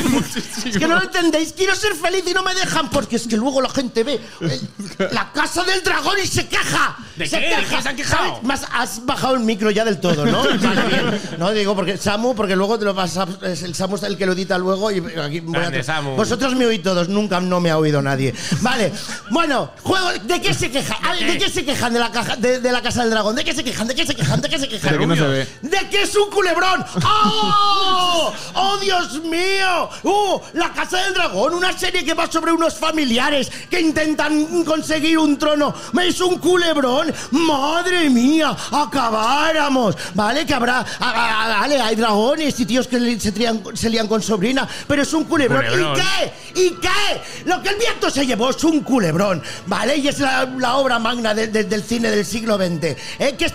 Es 0.65 0.77
que 0.77 0.87
no 0.87 0.95
lo 0.95 1.03
entendéis. 1.03 1.53
Quiero 1.53 1.75
ser 1.75 1.93
feliz 1.95 2.23
y 2.29 2.33
no 2.33 2.43
me 2.43 2.53
dejan. 2.53 2.89
Porque 2.89 3.15
es 3.15 3.27
que 3.27 3.37
luego 3.37 3.61
la 3.61 3.69
gente 3.69 4.03
ve 4.03 4.19
eh, 4.41 4.61
la 5.11 5.31
casa 5.31 5.63
del 5.63 5.83
dragón 5.83 6.15
y 6.23 6.27
se 6.27 6.47
queja. 6.47 6.97
¿De 7.15 7.27
se 7.27 7.39
qué? 7.39 7.49
¿De 7.49 7.55
queja. 7.55 7.77
qué 7.77 7.81
se 7.83 7.89
han 7.89 7.95
quejado? 7.95 8.27
¿Sabes? 8.27 8.43
Más 8.43 8.65
has 8.71 9.05
bajado 9.05 9.35
el 9.35 9.41
micro 9.41 9.71
ya 9.71 9.85
del 9.85 9.99
todo, 9.99 10.25
¿no? 10.25 10.43
Vale, 10.61 10.81
bien. 10.87 11.21
No 11.37 11.51
digo 11.51 11.75
porque 11.75 11.97
Samu, 11.97 12.35
porque 12.35 12.55
luego 12.55 12.77
te 12.77 12.85
lo 12.85 12.93
vas 12.93 13.17
a, 13.17 13.27
es 13.43 13.63
el 13.63 13.73
Samu 13.75 13.95
es 13.95 14.03
el 14.03 14.17
que 14.17 14.25
lo 14.25 14.33
edita 14.33 14.57
luego 14.57 14.91
y 14.91 14.99
aquí 14.99 15.39
voy 15.39 15.55
a 15.55 15.59
Grande, 15.59 15.83
Samu. 15.83 16.15
Vosotros 16.15 16.55
me 16.55 16.65
oís 16.65 16.81
todos, 16.83 17.07
nunca 17.09 17.39
no 17.39 17.59
me 17.61 17.69
ha 17.69 17.77
oído 17.77 18.01
nadie. 18.01 18.33
Vale. 18.61 18.91
Bueno, 19.29 19.71
juego. 19.81 20.11
¿De 20.23 20.41
qué 20.41 20.53
se 20.53 20.69
quejan? 20.69 20.97
A 21.03 21.13
ver, 21.13 21.31
¿De 21.33 21.37
qué 21.37 21.49
se 21.49 21.63
quejan 21.63 21.93
de 21.93 21.99
la 21.99 22.11
caja 22.11 22.35
de, 22.35 22.59
de 22.59 22.71
la 22.71 22.81
casa 22.81 23.01
del 23.01 23.11
dragón? 23.11 23.35
¿De 23.35 23.43
qué 23.43 23.53
se 23.53 23.63
quejan? 23.63 23.87
¿De 23.93 24.01
qué 24.01 24.07
se 24.07 24.15
quejan? 24.15 24.41
¿De 24.41 24.49
qué 24.49 24.57
se 24.57 24.67
quejan? 24.67 24.97
Que 24.97 25.05
no 25.07 25.15
se 25.15 25.21
ve. 25.27 25.47
¡De 25.61 25.89
que 25.89 26.01
es 26.01 26.15
un 26.15 26.29
culebrón! 26.31 26.83
¡Oh! 27.05 28.33
¡Oh, 28.55 28.77
Dios 28.77 29.21
mío! 29.23 29.87
¡Uh! 30.01 30.39
La 30.53 30.71
Casa 30.73 30.97
del 31.03 31.13
Dragón, 31.13 31.53
una 31.53 31.77
serie 31.77 32.03
que 32.03 32.15
va 32.15 32.29
sobre 32.31 32.51
unos 32.51 32.73
familiares 32.75 33.51
que 33.69 33.79
intentan 33.79 34.63
conseguir 34.63 35.19
un 35.19 35.37
trono. 35.37 35.75
¡Es 36.01 36.19
un 36.21 36.39
culebrón! 36.39 37.13
¡Madre 37.31 38.09
mía! 38.09 38.55
¡Acabáramos! 38.71 39.95
¿Vale? 40.15 40.43
Que 40.45 40.53
habrá. 40.55 40.79
a- 40.79 41.09
a- 41.09 41.43
a- 41.55 41.59
Vale, 41.63 41.79
hay 41.79 41.95
dragones 41.95 42.59
y 42.59 42.65
tíos 42.65 42.87
que 42.87 42.99
se, 43.19 43.31
trían- 43.31 43.63
se 43.75 43.89
lían 43.89 44.07
con 44.07 44.21
sobrina, 44.21 44.67
pero 44.87 45.03
es 45.03 45.13
un 45.13 45.23
culebrón. 45.25 45.63
Culebrón. 45.65 45.97
¿Y 45.97 46.01
qué? 46.01 46.61
¿Y 46.61 46.69
qué? 46.81 47.21
Lo 47.45 47.61
que 47.61 47.69
el 47.69 47.75
viento 47.77 48.09
se 48.09 48.25
llevó 48.25 48.49
es 48.49 48.61
un 48.63 48.81
culebrón, 48.81 49.41
¿vale? 49.67 49.95
Y 49.97 50.07
es 50.07 50.19
la, 50.19 50.45
la 50.57 50.75
obra 50.77 50.99
magna 50.99 51.33
de- 51.33 51.47
de- 51.47 51.63
del 51.63 51.83
cine 51.83 52.09
del 52.09 52.25
siglo 52.25 52.57
XX. 52.57 52.83
¿eh? 53.19 53.35
¿Qué 53.37 53.45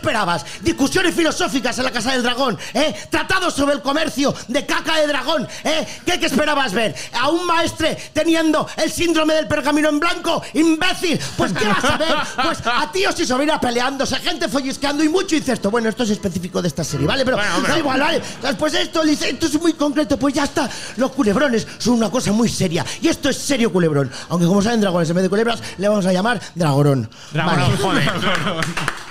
Discusiones 0.61 1.14
filosóficas 1.14 1.79
en 1.79 1.85
la 1.85 1.91
Casa 1.91 2.12
del 2.12 2.23
Dragón, 2.23 2.59
¿eh? 2.75 2.95
Tratados 3.11 3.55
sobre 3.55 3.75
el 3.75 3.83
comercio 3.83 4.35
de 4.49 4.67
caca 4.67 4.97
de 4.99 5.07
dragón, 5.07 5.47
¿eh? 5.64 5.87
¿Qué, 6.05 6.19
qué 6.21 6.27
esperabas 6.27 6.73
ver? 6.73 6.95
¿A 7.12 7.29
un 7.31 7.47
maestre 7.47 7.97
teniendo 8.12 8.69
el 8.77 8.91
síndrome 8.91 9.35
del 9.35 9.47
pergamino 9.49 9.88
en 9.88 9.99
blanco? 10.01 10.43
¡Imbécil! 10.55 11.19
Pues 11.37 11.53
¿qué 11.53 11.67
vas 11.67 11.85
a 11.85 11.97
ver? 11.97 12.14
Pues 12.43 12.59
a 12.67 12.91
tíos 12.93 13.19
y 13.21 13.27
sobrinas 13.27 13.59
peleándose, 13.59 14.17
gente 14.17 14.49
follisqueando 14.49 15.03
y 15.05 15.09
mucho 15.09 15.35
incesto. 15.37 15.71
Bueno, 15.71 15.88
esto 15.88 16.03
es 16.03 16.11
específico 16.11 16.61
de 16.61 16.69
esta 16.69 16.85
serie, 16.85 17.07
¿vale? 17.07 17.25
Pero 17.25 17.37
Bueno, 17.37 17.61
da 17.67 17.79
igual, 17.79 18.01
¿vale? 18.01 18.23
Pues 18.59 18.75
esto, 18.75 19.03
dice, 19.05 19.31
esto 19.31 19.47
es 19.47 19.61
muy 19.61 19.73
concreto, 19.75 20.19
pues 20.19 20.35
ya 20.35 20.45
está. 20.45 20.69
Los 20.97 21.12
culebrones 21.12 21.67
son 21.79 21.95
una 21.95 22.11
cosa 22.11 22.33
muy 22.33 22.49
seria. 22.49 22.85
Y 23.01 23.09
esto 23.09 23.29
es 23.29 23.37
serio 23.38 23.73
culebrón. 23.73 24.11
Aunque 24.29 24.47
como 24.47 24.62
saben 24.62 24.81
dragones 24.81 25.09
en 25.09 25.17
vez 25.17 25.23
de 25.23 25.29
culebras, 25.29 25.61
le 25.79 25.88
vamos 25.88 26.05
a 26.07 26.12
llamar 26.12 26.41
dragorón. 26.55 27.09
Dragón, 27.33 27.57
Vale. 27.57 27.77
joder. 27.77 28.11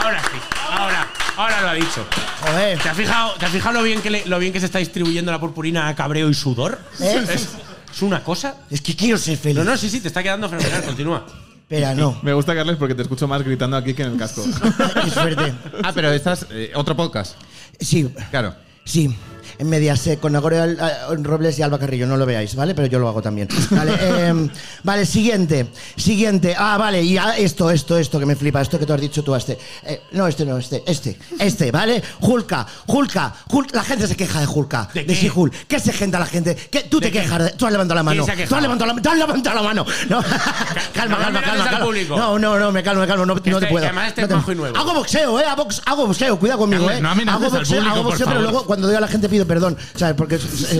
Ahora 0.00 0.20
sí, 0.22 0.38
ahora, 0.70 1.08
ahora 1.36 1.60
lo 1.62 1.68
ha 1.68 1.74
dicho. 1.74 2.06
Joder. 2.46 2.78
¿Te 2.78 2.88
has 2.88 2.96
fijado, 2.96 3.34
¿te 3.34 3.46
has 3.46 3.52
fijado 3.52 3.74
lo, 3.78 3.82
bien 3.82 4.00
que 4.00 4.10
le- 4.10 4.26
lo 4.26 4.38
bien 4.38 4.52
que 4.52 4.60
se 4.60 4.66
está 4.66 4.78
distribuyendo 4.78 5.30
la 5.32 5.38
purpurina 5.40 5.88
a 5.88 5.94
cabreo 5.94 6.28
y 6.28 6.34
sudor? 6.34 6.78
¿Eh? 7.00 7.24
Es, 7.32 7.48
es 7.94 8.02
una 8.02 8.22
cosa. 8.24 8.56
Es 8.70 8.80
que 8.80 8.96
quiero 8.96 9.18
ser 9.18 9.36
feliz. 9.38 9.58
No, 9.58 9.64
no, 9.64 9.76
sí, 9.76 9.88
sí, 9.90 10.00
te 10.00 10.08
está 10.08 10.22
quedando 10.22 10.48
fenomenal. 10.48 10.82
Continúa. 10.84 11.26
Espera, 11.62 11.94
no. 11.94 12.18
Me 12.22 12.32
gusta, 12.32 12.54
Carles, 12.54 12.76
porque 12.76 12.94
te 12.94 13.02
escucho 13.02 13.26
más 13.28 13.42
gritando 13.42 13.76
aquí 13.76 13.94
que 13.94 14.02
en 14.02 14.12
el 14.12 14.18
casco. 14.18 14.44
Qué 15.04 15.10
suerte. 15.10 15.52
Ah, 15.82 15.92
pero 15.94 16.10
estás. 16.12 16.46
eh, 16.50 16.70
otro 16.74 16.94
podcast. 16.96 17.36
Sí, 17.80 18.12
Claro. 18.30 18.54
sí. 18.84 19.14
En 19.58 19.68
Mediaset 19.68 20.18
con 20.20 20.32
Nagore 20.32 20.58
Al- 20.60 20.80
a- 20.80 21.14
Robles 21.22 21.58
y 21.58 21.62
Alba 21.62 21.78
Carrillo, 21.78 22.06
no 22.06 22.16
lo 22.16 22.26
veáis, 22.26 22.54
¿vale? 22.54 22.74
Pero 22.74 22.86
yo 22.88 22.98
lo 22.98 23.08
hago 23.08 23.22
también. 23.22 23.48
Vale, 23.70 23.92
em, 24.28 24.48
vale 24.82 25.06
siguiente. 25.06 25.66
Siguiente. 25.96 26.54
Ah, 26.58 26.76
vale, 26.78 27.02
y 27.02 27.16
ah, 27.18 27.36
esto, 27.36 27.70
esto, 27.70 27.96
esto 27.98 28.18
que 28.18 28.26
me 28.26 28.36
flipa, 28.36 28.60
esto 28.60 28.78
que 28.78 28.86
tú 28.86 28.92
has 28.92 29.00
dicho 29.00 29.22
tú 29.22 29.34
a 29.34 29.38
este. 29.38 29.58
Eh, 29.84 30.02
no, 30.12 30.26
este 30.26 30.44
no, 30.44 30.58
este, 30.58 30.82
este, 30.86 31.18
este, 31.38 31.70
¿vale? 31.70 32.02
Hulka, 32.20 32.66
Hulka, 32.86 33.34
Hulk, 33.50 33.74
la 33.74 33.84
gente 33.84 34.06
se 34.06 34.16
queja 34.16 34.40
de 34.40 34.46
Hulka, 34.46 34.88
¿De 34.92 35.04
de? 35.04 35.14
She-Hulk. 35.14 35.66
¿Qué 35.66 35.78
se 35.80 35.92
gente 35.92 36.18
la 36.18 36.26
gente? 36.26 36.54
¿Qué, 36.54 36.82
tú 36.84 37.00
te 37.00 37.10
qué? 37.10 37.20
quejas, 37.20 37.42
de- 37.44 37.50
tú 37.50 37.66
has 37.66 37.72
levantado 37.72 37.96
la 37.96 38.02
mano. 38.02 38.24
¿Quién 38.24 38.36
se 38.36 38.42
ha 38.44 38.48
Tú 38.48 38.54
has 38.56 38.62
levantado 38.62 38.92
la, 38.94 39.00
tú 39.02 39.08
has 39.08 39.18
levantado 39.18 39.56
la 39.56 39.62
mano. 39.62 39.86
No. 40.08 40.22
calma, 40.94 41.16
no 41.16 41.22
calma, 41.24 41.42
calma, 41.42 41.64
al 41.64 41.70
calma. 41.70 42.16
No, 42.16 42.38
no, 42.38 42.58
no, 42.58 42.72
me 42.72 42.82
calmo, 42.82 43.00
me 43.02 43.06
calmo, 43.06 43.26
no, 43.26 43.34
no 43.34 43.40
este- 43.40 43.50
te 43.60 43.66
puedo. 43.66 43.84
además 43.86 44.08
este 44.08 44.22
No 44.22 44.28
te- 44.28 44.34
majo 44.34 44.52
y 44.52 44.54
nuevo. 44.54 44.76
Hago 44.76 44.94
boxeo, 44.94 45.40
eh, 45.40 45.44
hago, 45.46 46.06
boxeo, 46.06 46.38
cuidado 46.38 46.58
conmigo, 46.60 46.90
eh. 46.90 47.00
no 47.00 47.10
hago 47.10 47.20
al 47.20 47.40
boxeo, 47.40 47.62
público, 47.78 47.94
hago 47.94 48.02
boxeo, 48.04 48.26
pero 48.26 48.42
luego 48.42 48.64
cuando 48.66 48.86
doy 48.86 48.96
a 48.96 49.00
la 49.00 49.08
gente 49.08 49.28
pido 49.32 49.46
perdón, 49.46 49.76
¿sabes? 49.96 50.14
Porque 50.14 50.36
es- 50.36 50.72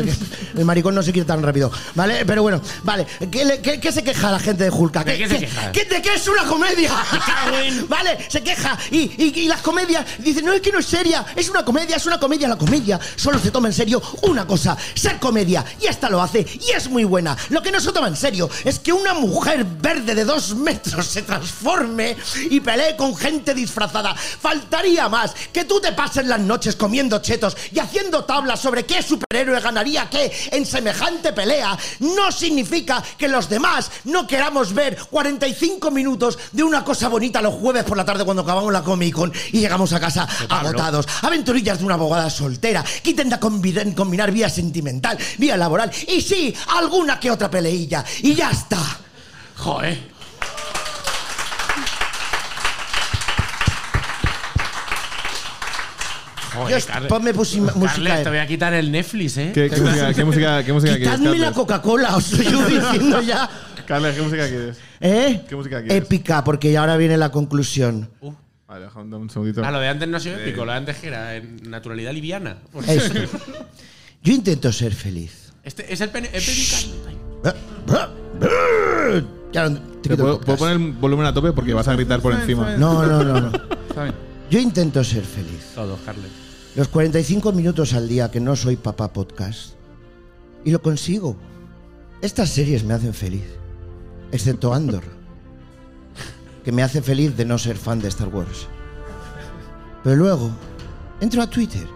el 0.57 0.65
maricón 0.65 0.95
no 0.95 1.03
se 1.03 1.11
quiere 1.13 1.27
tan 1.27 1.43
rápido, 1.43 1.73
¿vale? 1.95 2.25
Pero 2.27 2.43
bueno, 2.43 2.61
vale. 2.83 3.07
¿Qué, 3.31 3.45
le- 3.45 3.61
qué- 3.61 3.81
qué 3.81 3.91
se 3.91 4.05
queja 4.05 4.31
la 4.31 4.39
gente 4.39 4.65
de 4.65 4.71
Hulka? 4.71 5.03
¿De 5.05 5.17
qué 5.19 5.29
se 5.29 5.39
queja? 5.39 5.73
qué- 5.73 5.85
¿De 5.87 6.03
qué 6.03 6.15
es 6.15 6.29
una 6.29 6.45
comedia? 6.45 6.93
¿Vale? 7.89 8.19
Se 8.29 8.43
queja. 8.43 8.79
Y, 8.91 8.99
y- 9.17 9.33
y 9.43 9.49
las 9.49 9.63
comedias 9.63 10.05
dicen, 10.19 10.45
no, 10.45 10.53
es 10.53 10.61
que 10.61 10.71
no 10.73 10.79
es 10.79 10.87
seria, 10.87 11.25
es 11.35 11.49
una 11.49 11.65
comedia, 11.65 11.97
es 11.97 12.07
una 12.07 12.19
comedia. 12.21 12.49
La 12.49 12.57
comedia 12.57 13.01
solo 13.17 13.39
se 13.39 13.51
toma 13.51 13.69
en 13.69 13.75
serio 13.75 14.03
una 14.23 14.47
cosa, 14.47 14.77
ser 14.95 15.19
comedia. 15.19 15.65
Y 15.81 15.87
esta 15.87 16.11
lo 16.11 16.21
hace 16.23 16.41
y 16.41 16.71
es 16.77 16.89
muy 16.89 17.05
buena. 17.05 17.37
Lo 17.49 17.63
que 17.63 17.73
no 17.73 17.81
se 17.81 17.91
toma 17.93 18.09
en 18.09 18.17
serio 18.17 18.51
es 18.65 18.79
que 18.79 18.93
una 18.93 19.15
mujer 19.15 19.65
verde 19.65 20.15
de 20.15 20.25
dos 20.25 20.55
metros 20.55 21.07
se 21.07 21.23
transforme 21.23 22.17
y 22.51 22.61
pelee 22.61 22.97
con 22.97 23.17
gente 23.17 23.55
disfrazada. 23.55 24.15
Faltaría 24.15 25.09
más 25.09 25.33
que 25.53 25.65
tú 25.65 25.81
te 25.81 25.93
pases 25.93 26.27
las 26.27 26.41
noches 26.41 26.77
comiendo 26.77 27.19
chetos 27.21 27.57
y 27.73 27.79
haciendo 27.79 28.25
tablas 28.25 28.42
sobre 28.57 28.85
qué 28.85 29.03
superhéroe 29.03 29.61
ganaría 29.61 30.09
qué 30.11 30.33
en 30.51 30.67
semejante 30.67 31.33
pelea. 31.33 31.79
No 32.01 32.33
significa 32.33 33.03
que 33.17 33.29
los 33.29 33.49
demás 33.49 33.91
no 34.05 34.27
queramos 34.27 34.75
ver 34.75 34.99
45 35.11 35.91
minutos 35.91 36.39
de 36.51 36.63
una 36.63 36.85
cosa 36.85 37.09
bonita 37.09 37.41
los 37.41 37.55
jueves 37.55 37.85
por 37.85 37.97
la 37.97 38.05
tarde 38.05 38.25
cuando 38.25 38.43
acabamos 38.43 38.73
la 38.73 38.83
Comic 38.83 39.15
Con 39.15 39.33
y 39.53 39.61
llegamos 39.61 39.93
a 39.93 40.01
casa 40.01 40.29
agotados. 40.49 41.07
Aventurillas 41.23 41.79
de 41.79 41.85
una 41.85 41.95
abogada 41.95 42.29
soltera 42.31 42.85
que 43.03 43.11
intenta 43.11 43.39
combinar, 43.39 43.95
combinar 43.95 44.33
vía 44.33 44.49
sentimental, 44.49 45.17
vía 45.39 45.57
laboral 45.57 45.91
y 46.09 46.21
sí, 46.21 46.55
alguna 46.77 47.21
que 47.21 47.31
otra 47.31 47.51
peleilla. 47.51 48.05
Y 48.23 48.35
ya 48.35 48.51
está. 48.51 48.79
Joder. 49.57 50.12
Joder, 56.63 56.77
Dios, 56.77 56.87
Carles. 56.87 57.09
ponme 57.09 57.35
pusi- 57.35 57.61
música. 57.61 57.87
Carles, 58.09 58.23
te 58.25 58.29
voy 58.31 58.39
eh. 58.39 58.43
a 58.43 58.47
quitar 58.47 58.75
el 58.75 58.91
Netflix, 58.91 59.37
¿eh? 59.39 59.51
¿Qué, 59.55 59.69
qué 59.71 59.81
música, 59.81 60.15
qué 60.15 60.25
música, 60.25 60.65
qué 60.65 60.73
música 60.73 60.97
quieres, 60.97 61.19
Quitadme 61.19 61.39
la? 61.39 61.53
Coca-Cola, 61.53 62.17
os 62.17 62.33
estoy 62.33 62.47
diciendo 62.81 63.21
ya. 63.23 63.49
Carles, 63.87 64.15
¿qué 64.17 64.23
música 64.23 64.49
quieres? 64.49 64.77
¿Eh? 65.01 65.43
¿Qué 65.49 65.57
música 65.57 65.81
quieres? 65.83 65.99
Épica, 66.05 66.45
porque 66.45 66.77
ahora 66.77 66.97
viene 66.97 67.17
la 67.17 67.31
conclusión. 67.31 68.09
Vale, 68.69 68.85
déjame 68.87 69.17
un 69.17 69.29
segundito. 69.29 69.63
Ah, 69.65 69.71
lo 69.71 69.81
de 69.81 69.89
antes 69.89 70.09
no 70.09 70.17
ha 70.17 70.21
sido 70.21 70.39
épico, 70.39 70.65
lo 70.65 70.73
de 70.73 70.79
antes 70.79 70.97
que 70.97 71.09
era 71.09 71.35
en 71.37 71.57
naturalidad 71.69 72.13
liviana. 72.13 72.57
Esto. 72.87 73.21
Yo 74.23 74.33
intento 74.33 74.73
ser 74.73 74.95
feliz. 74.95 75.53
Este 75.63 75.93
es 75.93 76.01
el 76.01 76.09
pene. 76.11 76.31
Ya 79.53 79.69
no- 79.69 79.75
te 79.79 79.81
¿Te 79.81 80.09
quito 80.09 80.13
el 80.15 80.17
puedo, 80.19 80.41
puedo 80.41 80.59
poner 80.59 80.77
el 80.77 80.93
volumen 80.93 81.27
a 81.27 81.35
tope 81.35 81.53
porque 81.53 81.75
vas 81.75 81.87
a 81.89 81.93
gritar 81.95 82.21
por 82.21 82.33
encima. 82.33 82.77
No, 82.77 83.05
no, 83.07 83.23
no, 83.23 83.41
no. 83.41 83.53
Yo 84.51 84.59
intento 84.59 85.03
ser 85.05 85.23
feliz. 85.25 85.73
Todos, 85.75 86.01
Carles. 86.01 86.31
Los 86.75 86.89
45 86.89 87.53
minutos 87.53 87.93
al 87.93 88.09
día 88.09 88.31
que 88.31 88.41
no 88.41 88.57
soy 88.57 88.77
papá 88.77 89.13
podcast. 89.13 89.75
Y 90.65 90.71
lo 90.71 90.81
consigo. 90.81 91.37
Estas 92.23 92.49
series 92.49 92.83
me 92.83 92.95
hacen 92.95 93.13
feliz. 93.13 93.45
Excepto 94.31 94.73
Andor. 94.73 95.03
Que 96.65 96.73
me 96.73 96.83
hace 96.83 97.03
feliz 97.03 97.37
de 97.37 97.45
no 97.45 97.59
ser 97.59 97.77
fan 97.77 98.01
de 98.01 98.09
Star 98.09 98.29
Wars. 98.29 98.69
Pero 100.03 100.17
luego 100.17 100.51
entro 101.21 101.43
a 101.43 101.47
Twitter 101.47 101.87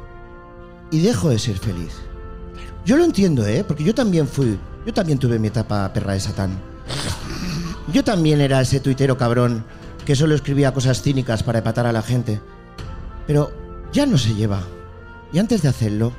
y 0.91 1.01
dejo 1.01 1.31
de 1.31 1.39
ser 1.39 1.57
feliz. 1.57 1.95
Yo 2.85 2.99
lo 2.99 3.05
entiendo, 3.05 3.47
¿eh? 3.47 3.65
Porque 3.67 3.83
yo 3.83 3.95
también 3.95 4.29
fui. 4.29 4.59
Yo 4.85 4.93
también 4.93 5.19
tuve 5.19 5.39
mi 5.39 5.49
etapa 5.49 5.91
perra 5.95 6.13
de 6.13 6.21
Satán. 6.21 6.51
Yo 7.95 8.05
también 8.05 8.43
era 8.43 8.61
ese 8.61 8.81
tuitero 8.81 9.17
cabrón 9.17 9.65
que 10.05 10.15
solo 10.15 10.35
escribía 10.35 10.75
cosas 10.75 11.01
cínicas 11.01 11.43
para 11.43 11.61
epatar 11.61 11.87
a 11.87 11.93
la 11.93 12.03
gente. 12.03 12.43
Pero 13.27 13.66
ya 13.97 14.05
no 14.07 14.19
se 14.19 14.35
lleva. 14.35 14.61
Y 15.33 15.39
antes 15.39 15.63
de 15.63 15.69
hacerlo, 15.69 16.13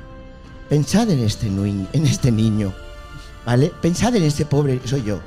pensad 0.68 1.08
en 1.10 1.20
este, 1.20 1.46
en 1.46 1.88
este 2.06 2.32
niño. 2.32 2.74
¿Vale? 3.46 3.72
Pensad 3.80 4.14
en 4.16 4.24
este 4.24 4.44
pobre. 4.44 4.80
Soy 4.84 5.04
yo. 5.04 5.20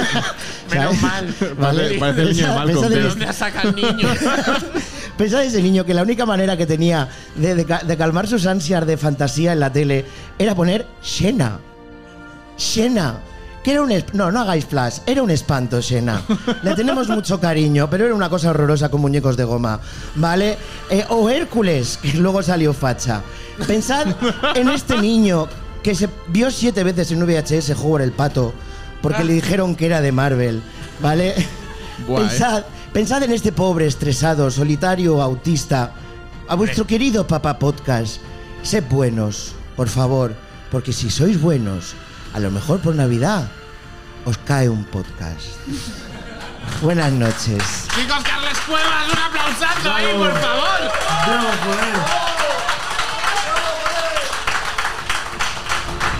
Menos 0.70 1.00
mal. 1.02 1.34
Parece 1.58 2.22
el 2.22 2.28
niño 2.36 2.46
de 2.48 2.54
Malcolm. 2.54 2.88
¿De 2.88 2.94
este- 2.96 3.08
dónde 3.08 3.32
sacado 3.32 3.68
el 3.70 3.74
niño? 3.76 4.08
Pensad 5.18 5.42
en 5.42 5.48
ese 5.48 5.62
niño 5.62 5.84
que 5.84 5.92
la 5.94 6.02
única 6.02 6.24
manera 6.26 6.56
que 6.56 6.66
tenía 6.66 7.08
de, 7.34 7.54
de 7.54 7.64
ca- 7.64 7.82
de 7.82 7.96
calmar 7.96 8.28
sus 8.28 8.46
ansias 8.46 8.86
de 8.86 8.96
fantasía 8.96 9.52
en 9.52 9.60
la 9.60 9.72
tele 9.72 10.04
era 10.38 10.54
poner 10.54 10.86
Xena. 11.02 11.58
Xena. 12.56 13.18
Que 13.62 13.72
era 13.72 13.82
un 13.82 13.92
no, 14.14 14.30
no 14.32 14.40
hagáis 14.40 14.64
flash, 14.64 15.00
era 15.06 15.22
un 15.22 15.30
espanto, 15.30 15.82
Xena. 15.82 16.22
Le 16.62 16.74
tenemos 16.74 17.08
mucho 17.08 17.38
cariño, 17.38 17.90
pero 17.90 18.06
era 18.06 18.14
una 18.14 18.30
cosa 18.30 18.50
horrorosa 18.50 18.88
con 18.88 19.02
muñecos 19.02 19.36
de 19.36 19.44
goma, 19.44 19.80
¿vale? 20.14 20.56
Eh, 20.88 21.04
o 21.10 21.28
Hércules, 21.28 21.98
que 22.00 22.14
luego 22.14 22.42
salió 22.42 22.72
facha. 22.72 23.22
Pensad 23.66 24.06
en 24.54 24.70
este 24.70 24.96
niño 24.98 25.46
que 25.82 25.94
se 25.94 26.08
vio 26.28 26.50
siete 26.50 26.84
veces 26.84 27.10
en 27.12 27.24
VHS 27.24 27.74
jugar 27.76 28.02
el 28.02 28.12
pato 28.12 28.54
porque 29.02 29.24
le 29.24 29.34
dijeron 29.34 29.74
que 29.74 29.86
era 29.86 30.00
de 30.00 30.12
Marvel, 30.12 30.62
¿vale? 31.00 31.34
Buah, 32.06 32.20
eh. 32.20 32.28
Pensad, 32.28 32.64
pensad 32.92 33.22
en 33.22 33.32
este 33.32 33.52
pobre, 33.52 33.86
estresado, 33.86 34.50
solitario, 34.50 35.20
autista. 35.22 35.92
A 36.48 36.54
vuestro 36.54 36.86
querido 36.86 37.26
papá 37.26 37.58
podcast. 37.58 38.20
Sed 38.62 38.84
buenos, 38.90 39.52
por 39.76 39.88
favor, 39.88 40.34
porque 40.70 40.92
si 40.92 41.10
sois 41.10 41.40
buenos, 41.40 41.94
a 42.32 42.38
lo 42.40 42.50
mejor 42.50 42.80
por 42.80 42.94
Navidad 42.94 43.48
os 44.24 44.36
cae 44.38 44.68
un 44.68 44.84
podcast. 44.84 45.46
Buenas 46.82 47.10
noches. 47.12 47.88
Chicos, 47.94 48.22
Carles 48.22 48.58
Cuevas, 48.66 49.08
un 49.12 49.18
aplausazo 49.18 49.92
ahí, 49.92 50.06
por 50.16 50.32
favor. 50.32 50.80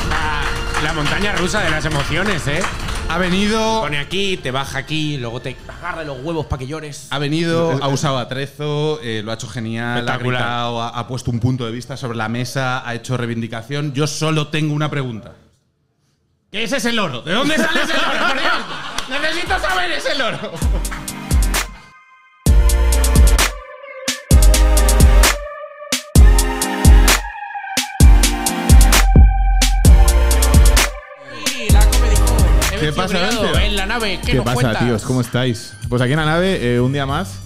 La, 0.08 0.82
la 0.82 0.92
montaña 0.94 1.36
rusa 1.36 1.60
de 1.60 1.70
las 1.70 1.84
emociones, 1.84 2.46
¿eh? 2.46 2.62
Ha 3.08 3.18
venido. 3.18 3.80
Pone 3.80 3.98
aquí, 3.98 4.36
te 4.36 4.50
baja 4.50 4.78
aquí, 4.78 5.16
luego 5.18 5.40
te 5.40 5.56
agarra 5.68 6.04
los 6.04 6.18
huevos 6.22 6.46
para 6.46 6.60
que 6.60 6.66
llores. 6.68 7.08
Ha 7.10 7.18
venido, 7.18 7.78
ha 7.82 7.88
usado 7.88 8.18
atrezo, 8.18 9.00
eh, 9.02 9.22
lo 9.24 9.32
ha 9.32 9.34
hecho 9.34 9.48
genial, 9.48 10.08
ha 10.08 10.16
gritado, 10.16 10.80
ha, 10.80 10.88
ha 10.90 11.06
puesto 11.08 11.30
un 11.30 11.40
punto 11.40 11.66
de 11.66 11.72
vista 11.72 11.96
sobre 11.96 12.16
la 12.16 12.28
mesa, 12.28 12.86
ha 12.88 12.94
hecho 12.94 13.16
reivindicación. 13.16 13.92
Yo 13.92 14.06
solo 14.06 14.48
tengo 14.48 14.74
una 14.74 14.88
pregunta. 14.90 15.32
¿Qué 16.50 16.64
es 16.64 16.72
ese 16.72 16.92
loro? 16.92 17.22
¿De 17.22 17.32
dónde 17.32 17.56
sale 17.56 17.82
ese 17.82 17.94
loro? 17.94 18.28
Por 18.28 18.40
Dios? 18.40 19.20
Necesito 19.20 19.58
saber 19.60 19.92
ese 19.92 20.18
loro. 20.18 20.50
¿Qué 32.80 32.92
pasa? 32.92 33.28
En 33.64 33.76
la 33.76 33.86
nave, 33.86 34.18
¿qué, 34.20 34.32
¿Qué 34.32 34.34
nos 34.38 34.44
pasa, 34.44 34.54
cuentas? 34.54 34.84
tíos? 34.84 35.02
¿Cómo 35.04 35.20
estáis? 35.20 35.76
Pues 35.88 36.00
aquí 36.00 36.12
en 36.12 36.18
la 36.18 36.24
nave, 36.24 36.74
eh, 36.74 36.80
un 36.80 36.92
día 36.92 37.04
más, 37.04 37.38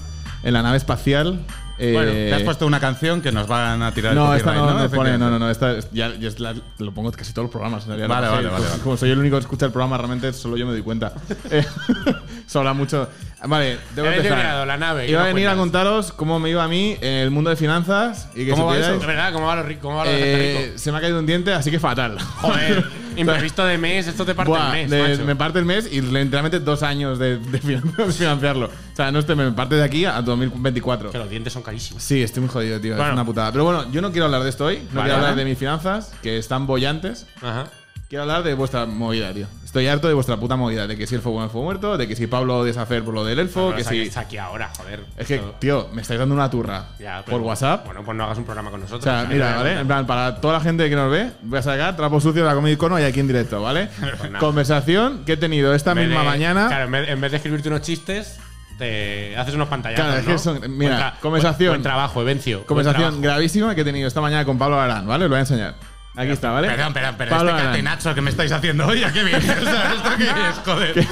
en 0.43 0.55
la 0.55 0.63
nave 0.63 0.77
espacial. 0.77 1.45
Eh, 1.79 1.93
Bueno, 1.93 2.13
te 2.13 2.35
has 2.35 2.43
puesto 2.43 2.67
una 2.67 2.79
canción 2.81 3.21
que 3.21 3.33
nos 3.33 3.47
van 3.47 3.83
a 3.83 3.93
tirar 3.93 4.13
el 4.13 4.19
No, 4.19 4.35
esta 4.35 4.55
copyright, 4.55 4.75
no, 4.77 4.83
no, 4.85 4.91
pone, 4.91 5.19
no, 5.19 5.31
no, 5.31 5.39
no, 5.39 5.51
esta 5.51 5.73
es- 5.79 5.89
ya, 5.93 6.15
ya 6.15 6.29
es 6.29 6.39
la- 6.41 6.55
lo 6.79 6.93
pongo 6.93 7.11
casi 7.13 7.33
todos 7.33 7.45
los 7.47 7.51
programas. 7.53 7.83
en 7.85 7.89
realidad, 7.91 8.09
Vale, 8.09 8.29
vale, 8.29 8.47
vale, 8.49 8.57
como- 8.59 8.69
vale. 8.71 8.83
Como 8.83 8.97
soy 8.97 9.11
el 9.11 9.19
único 9.19 9.37
que 9.37 9.43
escucha 9.43 9.67
el 9.67 9.73
programa, 9.73 9.97
realmente 9.99 10.33
solo 10.33 10.57
yo 10.57 10.67
me 10.67 10.73
doy 10.73 10.83
cuenta. 10.83 11.13
Eh, 11.51 11.65
Se 12.47 12.59
habla 12.59 12.73
mucho. 12.75 13.09
Vale, 13.47 13.79
debo 13.95 14.09
empezar. 14.09 14.67
la 14.67 14.77
nave, 14.77 15.07
¿qué 15.07 15.13
Iba 15.13 15.23
a 15.23 15.27
venir 15.27 15.49
a 15.49 15.57
contaros 15.57 16.13
cómo 16.13 16.39
me 16.39 16.49
iba 16.51 16.65
a 16.65 16.69
mí 16.69 16.97
en 17.01 17.13
el 17.15 17.31
mundo 17.31 17.51
de 17.51 17.57
finanzas 17.57 18.29
y 18.35 18.45
que 18.47 18.53
¿Cómo 18.53 18.67
va 18.67 18.79
eso? 18.79 18.99
¿cómo 19.33 19.47
va 19.47 19.57
lo 19.57 19.63
rico? 19.65 19.81
¿Cómo 19.83 19.97
va 19.97 20.05
lo 20.05 20.11
eh, 20.13 20.65
rico? 20.67 20.79
se 20.79 20.93
me 20.93 20.99
ha 20.99 21.01
caído 21.01 21.19
un 21.19 21.27
diente, 21.27 21.53
así 21.53 21.71
que 21.71 21.79
fatal. 21.81 22.19
Joder, 22.21 22.85
imprevisto 23.17 23.65
de 23.65 23.79
mes, 23.79 24.07
esto 24.07 24.25
te 24.25 24.35
parte 24.35 24.51
Buah, 24.51 24.67
el 24.67 24.73
mes, 24.73 24.91
de- 24.91 25.03
macho. 25.13 25.25
me 25.25 25.37
parte 25.37 25.59
el 25.59 25.65
mes 25.65 25.89
y 25.91 26.01
literalmente 26.01 26.61
dos 26.61 26.83
años 26.83 27.19
de, 27.19 27.39
de 27.39 27.61
finan- 27.61 27.95
de 27.97 28.13
financiarlo. 28.13 28.67
O 28.67 28.97
sea, 28.97 29.11
no 29.13 29.19
este, 29.19 29.35
me 29.35 29.51
parte 29.53 29.75
de 29.77 29.83
aquí 29.85 30.05
a 30.05 30.21
2024. 30.23 31.11
Que 31.11 31.19
los 31.19 31.29
dientes 31.31 31.53
son 31.53 31.63
carísimos. 31.63 32.03
Sí, 32.03 32.23
estoy 32.23 32.41
muy 32.43 32.51
jodido, 32.51 32.81
tío. 32.81 32.95
Bueno. 32.95 33.09
es 33.11 33.13
una 33.15 33.25
putada. 33.25 33.53
Pero 33.53 33.65
bueno, 33.65 33.91
yo 33.91 34.01
no 34.01 34.11
quiero 34.13 34.27
hablar 34.27 34.43
de 34.43 34.51
esto 34.51 34.67
hoy. 34.67 34.77
No 34.91 35.01
Vale, 35.01 35.03
quiero 35.11 35.15
hablar 35.17 35.37
de 35.37 35.45
mis 35.45 35.59
finanzas, 35.59 36.13
que 36.23 36.39
están 36.39 36.67
bollantes. 36.67 37.27
Ajá. 37.43 37.67
Quiero 38.15 38.23
hablar 38.23 38.45
de 38.45 38.55
vuestra 38.55 38.87
movida, 38.87 39.33
tío. 39.35 39.49
Estoy 39.65 39.89
harto 39.89 40.07
de 40.07 40.15
vuestra 40.15 40.37
puta 40.37 40.55
movida. 40.55 40.87
De 40.87 40.97
que 40.97 41.05
si 41.05 41.17
el 41.17 41.21
fuego 41.21 41.41
no 41.41 41.49
fue 41.49 41.63
muerto, 41.63 41.99
de 41.99 42.07
que 42.07 42.15
si 42.15 42.29
Pablo 42.29 42.63
deshacer 42.63 43.03
por 43.03 43.13
lo 43.13 43.25
del 43.25 43.41
elfo, 43.41 43.73
Pero 43.75 43.77
que 43.79 43.83
si. 43.83 43.89
aquí- 43.89 44.03
está 44.03 44.21
aquí 44.21 44.39
ahora, 44.39 44.71
joder. 44.77 45.01
Es 45.17 45.27
que, 45.27 45.43
tío, 45.59 45.89
me 45.93 46.01
estáis 46.01 46.21
dando 46.21 46.33
una 46.33 46.49
turra. 46.49 46.91
Ya, 47.01 47.25
por 47.25 47.41
WhatsApp. 47.41 47.85
Bueno, 47.87 48.05
pues 48.05 48.17
no 48.17 48.23
hagas 48.23 48.39
un 48.39 48.45
programa 48.45 48.71
con 48.71 48.79
O 48.79 48.85
nosotros. 48.85 49.03
sea, 49.03 49.25
mira, 49.29 49.57
¿vale? 49.57 49.81
En 49.81 49.89
plan, 49.89 50.07
para 50.07 50.41
toda 50.41 50.55
la 50.55 50.61
gente 50.61 50.89
que 50.89 50.95
nos 50.95 51.11
ve, 51.11 51.33
voy 51.43 51.59
a 51.59 51.63
sacar 51.63 51.97
trapo 51.97 52.21
sucio 52.21 52.45
de 52.45 52.49
la 52.49 52.55
Comic 52.55 52.79
Con 52.79 52.93
hoy 52.93 53.03
aquí 53.03 53.19
en 53.19 53.27
directo, 53.27 53.61
¿vale? 53.61 53.89
Pues. 53.99 54.31
Conversación 54.39 55.25
que 55.25 55.33
he 55.33 55.37
tenido 55.37 55.75
esta 55.75 55.93
misma 55.97 56.21
de- 56.21 56.25
mañana. 56.25 56.69
Claro, 56.69 56.85
en 56.97 57.21
vez, 57.21 57.31
de 57.33 57.37
escribirte 57.39 57.67
unos 57.69 57.81
chistes, 57.81 58.39
te 58.79 59.37
haces 59.37 59.57
unos 59.57 59.67
pantallazos. 59.67 60.05
Claro, 60.07 60.21
es 60.21 60.25
que 60.25 60.33
¿no? 60.35 60.39
son- 60.39 60.79
mira, 60.79 61.17
conversación. 61.21 61.71
Buen, 61.71 61.81
buen 61.81 61.83
trabajo, 61.83 62.23
Evencio. 62.23 62.65
Conversación 62.65 63.03
trabajo. 63.03 63.23
gravísima 63.23 63.75
que 63.75 63.81
he 63.81 63.85
tenido 63.85 64.07
esta 64.07 64.21
mañana 64.21 64.45
con 64.45 64.57
Pablo 64.57 64.81
Arán, 64.81 65.05
¿vale? 65.05 65.25
Lo 65.25 65.31
voy 65.31 65.39
a 65.39 65.41
enseñar. 65.41 65.75
Aquí 66.17 66.31
está, 66.31 66.51
¿vale? 66.53 66.69
Perdón, 66.69 66.93
perdón, 66.93 67.15
pero 67.19 67.31
Pablo 67.31 67.51
este 67.51 67.61
Arán. 67.61 67.73
catenacho 67.73 68.15
que 68.15 68.21
me 68.21 68.31
estáis 68.31 68.53
haciendo 68.53 68.87
hoy, 68.87 69.03
¿a 69.03 69.13
qué 69.13 69.25
viene? 69.25 69.39
O 69.61 69.65
sea, 69.65 69.93
¿esto 69.95 70.11
qué 70.17 70.25
es, 70.25 70.59
joder? 70.65 71.07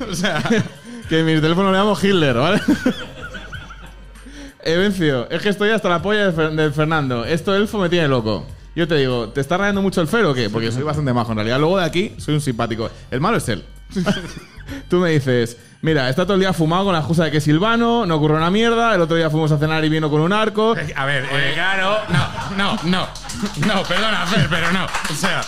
O 0.10 0.14
sea, 0.14 0.42
que 1.08 1.20
en 1.20 1.26
mi 1.26 1.40
teléfono 1.40 1.70
le 1.70 1.78
llamo 1.78 1.96
Hitler, 2.00 2.34
¿vale? 2.34 2.60
Evencio, 4.64 5.30
es 5.30 5.40
que 5.40 5.48
estoy 5.50 5.70
hasta 5.70 5.88
la 5.88 6.02
polla 6.02 6.30
de, 6.30 6.36
Fer- 6.36 6.54
de 6.54 6.70
Fernando. 6.72 7.24
Esto 7.24 7.54
elfo 7.54 7.78
me 7.78 7.88
tiene 7.88 8.08
loco. 8.08 8.46
Yo 8.74 8.86
te 8.86 8.96
digo, 8.96 9.28
¿te 9.30 9.40
está 9.40 9.56
rayando 9.56 9.80
mucho 9.82 10.00
el 10.00 10.08
fero 10.08 10.32
o 10.32 10.34
qué? 10.34 10.50
Porque 10.50 10.70
soy 10.72 10.82
bastante 10.82 11.12
majo. 11.12 11.30
En 11.32 11.36
realidad, 11.36 11.58
luego 11.58 11.78
de 11.78 11.84
aquí, 11.84 12.14
soy 12.18 12.34
un 12.34 12.40
simpático. 12.40 12.90
El 13.10 13.20
malo 13.20 13.38
es 13.38 13.48
él. 13.48 13.64
Tú 14.88 14.98
me 14.98 15.10
dices, 15.10 15.56
mira, 15.82 16.08
está 16.10 16.24
todo 16.24 16.34
el 16.34 16.40
día 16.40 16.52
fumado 16.52 16.84
con 16.84 16.92
la 16.92 16.98
excusa 17.00 17.24
de 17.24 17.30
que 17.30 17.38
es 17.38 17.44
Silvano, 17.44 18.04
no 18.06 18.16
ocurre 18.16 18.34
una 18.36 18.50
mierda. 18.50 18.94
El 18.94 19.00
otro 19.00 19.16
día 19.16 19.30
fuimos 19.30 19.50
a 19.52 19.58
cenar 19.58 19.84
y 19.84 19.88
vino 19.88 20.10
con 20.10 20.20
un 20.20 20.32
arco. 20.32 20.74
a 20.94 21.04
ver, 21.06 21.24
eh, 21.32 21.52
claro. 21.54 21.98
no, 22.08 22.28
no, 22.56 22.78
no, 22.84 23.08
no, 23.66 23.82
perdona, 23.84 24.26
Fer, 24.26 24.46
pero 24.50 24.70
no. 24.72 24.84
O 24.84 25.14
sea, 25.14 25.40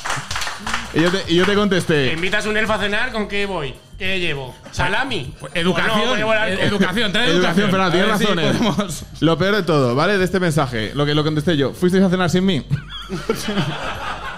Y 0.95 1.01
yo 1.03 1.11
te, 1.11 1.25
y 1.33 1.37
yo 1.37 1.45
te 1.45 1.53
¿Te 1.53 1.57
contesté, 1.57 2.13
invitas 2.13 2.47
un 2.47 2.57
elfo 2.57 2.73
a 2.73 2.79
cenar? 2.79 3.13
¿con 3.13 3.29
qué 3.29 3.47
voy? 3.47 3.75
¿Qué 3.99 4.19
llevo? 4.19 4.55
¿Salami? 4.73 5.35
educación, 5.55 5.95
Pues 5.99 6.07
no, 6.11 6.17
llevo 6.17 6.33
el 6.33 6.39
ed- 6.39 6.53
arco. 6.55 6.63
educación, 6.65 7.13
trae 7.13 7.31
Educación, 7.31 7.71
educación. 7.71 7.71
Fernando, 7.71 8.25
tienes 8.27 8.55
eh. 8.55 8.59
podemos- 8.59 9.05
Lo 9.21 9.37
peor 9.39 9.57
de 9.57 9.63
todo, 9.63 9.95
¿vale? 9.95 10.17
De 10.17 10.25
este 10.25 10.41
mensaje, 10.41 10.93
lo 10.95 11.05
que 11.05 11.15
lo 11.15 11.23
contesté 11.23 11.57
yo. 11.59 11.73
¿Fuisteis 11.75 12.03
a 12.03 12.09
cenar 12.09 12.31
sin 12.31 12.47
mí? 12.47 12.65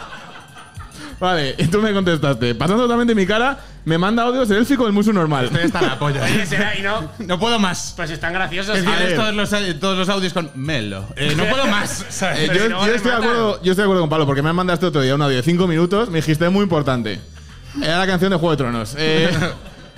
vale, 1.23 1.55
y 1.57 1.67
tú 1.69 1.81
me 1.81 1.93
contestaste. 1.93 2.55
Pasando 2.55 2.83
totalmente 2.83 3.15
mi 3.15 3.25
cara, 3.25 3.57
me 3.85 3.97
manda 3.97 4.25
audios 4.25 4.51
el 4.51 4.59
élfico 4.59 4.85
del 4.85 4.93
muso 4.93 5.13
normal. 5.13 5.47
Estoy 5.47 5.63
hasta 5.63 5.81
la 5.81 5.99
polla. 5.99 6.25
Oye, 6.25 6.45
será 6.45 6.77
y 6.77 6.83
no. 6.83 7.11
No 7.27 7.39
puedo 7.39 7.59
más. 7.59 7.95
Pues 7.97 8.11
están 8.11 8.33
graciosos. 8.33 8.77
Es 8.77 8.85
ver. 8.85 9.15
todos 9.15 9.35
los, 9.35 9.51
todos 9.79 9.97
los 9.97 10.09
audios 10.09 10.33
con 10.33 10.51
Melo. 10.55 11.07
Eh, 11.17 11.35
no 11.37 11.45
puedo 11.47 11.67
más. 11.67 12.05
¿sabes? 12.09 12.41
Eh, 12.41 12.47
yo, 12.53 12.63
si 12.65 12.69
no 12.69 12.87
yo 12.87 12.95
estoy 12.95 13.11
de 13.13 13.17
acuerdo, 13.17 13.63
yo 13.63 13.73
estoy 13.73 13.83
de 13.83 13.85
acuerdo 13.85 14.03
con 14.03 14.11
Pablo, 14.11 14.27
porque 14.27 14.43
me 14.43 14.53
mandaste 14.53 14.87
otro 14.87 15.01
día 15.01 15.15
un 15.15 15.23
audio 15.23 15.37
de 15.37 15.43
5 15.43 15.67
minutos. 15.69 16.11
Me 16.11 16.19
dijiste, 16.19 16.45
es 16.45 16.53
muy 16.53 16.65
importante. 16.65 17.21
Era 17.81 17.99
la 17.99 18.07
canción 18.07 18.31
de 18.31 18.37
Juego 18.37 18.51
de 18.51 18.57
Tronos. 18.57 18.95
Eh, 18.99 19.31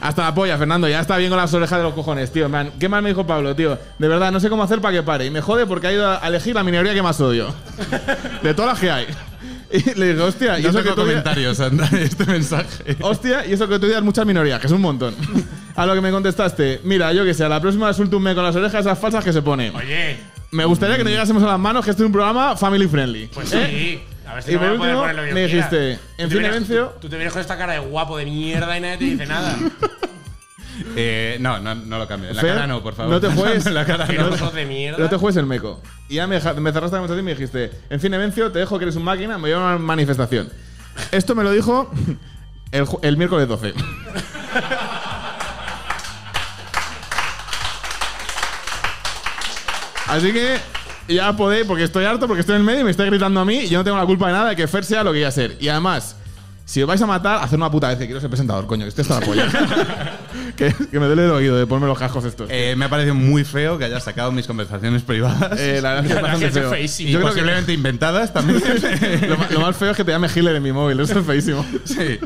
hasta 0.01 0.25
la 0.25 0.35
polla, 0.35 0.59
Fernando. 0.59 0.87
Ya 0.89 1.01
está 1.01 1.17
bien 1.17 1.31
con 1.31 1.39
las 1.39 1.53
orejas 1.55 1.79
de 1.79 1.85
los 1.85 1.95
cojones, 1.95 2.31
tío. 2.31 2.49
Man, 2.51 2.73
¿Qué 2.79 2.89
más 2.89 3.03
me 3.03 3.09
dijo 3.09 3.27
Pablo, 3.27 3.57
tío? 3.57 3.79
De 3.99 4.09
verdad, 4.09 4.31
no 4.31 4.41
sé 4.41 4.51
cómo 4.51 4.63
hacer 4.63 4.81
para 4.83 4.95
que 4.95 5.03
pare. 5.03 5.25
Y 5.25 5.31
me 5.31 5.41
jode 5.41 5.65
porque 5.67 5.87
ha 5.87 5.93
ido 5.93 6.07
a 6.07 6.29
elegir 6.29 6.55
la 6.55 6.63
minoría 6.63 6.93
que 6.93 7.03
más 7.03 7.19
odio. 7.21 7.55
De 8.43 8.53
todas 8.53 8.73
las 8.73 8.81
que 8.81 8.91
hay. 8.91 9.07
Y 9.77 9.95
le 9.99 10.09
dije, 10.13 10.21
hostia, 10.21 10.59
y 10.59 10.63
no 10.63 10.69
eso 10.71 10.79
que 10.79 10.85
tengo 10.85 10.95
tú 10.97 11.03
odias- 11.03 11.23
comentarios 11.23 11.61
anda, 11.61 11.89
este 12.01 12.25
mensaje. 12.27 12.97
Hostia, 13.01 13.45
y 13.47 13.53
eso 13.55 13.69
que 13.69 13.79
tú 13.79 13.87
odias 13.87 14.03
muchas 14.03 14.25
minorías, 14.25 14.61
que 14.61 14.67
es 14.69 14.73
un 14.73 14.81
montón. 14.81 15.15
A 15.75 15.85
lo 15.87 15.95
que 15.95 16.01
me 16.01 16.11
contestaste, 16.13 16.81
mira, 16.85 17.13
yo 17.13 17.25
que 17.25 17.35
sé, 17.35 17.45
a 17.45 17.49
la 17.49 17.61
próxima 17.61 17.93
suelto 17.93 18.17
un 18.19 18.23
me 18.23 18.35
con 18.35 18.45
las 18.45 18.55
orejas 18.55 18.81
esas 18.83 18.99
falsas 18.99 19.25
que 19.25 19.33
se 19.33 19.43
pone. 19.43 19.71
Oye, 19.71 20.17
Me 20.53 20.65
gustaría 20.65 20.97
que 20.97 21.03
no 21.05 21.11
llegásemos 21.11 21.43
a 21.43 21.47
las 21.47 21.59
manos, 21.59 21.85
que 21.85 21.91
este 21.91 22.03
es 22.03 22.07
un 22.07 22.13
programa 22.13 22.57
family 22.57 22.87
friendly. 22.87 23.27
pues 23.35 23.53
¿Eh? 23.53 23.67
sí. 23.69 24.03
A 24.29 24.35
ver 24.35 24.43
si 24.45 24.53
Y 24.53 24.55
no 24.55 24.61
por 24.61 24.71
último, 24.71 25.05
que 25.27 25.35
me 25.35 25.43
dijiste, 25.47 25.99
Tú 26.17 26.23
en 26.23 26.31
fin, 26.31 26.45
Evencio- 26.45 26.89
Tú, 26.95 27.01
tú 27.01 27.09
te 27.09 27.17
vienes 27.17 27.33
con 27.33 27.43
esta 27.43 27.59
cara 27.59 27.73
de 27.75 27.81
guapo 27.81 28.17
de 28.17 28.25
mierda 28.27 28.79
y 28.79 28.81
nadie 28.81 28.97
te 28.99 29.05
dice 29.05 29.27
nada. 29.27 29.57
Eh, 30.97 31.37
no, 31.41 31.59
no, 31.59 31.75
no 31.75 31.99
lo 31.99 32.07
cambio. 32.07 32.31
En 32.31 32.37
la 32.37 32.43
Fer, 32.43 32.55
cara 32.55 32.67
no, 32.67 32.83
por 32.83 32.95
favor. 32.95 33.13
no 33.13 33.21
te 33.21 33.29
juegues. 33.35 33.67
en 33.67 33.75
la 33.75 33.85
cara 33.85 34.07
no. 34.07 34.27
oso 34.29 34.51
de 34.51 34.65
mierda. 34.65 34.99
No 34.99 35.09
te 35.09 35.17
juegues 35.17 35.37
el 35.37 35.47
meco. 35.47 35.81
Y 36.09 36.15
ya 36.17 36.27
me, 36.27 36.37
deja- 36.37 36.55
me 36.55 36.73
cerraste 36.73 36.97
la 36.97 37.01
conversación 37.01 37.21
y 37.21 37.23
me 37.23 37.31
dijiste, 37.33 37.71
en 37.91 38.01
fin, 38.01 38.13
Evencio, 38.15 38.51
te 38.53 38.59
dejo 38.61 38.79
que 38.79 38.85
eres 38.85 38.97
un 38.97 39.05
máquina, 39.05 39.37
me 39.39 39.43
voy 39.43 39.53
a 39.53 39.59
una 39.59 39.79
manifestación. 39.79 40.51
Esto 41.11 41.35
me 41.35 41.43
lo 41.43 41.51
dijo 41.53 41.91
el, 42.73 42.85
ju- 42.87 42.99
el 43.03 43.17
miércoles 43.17 43.49
12. 43.49 43.75
Así 50.07 50.33
que 50.33 50.57
ya 51.09 51.35
podéis, 51.35 51.67
porque 51.67 51.85
estoy 51.85 52.05
harto, 52.05 52.27
porque 52.27 52.41
estoy 52.41 52.57
en 52.57 52.61
el 52.61 52.67
medio 52.67 52.81
y 52.81 52.85
me 52.85 52.91
está 52.91 53.05
gritando 53.05 53.41
a 53.41 53.45
mí 53.45 53.61
y 53.61 53.69
yo 53.69 53.79
no 53.79 53.85
tengo 53.85 53.97
la 53.97 54.07
culpa 54.07 54.27
de 54.27 54.33
nada 54.33 54.49
de 54.51 54.57
que 54.57 54.67
Fer 54.69 54.85
sea 54.85 55.03
lo 55.03 55.13
que 55.13 55.21
iba 55.21 55.29
a 55.29 55.33
ser. 55.33 55.57
Y 55.61 55.69
además, 55.69 56.17
si 56.65 56.83
os 56.83 56.89
vais 56.89 57.01
a 57.01 57.07
matar, 57.07 57.43
haced 57.43 57.57
una 57.57 57.71
puta 57.71 57.89
vez 57.89 57.99
que 57.99 58.05
quiero 58.07 58.21
ser 58.21 58.31
presentador, 58.31 58.67
coño, 58.67 58.85
que 58.85 58.89
esto 58.91 59.03
está 59.03 59.21
la 59.21 59.27
polla. 59.27 59.49
Que, 60.57 60.73
que 60.91 61.01
me 61.01 61.07
duele 61.07 61.25
el 61.25 61.31
oído 61.31 61.57
de 61.57 61.67
ponerme 61.67 61.89
los 61.89 61.99
cascos 61.99 62.25
estos. 62.25 62.49
Eh, 62.51 62.75
me 62.77 62.85
ha 62.85 62.89
parecido 62.89 63.15
muy 63.15 63.45
feo 63.45 63.79
que 63.79 63.85
hayas 63.87 64.05
sacado 64.05 64.33
mis 64.33 64.47
conversaciones 64.47 65.03
privadas. 65.03 65.59
Eh, 65.59 65.81
la 65.83 65.95
verdad 65.95 66.05
es 66.05 66.13
que 66.13 66.13
es 66.15 66.15
La 66.15 66.23
bastante 66.23 66.47
es 66.47 66.53
feo. 66.55 66.71
feísimo. 66.71 67.11
Yo 67.11 67.19
creo 67.19 67.29
que 67.31 67.35
posiblemente 67.41 67.73
inventadas 67.73 68.33
también. 68.33 68.63
lo, 69.51 69.61
más 69.61 69.77
feo 69.77 69.91
es 69.91 69.97
que 69.97 70.05
te 70.05 70.13
llame 70.13 70.29
Hitler 70.29 70.57
en 70.57 70.63
mi 70.63 70.73
móvil, 70.73 70.99
eso 71.01 71.19
es 71.19 71.27
feísimo. 71.27 71.65
sí. 71.85 72.19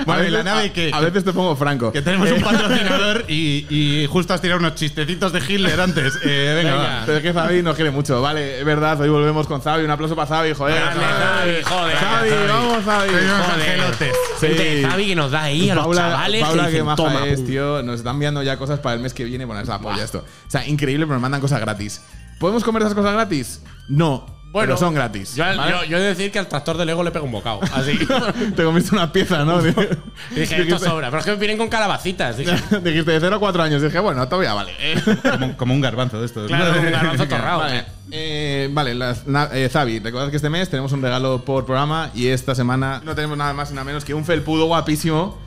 A 0.00 0.04
Bueno, 0.04 0.24
y 0.24 0.30
la 0.30 0.38
veces- 0.38 0.44
nave 0.44 0.72
que, 0.72 0.90
a 0.92 1.00
veces 1.00 1.24
te 1.24 1.32
pongo 1.32 1.56
franco. 1.56 1.92
que 1.92 2.02
tenemos 2.02 2.30
un 2.30 2.40
patrocinador 2.40 3.24
y, 3.28 3.66
y 3.68 4.06
justo 4.06 4.32
has 4.34 4.40
tirado 4.40 4.60
unos 4.60 4.74
chistecitos 4.76 5.32
de 5.32 5.40
Hitler 5.40 5.80
antes. 5.80 6.18
Eh, 6.24 6.54
venga, 6.56 6.72
Venga. 6.76 6.88
va. 6.88 7.02
Pero 7.06 7.18
es 7.18 7.22
que 7.24 7.32
Zabi 7.32 7.62
nos 7.62 7.74
quiere 7.76 7.90
mucho. 7.90 8.20
Vale, 8.22 8.60
es 8.60 8.64
verdad, 8.64 9.00
hoy 9.00 9.08
volvemos 9.08 9.46
con 9.46 9.60
Zabi. 9.60 9.84
Un 9.84 9.90
aplauso 9.90 10.14
para 10.14 10.28
Zabi, 10.28 10.52
joder. 10.54 10.76
Grande, 10.76 11.00
Zabi, 11.00 11.62
joder. 11.64 11.96
Zabi, 11.98 12.28
Zabi. 12.30 12.48
vamos, 12.48 12.84
Zabi. 12.84 13.10
Joder. 13.10 14.82
Zabi 14.90 15.06
que 15.06 15.14
nos 15.16 15.30
da 15.30 15.42
ahí 15.42 15.70
a 15.70 15.74
los 15.74 15.84
Paula, 15.84 16.00
chavales. 16.02 16.42
Paula, 16.42 16.62
que 16.64 16.66
qué 16.66 16.72
dicen, 16.72 16.86
maja 16.86 16.96
toma, 16.96 17.26
es, 17.26 17.40
pum. 17.40 17.46
Tío. 17.62 17.82
Nos 17.82 17.96
están 18.00 18.14
enviando 18.14 18.42
ya 18.42 18.56
cosas 18.56 18.78
para 18.80 18.94
el 18.96 19.00
mes 19.00 19.14
que 19.14 19.24
viene. 19.24 19.44
Bueno, 19.44 19.60
es 19.62 19.68
la 19.68 19.78
polla 19.78 20.02
esto. 20.04 20.18
O 20.46 20.50
sea, 20.50 20.66
increíble, 20.66 21.06
pero 21.06 21.14
nos 21.14 21.22
mandan 21.22 21.40
cosas 21.40 21.60
gratis. 21.60 22.02
¿Podemos 22.38 22.64
comer 22.64 22.82
esas 22.82 22.94
cosas 22.94 23.12
gratis? 23.14 23.62
No. 23.88 24.26
pero 24.52 24.76
son 24.76 24.92
gratis. 24.94 25.34
Yo, 25.36 25.44
¿vale? 25.44 25.72
yo, 25.72 25.84
yo 25.84 25.96
he 25.96 26.00
de 26.00 26.06
decir 26.08 26.30
que 26.32 26.38
al 26.38 26.46
tractor 26.48 26.76
de 26.76 26.84
Lego 26.84 27.02
le 27.04 27.10
pego 27.10 27.24
un 27.24 27.32
bocado. 27.32 27.60
Así. 27.72 27.98
Te 28.56 28.64
comiste 28.64 28.94
una 28.94 29.10
pieza, 29.12 29.44
¿no? 29.44 29.62
Dije, 29.62 29.80
esto 30.34 30.56
Dijiste- 30.56 30.78
sobra. 30.80 31.08
Pero 31.08 31.20
es 31.20 31.24
que 31.24 31.34
vienen 31.36 31.56
con 31.56 31.68
calabacitas. 31.68 32.36
Dije, 32.36 32.52
Dijiste 32.82 33.12
de 33.12 33.20
0 33.20 33.36
a 33.36 33.38
4 33.38 33.62
años. 33.62 33.80
Dije, 33.82 33.98
bueno, 34.00 34.26
todavía 34.28 34.52
vale. 34.54 34.72
Como, 35.30 35.56
como 35.56 35.74
un 35.74 35.80
garbanzo 35.80 36.18
de 36.20 36.26
estos. 36.26 36.48
claro, 36.48 36.80
un 36.80 36.84
garbanzo 36.90 37.26
torrado. 37.28 37.60
Vale, 37.60 37.84
eh, 38.10 38.68
vale 38.72 38.94
las- 38.94 39.26
na- 39.26 39.48
eh, 39.52 39.68
Zabi, 39.70 40.00
recordad 40.00 40.28
que 40.30 40.36
este 40.36 40.50
mes 40.50 40.68
tenemos 40.68 40.92
un 40.92 41.00
regalo 41.00 41.44
por 41.44 41.64
programa 41.64 42.10
y 42.14 42.26
esta 42.26 42.54
semana 42.54 43.00
no 43.04 43.14
tenemos 43.14 43.38
nada 43.38 43.54
más 43.54 43.70
y 43.70 43.74
nada 43.74 43.84
menos 43.84 44.04
que 44.04 44.12
un 44.14 44.24
felpudo 44.24 44.66
guapísimo 44.66 45.38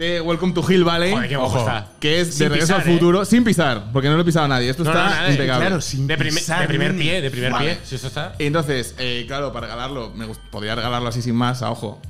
de 0.00 0.18
Welcome 0.22 0.54
to 0.54 0.64
Hill 0.72 0.82
Valley. 0.82 1.10
Joder, 1.12 1.28
qué 1.28 1.36
guapo 1.36 1.58
está. 1.58 1.88
Que 2.00 2.22
es 2.22 2.28
Sin 2.30 2.38
de 2.38 2.48
regreso 2.48 2.74
pisar, 2.74 2.88
al 2.88 2.92
futuro, 2.94 3.24
sin 3.26 3.44
pisar, 3.44 3.92
porque 3.92 4.08
no 4.08 4.14
lo 4.16 4.22
he 4.22 4.24
pisado 4.24 4.46
a 4.46 4.48
nadie. 4.48 4.70
Esto 4.70 4.82
No, 4.82 4.90
está 4.90 5.04
no, 5.04 5.10
nada, 5.10 5.30
impecable. 5.30 5.66
claro, 5.66 5.80
sin 5.82 6.06
de, 6.06 6.16
primer- 6.16 6.34
pisar 6.34 6.60
de 6.62 6.68
primer 6.68 6.94
ni- 6.94 7.02
pie, 7.02 7.20
de 7.20 7.30
primer 7.30 7.52
Vale. 7.52 7.74
pie. 7.74 7.78
Si 7.84 7.96
eso 7.96 8.06
está. 8.06 8.34
Entonces, 8.38 8.94
eh, 8.98 9.24
claro, 9.26 9.52
para 9.52 9.66
regalarlo, 9.66 10.10
me 10.14 10.24
gust- 10.26 10.40
podría 10.50 10.74
regalarlo 10.74 11.06
así 11.10 11.20
sin 11.20 11.34
más, 11.34 11.60
a 11.60 11.70
ojo. 11.70 12.00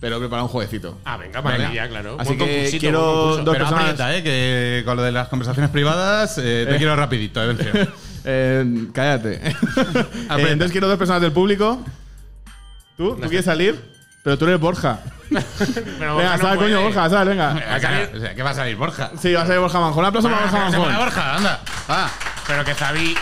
Pero 0.00 0.16
he 0.16 0.18
preparado 0.20 0.46
un 0.46 0.52
jueguecito. 0.52 0.98
Ah, 1.04 1.16
venga, 1.16 1.40
Vale. 1.40 1.58
maravilla, 1.58 1.88
claro. 1.88 2.16
Así 2.20 2.28
Buen 2.28 2.38
que 2.38 2.44
concursito, 2.54 2.80
quiero 2.80 3.00
concurso. 3.00 3.42
dos 3.44 3.54
Pero 3.54 3.64
personas- 3.64 3.84
aprieta, 4.00 4.16
eh, 4.16 4.22
que 4.22 4.82
con 4.84 4.96
lo 4.96 5.02
de 5.02 5.12
las 5.12 5.26
conversaciones 5.28 5.70
privadas 5.72 6.38
eh, 6.38 6.64
te 6.68 6.74
Eh. 6.74 6.78
quiero 6.78 6.94
rapidito, 6.94 7.42
Evencio. 7.42 7.72
Eh, 8.24 8.64
cállate. 8.92 9.40
Eh, 9.42 10.46
entonces 10.52 10.70
quiero 10.70 10.86
dos 10.86 10.96
personas 10.96 11.20
del 11.22 11.32
público. 11.32 11.84
¿Tú? 12.96 13.16
¿Tú 13.16 13.22
quieres 13.28 13.44
salir? 13.44 13.80
Pero 14.22 14.38
tú 14.38 14.44
eres 14.46 14.60
Borja. 14.60 15.00
Pero 15.30 15.40
venga, 15.98 16.12
Borja 16.14 16.36
no 16.36 16.42
sal, 16.42 16.58
coño. 16.58 16.82
Borja, 16.82 17.10
sal, 17.10 17.28
venga. 17.28 17.54
Va 17.54 17.74
a 17.74 17.80
salir- 17.80 18.10
o 18.16 18.20
sea, 18.20 18.34
¿qué 18.34 18.42
va 18.42 18.50
a 18.50 18.54
salir, 18.54 18.76
Borja? 18.76 19.10
Sí, 19.20 19.32
va 19.32 19.42
a 19.42 19.46
salir 19.46 19.60
Borja 19.60 19.80
Manjón. 19.80 19.98
Un 20.00 20.04
aplauso 20.06 20.28
para 20.28 20.40
Ah, 20.40 20.44
Borja 20.44 20.64
que 20.66 20.70
se 20.72 20.78
Manjón. 20.78 20.92
ponga 20.94 21.04
Borja, 21.04 21.36
anda. 21.36 21.60
Va. 21.90 22.10
Pero 22.46 22.64
que 22.64 22.74
Zabi. 22.74 23.16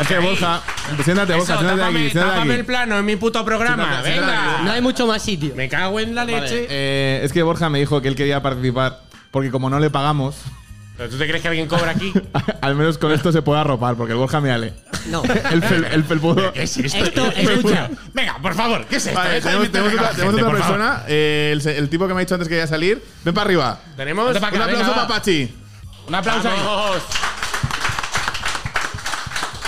Es 0.00 0.08
que 0.08 0.18
Borja. 0.18 0.60
Siéntate, 1.04 1.34
Borja, 1.34 1.52
Eso, 1.54 1.58
siéntate 1.62 1.80
tápame, 1.80 1.98
aquí, 2.00 2.10
siéntate 2.10 2.34
tápame 2.34 2.54
el 2.54 2.60
aquí. 2.60 2.66
plano 2.66 2.98
en 2.98 3.04
mi 3.04 3.16
puto 3.16 3.44
programa. 3.44 4.02
Siéntate, 4.02 4.10
Venga. 4.20 4.54
aquí. 4.56 4.64
No 4.64 4.72
hay 4.72 4.80
mucho 4.80 5.06
más 5.06 5.22
sitio. 5.22 5.54
Me 5.56 5.68
cago 5.68 6.00
en 6.00 6.14
la 6.14 6.24
leche. 6.24 6.66
Eh, 6.68 7.20
es 7.22 7.32
que 7.32 7.42
Borja 7.42 7.70
me 7.70 7.78
dijo 7.78 8.02
que 8.02 8.08
él 8.08 8.16
quería 8.16 8.42
participar 8.42 9.00
porque 9.30 9.50
como 9.50 9.70
no 9.70 9.78
le 9.78 9.90
pagamos, 9.90 10.36
¿Pero 10.96 11.10
tú 11.10 11.18
te 11.18 11.26
crees 11.28 11.42
que 11.42 11.48
alguien 11.48 11.68
cobra 11.68 11.90
aquí? 11.90 12.10
al 12.62 12.74
menos 12.74 12.96
con 12.96 13.12
esto 13.12 13.30
se 13.30 13.42
puede 13.42 13.60
arropar, 13.60 13.96
porque 13.96 14.12
el 14.12 14.18
Borja 14.18 14.40
me 14.40 14.50
ale. 14.50 14.72
No. 15.08 15.22
El, 15.52 15.62
fel, 15.62 15.84
el 15.84 16.04
felpudo. 16.04 16.52
¿Qué 16.52 16.62
es 16.64 16.76
esto? 16.76 17.04
Esto, 17.04 17.26
escucha. 17.32 17.88
Venga, 18.12 18.38
por 18.42 18.54
favor, 18.54 18.84
¿qué 18.86 18.96
es 18.96 19.06
esto? 19.06 19.18
Vale, 19.18 19.34
Deja 19.34 19.50
de 19.58 19.68
tenemos, 19.68 19.92
otra, 19.92 19.96
con 19.96 20.02
la 20.02 20.10
tenemos 20.12 20.34
gente, 20.34 20.42
otra 20.42 20.50
por 20.50 20.60
favor. 20.60 20.78
persona. 20.78 21.04
eh, 21.08 21.60
el, 21.76 21.88
tipo 21.88 22.08
que 22.08 22.14
me 22.14 22.20
ha 22.20 22.24
dicho 22.24 22.34
antes 22.34 22.48
que 22.48 22.54
quería 22.54 22.66
salir. 22.66 23.02
Ven 23.24 23.34
para 23.34 23.44
arriba. 23.46 23.80
Tenemos 23.96 24.30
Un 24.36 24.44
aplauso 24.44 24.94
para 24.94 25.06
Pachi. 25.08 25.54
Un 26.08 26.14
aplauso 26.14 26.48
ahí. 26.48 26.58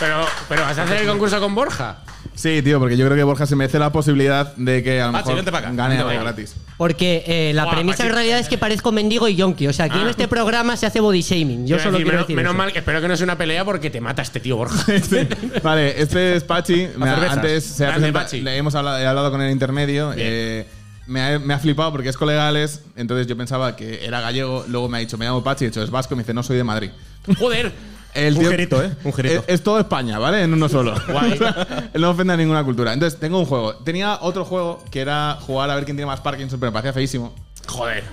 Pero, 0.00 0.26
pero 0.48 0.62
vas 0.62 0.78
a 0.78 0.82
hacer 0.84 0.98
el 0.98 1.08
concurso 1.08 1.40
con 1.40 1.54
Borja. 1.54 1.96
Sí, 2.38 2.62
tío, 2.62 2.78
porque 2.78 2.96
yo 2.96 3.04
creo 3.04 3.16
que 3.16 3.24
Borja 3.24 3.46
se 3.46 3.56
merece 3.56 3.80
la 3.80 3.90
posibilidad 3.90 4.54
de 4.54 4.80
que 4.84 5.00
a 5.00 5.06
lo 5.08 5.12
Pachi, 5.12 5.22
mejor 5.24 5.34
vente 5.36 5.50
pa' 5.50 5.58
acá. 5.58 5.70
gane 5.72 5.88
Vente 5.96 5.98
algo 6.02 6.10
acá. 6.10 6.20
gratis. 6.22 6.54
Porque 6.76 7.24
eh, 7.26 7.52
la 7.52 7.64
Guau, 7.64 7.74
premisa 7.74 8.02
en 8.04 8.08
Pachi. 8.10 8.14
realidad 8.14 8.38
es 8.38 8.48
que 8.48 8.58
parezco 8.58 8.92
mendigo 8.92 9.26
y 9.26 9.34
yonki. 9.34 9.66
O 9.66 9.72
sea, 9.72 9.86
aquí 9.86 9.98
en 9.98 10.06
Ah. 10.06 10.10
este 10.10 10.28
programa 10.28 10.76
se 10.76 10.86
hace 10.86 11.00
body 11.00 11.20
shaming. 11.20 11.66
Yo 11.66 11.76
Quiero 11.76 11.82
solo 11.82 11.92
decir, 11.98 12.04
quiero 12.04 12.12
menos, 12.18 12.26
decir 12.28 12.36
menos 12.36 12.50
eso. 12.52 12.58
mal, 12.58 12.72
espero 12.76 13.00
que 13.00 13.08
no 13.08 13.16
sea 13.16 13.24
una 13.24 13.36
pelea 13.38 13.64
porque 13.64 13.90
te 13.90 14.00
mata 14.00 14.22
este 14.22 14.38
tío 14.38 14.56
Borja. 14.56 14.78
Sí. 15.02 15.26
Vale, 15.64 16.00
este 16.00 16.36
es 16.36 16.44
Pachi. 16.44 16.86
Me 16.96 17.08
ha- 17.10 17.14
cervezas. 17.16 17.36
antes 17.38 17.64
se 17.64 17.84
ha 17.84 17.88
Grande, 17.88 18.12
presentado- 18.12 18.24
Pachi. 18.26 18.40
le 18.42 18.56
hemos 18.56 18.74
hablado, 18.76 18.98
he 18.98 19.06
hablado 19.06 19.30
con 19.32 19.42
el 19.42 19.50
intermedio. 19.50 20.10
Bien. 20.10 20.26
eh, 20.30 20.66
me, 21.08 21.22
ha, 21.22 21.38
me 21.40 21.54
ha 21.54 21.58
flipado 21.58 21.90
porque 21.90 22.10
es 22.10 22.16
colega 22.16 22.42
de 22.44 22.48
Alex, 22.50 22.82
entonces 22.94 23.26
yo 23.26 23.36
pensaba 23.36 23.74
que 23.74 24.04
era 24.04 24.20
gallego. 24.20 24.64
Luego 24.68 24.88
me 24.88 24.98
ha 24.98 25.00
dicho, 25.00 25.18
me 25.18 25.24
llamo 25.24 25.42
Pachi, 25.42 25.64
de 25.64 25.70
hecho 25.70 25.82
es 25.82 25.90
vasco, 25.90 26.14
y 26.14 26.18
me 26.18 26.22
dice, 26.22 26.34
no 26.34 26.42
soy 26.44 26.56
de 26.58 26.64
Madrid. 26.64 26.90
Joder. 27.38 27.72
El 28.14 28.34
Un 28.34 28.40
tío- 28.40 28.50
girito, 28.50 28.82
¿eh? 28.82 28.90
Un 29.04 29.12
girito. 29.12 29.40
Es, 29.46 29.54
es 29.54 29.62
todo 29.62 29.78
España, 29.78 30.18
¿vale? 30.18 30.42
En 30.42 30.52
uno 30.52 30.68
solo. 30.68 30.94
Guay. 31.08 31.38
No 31.94 32.10
ofende 32.10 32.32
a 32.32 32.36
ninguna 32.36 32.64
cultura. 32.64 32.92
Entonces, 32.92 33.18
tengo 33.20 33.38
un 33.38 33.44
juego. 33.46 33.74
Tenía 33.76 34.18
otro 34.22 34.44
juego 34.44 34.82
que 34.90 35.00
era 35.00 35.38
jugar 35.40 35.70
a 35.70 35.74
ver 35.74 35.84
quién 35.84 35.96
tiene 35.96 36.06
más 36.06 36.20
Parkinson, 36.20 36.58
pero 36.58 36.70
me 36.70 36.74
parecía 36.74 36.92
feísimo. 36.92 37.34
Joder. 37.66 38.04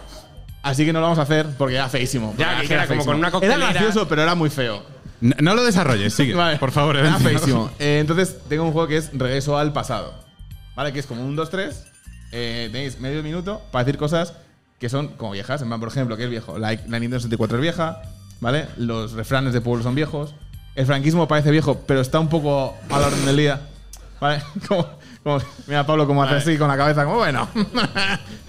Así 0.63 0.83
que 0.85 0.91
no 0.93 0.99
lo 0.99 1.03
vamos 1.05 1.19
a 1.19 1.23
hacer 1.23 1.45
porque 1.57 1.75
era 1.75 1.87
feísimo. 1.89 2.33
Ya, 2.37 2.53
Porque 2.53 2.67
que 2.67 2.73
era 2.73 2.83
como 2.87 2.95
feísimo. 3.03 3.11
con 3.11 3.19
una 3.19 3.27
Era 3.27 3.31
coctelera. 3.31 3.69
gracioso, 3.71 4.07
pero 4.07 4.21
era 4.23 4.33
muy 4.35 4.49
feo. 4.49 4.83
No, 5.21 5.35
no 5.39 5.55
lo 5.55 5.63
desarrolles, 5.63 6.13
sigue. 6.13 6.33
Vale. 6.35 6.57
Por 6.57 6.71
favor, 6.71 6.97
Era 6.97 7.17
feísimo. 7.19 7.71
Eh, 7.79 7.99
entonces, 8.01 8.37
tengo 8.49 8.63
un 8.63 8.71
juego 8.73 8.87
que 8.87 8.97
es 8.97 9.11
Regreso 9.13 9.57
al 9.57 9.73
pasado. 9.73 10.13
¿Vale? 10.75 10.91
Que 10.91 10.99
es 10.99 11.05
como 11.05 11.23
un 11.25 11.37
2-3. 11.37 11.71
Eh, 12.31 12.69
tenéis 12.71 12.99
medio 12.99 13.23
minuto 13.23 13.61
para 13.71 13.85
decir 13.85 13.97
cosas 13.97 14.33
que 14.79 14.89
son 14.89 15.09
como 15.09 15.31
viejas. 15.31 15.61
En 15.61 15.67
plan, 15.67 15.79
por 15.79 15.89
ejemplo, 15.89 16.17
que 16.17 16.23
es 16.25 16.29
viejo. 16.29 16.57
La, 16.57 16.71
la 16.71 16.99
Nintendo 16.99 17.19
64 17.19 17.57
es 17.57 17.61
vieja. 17.61 18.01
¿Vale? 18.39 18.67
Los 18.77 19.13
refranes 19.13 19.53
de 19.53 19.61
pueblo 19.61 19.83
son 19.83 19.95
viejos. 19.95 20.33
El 20.75 20.85
franquismo 20.85 21.27
parece 21.27 21.51
viejo, 21.51 21.81
pero 21.87 22.01
está 22.01 22.19
un 22.19 22.29
poco 22.29 22.75
a 22.89 22.99
la 22.99 23.07
orden 23.07 23.25
del 23.25 23.37
día. 23.37 23.61
¿Vale? 24.19 24.41
Como, 24.67 24.87
como- 25.23 25.41
mira, 25.67 25.85
Pablo, 25.85 26.05
como 26.07 26.23
hace 26.23 26.35
así 26.35 26.57
con 26.57 26.67
la 26.67 26.77
cabeza, 26.77 27.03
como 27.03 27.17
bueno. 27.17 27.47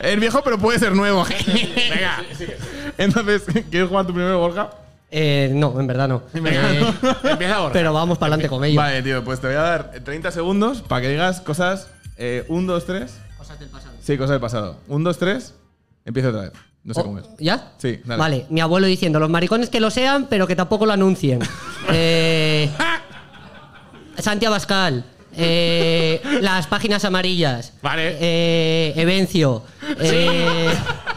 es 0.00 0.20
viejo, 0.20 0.40
pero 0.42 0.58
puede 0.58 0.78
ser 0.78 0.94
nuevo. 0.94 1.24
Venga. 1.46 2.22
Entonces, 2.98 3.42
¿quieres 3.70 3.88
jugar 3.88 4.06
tú 4.06 4.14
primero, 4.14 4.38
Borja? 4.38 4.70
Eh, 5.10 5.50
no, 5.54 5.78
en 5.78 5.86
verdad 5.86 6.08
no. 6.08 6.22
Eh, 6.34 6.92
Empieza 7.24 7.58
Borja. 7.58 7.72
pero 7.72 7.92
vamos 7.92 8.18
para 8.18 8.34
adelante 8.34 8.48
con 8.48 8.64
ello. 8.64 8.80
Vale, 8.80 9.02
tío, 9.02 9.22
pues 9.22 9.40
te 9.40 9.46
voy 9.48 9.56
a 9.56 9.60
dar 9.60 9.92
30 10.02 10.30
segundos 10.30 10.80
para 10.82 11.02
que 11.02 11.08
digas 11.10 11.40
cosas. 11.40 11.88
1, 12.18 12.44
2, 12.72 12.86
3. 12.86 13.12
Cosas 13.36 13.58
del 13.58 13.68
pasado. 13.68 13.94
Sí, 14.00 14.16
cosas 14.16 14.30
del 14.30 14.40
pasado. 14.40 14.76
1, 14.88 15.04
2, 15.04 15.18
3. 15.18 15.54
Empieza 16.04 16.28
otra 16.30 16.42
vez. 16.42 16.52
No 16.84 16.94
sé 16.94 17.00
Oh, 17.00 17.04
cómo 17.04 17.18
es. 17.18 17.26
¿Ya? 17.38 17.72
Sí, 17.78 18.00
dale. 18.04 18.18
Vale, 18.18 18.46
mi 18.50 18.60
abuelo 18.60 18.86
diciendo, 18.86 19.20
los 19.20 19.30
maricones 19.30 19.70
que 19.70 19.78
lo 19.80 19.90
sean, 19.90 20.26
pero 20.28 20.46
que 20.46 20.56
tampoco 20.56 20.84
lo 20.86 20.92
anuncien. 20.92 21.40
eh, 21.90 22.68
Santi 24.18 24.46
Abascal. 24.46 25.04
eh, 25.36 26.20
las 26.40 26.66
páginas 26.66 27.04
amarillas. 27.04 27.72
Vale. 27.82 28.16
Eh, 28.20 28.92
Evencio. 28.96 29.62
eh, 30.00 30.70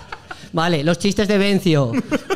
vale, 0.56 0.84
los 0.84 0.97
chistes 0.97 1.28
de 1.28 1.38
Vencio. 1.38 1.91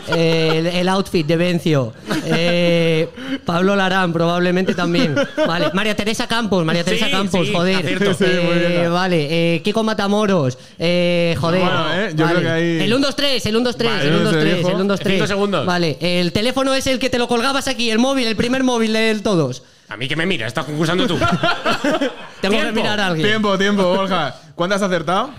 eh, 0.10 0.52
el, 0.58 0.68
el 0.68 0.90
outfit 0.90 1.26
de 1.26 1.38
Vencio. 1.38 1.94
eh, 2.26 3.10
Pablo 3.46 3.76
Larán, 3.76 4.12
probablemente 4.14 4.76
también. 4.76 5.16
Vale, 5.48 5.72
María 5.74 5.96
Teresa 5.96 6.28
Campos, 6.28 6.64
María 6.66 6.84
Teresa 6.84 7.06
Sí, 7.06 7.12
Campos, 7.12 7.48
sí, 7.48 7.54
joder. 7.54 7.78
acierto. 7.78 8.14
Sí. 8.14 8.26
Eh, 8.28 8.88
vale, 8.92 9.56
eh, 9.56 9.62
Kiko 9.64 9.84
Matamoros. 9.84 10.58
eh, 10.78 11.36
joder. 11.40 11.62
Bueno, 11.62 11.94
eh, 11.94 12.12
yo 12.16 12.26
Vale. 12.26 12.40
creo 12.40 12.42
que 12.48 12.50
ahí- 12.56 12.80
El 12.84 12.94
1, 12.94 13.06
2, 13.08 13.16
3, 13.16 13.46
el 13.46 13.56
1, 13.56 13.64
2, 13.66 13.78
3, 13.78 13.92
Vale, 13.92 14.04
el 14.08 14.16
1, 14.16 14.24
2, 14.24 14.32
ese 14.34 14.40
3, 14.42 14.54
viejo. 14.56 14.70
el 14.70 14.76
1, 14.76 14.84
2, 14.86 15.00
3. 15.00 15.14
Cinco 15.16 15.28
segundos. 15.28 15.66
Vale, 15.66 15.98
el 16.02 16.32
teléfono 16.32 16.74
es 16.76 16.86
el 16.88 17.00
que 17.00 17.10
te 17.10 17.18
lo 17.18 17.28
colgabas 17.28 17.68
aquí, 17.68 17.90
el 17.90 18.00
móvil, 18.00 18.28
el 18.28 18.36
primer 18.36 18.64
móvil 18.64 18.94
de 18.94 19.20
todos. 19.24 19.64
A 19.88 19.98
mí 19.98 20.08
que 20.08 20.16
me 20.16 20.26
mira, 20.28 20.46
estás 20.46 20.66
concursando 20.66 21.08
tú. 21.08 21.18
Tengo 22.42 22.56
que 22.56 22.62
Tiempo. 22.62 22.74
mirar 22.82 23.00
a 23.00 23.08
alguien. 23.08 23.28
Tiempo, 23.28 23.58
tiempo, 23.58 23.84
Borja. 23.96 24.36
¿Cuántas 24.56 24.82
has 24.82 24.88
acertado? 24.88 25.32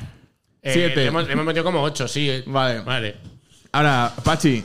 Eh, 0.62 0.72
Siete. 0.72 0.96
le 0.96 1.06
hemos, 1.06 1.26
le 1.26 1.32
hemos 1.32 1.44
metido 1.46 1.64
como 1.64 1.82
ocho, 1.82 2.06
sí. 2.08 2.28
eh. 2.30 2.44
Vale. 2.46 2.80
Vale. 2.80 3.16
Ahora, 3.72 4.12
Pachi. 4.22 4.64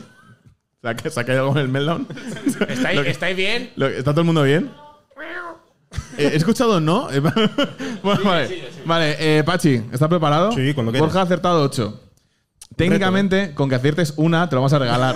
¿Se 0.82 0.88
ha, 0.90 1.10
se 1.10 1.20
ha 1.20 1.24
caído 1.24 1.48
con 1.48 1.58
el 1.58 1.68
melón? 1.68 2.08
¿Estáis, 2.70 3.02
que- 3.02 3.10
¿Estáis 3.10 3.36
bien? 3.38 3.72
Lo- 3.76 3.88
¿Está 3.88 4.12
todo 4.12 4.22
el 4.22 4.26
mundo 4.28 4.44
bien? 4.44 4.72
Eh, 6.18 6.30
¿He 6.34 6.36
escuchado 6.38 6.80
no? 6.82 7.08
Vale. 8.04 8.64
Vale, 8.86 9.16
eh, 9.40 9.44
Pachi, 9.44 9.82
¿estás 9.92 10.08
preparado? 10.10 10.52
Sí, 10.52 10.74
con 10.74 10.86
lo 10.86 10.92
que 10.92 11.00
Borja 11.00 11.20
ha 11.20 11.24
acertado 11.24 11.62
8. 11.64 12.02
técnicamente, 12.76 13.54
con 13.54 13.70
que 13.70 13.76
aciertes 13.76 14.14
una, 14.18 14.48
te 14.50 14.56
lo 14.56 14.62
vamos 14.62 14.74
a 14.74 14.80
regalar. 14.80 15.16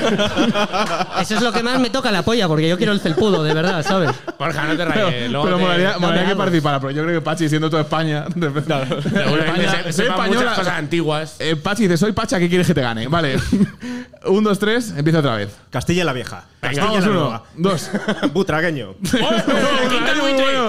Eso 1.20 1.34
es 1.36 1.42
lo 1.42 1.52
que 1.52 1.62
más 1.62 1.78
me 1.80 1.90
toca 1.90 2.10
la 2.10 2.22
polla, 2.22 2.48
porque 2.48 2.68
yo 2.68 2.76
quiero 2.76 2.92
el 2.92 3.00
felpudo, 3.00 3.42
de 3.42 3.54
verdad, 3.54 3.84
¿sabes? 3.84 4.10
Borja, 4.38 4.62
no 4.64 4.70
te 4.76 4.76
pero 4.86 4.90
rayes. 5.08 5.30
luego 5.30 5.44
pero 5.44 5.56
te- 5.56 5.62
molaría, 5.62 5.98
molaría 5.98 6.28
que 6.28 6.36
participara, 6.36 6.80
pero 6.80 6.90
yo 6.92 7.02
creo 7.04 7.20
que 7.20 7.24
Pachi, 7.24 7.48
siendo 7.48 7.68
todo 7.70 7.80
España, 7.80 8.24
de 8.34 8.48
Seguramente 8.50 9.64
España, 9.64 9.82
se- 9.84 9.92
soy 9.92 10.06
española. 10.06 10.40
muchas 10.40 10.58
cosas 10.58 10.74
antiguas. 10.78 11.36
Eh, 11.38 11.56
Pachi 11.56 11.82
dice, 11.82 11.96
soy 11.96 12.12
Pacha, 12.12 12.38
¿qué 12.38 12.48
quieres 12.48 12.66
que 12.66 12.74
te 12.74 12.80
gane? 12.82 13.06
Vale. 13.08 13.36
Un, 14.26 14.44
dos, 14.44 14.58
tres, 14.58 14.92
empieza 14.96 15.20
otra 15.20 15.36
vez. 15.36 15.48
Castilla 15.70 16.04
la 16.04 16.12
Vieja. 16.12 16.44
Castilla 16.60 16.84
la 16.86 16.92
uno, 16.92 17.12
Nueva. 17.14 17.42
dos. 17.56 17.90
Butragueño. 18.34 18.94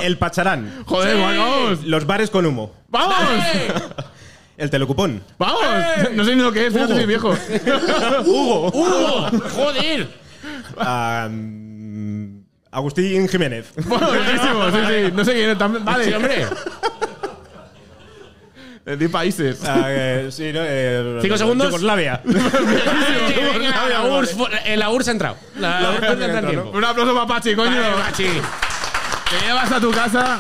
El 0.04 0.18
Pacharán. 0.18 0.72
Joder, 0.86 1.18
vamos. 1.18 1.84
Los 1.84 2.06
bares 2.06 2.30
con 2.30 2.46
humo. 2.46 2.74
¡Vamos! 2.88 3.16
El 4.62 4.70
telecupón. 4.70 5.24
¡Vamos! 5.40 5.64
No 6.14 6.24
sé 6.24 6.36
ni 6.36 6.44
lo 6.44 6.52
que 6.52 6.68
es, 6.68 6.74
fíjate 6.74 7.02
es 7.02 7.08
viejo. 7.08 7.30
Hugo. 8.26 8.70
¡Joder! 9.56 10.08
Ah, 10.78 11.28
mm, 11.32 12.42
Agustín 12.70 13.28
Jiménez. 13.28 13.72
Bueno, 13.88 14.10
buenísimo, 14.10 14.70
sí, 14.70 14.78
sí. 14.88 15.12
No 15.16 15.26
sé 15.26 15.34
quién 15.34 15.50
es 15.50 15.58
también. 15.58 15.84
Vale. 15.84 16.06
Sí, 16.06 16.14
hombre. 16.14 16.46
De 18.86 19.10
países. 19.10 19.64
Ah, 19.66 19.86
eh, 19.88 20.28
sí, 20.30 20.52
no, 20.54 20.60
eh, 20.64 21.18
¿Cinco 21.24 21.38
segundos? 21.38 21.68
Yugoslavia. 21.70 22.22
Venga, 22.24 23.90
la. 23.90 24.04
URSS, 24.04 24.36
eh, 24.66 24.78
la 24.78 24.92
URSS 24.92 25.08
ha 25.08 25.12
entrado. 25.12 25.38
La, 25.58 25.90
URSS 25.90 26.04
ha 26.04 26.12
entrado 26.12 26.38
en 26.38 26.48
tiempo. 26.48 26.78
Un 26.78 26.86
aplauso 26.86 27.16
para 27.16 27.26
Pachi, 27.26 27.56
coño. 27.56 27.82
Vale, 27.82 27.96
Pachi. 27.96 28.26
Te 28.26 29.46
llevas 29.48 29.72
a 29.72 29.80
tu 29.80 29.90
casa 29.90 30.40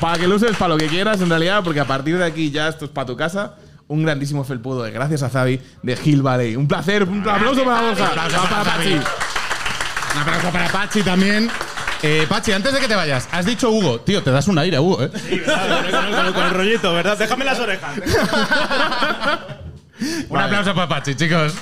para 0.00 0.18
que 0.18 0.26
lo 0.28 0.36
uses 0.36 0.56
para 0.56 0.70
lo 0.70 0.76
que 0.78 0.86
quieras, 0.86 1.20
en 1.20 1.28
realidad, 1.28 1.62
porque 1.64 1.80
a 1.80 1.84
partir 1.86 2.16
de 2.18 2.24
aquí 2.24 2.50
ya 2.50 2.68
esto 2.68 2.84
es 2.86 2.90
para 2.90 3.06
tu 3.06 3.16
casa. 3.16 3.54
Un 3.86 4.02
grandísimo 4.02 4.44
felpudo 4.44 4.82
de 4.82 4.90
gracias 4.92 5.22
a 5.22 5.28
Zavi 5.28 5.60
de 5.82 5.98
Hill 6.02 6.22
Valley. 6.22 6.56
Un 6.56 6.66
placer, 6.66 7.02
un 7.04 7.20
aplauso 7.28 7.64
para 7.64 7.80
Borja. 7.82 8.06
aplauso 8.06 8.36
para 8.48 8.48
para 8.64 8.76
Pachi. 8.78 8.92
Un 8.94 10.20
aplauso 10.22 10.50
para 10.50 10.68
Pachi 10.68 11.02
también. 11.02 11.50
Eh, 12.02 12.26
Pachi, 12.28 12.52
antes 12.52 12.72
de 12.72 12.80
que 12.80 12.88
te 12.88 12.94
vayas, 12.94 13.28
has 13.30 13.44
dicho 13.46 13.70
Hugo. 13.70 14.00
Tío, 14.00 14.22
te 14.22 14.30
das 14.30 14.48
un 14.48 14.58
aire, 14.58 14.78
Hugo, 14.78 15.02
¿eh? 15.04 15.10
Sí, 15.28 15.38
¿verdad? 15.38 15.90
Con, 15.90 16.24
con- 16.24 16.32
con 16.34 16.42
el 16.44 16.50
rollito, 16.50 16.92
¿verdad? 16.94 17.18
Déjame 17.18 17.44
las 17.44 17.58
orejas. 17.60 17.94
Un 20.28 20.38
aplauso 20.38 20.74
para 20.74 20.88
Pachi, 20.88 21.14
chicos. 21.14 21.54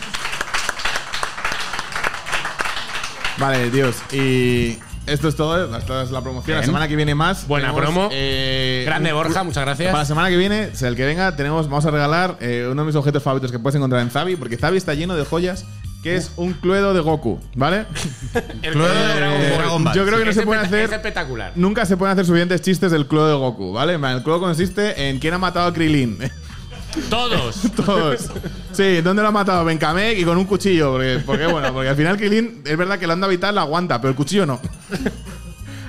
Vale, 3.39 3.71
Dios. 3.71 3.97
Y 4.13 4.79
esto 5.07 5.29
es 5.29 5.37
todo. 5.37 5.77
Esta 5.77 6.03
es 6.03 6.11
la 6.11 6.21
promoción. 6.21 6.57
La 6.59 6.65
semana 6.65 6.89
que 6.89 6.97
viene 6.97 7.15
más. 7.15 7.47
Buena 7.49 7.69
tenemos, 7.73 7.83
promo. 7.95 8.09
eh, 8.13 8.83
Grande 8.87 9.13
Borja, 9.13 9.43
muchas 9.43 9.65
gracias. 9.65 9.89
Para 9.91 10.03
la 10.03 10.07
semana 10.07 10.29
que 10.29 10.37
viene, 10.37 10.75
sea 10.75 10.89
el 10.89 10.97
que 10.97 11.05
venga, 11.05 11.35
tenemos, 11.37 11.69
vamos 11.69 11.85
a 11.87 11.91
regalar 11.91 12.37
eh, 12.41 12.69
uno 12.71 12.83
de 12.83 12.87
mis 12.87 12.97
objetos 12.97 13.23
favoritos 13.23 13.51
que 13.53 13.59
puedes 13.59 13.77
encontrar 13.77 14.03
en 14.03 14.11
Zavi, 14.11 14.37
porque 14.37 14.57
Zavi 14.57 14.77
está 14.77 14.95
lleno 14.95 15.15
de 15.17 15.25
joyas, 15.25 15.65
que 16.03 16.17
es 16.17 16.33
un 16.37 16.53
cluedo 16.55 16.95
de 16.95 17.01
Goku, 17.01 17.39
¿vale? 17.55 17.87
El 18.63 18.73
Cluedo 18.73 18.93
de 18.93 19.15
Dragon 19.15 19.39
Ball. 19.41 19.57
Dragon 19.59 19.85
Ball. 19.85 19.95
Yo 19.95 20.05
creo 20.07 20.19
que 20.19 20.25
no 20.25 20.33
se 20.33 20.45
espectac- 20.45 20.65
hacer. 20.67 20.85
Es 20.87 20.93
espectacular. 20.93 21.53
Nunca 21.55 21.87
se 21.87 21.97
pueden 21.97 22.13
hacer 22.15 22.27
suficientes 22.27 22.61
chistes 22.61 22.91
del 22.91 23.07
cluedo 23.07 23.29
de 23.29 23.35
Goku, 23.35 23.73
¿vale? 23.73 23.95
El 23.95 24.23
cluedo 24.23 24.41
consiste 24.41 25.09
en 25.09 25.19
quién 25.21 25.35
ha 25.35 25.39
matado 25.39 25.67
a 25.69 25.73
Krilin. 25.73 26.19
Todos. 27.09 27.63
Todos. 27.77 28.31
Sí, 28.73 29.01
¿dónde 29.01 29.23
lo 29.23 29.29
ha 29.29 29.33
matado? 29.33 29.65
Benkamek 29.65 30.19
y 30.19 30.25
con 30.25 30.37
un 30.39 30.45
cuchillo. 30.45 30.93
Porque, 30.93 31.23
porque 31.25 31.47
bueno, 31.47 31.73
porque 31.73 31.89
al 31.89 31.97
final 31.97 32.17
Krilin 32.17 32.63
es 32.65 32.77
verdad 32.77 32.99
que 32.99 33.07
la 33.07 33.15
onda 33.15 33.29
vital 33.29 33.55
la 33.55 33.63
aguanta, 33.63 34.01
pero 34.01 34.11
el 34.11 34.17
cuchillo 34.17 34.47
no. 34.47 34.61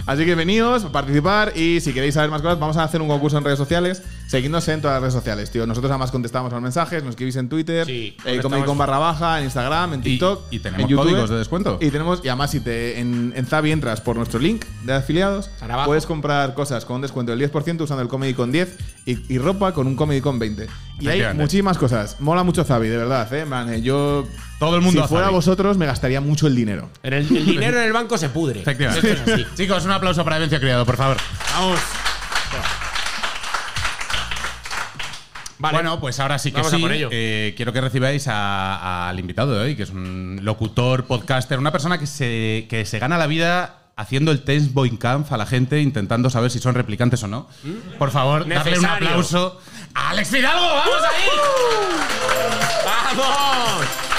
Así 0.05 0.25
que 0.25 0.35
venidos 0.35 0.83
a 0.83 0.91
participar 0.91 1.53
y 1.55 1.79
si 1.79 1.93
queréis 1.93 2.13
saber 2.13 2.29
más 2.29 2.41
cosas, 2.41 2.59
vamos 2.59 2.75
a 2.75 2.83
hacer 2.83 3.01
un 3.01 3.07
concurso 3.07 3.37
en 3.37 3.43
redes 3.45 3.57
sociales. 3.57 4.03
Seguidnos 4.33 4.67
en 4.67 4.81
todas 4.81 4.95
las 4.95 5.01
redes 5.01 5.13
sociales, 5.13 5.51
tío. 5.51 5.67
Nosotros 5.67 5.91
además 5.91 6.09
contestamos 6.09 6.51
los 6.51 6.59
mensajes, 6.59 7.03
nos 7.03 7.11
escribís 7.11 7.35
en 7.35 7.49
Twitter, 7.49 7.85
Sí, 7.85 8.17
eh, 8.25 8.41
con 8.41 8.77
barra 8.79 8.97
baja, 8.97 9.37
en 9.37 9.43
Instagram, 9.45 9.93
en 9.93 10.01
TikTok. 10.01 10.45
y 10.49 10.57
tenemos 10.57 10.81
en 10.85 10.87
YouTube. 10.89 11.03
códigos 11.05 11.29
de 11.29 11.35
descuento. 11.37 11.77
Y 11.79 11.91
tenemos, 11.91 12.19
y 12.23 12.29
además 12.29 12.49
si 12.49 12.59
te 12.59 12.99
en, 12.99 13.31
en 13.35 13.45
Zavi 13.45 13.71
entras 13.71 14.01
por 14.01 14.15
nuestro 14.15 14.39
link 14.39 14.65
de 14.85 14.93
afiliados, 14.95 15.51
puedes 15.85 16.07
comprar 16.07 16.55
cosas 16.55 16.83
con 16.83 16.95
un 16.95 17.01
descuento 17.03 17.35
del 17.35 17.47
10% 17.51 17.81
usando 17.81 18.01
el 18.01 18.07
Comedy 18.07 18.33
con 18.33 18.51
10 18.51 18.75
y, 19.05 19.33
y 19.35 19.37
ropa 19.37 19.71
con 19.71 19.85
un 19.85 19.95
Comedy 19.95 20.19
con 20.19 20.39
20. 20.39 20.65
Y 20.99 21.07
hay 21.09 21.31
muchísimas 21.35 21.77
cosas. 21.77 22.19
Mola 22.19 22.41
mucho 22.41 22.63
Zavi, 22.63 22.87
de 22.87 22.97
verdad, 22.97 23.31
eh. 23.35 23.45
Man, 23.45 23.71
eh, 23.71 23.83
yo 23.83 24.27
Todo 24.57 24.77
el 24.77 24.81
mundo 24.81 25.01
si 25.01 25.05
a 25.05 25.07
fuera 25.07 25.25
Zavi. 25.25 25.35
vosotros 25.35 25.77
me 25.77 25.85
gastaría 25.85 26.21
mucho 26.21 26.47
el 26.47 26.55
dinero. 26.55 26.89
El, 27.03 27.13
el 27.13 27.27
dinero 27.45 27.77
en 27.77 27.83
el 27.83 27.93
banco 27.93 28.17
se 28.17 28.29
pudre. 28.29 28.61
Efectivamente. 28.61 29.11
Esto 29.11 29.31
es 29.31 29.33
así. 29.41 29.45
Chicos, 29.55 29.85
un 29.85 29.91
aplauso 29.91 30.23
para 30.23 30.37
Evencio 30.37 30.59
Criado, 30.59 30.87
por 30.87 30.97
favor. 30.97 31.17
Vamos. 31.55 31.79
Vale. 35.63 35.77
Bueno, 35.77 35.99
pues 36.01 36.19
ahora 36.19 36.37
sí 36.37 36.51
que 36.51 36.57
Vamos 36.57 36.71
sí. 36.73 36.77
por 36.81 36.91
ello. 36.91 37.07
eh, 37.11 37.53
quiero 37.55 37.71
que 37.71 37.79
recibáis 37.79 38.25
al 38.27 39.17
invitado 39.17 39.53
de 39.53 39.59
hoy, 39.61 39.75
que 39.77 39.83
es 39.83 39.91
un 39.91 40.39
locutor, 40.43 41.05
podcaster, 41.05 41.57
una 41.57 41.71
persona 41.71 41.97
que 41.97 42.05
se, 42.05 42.67
que 42.69 42.85
se 42.85 42.99
gana 42.99 43.17
la 43.17 43.27
vida 43.27 43.77
haciendo 43.95 44.31
el 44.31 44.43
test 44.43 44.73
Boinkampf 44.73 45.31
a 45.31 45.37
la 45.37 45.45
gente, 45.45 45.79
intentando 45.79 46.29
saber 46.29 46.51
si 46.51 46.59
son 46.59 46.75
replicantes 46.75 47.23
o 47.23 47.27
no. 47.29 47.47
Por 47.97 48.11
favor, 48.11 48.41
darle 48.47 48.55
un 48.57 48.81
Necesario. 48.81 49.07
aplauso 49.07 49.61
a 49.95 50.09
Alex 50.09 50.29
Fidalgo. 50.29 50.65
¡Vamos 50.65 51.01
ahí! 51.03 51.29
¡Vamos! 52.85 54.12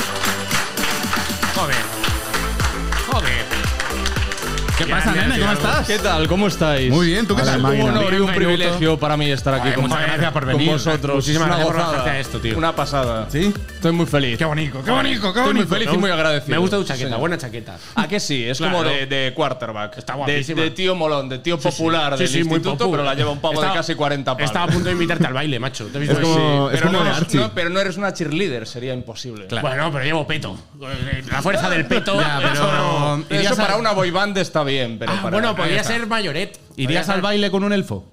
¿Qué 4.77 4.87
pasa, 4.89 5.13
nene? 5.13 5.39
¿Cómo 5.39 5.53
estás? 5.53 5.87
¿Qué 5.87 5.99
tal? 6.01 6.27
¿Cómo 6.27 6.47
estáis? 6.49 6.91
Muy 6.91 7.07
bien, 7.07 7.29
¿tú 7.29 7.37
qué 7.37 7.43
tal? 7.43 7.65
Un 7.65 7.81
honor 7.83 8.13
y 8.13 8.17
un 8.17 8.33
privilegio 8.35 8.99
para 8.99 9.17
mí 9.17 9.31
estar 9.31 9.55
aquí 9.55 9.71
con, 9.73 9.85
muchas 9.85 10.03
gracias 10.03 10.33
por 10.33 10.45
con 10.45 10.53
venir. 10.57 10.73
vosotros. 10.73 11.15
Muchísimas 11.15 11.47
Una 11.47 11.57
gracias 11.59 11.87
por 12.01 12.09
a 12.09 12.19
esto, 12.19 12.41
tío. 12.41 12.59
Una 12.59 12.75
pasada. 12.75 13.27
¿Sí? 13.31 13.55
Estoy 13.73 13.93
muy 13.93 14.07
feliz. 14.07 14.37
Qué 14.37 14.45
bonito, 14.45 14.83
qué 14.83 14.91
bonito, 14.91 15.21
qué 15.23 15.29
Estoy 15.29 15.45
bonito. 15.45 15.69
muy 15.69 15.79
feliz 15.79 15.95
y 15.95 15.97
muy 15.99 16.11
agradecido. 16.11 16.51
Me 16.51 16.59
gusta 16.59 16.77
tu 16.79 16.85
chaqueta, 16.85 17.17
buena 17.17 17.39
chaqueta. 17.39 17.77
¿A 17.95 18.09
que 18.09 18.19
sí? 18.19 18.43
Es 18.45 18.59
Claro. 18.59 18.79
como 18.79 18.89
de, 18.89 19.07
de 19.07 19.33
quarterback. 19.35 19.99
Está 19.99 20.15
guapísima. 20.15 20.63
de 20.63 20.71
tío 20.73 20.97
molón, 20.97 21.29
de 21.29 21.39
tío 21.39 21.57
popular 21.59 22.15
Sí, 22.15 22.25
del 22.25 22.29
sí, 22.29 22.45
muy 22.45 22.57
instituto, 22.57 22.91
pero 22.91 23.05
la 23.05 23.15
lleva 23.15 23.31
un 23.31 23.39
pavo 23.41 23.61
de 23.63 23.69
casi 23.73 23.95
40 23.95 24.33
palos. 24.35 24.45
Estaba 24.51 24.65
a 24.65 24.69
punto 24.69 24.87
de 24.87 24.93
invitarte 24.93 25.27
al 25.27 25.35
baile, 25.35 25.61
macho. 25.61 25.85
¿Te 25.87 25.99
has 25.99 26.01
visto 26.01 26.15
Es 26.15 26.19
que 26.19 26.25
como- 26.25 26.69
sí? 26.71 26.75
es 26.75 26.81
pero, 26.81 26.87
como 26.93 26.99
no, 26.99 27.05
de 27.05 27.17
Archie. 27.17 27.41
no, 27.41 27.51
pero 27.55 27.71
no 27.71 27.79
eres 27.81 27.97
una 27.97 28.13
cheerleader, 28.13 28.67
sería 28.67 28.93
imposible. 28.93 29.47
Bueno, 29.61 29.93
pero 29.93 30.05
llevo 30.05 30.27
peto. 30.27 30.59
La 31.31 31.43
fuerza 31.43 31.71
del 31.71 31.87
peto. 31.87 32.15
Ya, 32.25 32.39
pero- 32.41 32.53
eso 32.55 32.73
no- 32.73 33.17
Eso 33.19 33.35
¿Irías 33.35 33.55
para 33.57 33.77
una 33.77 33.93
boy 33.93 34.11
band 34.11 34.37
está 34.73 34.87
bien, 34.87 34.99
pero 34.99 35.13
Ah, 35.13 35.19
para- 35.23 35.37
bueno, 35.37 35.57
podría 35.57 35.85
ser 35.85 36.07
mayoret. 36.07 36.59
¿Irías 36.77 37.09
al 37.09 37.21
baile 37.21 37.51
con 37.51 37.65
un 37.65 37.73
elfo? 37.73 38.11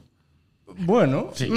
Bueno, 0.78 1.32
Sí. 1.36 1.47
sí, 1.47 1.54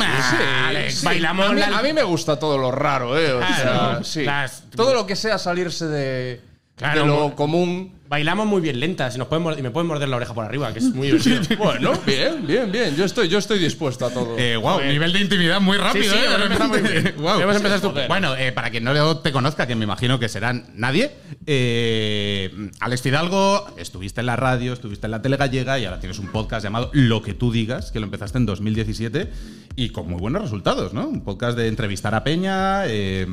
Alex, 0.67 0.95
sí. 0.97 1.07
bailamos 1.07 1.49
A 1.49 1.53
mí, 1.53 1.61
la- 1.61 1.79
a 1.79 1.83
mí 1.83 1.93
me 1.93 2.03
gusta 2.03 2.37
todo 2.39 2.59
lo 2.59 2.71
raro, 2.73 3.17
¿eh? 3.19 3.33
O 3.33 3.39
Claro, 3.39 3.55
sea, 3.95 4.05
sí. 4.05 4.25
las- 4.25 4.65
Todo 4.71 4.93
lo 4.93 5.07
que 5.07 5.15
sea 5.17 5.39
salirse 5.39 5.87
de, 5.87 6.41
Claro, 6.77 7.03
de 7.03 7.07
lo 7.07 7.35
común. 7.37 7.93
Bailamos 8.09 8.47
muy 8.47 8.61
bien 8.61 8.79
lentas 8.79 9.15
y, 9.15 9.19
nos 9.19 9.29
pueden 9.29 9.59
y 9.59 9.63
me 9.63 9.71
pueden 9.71 9.89
morder 9.89 10.09
la 10.09 10.17
oreja 10.17 10.35
por 10.35 10.45
arriba, 10.45 10.73
que 10.73 10.81
es 10.81 10.85
muy 10.87 11.07
divertido. 11.13 11.57
Bueno, 11.57 11.93
bien, 12.07 12.47
bien, 12.47 12.71
bien. 12.71 12.95
Yo 12.97 13.05
estoy, 13.05 13.29
yo 13.29 13.39
estoy 13.39 13.59
dispuesto 13.59 14.07
a 14.07 14.11
todo. 14.11 14.37
Eh, 14.39 14.57
wow, 14.57 14.81
nivel 14.81 15.13
de 15.13 15.21
intimidad 15.21 15.61
muy 15.61 15.79
rápido, 15.79 16.05
Sí, 16.05 16.11
sí, 16.11 16.17
¿eh? 16.17 16.69
Muy 16.69 16.81
bien. 16.81 17.15
Hemos 17.19 17.57
empezado. 17.57 17.95
Bueno, 18.09 18.37
eh, 18.37 18.53
para 18.53 18.71
quien 18.71 18.85
no 18.85 19.19
te 19.19 19.33
conozca, 19.33 19.67
que 19.67 19.75
me 19.75 19.85
imagino 19.85 20.19
que 20.19 20.29
serán 20.29 20.67
nadie, 20.75 21.13
eh, 21.47 22.71
Alex 22.81 23.03
Fidalgo, 23.03 23.67
estuviste 23.79 24.21
en 24.21 24.27
la 24.27 24.37
radio, 24.37 24.73
estuviste 24.73 25.07
en 25.07 25.13
la 25.13 25.23
tele 25.23 25.37
gallega 25.37 25.79
y 25.79 25.85
ahora 25.85 26.01
tienes 26.01 26.19
un 26.19 26.29
podcast 26.29 26.65
llamado 26.65 26.91
Lo 26.93 27.23
que 27.23 27.35
tú 27.35 27.51
digas, 27.51 27.91
que 27.91 28.01
lo 28.01 28.07
empezaste 28.07 28.39
en 28.39 28.47
2017 28.47 29.31
y 29.77 29.91
con 29.91 30.09
muy 30.09 30.21
buenos 30.21 30.43
resultados, 30.43 30.93
¿no? 30.93 31.09
Un 31.09 31.23
podcast 31.23 31.57
de 31.57 31.69
entrevistar 31.69 32.15
a 32.15 32.23
Peña, 32.23 32.87
eh, 32.87 33.27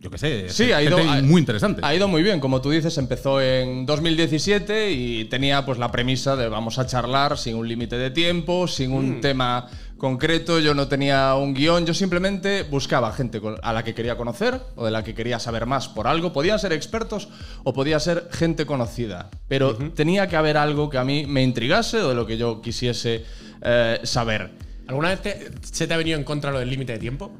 yo 0.00 0.10
qué 0.10 0.18
sé, 0.18 0.48
Sí, 0.48 0.72
ha 0.72 0.82
ido, 0.82 0.98
ha- 0.98 1.22
muy 1.22 1.40
interesante. 1.40 1.80
Ha 1.84 1.94
ido 1.94 2.06
muy 2.08 2.22
bien, 2.22 2.38
como 2.40 2.60
tú 2.60 2.70
dices, 2.70 2.96
empezó 2.98 3.40
en 3.40 3.86
2017 3.86 4.90
y 4.92 5.24
tenía 5.26 5.64
pues 5.64 5.78
la 5.78 5.90
premisa 5.90 6.36
de 6.36 6.48
vamos 6.48 6.78
a 6.78 6.86
charlar 6.86 7.38
sin 7.38 7.56
un 7.56 7.66
límite 7.68 7.96
de 7.96 8.10
tiempo, 8.10 8.68
sin 8.68 8.92
un 8.92 9.20
tema 9.20 9.66
concreto, 9.98 10.60
yo 10.60 10.74
no 10.74 10.88
tenía 10.88 11.34
un 11.36 11.54
guion, 11.54 11.86
yo 11.86 11.94
simplemente 11.94 12.64
buscaba 12.64 13.12
gente 13.12 13.40
a 13.62 13.72
la 13.72 13.82
que 13.82 13.94
quería 13.94 14.16
conocer 14.16 14.60
o 14.76 14.84
de 14.84 14.90
la 14.90 15.02
que 15.02 15.14
quería 15.14 15.38
saber 15.38 15.64
más 15.66 15.88
por 15.88 16.06
algo. 16.06 16.32
Podían 16.32 16.58
ser 16.58 16.72
expertos 16.72 17.28
o 17.64 17.72
podía 17.72 17.98
ser 17.98 18.28
gente 18.30 18.66
conocida, 18.66 19.30
pero 19.48 19.74
tenía 19.94 20.28
que 20.28 20.36
haber 20.36 20.56
algo 20.58 20.90
que 20.90 20.98
a 20.98 21.04
mí 21.04 21.24
me 21.26 21.42
intrigase 21.42 21.98
o 22.02 22.10
de 22.10 22.14
lo 22.14 22.26
que 22.26 22.36
yo 22.36 22.60
quisiese 22.60 23.24
eh, 23.62 24.00
saber. 24.02 24.50
¿Alguna 24.86 25.08
vez 25.08 25.22
te- 25.22 25.50
se 25.62 25.86
te 25.86 25.94
ha 25.94 25.96
venido 25.96 26.18
en 26.18 26.24
contra 26.24 26.52
lo 26.52 26.58
del 26.60 26.68
límite 26.70 26.92
de 26.92 26.98
tiempo? 26.98 27.32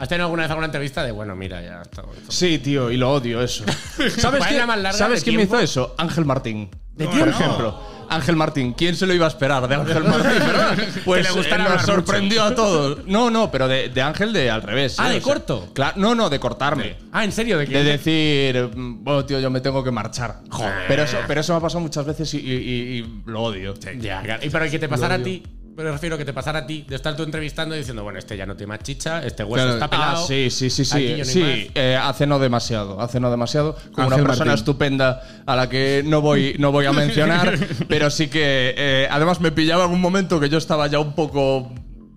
¿Has 0.00 0.08
tenido 0.08 0.24
alguna 0.24 0.44
vez 0.44 0.50
alguna 0.50 0.64
entrevista 0.64 1.04
de, 1.04 1.12
bueno, 1.12 1.36
mira, 1.36 1.60
ya 1.60 1.82
está. 1.82 2.02
Sí, 2.30 2.58
tío, 2.58 2.90
y 2.90 2.96
lo 2.96 3.12
odio 3.12 3.42
eso. 3.42 3.64
¿Sabes, 3.96 4.16
¿Cuál 4.22 4.34
es 4.40 4.46
quién, 4.46 4.58
la 4.60 4.66
más 4.66 4.78
larga 4.78 4.98
¿sabes 4.98 5.22
de 5.24 5.32
me 5.32 5.42
hizo 5.42 5.60
eso? 5.60 5.94
Ángel 5.98 6.24
Martín. 6.24 6.70
Por 6.96 7.28
ejemplo. 7.28 7.78
Ángel 8.08 8.34
Martín, 8.34 8.72
¿quién 8.72 8.96
se 8.96 9.06
lo 9.06 9.14
iba 9.14 9.26
a 9.26 9.28
esperar 9.28 9.68
de 9.68 9.74
Ángel 9.76 10.02
Martín? 10.08 10.86
Pues 11.04 11.26
Que 11.26 11.32
le 11.32 11.38
gustara 11.38 11.64
eh, 11.66 11.68
nos 11.68 11.82
sorprendió 11.82 12.42
a 12.44 12.54
todos. 12.54 13.06
No, 13.06 13.30
no, 13.30 13.50
pero 13.50 13.68
de, 13.68 13.90
de 13.90 14.02
Ángel 14.02 14.32
de 14.32 14.50
al 14.50 14.62
revés. 14.62 14.96
Ah, 14.98 15.08
¿eh? 15.10 15.12
¿de 15.12 15.18
O 15.18 15.20
sea, 15.22 15.32
corto? 15.34 15.68
Claro, 15.74 15.92
no, 15.96 16.14
no, 16.14 16.28
de 16.30 16.40
cortarme. 16.40 16.96
Ah, 17.12 17.22
¿en 17.22 17.30
serio? 17.30 17.58
¿De? 17.58 17.66
De 17.66 17.84
decir, 17.84 18.70
mm, 18.74 19.04
bueno, 19.04 19.24
tío, 19.26 19.38
yo 19.38 19.50
me 19.50 19.60
tengo 19.60 19.84
que 19.84 19.90
marchar. 19.92 20.40
Pero 20.88 21.02
eso, 21.04 21.18
pero 21.28 21.40
eso 21.42 21.52
me 21.52 21.58
ha 21.58 21.60
pasado 21.60 21.80
muchas 21.80 22.04
veces 22.06 22.32
y, 22.34 22.38
y- 22.38 22.40
y- 22.42 22.98
y 22.98 23.22
lo 23.26 23.42
odio. 23.42 23.74
Ya, 24.00 24.22
claro. 24.22 24.44
¿Y 24.44 24.50
para 24.50 24.68
que 24.68 24.78
te 24.78 24.88
pasara 24.88 25.16
a 25.16 25.22
ti 25.22 25.42
me 25.76 25.84
refiero 25.84 26.18
que 26.18 26.24
te 26.24 26.32
pasara 26.32 26.60
a 26.60 26.66
ti 26.66 26.84
de 26.88 26.96
estar 26.96 27.16
tú 27.16 27.22
entrevistando 27.22 27.74
y 27.74 27.78
diciendo, 27.78 28.02
bueno, 28.02 28.18
este 28.18 28.36
ya 28.36 28.44
no 28.46 28.54
tiene 28.56 28.68
más 28.68 28.80
chicha, 28.80 29.24
este 29.24 29.44
hueso 29.44 29.64
Claro. 29.66 29.72
está 29.72 29.84
Ah, 29.86 29.90
pelado. 29.90 30.26
sí, 30.26 30.50
sí, 30.50 30.68
sí, 30.68 30.82
aquí 30.82 31.06
sí. 31.12 31.18
no 31.18 31.24
sí 31.24 31.40
más. 31.40 31.76
eh, 31.76 31.96
hace 32.00 32.26
no 32.26 32.38
demasiado, 32.38 33.00
hace 33.00 33.20
no 33.20 33.30
demasiado. 33.30 33.76
Con 33.92 34.04
una 34.06 34.16
persona 34.16 34.36
Martín. 34.46 34.52
estupenda 34.54 35.22
a 35.46 35.56
la 35.56 35.68
que 35.68 36.02
no 36.04 36.20
voy, 36.20 36.56
no 36.58 36.70
voy 36.72 36.86
a 36.86 36.92
mencionar, 36.92 37.56
pero 37.88 38.10
sí 38.10 38.28
que 38.28 38.74
eh, 38.76 39.08
además 39.10 39.40
me 39.40 39.52
pillaba 39.52 39.84
en 39.86 39.92
un 39.92 40.00
momento 40.00 40.38
que 40.40 40.48
yo 40.48 40.58
estaba 40.58 40.86
ya 40.88 40.98
un 40.98 41.14
poco 41.14 41.72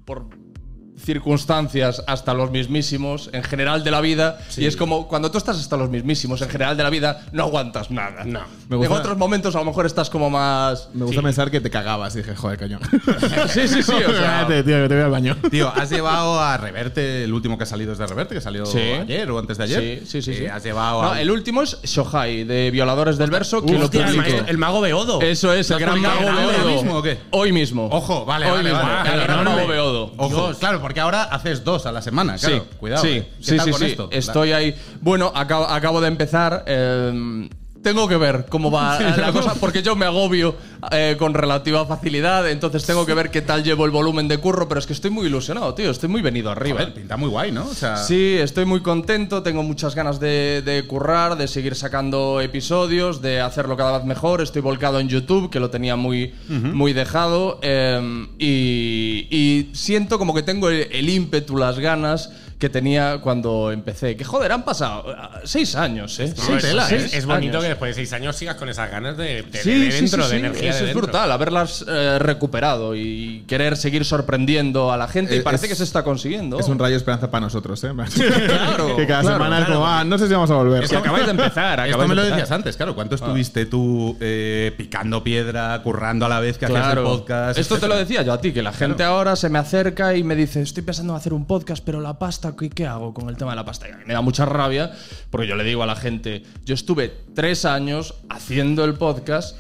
por 0.06 0.28
circunstancias 0.98 2.04
hasta 2.08 2.34
los 2.34 2.52
mismísimos 2.52 3.30
en 3.34 3.44
general 3.44 3.84
de 3.84 3.92
la 3.92 4.02
vida 4.02 4.40
y 4.58 4.66
es 4.66 4.76
como 4.76 5.08
cuando 5.08 5.32
tú 5.32 5.38
estás 5.38 5.58
hasta 5.58 5.78
los 5.78 5.90
mismísimos 5.90 6.42
en 6.42 6.50
general 6.50 6.78
de 6.78 6.84
la 6.84 6.90
vida 6.90 7.26
no 7.32 7.44
aguantas 7.44 7.92
nada. 7.92 8.24
No. 8.26 8.42
Me 8.70 8.78
gusta- 8.78 8.94
En 8.94 9.00
otros 9.00 9.18
momentos 9.18 9.56
a 9.56 9.60
lo 9.60 9.66
mejor 9.66 9.86
estás 9.86 10.10
como 10.10 10.30
más 10.30 10.90
Me 10.94 11.06
gusta 11.06 11.22
pensar 11.22 11.52
que 11.52 11.62
te 11.62 11.70
cagabas. 11.70 12.16
Y 12.16 12.20
dije, 12.20 12.36
joder, 12.36 12.58
cañón. 12.58 12.80
Sí, 13.50 13.68
sí, 13.68 13.84
sí, 13.84 13.92
o 13.92 14.12
sea- 14.12 14.42
Espérate, 14.44 14.64
tío, 14.64 14.82
que 14.84 14.90
te 14.90 14.96
voy 14.96 15.04
al 15.04 15.12
baño. 15.12 15.38
Tío, 15.52 15.70
has 15.70 15.90
llevado 15.90 16.40
a 16.42 16.58
Reverte, 16.58 17.24
el 17.24 17.34
último 17.34 17.58
que 17.58 17.64
ha 17.64 17.68
salido 17.68 17.92
es 17.94 17.98
de 17.98 18.08
Reverte, 18.08 18.36
que 18.36 18.42
salió 18.42 18.66
Sí. 18.66 18.80
ayer 18.80 19.30
o 19.30 19.40
antes 19.40 19.58
de 19.58 19.64
ayer. 19.66 20.00
Sí, 20.06 20.22
sí, 20.22 20.22
sí. 20.22 20.32
Eh, 20.32 20.38
sí. 20.40 20.46
has 20.48 20.64
llevado 20.64 21.02
No, 21.04 21.12
a. 21.12 21.22
el 21.22 21.30
último 21.32 21.62
es 21.62 21.80
Shohai, 21.84 22.44
de 22.44 22.72
Violadores 22.72 23.18
del 23.18 23.30
Verso, 23.32 23.62
que 23.64 23.74
lo 23.78 23.86
el, 23.92 24.16
maestro- 24.18 24.46
el 24.48 24.58
mago 24.58 24.82
Beodo. 24.82 25.22
Eso 25.22 25.54
es, 25.54 25.70
el 25.72 25.80
¿Lo 25.80 25.86
has 25.86 25.92
gran 25.92 26.02
mago 26.02 26.22
Beodo. 26.48 26.68
mismo 26.72 26.98
o 26.98 27.02
qué? 27.02 27.20
Hoy 27.32 27.52
mismo. 27.52 27.88
Ojo, 27.92 28.26
vale, 28.26 28.46
Hoy 28.46 28.58
vale, 28.58 28.70
mismo. 28.72 28.84
vale. 28.88 29.14
El 29.14 29.22
gran 29.22 29.44
mago 29.44 29.68
Beodo. 29.68 30.14
Ojo, 30.18 30.52
claro, 30.60 30.82
porque 30.82 30.93
ahora 31.00 31.24
haces 31.24 31.64
dos 31.64 31.86
a 31.86 31.92
la 31.92 32.02
semana, 32.02 32.36
claro. 32.38 32.66
sí, 32.70 32.76
Cuidado. 32.80 33.02
Sí, 33.04 33.10
eh. 33.10 33.30
¿Qué 33.38 33.44
sí, 33.44 33.58
tal 33.58 33.66
sí, 33.66 33.72
con 33.72 33.80
sí. 33.80 33.86
esto? 33.88 34.10
Estoy 34.12 34.52
ahí. 34.52 34.76
Bueno, 35.02 35.32
acabo, 35.36 35.66
acabo 35.68 36.02
de 36.02 36.08
empezar. 36.08 36.64
eh, 36.68 37.50
tengo 37.84 38.08
que 38.08 38.18
ver 38.18 38.46
cómo 38.50 38.72
va 38.72 39.00
la 39.18 39.32
cosa, 39.32 39.54
porque 39.56 39.84
yo 39.84 39.96
me 39.96 40.06
agobio 40.06 40.56
eh, 40.92 41.16
con 41.20 41.34
relativa 41.34 41.86
facilidad, 41.86 42.50
entonces 42.50 42.86
tengo 42.86 43.06
que 43.06 43.14
ver 43.14 43.30
qué 43.30 43.42
tal 43.42 43.64
llevo 43.64 43.86
el 43.86 43.92
volumen 43.92 44.28
de 44.28 44.38
curro, 44.40 44.68
pero 44.68 44.80
es 44.80 44.88
que 44.88 44.94
estoy 44.94 45.12
muy 45.12 45.28
ilusionado, 45.28 45.74
tío, 45.76 45.92
estoy 45.92 46.10
muy 46.10 46.22
venido 46.22 46.50
arriba. 46.50 46.86
Pinta 46.94 47.18
muy 47.18 47.30
guay, 47.30 47.52
¿no? 47.52 47.66
O 47.68 47.74
sea, 47.74 47.98
Sí, 47.98 48.36
estoy 48.40 48.66
muy 48.66 48.82
contento, 48.82 49.44
tengo 49.44 49.62
muchas 49.64 49.94
ganas 49.96 50.20
de, 50.20 50.62
de 50.64 50.88
currar, 50.88 51.38
de 51.38 51.48
seguir 51.48 51.76
sacando 51.76 52.42
episodios, 52.42 53.22
de 53.22 53.42
hacerlo 53.42 53.76
cada 53.78 53.98
vez 53.98 54.06
mejor. 54.06 54.42
Estoy 54.42 54.62
volcado 54.62 55.00
en 55.00 55.10
YouTube, 55.10 55.50
que 55.50 55.60
lo 55.60 55.70
tenía 55.70 55.96
muy, 55.96 56.34
muy 56.48 56.94
dejado, 56.94 57.60
eh, 57.62 58.28
y, 58.40 59.28
y 59.30 59.70
siento 59.74 60.18
como 60.18 60.34
que 60.34 60.44
tengo 60.44 60.70
el, 60.70 60.88
el 60.92 61.10
ímpetu, 61.10 61.58
las 61.58 61.80
ganas 61.80 62.32
que 62.60 62.70
tenía 62.70 63.20
cuando 63.22 63.72
empecé. 63.72 64.16
Que 64.16 64.24
joder, 64.24 64.52
han 64.52 64.64
pasado 64.64 65.12
eh, 65.12 65.16
seis 65.44 65.76
años, 65.76 66.20
¿eh? 66.20 66.34
No, 66.36 66.44
Seis 66.44 66.58
es, 66.58 66.70
tela, 66.70 66.90
es- 66.90 67.14
¿eh? 67.14 67.18
es 67.18 67.26
bonito 67.26 67.52
Años. 67.58 67.64
que 67.64 67.70
después 67.70 67.90
de 67.90 67.94
seis 68.02 68.14
años 68.14 68.36
sigas 68.36 68.56
con 68.56 68.70
esas 68.70 68.90
ganas 68.90 69.18
de, 69.18 69.44
de, 69.44 69.62
Sí, 69.62 69.72
de 69.80 69.92
sí, 69.92 70.02
dentro, 70.02 70.24
sí, 70.24 70.30
de 70.30 70.40
sí. 70.40 70.46
energía 70.46 70.70
Eso 70.72 70.84
de 70.86 70.90
es 70.92 70.96
brutal, 70.96 71.32
haberlas 71.32 71.86
eh, 71.88 72.20
recuperado 72.20 72.96
y 72.96 73.44
querer 73.48 73.76
seguir 73.78 74.06
sorprendiendo 74.06 74.92
a 74.92 74.98
la 74.98 75.08
gente. 75.08 75.36
y 75.36 75.40
Es- 75.40 75.44
parece 75.44 75.68
que 75.68 75.76
se 75.76 75.84
está 75.84 76.04
consiguiendo. 76.04 76.60
Es 76.60 76.68
un 76.68 76.80
rayo 76.80 76.92
de 76.92 76.98
esperanza 76.98 77.30
para 77.30 77.42
nosotros, 77.42 77.84
¿eh? 77.84 77.92
Claro, 78.48 78.96
que 78.96 79.08
cada 79.08 79.22
claro, 79.22 79.36
semana 79.38 79.60
es 79.60 79.66
claro. 79.66 79.80
como, 79.82 79.88
ah, 79.92 80.04
no 80.04 80.18
sé 80.18 80.28
si 80.28 80.34
vamos 80.34 80.50
a 80.52 80.56
volver. 80.56 80.84
Es 80.84 80.90
que 80.90 80.98
acabáis 80.98 81.26
de 81.26 81.32
empezar. 81.32 81.80
Esto 81.80 81.90
acabáis 81.92 82.10
me 82.10 82.16
de 82.16 82.22
lo 82.22 82.28
decías 82.36 82.52
antes, 82.52 82.76
claro. 82.78 82.96
¿Cuánto 82.96 83.16
estuviste 83.16 83.66
tú 83.66 84.18
eh, 84.20 84.74
picando 84.78 85.24
piedra, 85.24 85.80
currando 85.84 86.26
a 86.26 86.30
la 86.30 86.40
vez 86.40 86.58
que 86.58 86.66
hacías 86.66 86.94
el 86.98 87.04
podcast? 87.04 87.58
Esto 87.60 87.78
te 87.78 87.88
lo 87.88 87.96
decía 87.98 88.22
yo 88.22 88.34
a 88.34 88.42
ti, 88.42 88.52
que 88.52 88.62
la 88.64 88.74
gente 88.74 89.04
ahora 89.04 89.36
se 89.36 89.50
me 89.50 89.60
acerca 89.60 90.16
y 90.16 90.24
me 90.24 90.36
dice, 90.36 90.62
estoy 90.62 90.84
pensando 90.84 91.14
en 91.14 91.18
hacer 91.18 91.34
un 91.34 91.46
podcast, 91.46 91.84
pero 91.86 92.02
la 92.02 92.18
pasta, 92.20 92.53
¿qué, 92.56 92.70
qué 92.70 92.86
hago 92.88 93.14
con 93.14 93.30
el 93.30 93.38
tema 93.38 93.52
de 93.52 93.58
la 93.58 93.66
pasta? 93.66 93.88
Y 93.88 93.92
a 93.92 93.98
mí 93.98 94.04
me 94.06 94.14
da 94.14 94.22
mucha 94.22 94.46
rabia, 94.46 94.92
porque 95.30 95.48
yo 95.48 95.56
le 95.56 95.64
digo 95.64 95.84
a 95.84 95.86
la 95.86 95.96
gente, 95.96 96.44
yo 96.66 96.74
estuve 96.74 97.14
tres 97.34 97.66
años 97.66 98.16
haciendo 98.30 98.86
el 98.86 98.96
podcast 98.96 99.58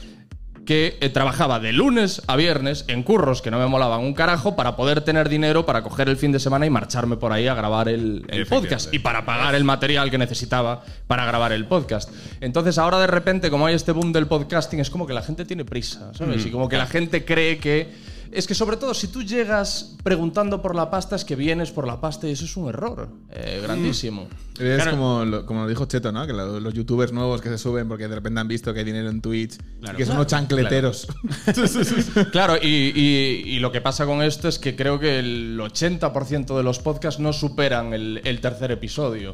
que 0.65 0.97
eh, 1.01 1.09
trabajaba 1.09 1.59
de 1.59 1.73
lunes 1.73 2.21
a 2.27 2.35
viernes 2.35 2.85
en 2.87 3.03
curros 3.03 3.41
que 3.41 3.51
no 3.51 3.59
me 3.59 3.67
molaban 3.67 4.01
un 4.01 4.13
carajo 4.13 4.55
para 4.55 4.75
poder 4.75 5.01
tener 5.01 5.29
dinero 5.29 5.65
para 5.65 5.83
coger 5.83 6.09
el 6.09 6.17
fin 6.17 6.31
de 6.31 6.39
semana 6.39 6.65
y 6.65 6.69
marcharme 6.69 7.17
por 7.17 7.33
ahí 7.33 7.47
a 7.47 7.53
grabar 7.53 7.89
el, 7.89 8.25
el 8.29 8.45
podcast 8.45 8.93
y 8.93 8.99
para 8.99 9.25
pagar 9.25 9.55
el 9.55 9.63
material 9.63 10.09
que 10.09 10.17
necesitaba 10.17 10.83
para 11.07 11.25
grabar 11.25 11.51
el 11.51 11.65
podcast. 11.65 12.09
Entonces 12.39 12.77
ahora 12.77 12.99
de 12.99 13.07
repente 13.07 13.49
como 13.49 13.65
hay 13.65 13.75
este 13.75 13.91
boom 13.91 14.13
del 14.13 14.27
podcasting 14.27 14.79
es 14.79 14.89
como 14.89 15.05
que 15.05 15.13
la 15.13 15.21
gente 15.21 15.45
tiene 15.45 15.65
prisa, 15.65 16.11
¿sabes? 16.13 16.45
Y 16.45 16.51
como 16.51 16.69
que 16.69 16.77
la 16.77 16.87
gente 16.87 17.25
cree 17.25 17.57
que... 17.57 18.12
Es 18.35 18.47
que 18.47 18.55
sobre 18.55 18.77
todo 18.77 18.93
si 18.93 19.07
tú 19.07 19.21
llegas 19.23 19.95
preguntando 20.03 20.61
por 20.61 20.75
la 20.75 20.89
pasta 20.89 21.15
es 21.15 21.23
que 21.25 21.35
vienes 21.35 21.71
por 21.71 21.85
la 21.87 22.01
pasta 22.01 22.27
y 22.27 22.31
eso 22.31 22.45
es 22.45 22.57
un 22.57 22.69
error 22.69 23.09
eh, 23.31 23.59
grandísimo. 23.63 24.27
Es 24.59 24.75
Claro. 24.81 24.91
como, 24.91 25.25
lo, 25.25 25.45
como 25.45 25.61
lo 25.63 25.67
dijo 25.67 25.85
Cheto, 25.85 26.11
¿no? 26.11 26.27
Que 26.27 26.33
lo- 26.33 26.59
los 26.59 26.73
youtubers 26.73 27.11
nuevos 27.11 27.41
que 27.41 27.49
se 27.49 27.57
suben 27.57 27.87
porque 27.87 28.07
de 28.07 28.15
repente 28.15 28.39
han 28.39 28.47
visto 28.47 28.73
que 28.73 28.79
hay 28.79 28.85
dinero 28.85 29.09
en 29.09 29.21
Twitch 29.21 29.57
y 29.81 29.95
que 29.95 30.05
son 30.05 30.15
unos 30.15 30.27
chancleteros. 30.27 31.07
Claro, 32.31 32.55
y, 32.61 32.67
y- 32.67 33.43
y 33.55 33.59
lo 33.59 33.71
que 33.71 33.81
pasa 33.81 34.05
con 34.05 34.21
esto 34.21 34.47
es 34.47 34.59
que 34.59 34.75
creo 34.75 34.99
que 34.99 35.19
el 35.19 35.59
80% 35.59 36.55
de 36.57 36.63
los 36.63 36.79
podcasts 36.79 37.19
no 37.19 37.33
superan 37.33 37.93
el, 37.93 38.21
el 38.23 38.41
tercer 38.41 38.71
episodio. 38.71 39.33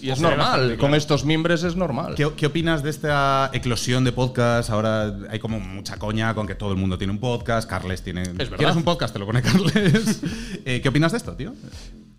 Y 0.00 0.06
es 0.08 0.12
Hace 0.14 0.22
normal, 0.22 0.38
bastante, 0.38 0.68
con 0.76 0.78
claro. 0.88 0.96
estos 0.96 1.24
mimbres 1.24 1.62
es 1.62 1.76
normal. 1.76 2.14
¿Qué, 2.14 2.28
qué 2.36 2.46
opinas 2.46 2.82
de 2.82 2.90
esta 2.90 3.50
eclosión 3.52 4.04
de 4.04 4.12
podcast? 4.12 4.70
Ahora 4.70 5.16
hay 5.30 5.38
como 5.38 5.58
mucha 5.60 5.96
coña 5.98 6.34
con 6.34 6.46
que 6.46 6.54
todo 6.54 6.70
el 6.72 6.76
mundo 6.78 6.98
tiene 6.98 7.12
un 7.12 7.18
podcast. 7.20 7.68
Carles 7.68 8.02
tiene. 8.02 8.27
Verdad. 8.36 8.56
¿Quieres 8.56 8.76
un 8.76 8.84
podcast? 8.84 9.12
Te 9.12 9.18
lo 9.18 9.26
pone 9.26 9.42
Carles. 9.42 10.20
Eh, 10.64 10.80
¿Qué 10.82 10.88
opinas 10.88 11.12
de 11.12 11.18
esto, 11.18 11.32
tío? 11.32 11.54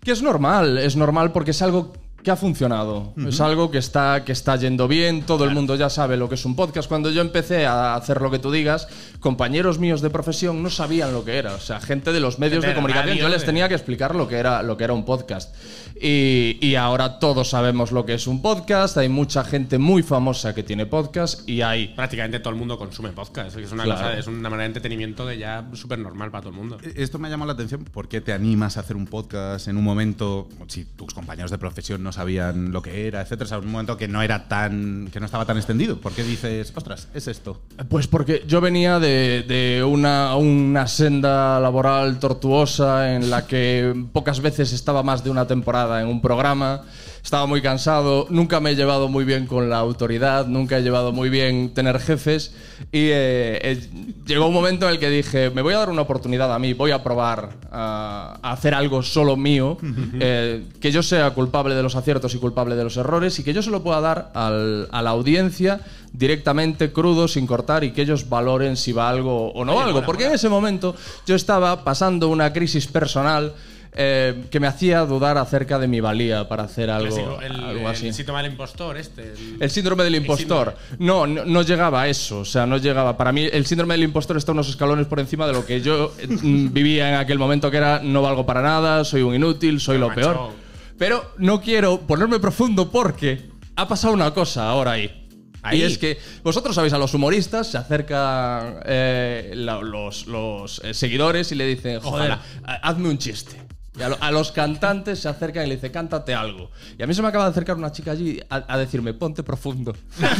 Que 0.02 0.10
es 0.10 0.22
normal, 0.22 0.78
es 0.78 0.96
normal 0.96 1.30
porque 1.30 1.52
es 1.52 1.62
algo 1.62 1.92
que 2.22 2.30
ha 2.30 2.36
funcionado. 2.36 3.14
Es 3.26 3.40
algo 3.40 3.70
que 3.70 3.78
está, 3.78 4.24
que 4.24 4.32
está 4.32 4.56
yendo 4.56 4.88
bien, 4.88 5.22
todo 5.22 5.44
el 5.44 5.52
mundo 5.52 5.74
ya 5.74 5.88
sabe 5.88 6.16
lo 6.16 6.28
que 6.28 6.34
es 6.34 6.44
un 6.44 6.54
podcast. 6.54 6.88
Cuando 6.88 7.10
yo 7.10 7.20
empecé 7.20 7.66
a 7.66 7.94
hacer 7.94 8.20
lo 8.20 8.30
que 8.30 8.38
tú 8.38 8.50
digas, 8.50 8.88
compañeros 9.20 9.78
míos 9.78 10.00
de 10.00 10.10
profesión 10.10 10.62
no 10.62 10.70
sabían 10.70 11.12
lo 11.12 11.24
que 11.24 11.38
era. 11.38 11.54
O 11.54 11.60
sea, 11.60 11.80
gente 11.80 12.12
de 12.12 12.20
los 12.20 12.38
medios 12.38 12.62
de 12.62 12.68
de 12.68 12.74
comunicación, 12.74 13.10
radio, 13.10 13.22
yo 13.22 13.28
les 13.28 13.44
tenía 13.44 13.68
que 13.68 13.74
explicar 13.74 14.14
lo 14.14 14.28
que 14.28 14.36
era, 14.36 14.62
lo 14.62 14.76
que 14.76 14.84
era 14.84 14.92
un 14.92 15.04
podcast. 15.04 15.54
Y, 16.02 16.56
y 16.62 16.76
ahora 16.76 17.18
todos 17.18 17.50
sabemos 17.50 17.92
lo 17.92 18.06
que 18.06 18.14
es 18.14 18.26
un 18.26 18.40
podcast, 18.40 18.96
hay 18.96 19.10
mucha 19.10 19.44
gente 19.44 19.76
muy 19.78 20.02
famosa 20.02 20.54
que 20.54 20.62
tiene 20.62 20.86
podcast 20.86 21.46
y 21.46 21.60
hay... 21.60 21.88
Prácticamente 21.88 22.40
todo 22.40 22.54
el 22.54 22.58
mundo 22.58 22.78
consume 22.78 23.10
podcast. 23.10 23.56
Es 23.58 23.70
una, 23.70 23.84
Claro. 23.84 24.00
cosa, 24.00 24.18
es 24.18 24.26
una 24.26 24.48
manera 24.48 24.62
de 24.62 24.66
entretenimiento 24.68 25.26
de 25.26 25.36
ya 25.36 25.68
súper 25.74 25.98
normal 25.98 26.30
para 26.30 26.40
todo 26.42 26.52
el 26.52 26.56
mundo. 26.58 26.78
Eh, 26.82 26.94
Esto 26.96 27.18
me 27.18 27.28
ha 27.28 27.30
llamado 27.30 27.48
la 27.48 27.52
atención. 27.52 27.84
¿Por 27.84 28.08
qué 28.08 28.22
te 28.22 28.32
animas 28.32 28.78
a 28.78 28.80
hacer 28.80 28.96
un 28.96 29.06
podcast 29.06 29.68
en 29.68 29.76
un 29.76 29.84
momento, 29.84 30.48
si 30.68 30.84
tus 30.86 31.12
compañeros 31.12 31.50
de 31.50 31.58
profesión 31.58 32.02
no 32.02 32.12
sabían 32.12 32.72
lo 32.72 32.80
que 32.80 33.06
era, 33.06 33.20
etcétera? 33.20 33.44
O 33.44 33.48
sea, 33.48 33.58
en 33.58 33.64
un 33.66 33.72
momento 33.72 33.98
que 33.98 34.08
no 34.08 34.22
era 34.22 34.48
tan, 34.48 35.10
que 35.12 35.20
no 35.20 35.26
estaba 35.26 35.44
tan 35.44 35.58
extendido. 35.58 36.00
¿Por 36.00 36.12
qué 36.12 36.22
dices, 36.24 36.72
ostras, 36.74 37.08
es 37.12 37.28
esto? 37.28 37.60
Pues 37.90 38.06
porque 38.06 38.42
yo 38.46 38.62
venía 38.62 38.98
de, 38.98 39.44
de 39.46 39.84
una, 39.84 40.34
una 40.36 40.86
senda 40.86 41.60
laboral 41.60 42.18
tortuosa 42.18 43.14
en 43.14 43.28
la 43.28 43.46
que 43.46 43.94
pocas 44.14 44.40
veces 44.40 44.72
estaba 44.72 45.02
más 45.02 45.22
de 45.22 45.28
una 45.30 45.46
temporada 45.46 45.89
en 45.98 46.08
un 46.08 46.20
programa. 46.20 46.82
Estaba 47.22 47.44
muy 47.44 47.60
cansado, 47.60 48.26
nunca 48.30 48.60
me 48.60 48.70
he 48.70 48.74
llevado 48.76 49.06
muy 49.08 49.24
bien 49.26 49.46
con 49.46 49.68
la 49.68 49.76
autoridad, 49.76 50.46
nunca 50.46 50.78
he 50.78 50.82
llevado 50.82 51.12
muy 51.12 51.28
bien 51.28 51.74
tener 51.74 52.00
jefes 52.00 52.54
y 52.92 53.08
eh, 53.12 53.60
eh, 53.60 53.88
llegó 54.26 54.46
un 54.46 54.54
momento 54.54 54.86
en 54.86 54.92
el 54.94 54.98
que 54.98 55.10
dije, 55.10 55.50
me 55.50 55.60
voy 55.60 55.74
a 55.74 55.78
dar 55.80 55.90
una 55.90 56.00
oportunidad 56.00 56.50
a 56.54 56.58
mí, 56.58 56.72
voy 56.72 56.92
a 56.92 57.02
probar 57.02 57.50
a, 57.70 58.38
a 58.40 58.52
hacer 58.52 58.72
algo 58.74 59.02
solo 59.02 59.36
mío, 59.36 59.76
eh, 60.18 60.64
que 60.80 60.90
yo 60.92 61.02
sea 61.02 61.30
culpable 61.32 61.74
de 61.74 61.82
los 61.82 61.94
aciertos 61.94 62.34
y 62.34 62.38
culpable 62.38 62.74
de 62.74 62.84
los 62.84 62.96
errores 62.96 63.38
y 63.38 63.44
que 63.44 63.52
yo 63.52 63.60
se 63.62 63.70
lo 63.70 63.82
pueda 63.82 64.00
dar 64.00 64.30
al- 64.32 64.88
a 64.90 65.02
la 65.02 65.10
audiencia 65.10 65.80
directamente, 66.14 66.90
crudo, 66.90 67.28
sin 67.28 67.46
cortar 67.46 67.84
y 67.84 67.92
que 67.92 68.00
ellos 68.02 68.30
valoren 68.30 68.78
si 68.78 68.92
va 68.92 69.10
algo 69.10 69.52
o 69.52 69.64
no 69.66 69.72
algo. 69.80 70.02
Porque 70.06 70.24
en 70.24 70.32
ese 70.32 70.48
momento 70.48 70.94
yo 71.26 71.34
estaba 71.34 71.84
pasando 71.84 72.28
una 72.28 72.50
crisis 72.52 72.86
personal 72.86 73.52
eh, 73.92 74.44
que 74.50 74.60
me 74.60 74.66
hacía 74.68 75.00
dudar 75.00 75.36
acerca 75.38 75.78
de 75.78 75.88
mi 75.88 76.00
valía 76.00 76.48
para 76.48 76.62
hacer 76.64 76.90
algo, 76.90 77.08
Clásico, 77.14 77.40
el, 77.42 77.52
algo 77.64 77.88
así. 77.88 78.06
el 78.08 78.14
síntoma 78.14 78.42
del 78.42 78.52
impostor, 78.52 78.96
este. 78.96 79.32
el- 79.32 79.56
El 79.60 79.70
síndrome 79.70 80.04
del 80.04 80.14
impostor. 80.14 80.76
No, 80.98 81.26
no, 81.26 81.44
no 81.44 81.62
llegaba 81.62 82.02
a 82.02 82.08
eso. 82.08 82.40
O 82.40 82.44
sea, 82.44 82.66
no 82.66 82.76
llegaba. 82.78 83.16
Para 83.16 83.32
mí, 83.32 83.48
el 83.52 83.66
síndrome 83.66 83.94
del 83.94 84.04
impostor 84.04 84.36
está 84.36 84.52
unos 84.52 84.68
escalones 84.68 85.06
por 85.06 85.18
encima 85.18 85.46
de 85.46 85.52
lo 85.54 85.66
que 85.66 85.80
yo 85.80 86.12
eh, 86.18 86.26
vivía 86.42 87.08
en 87.08 87.14
aquel 87.16 87.38
momento, 87.38 87.70
que 87.70 87.78
era 87.78 88.00
no 88.02 88.22
valgo 88.22 88.46
para 88.46 88.62
nada, 88.62 89.04
soy 89.04 89.22
un 89.22 89.34
inútil, 89.34 89.80
soy 89.80 89.98
lo 89.98 90.08
macho. 90.08 90.20
peor. 90.20 90.50
Pero 90.96 91.32
no 91.38 91.60
quiero 91.60 92.00
ponerme 92.02 92.38
profundo 92.38 92.90
porque 92.90 93.48
ha 93.74 93.88
pasado 93.88 94.12
una 94.14 94.32
cosa 94.32 94.68
ahora 94.68 94.92
ahí. 94.92 95.16
Ahí. 95.62 95.80
Y 95.80 95.82
es 95.82 95.98
que 95.98 96.18
vosotros 96.42 96.74
sabéis, 96.74 96.92
a 96.94 96.98
los 96.98 97.12
humoristas 97.12 97.66
se 97.70 97.76
acercan 97.76 98.76
eh, 98.86 99.52
la- 99.54 99.80
los, 99.82 100.26
los, 100.26 100.80
eh, 100.84 100.94
seguidores 100.94 101.50
y 101.52 101.54
le 101.54 101.66
dicen, 101.66 102.00
joder, 102.00 102.38
hazme 102.64 103.08
un 103.08 103.18
chiste. 103.18 103.56
Y 103.98 104.02
a, 104.02 104.08
lo- 104.08 104.18
a 104.22 104.30
los 104.30 104.52
cantantes 104.52 105.18
se 105.20 105.28
acercan 105.28 105.64
y 105.64 105.68
le 105.68 105.74
dicen, 105.74 105.90
cántate 105.92 106.32
algo. 106.34 106.70
Y 106.98 107.02
a 107.02 107.06
mí 107.06 107.14
se 107.14 107.22
me 107.22 107.28
acaba 107.28 107.44
de 107.44 107.50
acercar 107.50 107.76
una 107.76 107.90
chica 107.90 108.12
allí 108.12 108.40
a, 108.48 108.64
a 108.72 108.78
decirme, 108.78 109.14
ponte 109.14 109.42
profundo. 109.42 109.94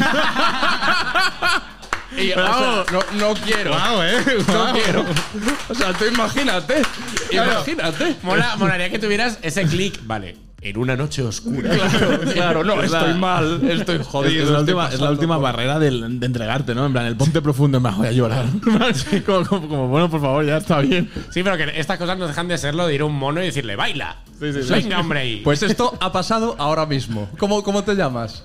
Y, 2.18 2.32
o 2.32 2.34
sea, 2.34 2.84
no, 2.90 3.00
no 3.18 3.34
quiero. 3.34 3.70
No 4.48 4.72
quiero. 4.72 5.04
O 5.68 5.74
sea, 5.74 5.92
tú 5.92 6.04
imagínate. 6.06 6.82
Imagínate. 7.30 8.16
Mola, 8.22 8.56
molaría 8.56 8.90
que 8.90 8.98
tuvieras 8.98 9.38
ese 9.42 9.62
clic. 9.64 10.00
Vale. 10.04 10.36
En 10.62 10.76
una 10.78 10.94
noche 10.96 11.22
oscura. 11.22 11.70
Claro, 12.34 12.62
no, 12.64 12.80
Es 12.82 12.90
la- 12.90 12.98
estoy 13.00 13.14
mal, 13.14 13.60
estoy 13.70 13.96
Es, 14.00 14.06
jodido. 14.06 14.44
es 14.44 14.50
la 14.50 14.60
última, 14.60 14.88
es 14.88 15.00
la 15.00 15.10
última 15.10 15.34
por- 15.36 15.44
barrera 15.44 15.78
de 15.78 15.88
entregarte, 15.88 16.74
¿no? 16.74 16.86
En 16.86 16.92
plan, 16.92 17.06
el 17.06 17.16
ponte 17.16 17.40
profundo, 17.40 17.80
plan, 17.80 17.96
voy 17.96 18.08
a 18.08 18.12
llorar. 18.12 18.44
como, 18.64 19.44
como- 19.46 19.68
como, 19.68 19.88
bueno, 19.88 20.10
por 20.10 20.20
favor, 20.20 20.44
ya 20.44 20.58
está 20.58 20.80
bien. 20.80 21.10
Sí, 21.30 21.42
pero 21.42 21.56
que 21.56 21.72
estas 21.80 21.98
cosas 21.98 22.18
no 22.18 22.26
dejan 22.28 22.48
de 22.48 22.58
serlo 22.58 22.86
de 22.86 22.94
ir 22.94 23.00
a 23.00 23.04
un 23.06 23.14
mono 23.14 23.42
y 23.42 23.46
decirle, 23.46 23.76
baila. 23.76 24.16
Sí, 24.38 24.52
sí, 24.52 24.62
sí. 24.62 24.72
Venga, 24.72 25.00
hombre. 25.00 25.20
ahí. 25.20 25.40
Pues 25.44 25.62
esto 25.62 25.96
ha 26.00 26.12
pasado 26.12 26.56
ahora 26.58 26.86
mismo. 26.86 27.28
¿Cómo, 27.38 27.62
cómo 27.62 27.82
te 27.84 27.94
llamas? 27.94 28.44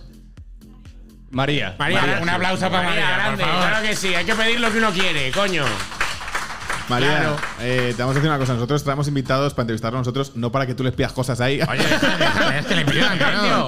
María. 1.32 1.76
María, 1.78 2.20
un 2.22 2.30
aplauso 2.30 2.70
para 2.70 2.84
María, 2.88 3.10
grande. 3.18 3.44
favor. 3.44 3.60
Claro 3.68 3.88
que 3.88 3.96
sí, 3.96 4.14
hay 4.16 4.26
que 4.26 4.36
pedir 4.36 4.60
lo 4.60 4.72
que 4.72 4.78
uno 4.78 4.92
quiere, 4.92 5.32
coño. 5.32 5.64
María, 6.90 7.10
Claro. 7.20 7.36
eh, 7.62 7.94
te 7.96 8.02
vamos 8.04 8.16
a 8.16 8.20
decir 8.20 8.30
una 8.30 8.40
cosa. 8.40 8.54
Nosotros 8.54 8.84
traemos 8.84 9.08
invitados 9.08 9.54
para 9.54 9.64
entrevistarnos 9.64 10.00
nosotros, 10.02 10.34
no 10.36 10.52
para 10.52 10.68
que 10.68 10.76
tú 10.76 10.84
les 10.84 10.94
pidas 10.94 11.12
cosas 11.14 11.42
ahí. 11.42 11.60
Oye, 11.68 11.84
es 12.60 12.66
que 12.68 12.76
le 12.76 12.86
pidan. 12.86 13.18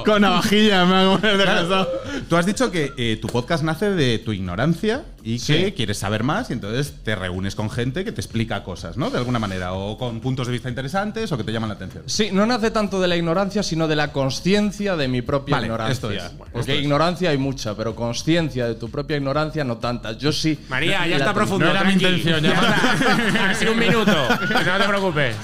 Con 0.04 0.22
navajilla, 0.22 0.84
me 0.84 0.96
hago 0.96 1.18
Claro. 1.18 1.88
Tú 2.28 2.36
has 2.36 2.44
dicho 2.44 2.70
que 2.70 2.92
eh, 2.98 3.18
tu 3.20 3.26
podcast 3.28 3.64
nace 3.64 3.90
de 3.90 4.18
tu 4.18 4.32
ignorancia 4.32 5.02
y 5.24 5.38
Sí. 5.38 5.54
que 5.54 5.74
quieres 5.74 5.96
saber 5.98 6.22
más 6.24 6.50
y 6.50 6.52
entonces 6.52 6.92
te 7.02 7.14
reúnes 7.14 7.54
con 7.54 7.70
gente 7.70 8.04
que 8.04 8.12
te 8.12 8.20
explica 8.20 8.62
cosas, 8.64 8.98
¿no? 8.98 9.08
De 9.08 9.16
alguna 9.16 9.38
manera, 9.38 9.72
o 9.72 9.96
con 9.96 10.20
puntos 10.20 10.46
de 10.46 10.52
vista 10.52 10.68
interesantes 10.68 11.32
o 11.32 11.38
que 11.38 11.44
te 11.44 11.52
llaman 11.52 11.70
la 11.70 11.76
atención. 11.76 12.02
Sí, 12.06 12.28
no 12.30 12.44
nace 12.44 12.70
tanto 12.70 13.00
de 13.00 13.08
la 13.08 13.16
ignorancia, 13.16 13.62
sino 13.62 13.88
de 13.88 13.96
la 13.96 14.12
consciencia 14.12 14.94
de 14.96 15.08
mi 15.08 15.22
propia 15.22 15.56
Vale, 15.56 15.66
ignorancia. 15.68 15.92
esto 15.92 16.10
es, 16.10 16.22
Porque 16.36 16.58
esto 16.60 16.72
es. 16.72 16.80
ignorancia 16.82 17.30
hay 17.30 17.38
mucha, 17.38 17.74
pero 17.74 17.94
consciencia 17.96 18.66
de 18.66 18.74
tu 18.74 18.90
propia 18.90 19.16
ignorancia 19.16 19.64
no 19.64 19.78
tanta. 19.78 20.12
Yo 20.12 20.30
sí. 20.30 20.58
María, 20.68 21.06
ya 21.06 21.16
está 21.16 21.32
profundo. 21.32 21.64
No 21.64 21.70
era 21.70 21.84
mi 21.84 21.94
intención, 21.94 22.42
Ya 22.42 22.52
ya. 22.52 22.94
está. 23.30 23.50
Así 23.50 23.66
un 23.66 23.78
minuto. 23.78 24.12
No 24.14 24.78
te 24.78 24.84
preocupes. 24.86 25.36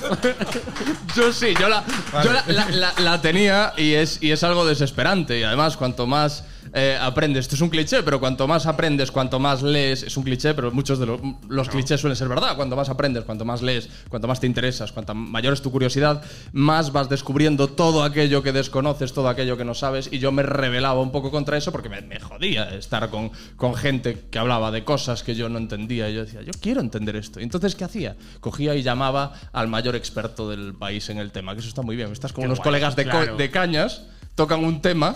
Yo 1.16 1.32
sí, 1.32 1.54
yo 1.58 1.68
la, 1.68 1.84
yo 2.24 2.32
la, 2.32 2.44
la- 2.48 2.68
la- 2.70 2.92
la 2.98 3.20
tenía 3.22 3.72
y 3.76 3.92
es, 3.92 4.20
y 4.20 4.32
es 4.32 4.42
algo 4.42 4.66
desesperante. 4.66 5.38
Y 5.38 5.42
además, 5.44 5.76
cuanto 5.76 6.06
más 6.06 6.44
eh, 6.76 6.98
aprendes, 7.00 7.44
esto 7.44 7.54
es 7.54 7.60
un 7.60 7.68
cliché, 7.70 8.02
pero 8.02 8.18
cuanto 8.18 8.48
más 8.48 8.66
aprendes, 8.66 9.12
cuanto 9.12 9.38
más 9.38 9.62
lees, 9.62 10.02
es 10.02 10.16
un 10.16 10.24
cliché, 10.24 10.54
pero 10.54 10.72
muchos 10.72 10.98
de 10.98 11.06
los, 11.06 11.20
los 11.48 11.68
clichés 11.68 12.00
suelen 12.00 12.16
ser 12.16 12.26
verdad. 12.28 12.56
Cuanto 12.56 12.74
más 12.74 12.88
aprendes, 12.88 13.22
cuanto 13.24 13.44
más 13.44 13.62
lees, 13.62 13.88
cuanto 14.08 14.26
más 14.26 14.40
te 14.40 14.48
interesas, 14.48 14.90
cuanto 14.90 15.14
mayor 15.14 15.52
es 15.52 15.62
tu 15.62 15.70
curiosidad, 15.70 16.22
más 16.52 16.90
vas 16.92 17.08
descubriendo 17.08 17.68
todo 17.68 18.02
aquello 18.02 18.42
que 18.42 18.50
desconoces, 18.52 19.12
todo 19.12 19.28
aquello 19.28 19.56
que 19.56 19.64
no 19.64 19.74
sabes. 19.74 20.08
Y 20.12 20.18
yo 20.18 20.32
me 20.32 20.42
rebelaba 20.42 21.00
un 21.00 21.12
poco 21.12 21.30
contra 21.30 21.56
eso 21.56 21.70
porque 21.70 21.88
me, 21.88 22.02
me 22.02 22.18
jodía 22.18 22.64
estar 22.74 23.08
con, 23.08 23.30
con 23.56 23.74
gente 23.76 24.24
que 24.30 24.38
hablaba 24.40 24.72
de 24.72 24.82
cosas 24.82 25.22
que 25.22 25.36
yo 25.36 25.48
no 25.48 25.58
entendía. 25.58 26.10
Y 26.10 26.14
yo 26.14 26.24
decía, 26.24 26.42
yo 26.42 26.52
quiero 26.60 26.80
entender 26.80 27.14
esto. 27.14 27.38
Y 27.38 27.44
entonces, 27.44 27.76
¿qué 27.76 27.84
hacía? 27.84 28.16
Cogía 28.40 28.74
y 28.74 28.82
llamaba 28.82 29.32
al 29.52 29.68
mayor 29.68 29.94
experto 29.94 30.50
del 30.50 30.74
país 30.74 31.08
en 31.08 31.18
el 31.18 31.30
tema, 31.30 31.54
que 31.54 31.60
eso 31.60 31.68
está 31.68 31.82
muy 31.82 31.94
bien. 31.94 32.10
Estás 32.10 32.32
con 32.32 32.42
Qué 32.42 32.46
unos 32.46 32.58
guay, 32.58 32.64
colegas 32.64 32.96
de, 32.96 33.08
co- 33.08 33.36
de 33.36 33.50
cañas, 33.50 34.02
tocan 34.34 34.64
un 34.64 34.82
tema. 34.82 35.14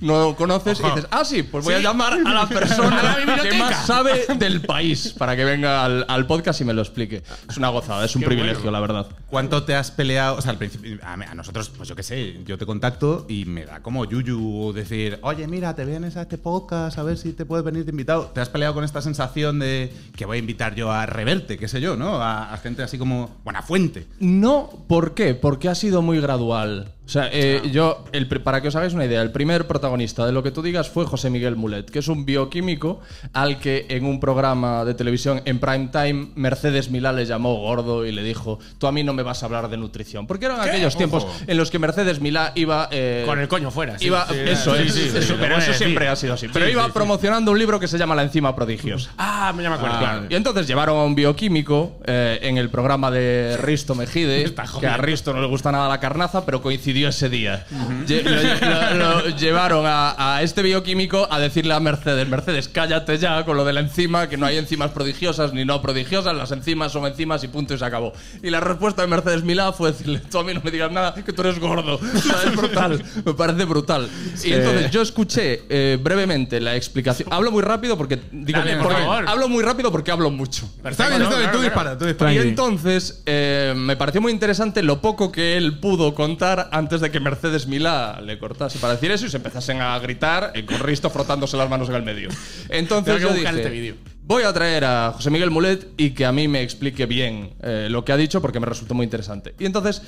No 0.00 0.20
lo 0.20 0.36
conoces 0.36 0.78
y 0.80 0.82
dices, 0.82 1.06
ah, 1.10 1.24
sí, 1.24 1.42
pues 1.42 1.64
voy 1.64 1.74
a 1.74 1.78
llamar 1.80 2.14
a 2.24 2.32
la 2.32 2.48
persona 2.48 3.00
A 3.16 3.26
la 3.36 3.42
que 3.42 3.56
más 3.56 3.86
sabe 3.86 4.26
del 4.38 4.60
país 4.60 5.14
para 5.16 5.36
que 5.36 5.44
venga 5.44 5.84
al, 5.84 6.04
al 6.08 6.26
podcast 6.26 6.60
y 6.60 6.64
me 6.64 6.72
lo 6.74 6.82
explique. 6.82 7.22
Es 7.48 7.56
una 7.56 7.68
gozada, 7.68 8.04
es 8.04 8.14
un 8.14 8.22
Qué 8.22 8.26
privilegio, 8.28 8.62
bueno. 8.64 8.72
la 8.72 8.80
verdad. 8.80 9.06
¿Cuánto 9.28 9.62
te 9.64 9.74
has 9.74 9.90
peleado? 9.90 10.36
O 10.36 10.42
sea, 10.42 10.50
al 10.52 10.58
principio, 10.58 10.98
a, 11.02 11.14
a 11.14 11.34
nosotros, 11.34 11.70
pues 11.70 11.88
yo 11.88 11.96
qué 11.96 12.02
sé, 12.02 12.42
yo 12.44 12.58
te 12.58 12.66
contacto 12.66 13.26
y 13.28 13.44
me 13.46 13.64
da 13.64 13.80
como 13.80 14.04
yuyu 14.04 14.72
decir, 14.74 15.18
oye, 15.22 15.46
mira, 15.46 15.74
te 15.74 15.84
vienes 15.84 16.16
a 16.16 16.22
este 16.22 16.38
podcast 16.38 16.98
a 16.98 17.02
ver 17.02 17.16
si 17.18 17.32
te 17.32 17.44
puedes 17.44 17.64
venir 17.64 17.84
de 17.84 17.90
invitado. 17.90 18.26
¿Te 18.34 18.40
has 18.40 18.48
peleado 18.48 18.74
con 18.74 18.84
esta 18.84 19.00
sensación 19.02 19.58
de 19.58 19.92
que 20.16 20.26
voy 20.26 20.36
a 20.36 20.40
invitar 20.40 20.74
yo 20.74 20.90
a 20.92 21.06
reverte, 21.06 21.58
qué 21.58 21.68
sé 21.68 21.80
yo, 21.80 21.96
¿no? 21.96 22.20
A, 22.22 22.52
a 22.52 22.56
gente 22.58 22.82
así 22.82 22.98
como 22.98 23.36
buena 23.44 23.62
fuente. 23.62 24.06
No, 24.20 24.70
¿por 24.88 25.14
qué? 25.14 25.34
Porque 25.34 25.68
ha 25.68 25.74
sido 25.74 26.02
muy 26.02 26.20
gradual. 26.20 26.92
O 27.06 27.08
sea, 27.08 27.28
eh, 27.32 27.62
yo, 27.72 28.04
el, 28.10 28.26
para 28.26 28.60
que 28.60 28.68
os 28.68 28.74
hagáis 28.74 28.92
una 28.92 29.04
idea, 29.04 29.22
el 29.22 29.30
primer 29.30 29.68
protagonista 29.68 30.26
de 30.26 30.32
lo 30.32 30.42
que 30.42 30.50
tú 30.50 30.60
digas 30.60 30.88
fue 30.90 31.04
José 31.06 31.30
Miguel 31.30 31.54
Mulet, 31.54 31.88
que 31.88 32.00
es 32.00 32.08
un 32.08 32.24
bioquímico 32.24 33.00
al 33.32 33.60
que 33.60 33.86
en 33.90 34.04
un 34.04 34.18
programa 34.18 34.84
de 34.84 34.94
televisión 34.94 35.40
en 35.44 35.60
prime 35.60 35.88
time 35.92 36.28
Mercedes 36.34 36.90
Milá 36.90 37.12
le 37.12 37.24
llamó 37.24 37.54
gordo 37.60 38.04
y 38.04 38.10
le 38.10 38.24
dijo, 38.24 38.58
tú 38.78 38.88
a 38.88 38.92
mí 38.92 39.04
no 39.04 39.12
me 39.12 39.22
vas 39.22 39.42
a 39.42 39.46
hablar 39.46 39.68
de 39.68 39.76
nutrición. 39.76 40.26
Porque 40.26 40.46
eran 40.46 40.60
aquellos 40.60 40.96
tiempos 40.96 41.24
en 41.46 41.56
los 41.56 41.70
que 41.70 41.78
Mercedes 41.78 42.20
Milá 42.20 42.50
iba... 42.56 42.88
eh, 42.90 43.22
Con 43.24 43.38
el 43.38 43.46
coño 43.46 43.70
fuera. 43.70 43.98
sí. 43.98 44.06
Iba, 44.06 44.26
Sí, 44.26 44.34
eso 44.44 44.74
sí, 44.74 44.82
es, 44.86 45.14
eso, 45.14 45.36
pero 45.38 45.58
eso 45.58 45.72
siempre 45.74 46.08
ha 46.08 46.16
sido 46.16 46.34
así. 46.34 46.48
Pero 46.52 46.68
iba 46.68 46.88
promocionando 46.92 47.52
un 47.52 47.58
libro 47.58 47.78
que 47.78 47.86
se 47.86 47.98
llama 47.98 48.14
La 48.16 48.22
enzima 48.24 48.54
prodigiosa. 48.56 49.10
Ah, 49.18 49.52
me 49.54 49.62
llama 49.62 49.76
acuerdo. 49.76 49.98
claro. 49.98 50.22
Y 50.28 50.34
entonces 50.34 50.66
llevaron 50.66 50.98
a 50.98 51.04
un 51.04 51.14
bioquímico 51.14 51.98
eh, 52.04 52.38
en 52.42 52.58
el 52.58 52.68
programa 52.70 53.10
de 53.12 53.56
Risto 53.58 53.94
Mejide, 53.94 54.52
que 54.80 54.86
a 54.86 54.96
Risto 54.96 55.32
no 55.32 55.40
le 55.40 55.46
gusta 55.46 55.70
nada 55.70 55.88
la 55.88 56.00
carnaza, 56.00 56.44
pero 56.44 56.60
coincidió 56.62 56.95
ese 57.04 57.28
día. 57.28 57.66
Lle- 58.06 58.22
lo, 58.22 58.94
lo- 58.96 59.20
lo 59.28 59.36
llevaron 59.36 59.84
a, 59.86 60.36
a 60.36 60.42
este 60.42 60.62
bioquímico 60.62 61.26
a 61.30 61.38
decirle 61.38 61.74
a 61.74 61.80
Mercedes, 61.80 62.28
Mercedes, 62.28 62.68
cállate 62.68 63.18
ya 63.18 63.44
con 63.44 63.56
lo 63.56 63.64
de 63.64 63.72
la 63.72 63.80
enzima, 63.80 64.28
que 64.28 64.36
no 64.36 64.46
hay 64.46 64.56
enzimas 64.56 64.90
prodigiosas 64.90 65.52
ni 65.52 65.64
no 65.64 65.82
prodigiosas, 65.82 66.34
las 66.36 66.50
enzimas 66.52 66.92
son 66.92 67.06
enzimas 67.06 67.42
y 67.44 67.48
punto 67.48 67.74
y 67.74 67.78
se 67.78 67.84
acabó. 67.84 68.12
Y 68.42 68.50
la 68.50 68.60
respuesta 68.60 69.02
de 69.02 69.08
Mercedes 69.08 69.42
Milá 69.42 69.72
fue 69.72 69.92
decirle, 69.92 70.20
tú 70.30 70.38
a 70.38 70.44
mí 70.44 70.54
no 70.54 70.60
me 70.62 70.70
digas 70.70 70.90
nada, 70.92 71.14
que 71.14 71.32
tú 71.32 71.42
eres 71.42 71.58
gordo. 71.58 71.98
Es 72.46 72.54
brutal, 72.56 73.02
me 73.24 73.34
parece 73.34 73.64
brutal. 73.64 74.08
Y 74.44 74.52
entonces 74.52 74.90
yo 74.90 75.02
escuché 75.02 75.62
eh, 75.68 75.98
brevemente 76.00 76.60
la 76.60 76.76
explicación. 76.76 77.28
Hablo 77.32 77.50
muy 77.50 77.62
rápido 77.62 77.96
porque 77.96 78.20
digo 78.30 78.58
Dale, 78.58 78.74
por 78.76 78.84
porque- 78.84 79.02
favor. 79.02 79.24
hablo 79.28 79.48
muy 79.48 79.62
rápido 79.64 79.90
porque 79.90 80.10
hablo 80.10 80.30
mucho. 80.30 80.68
Está 80.84 81.08
bien, 81.08 81.22
está 81.22 81.36
bien, 81.38 81.50
tú 81.50 81.58
claro, 81.58 81.62
dispara, 81.62 81.98
tú 81.98 82.04
Y 82.04 82.08
dispara. 82.08 82.32
entonces 82.34 83.22
eh, 83.26 83.74
me 83.76 83.96
pareció 83.96 84.20
muy 84.20 84.32
interesante 84.32 84.82
lo 84.82 85.00
poco 85.00 85.32
que 85.32 85.56
él 85.56 85.78
pudo 85.78 86.14
contar 86.14 86.68
antes 86.72 86.85
de 86.88 87.10
que 87.10 87.20
Mercedes 87.20 87.66
Milá 87.66 88.20
le 88.20 88.38
cortase 88.38 88.78
para 88.78 88.94
decir 88.94 89.10
eso 89.10 89.26
y 89.26 89.30
se 89.30 89.36
empezasen 89.36 89.80
a 89.80 89.98
gritar 89.98 90.52
eh, 90.54 90.64
con 90.64 90.78
Risto 90.78 91.10
frotándose 91.10 91.56
las 91.56 91.68
manos 91.68 91.88
en 91.88 91.96
el 91.96 92.02
medio. 92.02 92.28
Entonces 92.68 93.20
yo 93.20 93.32
dije, 93.32 93.48
este 93.48 93.70
vídeo. 93.70 93.94
Voy 94.22 94.42
a 94.42 94.52
traer 94.52 94.84
a 94.84 95.12
José 95.14 95.30
Miguel 95.30 95.50
Mulet 95.50 95.88
y 95.96 96.10
que 96.10 96.26
a 96.26 96.32
mí 96.32 96.48
me 96.48 96.62
explique 96.62 97.06
bien 97.06 97.54
eh, 97.62 97.86
lo 97.90 98.04
que 98.04 98.12
ha 98.12 98.16
dicho 98.16 98.40
porque 98.40 98.58
me 98.58 98.66
resultó 98.66 98.94
muy 98.94 99.04
interesante. 99.04 99.54
Y 99.58 99.66
entonces 99.66 100.02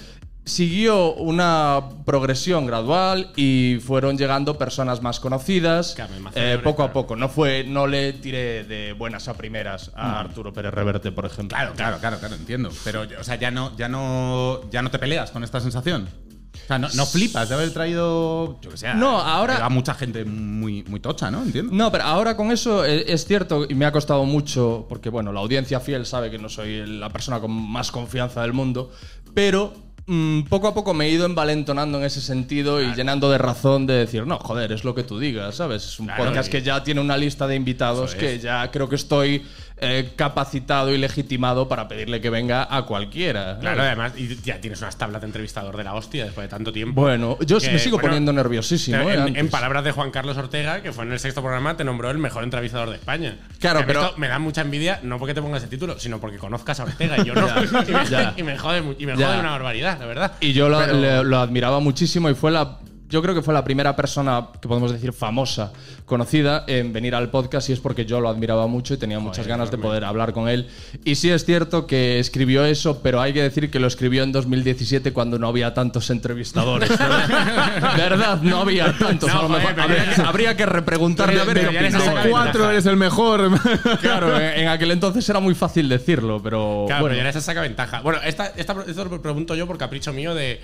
siguió 0.48 1.14
una 1.14 1.82
progresión 2.04 2.66
gradual 2.66 3.30
y 3.36 3.78
fueron 3.84 4.18
llegando 4.18 4.58
personas 4.58 5.02
más 5.02 5.20
conocidas 5.20 5.94
Claro, 5.94 6.12
eh, 6.34 6.58
poco 6.64 6.82
a 6.82 6.92
poco. 6.92 7.14
No 7.14 7.28
fue, 7.28 7.64
no 7.64 7.86
le 7.86 8.14
tiré 8.14 8.64
de 8.64 8.92
buenas 8.92 9.28
a 9.28 9.34
primeras 9.34 9.92
a 9.94 10.20
Arturo 10.20 10.52
Pérez 10.52 10.74
Reverte, 10.74 11.12
por 11.12 11.26
ejemplo. 11.26 11.56
Claro, 11.56 11.74
claro, 11.74 11.98
claro, 11.98 12.18
claro, 12.18 12.34
entiendo. 12.34 12.70
Pero, 12.82 13.02
o 13.20 13.24
sea, 13.24 13.36
ya 13.36 13.50
no, 13.50 13.76
ya 13.76 13.88
no, 13.88 14.68
ya 14.70 14.82
no 14.82 14.90
te 14.90 14.98
peleas 14.98 15.30
con 15.30 15.44
esta 15.44 15.60
sensación. 15.60 16.08
O 16.54 16.66
sea, 16.68 16.78
no, 16.78 16.88
no 16.94 17.06
flipas 17.06 17.48
de 17.48 17.54
haber 17.54 17.72
traído, 17.72 18.60
yo 18.60 18.70
que 18.70 18.76
sé, 18.76 18.92
No, 18.94 19.18
ahora- 19.20 19.64
a 19.64 19.68
mucha 19.68 19.94
gente 19.94 20.24
muy, 20.24 20.82
muy 20.84 21.00
tocha, 21.00 21.30
¿no? 21.30 21.42
Entiendo. 21.42 21.72
No, 21.74 21.90
pero 21.92 22.04
ahora 22.04 22.36
con 22.36 22.50
eso 22.52 22.84
eh, 22.84 23.04
es 23.08 23.26
cierto 23.26 23.66
y 23.68 23.74
me 23.74 23.84
ha 23.86 23.92
costado 23.92 24.24
mucho, 24.24 24.86
porque 24.88 25.08
bueno, 25.08 25.32
la 25.32 25.40
audiencia 25.40 25.80
fiel 25.80 26.04
sabe 26.06 26.30
que 26.30 26.38
no 26.38 26.48
soy 26.48 26.84
la 26.86 27.10
persona 27.10 27.40
con 27.40 27.50
más 27.52 27.90
confianza 27.90 28.42
del 28.42 28.52
mundo, 28.52 28.90
pero 29.34 29.72
mm, 30.06 30.42
poco 30.44 30.68
a 30.68 30.74
poco 30.74 30.94
me 30.94 31.06
he 31.06 31.10
ido 31.10 31.26
envalentonando 31.26 31.98
en 31.98 32.04
ese 32.04 32.20
sentido 32.20 32.80
y 32.82 32.94
llenando 32.94 33.30
de 33.30 33.38
razón 33.38 33.86
de 33.86 33.94
decir, 33.94 34.26
no, 34.26 34.38
joder, 34.38 34.72
es 34.72 34.84
lo 34.84 34.94
que 34.94 35.04
tú 35.04 35.18
digas, 35.18 35.54
¿sabes? 35.56 35.84
Es 35.84 36.00
un 36.00 36.06
Claro, 36.06 36.24
podcast 36.24 36.48
y- 36.48 36.52
que 36.52 36.62
ya 36.62 36.82
tiene 36.82 37.00
una 37.00 37.16
lista 37.16 37.46
de 37.46 37.54
invitados 37.56 38.10
Eso 38.10 38.18
que 38.18 38.34
es. 38.36 38.42
ya 38.42 38.70
creo 38.70 38.88
que 38.88 38.96
estoy 38.96 39.44
eh, 39.80 40.10
capacitado 40.16 40.92
y 40.92 40.98
legitimado 40.98 41.68
para 41.68 41.88
pedirle 41.88 42.20
que 42.20 42.30
venga 42.30 42.66
a 42.70 42.82
cualquiera. 42.86 43.58
Claro, 43.60 43.82
además, 43.82 44.12
y 44.16 44.36
ya 44.42 44.60
tienes 44.60 44.80
unas 44.82 44.96
tablas 44.96 45.20
de 45.20 45.26
entrevistador 45.26 45.76
de 45.76 45.84
la 45.84 45.94
hostia 45.94 46.24
después 46.24 46.44
de 46.44 46.48
tanto 46.48 46.72
tiempo. 46.72 47.00
Bueno, 47.00 47.38
yo 47.46 47.58
Que, 47.58 47.70
me 47.70 47.78
sigo 47.78 47.96
bueno, 47.96 48.08
poniendo 48.08 48.32
nerviosísimo. 48.32 48.98
Eh, 49.10 49.14
en, 49.14 49.36
en 49.36 49.48
palabras 49.50 49.84
de 49.84 49.92
Juan 49.92 50.10
Carlos 50.10 50.36
Ortega, 50.36 50.82
que 50.82 50.92
fue 50.92 51.04
en 51.04 51.12
el 51.12 51.18
sexto 51.20 51.40
programa, 51.42 51.76
te 51.76 51.84
nombró 51.84 52.10
el 52.10 52.18
mejor 52.18 52.44
entrevistador 52.44 52.90
de 52.90 52.96
España. 52.96 53.36
Claro, 53.60 53.82
pero- 53.86 54.02
esto 54.06 54.14
me 54.18 54.28
da 54.28 54.38
mucha 54.38 54.60
envidia, 54.62 55.00
no 55.02 55.18
porque 55.18 55.34
te 55.34 55.42
pongas 55.42 55.62
ese 55.62 55.70
título, 55.70 55.98
sino 55.98 56.18
porque 56.20 56.38
conozcas 56.38 56.80
a 56.80 56.84
Ortega 56.84 57.16
y 57.18 57.24
yo 57.24 57.34
no. 57.34 57.46
y, 57.62 57.92
me, 57.92 58.32
y 58.36 58.42
me 58.42 58.58
jode, 58.58 58.82
y 58.98 59.06
me 59.06 59.14
jode 59.14 59.38
una 59.40 59.50
barbaridad, 59.50 59.98
la 59.98 60.06
verdad. 60.06 60.32
Y 60.40 60.52
yo 60.52 60.68
lo, 60.68 60.78
Pero- 60.78 60.92
le- 61.00 61.24
lo 61.24 61.38
admiraba 61.38 61.80
muchísimo 61.80 62.28
y 62.30 62.34
fue 62.34 62.50
la. 62.50 62.78
Yo 63.08 63.22
creo 63.22 63.34
que 63.34 63.42
fue 63.42 63.54
la 63.54 63.64
primera 63.64 63.96
persona 63.96 64.48
que 64.60 64.68
podemos 64.68 64.92
decir 64.92 65.12
famosa, 65.12 65.72
conocida, 66.04 66.64
en 66.66 66.92
venir 66.92 67.14
al 67.14 67.30
podcast 67.30 67.70
y 67.70 67.72
es 67.72 67.80
porque 67.80 68.04
yo 68.04 68.20
lo 68.20 68.28
admiraba 68.28 68.66
mucho 68.66 68.94
y 68.94 68.96
tenía 68.98 69.18
muchas 69.18 69.46
ganas 69.46 69.70
de 69.70 69.78
poder 69.78 70.04
hablar 70.04 70.32
con 70.32 70.48
él. 70.48 70.68
Y 71.04 71.14
sí 71.14 71.30
es 71.30 71.44
cierto 71.44 71.86
que 71.86 72.18
escribió 72.18 72.64
eso, 72.64 73.00
pero 73.02 73.20
hay 73.20 73.32
que 73.32 73.42
decir 73.42 73.70
que 73.70 73.78
lo 73.78 73.86
escribió 73.86 74.22
en 74.22 74.32
2017 74.32 75.12
cuando 75.12 75.38
no 75.38 75.48
había 75.48 75.72
tantos 75.72 76.10
entrevistadores. 76.10 76.90
¿Verdad? 77.96 78.42
No 78.42 78.60
había 78.60 78.96
tantos. 78.98 79.32
No, 79.32 79.38
a 79.38 79.42
lo 79.42 79.48
mejor. 79.48 79.72
joder, 79.72 79.80
habría, 79.80 80.14
que, 80.14 80.22
habría 80.22 80.56
que 80.56 80.66
repreguntarle 80.66 81.40
a 81.40 81.44
ver 81.44 81.54
Pero 81.54 81.70
qué 81.70 82.28
cuatro 82.30 82.70
eres 82.70 82.86
el 82.86 82.96
mejor. 82.96 83.50
Claro, 84.00 84.38
en, 84.38 84.60
en 84.60 84.68
aquel 84.68 84.90
entonces 84.90 85.28
era 85.28 85.40
muy 85.40 85.54
fácil 85.54 85.88
decirlo, 85.88 86.40
pero. 86.42 86.84
Claro, 86.86 87.02
bueno. 87.02 87.16
pero 87.16 87.28
ya 87.28 87.34
les 87.36 87.44
saca 87.44 87.60
ventaja. 87.60 88.00
Bueno, 88.00 88.20
esta, 88.24 88.46
esta, 88.56 88.76
esto 88.86 89.04
lo 89.04 89.22
pregunto 89.22 89.54
yo 89.54 89.66
por 89.66 89.78
capricho 89.78 90.12
mío 90.12 90.34
de. 90.34 90.60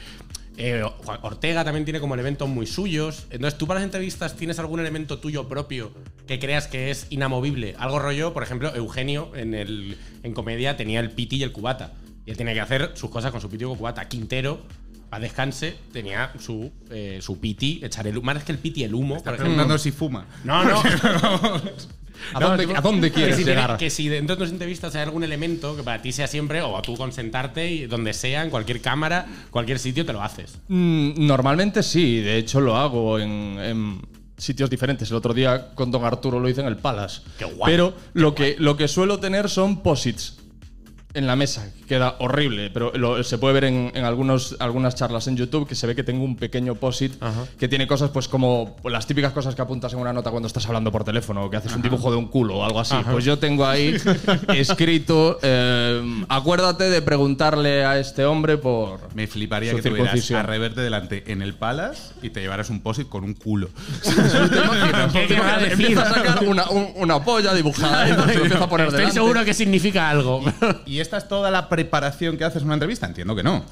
Eh, 0.57 0.83
Ortega 1.23 1.65
también 1.65 1.85
tiene 1.85 2.01
como 2.01 2.15
elementos 2.15 2.49
muy 2.49 2.67
suyos. 2.67 3.27
Entonces, 3.31 3.59
¿tú 3.59 3.67
para 3.67 3.81
las 3.81 3.85
entrevistas 3.85 4.37
tienes 4.37 4.59
algún 4.59 4.81
elemento 4.81 5.19
tuyo 5.19 5.49
propio 5.49 5.93
que 6.27 6.39
creas 6.39 6.67
que 6.67 6.91
es 6.91 7.07
inamovible? 7.11 7.75
Algo 7.79 7.99
rollo, 7.99 8.33
por 8.33 8.43
ejemplo, 8.43 8.75
Eugenio 8.75 9.33
en, 9.35 9.55
el, 9.55 9.99
en 10.23 10.33
comedia 10.33 10.77
tenía 10.77 11.01
el 11.01 11.11
piti 11.11 11.37
y 11.37 11.43
el 11.43 11.53
cubata. 11.53 11.93
Y 12.27 12.31
él 12.31 12.37
tenía 12.37 12.55
que 12.55 12.61
hacer 12.61 12.93
sus 12.95 13.11
cosas 13.11 13.31
con 13.33 13.41
su 13.41 13.49
piti 13.49 13.65
y 13.65 13.67
con 13.67 13.77
cubata. 13.77 14.09
Quintero 14.09 14.63
paz 15.15 15.21
descanse, 15.21 15.77
tenía 15.93 16.33
su, 16.41 16.73
eh, 16.91 17.21
su 17.23 17.39
piti, 17.39 17.81
echar 17.85 18.07
el 18.07 18.19
humo. 18.19 18.27
Más 18.27 18.43
que 18.43 18.53
el 18.53 18.59
piti, 18.59 18.83
el 18.83 18.95
humo. 18.95 19.15
por 19.23 19.35
ejemplo. 19.35 19.45
Preguntando 19.45 19.79
si 19.79 19.93
fuma. 19.93 20.27
No, 20.43 20.65
no. 20.65 20.83
¿A 22.33 22.41
No, 22.41 22.49
dónde, 22.49 22.67
tipo, 22.67 22.79
a 22.79 22.81
dónde 22.81 23.11
que 23.11 23.15
quieres 23.17 23.37
si 23.37 23.45
llegar? 23.45 23.77
que 23.77 23.91
si 23.91 24.09
dentro 24.09 24.37
de 24.37 24.43
tus 24.45 24.51
entrevistas 24.53 24.95
hay 24.95 25.03
algún 25.03 25.25
elemento 25.25 25.77
que 25.77 25.83
para 25.83 26.01
ti 26.03 26.13
sea 26.13 26.27
siempre, 26.27 26.63
o 26.63 26.81
tú 26.83 26.97
con 26.97 27.13
sentarte 27.13 27.71
y 27.71 27.87
donde 27.87 28.13
sea, 28.15 28.43
en 28.43 28.51
cualquier 28.51 28.81
cámara, 28.81 29.27
cualquier 29.51 29.79
sitio, 29.79 30.05
te 30.07 30.13
lo 30.13 30.23
haces. 30.23 30.59
Mm, 30.69 31.27
Normalmente 31.27 31.83
sí, 31.83 32.21
de 32.21 32.37
hecho 32.39 32.61
lo 32.61 32.77
hago 32.77 33.19
en, 33.19 33.59
en 33.61 34.01
sitios 34.37 34.69
diferentes. 34.71 35.11
El 35.11 35.17
otro 35.17 35.35
día 35.35 35.71
con 35.75 35.91
Don 35.91 36.05
Arturo 36.05 36.41
lo 36.41 36.49
hice 36.49 36.61
en 36.61 36.67
el 36.67 36.77
Palace. 36.77 37.23
Qué 37.39 37.45
guay, 37.45 37.73
Pero 37.73 37.95
lo 38.15 38.35
que, 38.35 38.57
lo 38.59 38.77
que 38.77 38.89
suelo 38.89 39.19
tener 39.19 39.49
son 39.49 39.83
posits 39.83 40.37
en 41.15 41.27
la 41.29 41.37
mesa. 41.37 41.73
Queda 41.89 42.17
horrible, 42.19 42.71
pero 42.71 42.93
lo- 42.95 43.23
se 43.23 43.39
puede 43.39 43.55
ver 43.55 43.65
en, 43.65 43.93
en 43.95 44.05
algunos, 44.05 44.57
algunas 44.59 44.95
charlas 44.95 45.27
en 45.29 45.37
YouTube 45.37 45.69
que 45.69 45.75
se 45.75 45.87
ve 45.87 45.95
que 45.95 46.03
tengo 46.03 46.25
un 46.25 46.37
pequeño 46.37 46.75
posit 46.75 47.13
que 47.59 47.69
tiene 47.69 47.87
cosas 47.87 48.11
pues 48.11 48.27
como 48.29 48.77
las 48.85 49.07
típicas 49.07 49.33
cosas 49.33 49.55
que 49.55 49.63
apuntas 49.63 49.93
en 49.93 49.99
una 49.99 50.13
nota 50.13 50.31
cuando 50.31 50.47
estás 50.47 50.67
hablando 50.67 50.91
por 50.93 51.05
teléfono 51.05 51.45
o 51.45 51.51
que 51.51 51.57
haces 51.59 51.75
un 51.75 51.83
dibujo 51.83 52.11
de 52.11 52.17
un 52.17 52.27
culo 52.29 52.57
o 52.59 52.65
algo 52.65 52.81
así. 52.81 52.95
Pues 53.11 53.25
yo 53.25 53.39
tengo 53.39 53.67
ahí 53.67 53.97
escrito, 54.55 55.39
eh, 55.43 56.25
acuérdate 56.29 56.85
de 56.91 57.03
preguntarle 57.03 57.85
a 57.85 57.99
este 57.99 58.25
hombre 58.25 58.57
por... 58.59 59.01
Me 59.15 59.27
fliparía 59.27 59.71
Su 59.73 59.77
que 59.79 59.91
tuvieras 59.91 60.31
a 60.31 60.43
reverte 60.43 60.81
delante 60.81 61.25
en 61.33 61.43
el 61.43 61.55
Palace 61.55 62.15
y 62.23 62.31
te 62.31 62.41
llevaras 62.41 62.71
un 62.71 62.81
posit 62.81 63.09
con 63.09 63.25
un 63.25 63.35
culo. 63.35 63.69
Empieza 65.71 66.03
a 66.03 66.15
sacar 66.15 66.45
una, 66.45 66.69
un- 66.71 66.89
una 66.97 67.23
polla 67.25 67.53
dibujada 67.55 68.09
y 68.09 68.13
lo 68.13 68.23
empieza 68.25 68.65
a 68.65 68.69
poner 68.69 68.87
Estoy 68.87 69.01
delante. 69.01 69.21
seguro 69.21 69.45
que 69.45 69.55
significa 69.55 70.09
algo. 70.11 70.43
¿Y 70.87 71.01
esta 71.01 71.19
es 71.19 71.29
toda 71.29 71.51
la 71.51 71.69
preparación 71.75 72.37
que 72.37 72.45
haces 72.45 72.63
en 72.63 72.67
una 72.69 72.75
entrevista? 72.75 73.07
Entiendo 73.07 73.35
que 73.35 73.43
no. 73.43 73.65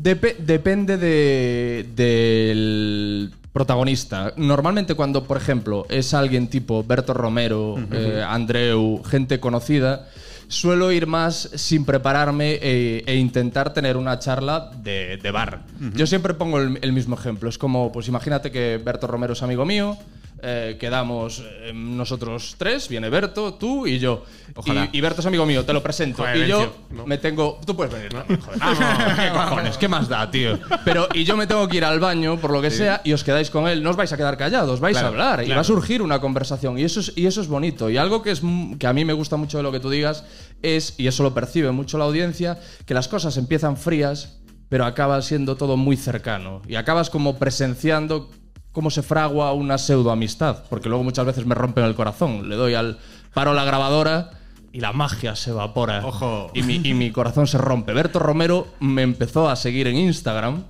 Depe- 0.00 0.36
depende 0.38 0.96
de- 0.96 1.86
del 1.94 3.30
protagonista. 3.52 4.32
Normalmente 4.36 4.94
cuando, 4.94 5.24
por 5.24 5.36
ejemplo, 5.36 5.86
es 5.90 6.14
alguien 6.14 6.48
tipo 6.48 6.82
Berto 6.84 7.12
Romero, 7.14 7.76
eh, 7.92 8.24
Andreu, 8.26 9.02
gente 9.04 9.40
conocida, 9.40 10.08
suelo 10.48 10.90
ir 10.92 11.06
más 11.06 11.50
sin 11.54 11.84
prepararme 11.84 12.58
e, 12.62 13.02
e 13.06 13.14
intentar 13.16 13.72
tener 13.72 13.96
una 13.96 14.18
charla 14.18 14.70
de, 14.82 15.16
de 15.22 15.30
bar. 15.30 15.62
Yo 15.94 16.06
siempre 16.06 16.34
pongo 16.34 16.60
el, 16.60 16.78
el 16.82 16.92
mismo 16.92 17.14
ejemplo. 17.16 17.48
Es 17.48 17.58
como, 17.58 17.92
pues 17.92 18.08
imagínate 18.08 18.50
que 18.50 18.80
Berto 18.82 19.06
Romero 19.06 19.32
es 19.34 19.42
amigo 19.42 19.64
mío. 19.66 19.96
Eh, 20.42 20.76
quedamos 20.78 21.42
eh, 21.44 21.72
nosotros 21.74 22.54
tres, 22.58 22.88
viene 22.88 23.10
Berto, 23.10 23.54
tú 23.54 23.86
y 23.86 23.98
yo. 23.98 24.24
Ojalá. 24.54 24.88
Y, 24.92 24.98
y 24.98 25.00
Berto 25.00 25.20
es 25.20 25.26
amigo 25.26 25.46
mío, 25.46 25.64
te 25.64 25.72
lo 25.72 25.82
presento. 25.82 26.22
Joder, 26.22 26.36
y 26.36 26.48
yo 26.48 26.58
Vencio, 26.58 26.76
no. 26.90 27.06
me 27.06 27.18
tengo. 27.18 27.60
Tú 27.66 27.76
puedes 27.76 27.92
venir 27.92 28.10
también, 28.10 28.40
joder. 28.40 28.60
¿Qué 29.16 29.30
cojones? 29.32 29.78
¿Qué 29.78 29.88
más 29.88 30.08
da, 30.08 30.30
tío? 30.30 30.58
Pero, 30.84 31.08
y 31.14 31.24
yo 31.24 31.36
me 31.36 31.46
tengo 31.46 31.66
que 31.68 31.76
ir 31.76 31.84
al 31.84 32.00
baño, 32.00 32.38
por 32.38 32.50
lo 32.52 32.62
que 32.62 32.70
sea, 32.70 33.00
y 33.04 33.12
os 33.12 33.24
quedáis 33.24 33.50
con 33.50 33.68
él. 33.68 33.82
No 33.82 33.90
os 33.90 33.96
vais 33.96 34.12
a 34.12 34.16
quedar 34.16 34.36
callados, 34.36 34.80
vais 34.80 34.96
a 34.96 35.06
hablar. 35.06 35.44
Y 35.46 35.50
va 35.50 35.60
a 35.60 35.64
surgir 35.64 36.02
una 36.02 36.20
conversación. 36.20 36.78
Y 36.78 36.84
eso 36.84 37.00
es, 37.00 37.12
y 37.16 37.26
eso 37.26 37.40
es 37.40 37.48
bonito. 37.48 37.90
Y 37.90 37.96
algo 37.96 38.22
que, 38.22 38.30
es, 38.30 38.42
que 38.78 38.86
a 38.86 38.92
mí 38.92 39.04
me 39.04 39.12
gusta 39.12 39.36
mucho 39.36 39.58
de 39.58 39.62
lo 39.62 39.72
que 39.72 39.80
tú 39.80 39.90
digas 39.90 40.24
es, 40.62 40.94
y 40.98 41.06
eso 41.06 41.22
lo 41.22 41.34
percibe 41.34 41.70
mucho 41.70 41.98
la 41.98 42.04
audiencia, 42.04 42.58
que 42.86 42.94
las 42.94 43.08
cosas 43.08 43.36
empiezan 43.36 43.76
frías, 43.76 44.40
pero 44.68 44.84
acaba 44.84 45.20
siendo 45.22 45.56
todo 45.56 45.76
muy 45.76 45.96
cercano. 45.96 46.62
Y 46.68 46.76
acabas 46.76 47.10
como 47.10 47.38
presenciando 47.38 48.30
cómo 48.72 48.90
se 48.90 49.02
fragua 49.02 49.52
una 49.52 49.78
pseudo 49.78 50.10
amistad. 50.10 50.64
Porque 50.68 50.88
luego 50.88 51.04
muchas 51.04 51.26
veces 51.26 51.46
me 51.46 51.54
rompen 51.54 51.84
el 51.84 51.94
corazón. 51.94 52.48
Le 52.48 52.56
doy 52.56 52.74
al 52.74 52.98
paro 53.34 53.54
la 53.54 53.64
grabadora 53.64 54.30
y 54.72 54.80
la 54.80 54.92
magia 54.92 55.34
se 55.36 55.50
evapora. 55.50 56.04
Ojo. 56.06 56.50
Y 56.54 56.62
mi, 56.62 56.80
y 56.84 56.94
mi 56.94 57.10
corazón 57.10 57.46
se 57.46 57.58
rompe. 57.58 57.92
Berto 57.92 58.18
Romero 58.18 58.68
me 58.80 59.02
empezó 59.02 59.48
a 59.48 59.56
seguir 59.56 59.86
en 59.86 59.96
Instagram. 59.96 60.64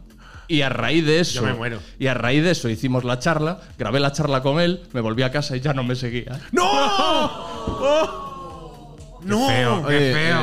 Y 0.48 0.62
a 0.62 0.68
raíz 0.68 1.06
de 1.06 1.20
eso. 1.20 1.34
Yo 1.34 1.42
me 1.46 1.52
muero. 1.54 1.78
Y 2.00 2.08
a 2.08 2.14
raíz 2.14 2.42
de 2.42 2.50
eso 2.50 2.68
hicimos 2.68 3.04
la 3.04 3.20
charla, 3.20 3.60
grabé 3.78 4.00
la 4.00 4.10
charla 4.10 4.42
con 4.42 4.58
él, 4.60 4.82
me 4.92 5.00
volví 5.00 5.22
a 5.22 5.30
casa 5.30 5.56
y 5.56 5.60
ya 5.60 5.72
no 5.74 5.84
me 5.84 5.94
seguía. 5.94 6.40
No, 6.50 6.66
feo, 9.48 9.86
qué 9.86 10.12
feo. 10.12 10.40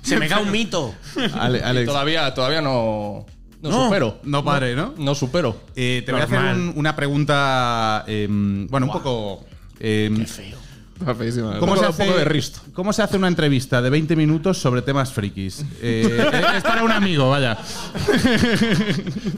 se 0.00 0.16
me 0.18 0.28
cae 0.28 0.42
un 0.42 0.50
mito. 0.52 0.94
Ale- 1.38 1.62
Alex, 1.62 1.86
todavía, 1.86 2.32
todavía 2.34 2.62
no. 2.62 3.26
No, 3.62 3.84
supero. 3.86 4.18
No 4.24 4.44
pare, 4.44 4.74
¿no? 4.76 4.94
No 4.98 5.14
supero. 5.14 5.56
Eh, 5.76 6.02
te 6.04 6.12
voy 6.12 6.20
a 6.20 6.24
hacer 6.24 6.38
un- 6.38 6.72
una 6.76 6.94
pregunta, 6.96 8.04
em, 8.06 8.66
bueno, 8.68 8.86
un 8.86 8.92
poco... 8.92 9.44
está 9.78 11.14
feísima, 11.16 11.58
¿Cómo 11.58 11.72
Un 11.72 11.78
se, 11.78 11.84
poco- 11.84 11.92
hace, 11.94 12.02
un 12.02 12.08
poco 12.08 12.18
de 12.18 12.24
risto. 12.24 12.60
¿Cómo 12.74 12.92
se 12.92 13.02
hace 13.02 13.16
una 13.16 13.28
entrevista 13.28 13.80
de 13.82 13.90
20 13.90 14.14
minutos 14.16 14.58
sobre 14.58 14.82
temas 14.82 15.12
frikis? 15.12 15.64
Eh, 15.80 16.30
es 16.56 16.62
para 16.62 16.82
un 16.84 16.92
amigo, 16.92 17.30
vaya. 17.30 17.56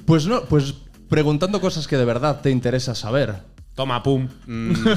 Pues 0.07 0.27
no, 0.27 0.43
pues 0.45 0.75
preguntando 1.09 1.61
cosas 1.61 1.87
que 1.87 1.97
de 1.97 2.05
verdad 2.05 2.41
te 2.41 2.51
interesa 2.51 2.95
saber. 2.95 3.37
Toma, 3.75 4.03
pum. 4.03 4.29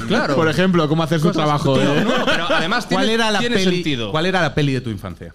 Claro. 0.06 0.36
Por 0.36 0.48
ejemplo, 0.48 0.88
cómo 0.88 1.02
hacer 1.02 1.20
su 1.20 1.32
trabajo. 1.32 1.80
¿eh? 1.80 2.04
No, 2.04 2.24
pero 2.24 2.46
además 2.52 2.86
¿Cuál 2.86 3.06
tiene, 3.06 3.14
era 3.14 3.30
la 3.32 3.38
tiene 3.40 3.56
peli? 3.56 3.74
sentido. 3.76 4.10
¿Cuál 4.12 4.26
era 4.26 4.40
la 4.40 4.54
peli 4.54 4.72
de 4.72 4.80
tu 4.80 4.90
infancia? 4.90 5.32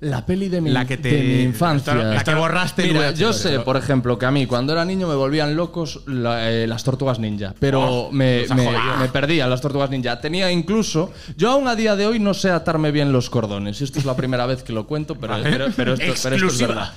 La 0.00 0.24
peli 0.24 0.48
de 0.48 0.62
mi, 0.62 0.70
La 0.70 0.86
que 0.86 0.96
te- 0.96 1.10
de 1.10 1.22
mi 1.22 1.42
infancia. 1.42 1.94
La 1.94 2.24
que 2.24 2.34
borraste 2.34 2.84
Mira, 2.86 3.10
yo 3.12 3.34
sé, 3.34 3.60
por 3.60 3.76
ejemplo, 3.76 4.18
que 4.18 4.24
a 4.24 4.30
mí 4.30 4.46
cuando 4.46 4.72
era 4.72 4.82
niño 4.84 5.06
me 5.06 5.14
volvían 5.14 5.54
locos 5.56 6.00
la- 6.06 6.50
eh, 6.50 6.66
las 6.66 6.82
tortugas 6.84 7.18
ninja, 7.18 7.54
pero 7.58 8.08
me, 8.10 8.46
ha 8.48 8.54
me- 8.54 8.70
me 8.98 9.08
perdían 9.08 9.50
las 9.50 9.60
tortugas 9.60 9.90
ninja. 9.90 10.18
Tenía 10.18 10.50
incluso, 10.50 11.12
yo 11.36 11.50
aún 11.50 11.68
a 11.68 11.76
día 11.76 11.96
de 11.96 12.06
hoy 12.06 12.18
no 12.18 12.32
sé 12.32 12.50
atarme 12.50 12.92
bien 12.92 13.12
los 13.12 13.28
cordones. 13.28 13.82
Esto 13.82 13.98
es 13.98 14.06
la 14.06 14.16
primera 14.16 14.46
vez 14.46 14.62
que 14.62 14.72
lo 14.72 14.86
cuento, 14.86 15.16
pero, 15.16 15.34
pero, 15.42 15.66
pero 15.76 15.92
esto, 15.94 16.14
pero 16.22 16.36
esto 16.36 16.48
es 16.48 16.58
verdad. 16.60 16.92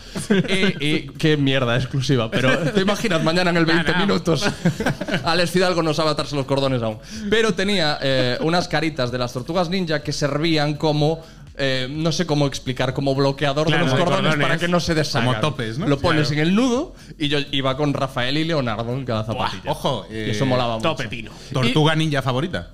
Y, 0.80 0.86
y- 0.88 1.08
qué 1.18 1.36
mierda 1.36 1.76
exclusiva, 1.76 2.32
pero 2.32 2.58
te 2.72 2.80
imaginas 2.82 3.22
mañana 3.22 3.50
en 3.50 3.58
el 3.58 3.66
20 3.66 3.96
minutos. 3.98 4.46
Alex 5.26 5.52
Fidalgo 5.52 5.84
no 5.84 5.94
sabe 5.94 6.12
atarse 6.12 6.36
los 6.38 6.46
cordones 6.46 6.82
aún. 6.82 7.00
Pero 7.30 7.54
tenía 7.54 7.98
eh, 8.02 8.38
unas 8.42 8.68
caritas 8.70 9.12
de 9.12 9.18
las 9.18 9.34
tortugas 9.34 9.70
ninja 9.70 10.02
que 10.02 10.14
servían 10.14 10.76
como 10.76 11.22
eh, 11.58 11.88
no 11.90 12.12
sé 12.12 12.26
cómo 12.26 12.48
explicar, 12.48 12.94
como 12.94 13.14
bloqueador 13.16 13.68
Claro, 13.68 13.86
de 13.86 13.92
los 13.92 13.98
de 14.00 14.04
cordones, 14.04 14.30
cordones. 14.32 14.48
para 14.48 14.60
que 14.60 14.68
no 14.68 14.80
se 14.80 14.96
deshagan. 14.96 15.28
Como 15.30 15.40
topes, 15.42 15.78
¿no? 15.78 15.88
Lo 15.88 16.00
pones 16.00 16.32
en 16.32 16.40
el 16.40 16.56
nudo 16.56 16.96
y 17.18 17.28
yo 17.30 17.40
iba 17.52 17.78
con 17.78 17.94
Rafael 17.94 18.38
y 18.38 18.44
Leonardo 18.44 18.92
en 18.94 19.06
cada 19.06 19.24
zapatilla. 19.24 19.72
Ojo, 19.72 20.06
Y 20.10 20.14
eh, 20.16 20.32
eso 20.32 20.46
molaba 20.46 20.76
mucho. 20.78 20.90
Tope 20.90 21.08
pino. 21.08 21.32
¿Tortuga 21.52 21.96
ninja 21.96 22.22
favorita? 22.22 22.72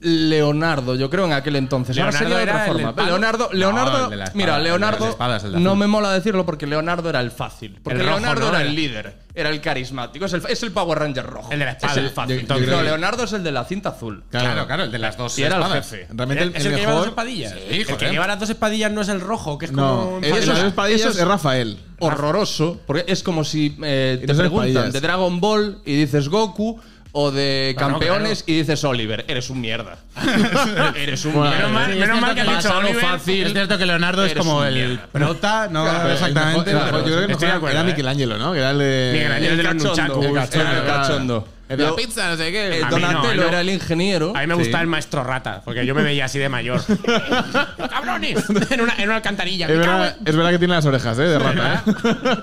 Leonardo, 0.00 0.94
yo 0.94 1.08
creo 1.10 1.24
en 1.24 1.32
aquel 1.32 1.56
entonces. 1.56 1.96
Ahora 1.98 2.10
Leonardo 2.20 2.28
sería 2.36 2.36
de 2.38 2.50
otra 2.60 2.66
el 2.66 2.72
forma. 2.94 3.04
Leonardo, 3.06 3.48
Leonardo, 3.52 4.06
el 4.12 4.12
espada, 4.20 4.32
mira, 4.34 4.58
Leonardo, 4.58 5.08
espadas, 5.08 5.44
el 5.44 5.62
no 5.62 5.74
me 5.74 5.86
mola 5.86 6.12
decirlo 6.12 6.44
porque 6.44 6.66
Leonardo 6.66 7.08
era 7.08 7.20
el 7.20 7.30
fácil. 7.30 7.78
Porque 7.82 7.98
El 8.00 8.06
rojo, 8.06 8.18
Leonardo 8.20 8.42
¿no? 8.42 8.48
era 8.58 8.62
el 8.62 8.74
líder, 8.74 9.18
era 9.36 9.50
el 9.50 9.60
carismático, 9.60 10.24
es 10.24 10.32
el, 10.32 10.42
es 10.48 10.62
el 10.62 10.72
Power 10.72 10.98
Ranger 10.98 11.24
rojo. 11.26 11.52
El 11.52 11.58
de 11.60 11.64
la 11.66 11.70
espada. 11.72 11.92
Es 11.92 11.98
el 11.98 12.10
fácil. 12.10 12.36
Yo- 12.40 12.42
yo 12.42 12.54
creo 12.56 12.70
no, 12.70 12.78
que- 12.78 12.82
Leonardo 12.84 13.24
es 13.24 13.32
el 13.34 13.44
de 13.44 13.52
la 13.52 13.64
cinta 13.64 13.90
azul. 13.90 14.24
Claro, 14.30 14.66
claro, 14.66 14.84
el 14.84 14.90
de 14.90 14.98
las 14.98 15.16
dos 15.16 15.38
Y 15.38 15.42
era 15.44 15.56
el 15.56 15.62
espadas. 15.62 15.88
jefe. 15.90 16.06
Realmente 16.12 16.42
el, 16.44 16.56
¿Es 16.56 16.64
el 16.64 16.66
el 16.66 16.72
que 16.72 16.80
lleva 16.80 16.92
dos 16.92 17.00
mejor. 17.02 17.08
espadillas? 17.10 17.52
Sí, 17.52 17.58
el 17.76 17.86
que 17.86 17.92
joder. 17.92 18.10
lleva 18.10 18.26
las 18.26 18.40
dos 18.40 18.50
espadillas 18.50 18.90
no 18.92 19.00
es 19.02 19.08
el 19.08 19.20
rojo, 19.20 19.58
que 19.58 19.66
es 19.66 19.72
No, 19.72 20.00
como. 20.04 20.16
el 20.16 20.22
de 20.22 20.28
Eso 20.38 20.46
las 20.52 20.58
es- 20.58 20.64
espadillas 20.64 21.16
es- 21.16 21.24
Rafael. 21.24 21.78
horroroso, 21.98 22.80
porque 22.86 23.04
es 23.08 23.22
como 23.22 23.44
si 23.44 23.76
eh, 23.82 24.18
te 24.20 24.26
no 24.32 24.38
preguntan 24.38 24.68
espadillas. 24.68 24.92
de 24.92 25.00
Dragon 25.00 25.40
Ball 25.40 25.78
y 25.84 25.96
dices 25.96 26.28
Goku 26.28 26.80
o 27.18 27.30
de 27.30 27.74
no, 27.74 27.80
campeones 27.80 28.42
claro. 28.42 28.52
y 28.56 28.58
dices 28.60 28.84
Oliver. 28.84 29.24
Eres 29.26 29.48
un 29.48 29.60
mierda. 29.62 29.96
Eres 30.94 31.24
un 31.24 31.32
Bueno, 31.32 31.50
mierda. 31.50 31.68
Menos 31.68 31.86
Sí, 31.94 31.98
menos 31.98 32.16
es 32.16 32.20
mal 32.22 32.34
que 32.34 32.40
has 32.42 32.62
dicho 32.64 32.76
Oliver. 32.76 32.96
fácil. 33.04 33.46
Es 33.46 33.52
cierto 33.52 33.78
que 33.78 33.86
Leonardo 33.86 34.24
es 34.26 34.34
como 34.34 34.62
el 34.64 34.98
prota, 35.12 35.68
no 35.70 35.84
Claro, 35.84 36.12
exactamente. 36.12 36.70
el 36.70 36.76
mejor- 36.76 36.90
pero- 36.90 36.98
yo 36.98 37.04
creo 37.16 37.20
que 37.20 37.26
mejor 37.28 37.48
acuerdo, 37.56 37.68
era 37.78 37.80
¿eh? 37.80 37.90
Michelangelo, 37.90 38.36
¿no? 38.36 38.52
Que 38.52 38.58
era 38.58 38.70
el 38.72 38.78
de. 38.78 39.10
Michelangelo. 39.14 39.52
El 39.54 39.62
cachondo. 39.62 40.22
El 40.22 40.34
cachondo. 40.34 40.72
El 40.76 40.86
cachondo. 40.86 41.48
El 41.68 41.78
de 41.78 41.84
la 41.84 41.96
pizza, 41.96 42.28
no 42.28 42.36
sé 42.36 42.52
qué. 42.52 42.76
El 42.76 42.84
A 42.84 42.90
no, 42.90 42.98
Donatello 42.98 43.42
no. 43.42 43.48
era 43.48 43.60
el 43.62 43.70
ingeniero. 43.70 44.32
A 44.36 44.40
mí 44.42 44.46
me 44.46 44.54
Sí. 44.54 44.60
gustaba 44.60 44.82
el 44.82 44.86
maestro 44.88 45.24
rata, 45.24 45.62
porque 45.64 45.84
yo 45.86 45.94
me 45.94 46.02
veía 46.02 46.26
así 46.26 46.38
de 46.38 46.48
mayor. 46.48 46.80
¡Cabrones! 47.90 48.44
En 48.70 48.80
una, 48.82 48.94
en 48.98 49.04
una 49.04 49.16
alcantarilla. 49.16 49.66
Es 49.66 49.78
verdad, 49.78 50.16
es 50.24 50.36
verdad 50.36 50.50
que 50.50 50.58
tiene 50.58 50.74
las 50.74 50.84
orejas, 50.86 51.18
¿eh? 51.18 51.22
De 51.22 51.38
rata, 51.38 51.82
¿eh? 51.86 52.36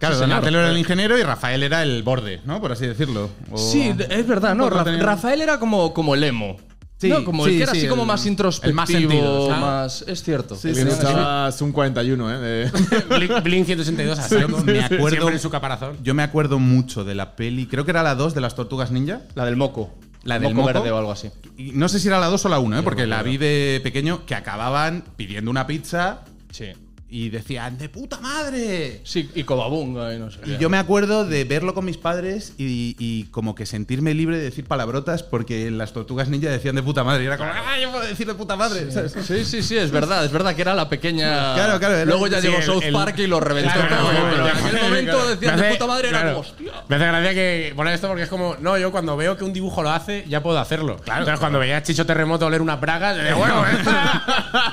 Claro, 0.00 0.16
Sí. 0.16 0.20
Donatello 0.22 0.58
era 0.58 0.70
el 0.70 0.78
ingeniero 0.78 1.16
y 1.16 1.22
Rafael 1.22 1.62
era 1.62 1.82
el 1.84 2.02
borde, 2.02 2.40
¿no? 2.44 2.60
Por 2.60 2.72
así 2.72 2.86
decirlo. 2.86 3.30
O- 3.52 3.56
Sí, 3.58 3.94
es 4.08 4.26
verdad, 4.26 4.54
no. 4.56 4.64
Bueno, 4.64 4.78
Ra- 4.78 4.84
tenía- 4.84 5.02
Rafael 5.04 5.40
era 5.42 5.60
como, 5.60 5.94
como 5.94 6.14
el 6.16 6.24
emo. 6.24 6.56
Sí, 6.98 7.08
no, 7.08 7.24
como 7.24 7.46
el 7.46 7.52
sí, 7.52 7.56
que 7.58 7.62
era 7.62 7.72
sí, 7.72 7.78
así 7.78 7.86
como 7.88 8.02
el- 8.02 8.08
más 8.08 8.22
el 8.24 8.30
introspectivo, 8.32 8.76
más 8.76 8.88
sentido, 8.90 9.48
más- 9.50 10.02
Es 10.08 10.22
cierto. 10.22 10.54
Sí, 10.56 10.74
sí, 10.74 10.80
echabas 10.82 11.62
un 11.62 11.72
41, 11.72 12.30
¿eh? 12.30 12.38
De- 12.38 12.70
Blink, 13.16 13.42
Blink 13.42 13.66
182 13.66 14.18
a 14.18 14.22
saco. 14.28 14.58
me 14.64 14.80
acuerdo- 14.84 15.08
Siempre 15.10 15.34
en 15.34 15.40
su 15.40 15.48
caparazón. 15.50 15.96
Yo 16.02 16.12
me 16.14 16.22
acuerdo 16.22 16.58
mucho 16.58 17.04
de 17.04 17.14
la 17.14 17.36
peli, 17.36 17.66
creo 17.66 17.84
que 17.84 17.90
era 17.92 18.02
la 18.02 18.14
2 18.14 18.34
de 18.34 18.40
las 18.42 18.54
Tortugas 18.54 18.90
Ninja. 18.90 19.20
La 19.34 19.44
del 19.46 19.56
moco. 19.56 19.94
La 20.24 20.34
del 20.38 20.54
moco, 20.54 20.66
moco. 20.68 20.74
verde 20.74 20.90
o 20.90 20.98
algo 20.98 21.12
así. 21.12 21.30
Y 21.56 21.72
no 21.72 21.88
sé 21.88 21.98
si 22.00 22.08
era 22.08 22.18
la 22.20 22.26
2 22.26 22.44
o 22.44 22.48
la 22.50 22.58
1, 22.58 22.78
¿eh? 22.80 22.82
porque 22.82 23.06
la 23.06 23.22
vi 23.22 23.38
de 23.38 23.80
pequeño 23.82 24.26
que 24.26 24.34
acababan 24.34 25.04
pidiendo 25.16 25.50
una 25.50 25.66
pizza 25.66 26.20
Sí. 26.50 26.66
Y 27.10 27.28
decían, 27.30 27.76
¡de 27.76 27.88
puta 27.88 28.20
madre! 28.20 29.00
Sí, 29.04 29.28
y 29.34 29.42
Cobabunga 29.44 30.14
y 30.14 30.18
no 30.18 30.30
sé 30.30 30.38
Y 30.44 30.50
qué. 30.52 30.58
yo 30.58 30.68
me 30.70 30.78
acuerdo 30.78 31.24
de 31.24 31.42
verlo 31.44 31.74
con 31.74 31.84
mis 31.84 31.96
padres 31.96 32.54
y, 32.56 32.94
y 32.98 33.24
como 33.32 33.54
que 33.54 33.66
sentirme 33.66 34.14
libre 34.14 34.38
de 34.38 34.44
decir 34.44 34.64
palabrotas 34.64 35.22
porque 35.24 35.70
las 35.72 35.92
tortugas 35.92 36.28
ninja 36.28 36.48
decían 36.50 36.76
de 36.76 36.82
puta 36.82 37.02
madre. 37.04 37.24
Y 37.24 37.26
era 37.26 37.36
como, 37.36 37.50
¡ah, 37.50 37.78
yo 37.82 37.90
puedo 37.90 38.04
decir 38.06 38.26
de 38.26 38.34
puta 38.34 38.54
madre! 38.56 38.90
¿sabes? 38.92 39.12
Sí, 39.26 39.44
sí, 39.44 39.62
sí, 39.62 39.76
es 39.76 39.90
verdad, 39.90 40.24
es 40.24 40.30
verdad 40.32 40.54
que 40.54 40.62
era 40.62 40.74
la 40.74 40.88
pequeña. 40.88 41.54
Claro, 41.54 41.78
claro, 41.78 41.96
era- 41.96 42.04
Luego 42.04 42.26
ya 42.28 42.40
sí, 42.40 42.46
llegó 42.46 42.58
el- 42.58 42.64
South 42.64 42.82
el- 42.84 42.92
Park 42.92 43.18
y 43.18 43.26
lo 43.26 43.40
reventó 43.40 43.72
Claro, 43.72 43.88
todo. 43.88 44.10
claro, 44.10 44.26
pero 44.30 44.36
en 44.36 44.42
claro, 44.42 44.58
aquel 44.58 44.70
claro, 44.70 44.84
momento 44.88 45.12
claro. 45.12 45.28
decían 45.30 45.56
de 45.60 45.70
puta 45.70 45.86
madre, 45.86 46.08
era 46.10 46.20
claro. 46.20 46.36
como, 46.36 46.48
hostia. 46.48 46.72
Me 46.88 46.96
hace 46.96 47.04
gracia 47.06 47.34
que 47.34 47.72
poner 47.74 47.94
esto 47.94 48.06
porque 48.08 48.22
es 48.22 48.28
como, 48.28 48.56
no, 48.60 48.78
yo 48.78 48.92
cuando 48.92 49.16
veo 49.16 49.36
que 49.36 49.44
un 49.44 49.52
dibujo 49.52 49.82
lo 49.82 49.90
hace, 49.90 50.24
ya 50.28 50.42
puedo 50.42 50.58
hacerlo. 50.60 50.96
Entonces, 51.04 51.40
cuando 51.40 51.58
veía 51.58 51.78
a 51.78 51.82
Chicho 51.82 52.06
Terremoto 52.06 52.46
oler 52.46 52.62
unas 52.62 52.80
bragas, 52.80 53.16
de 53.16 53.32
bueno, 53.32 53.64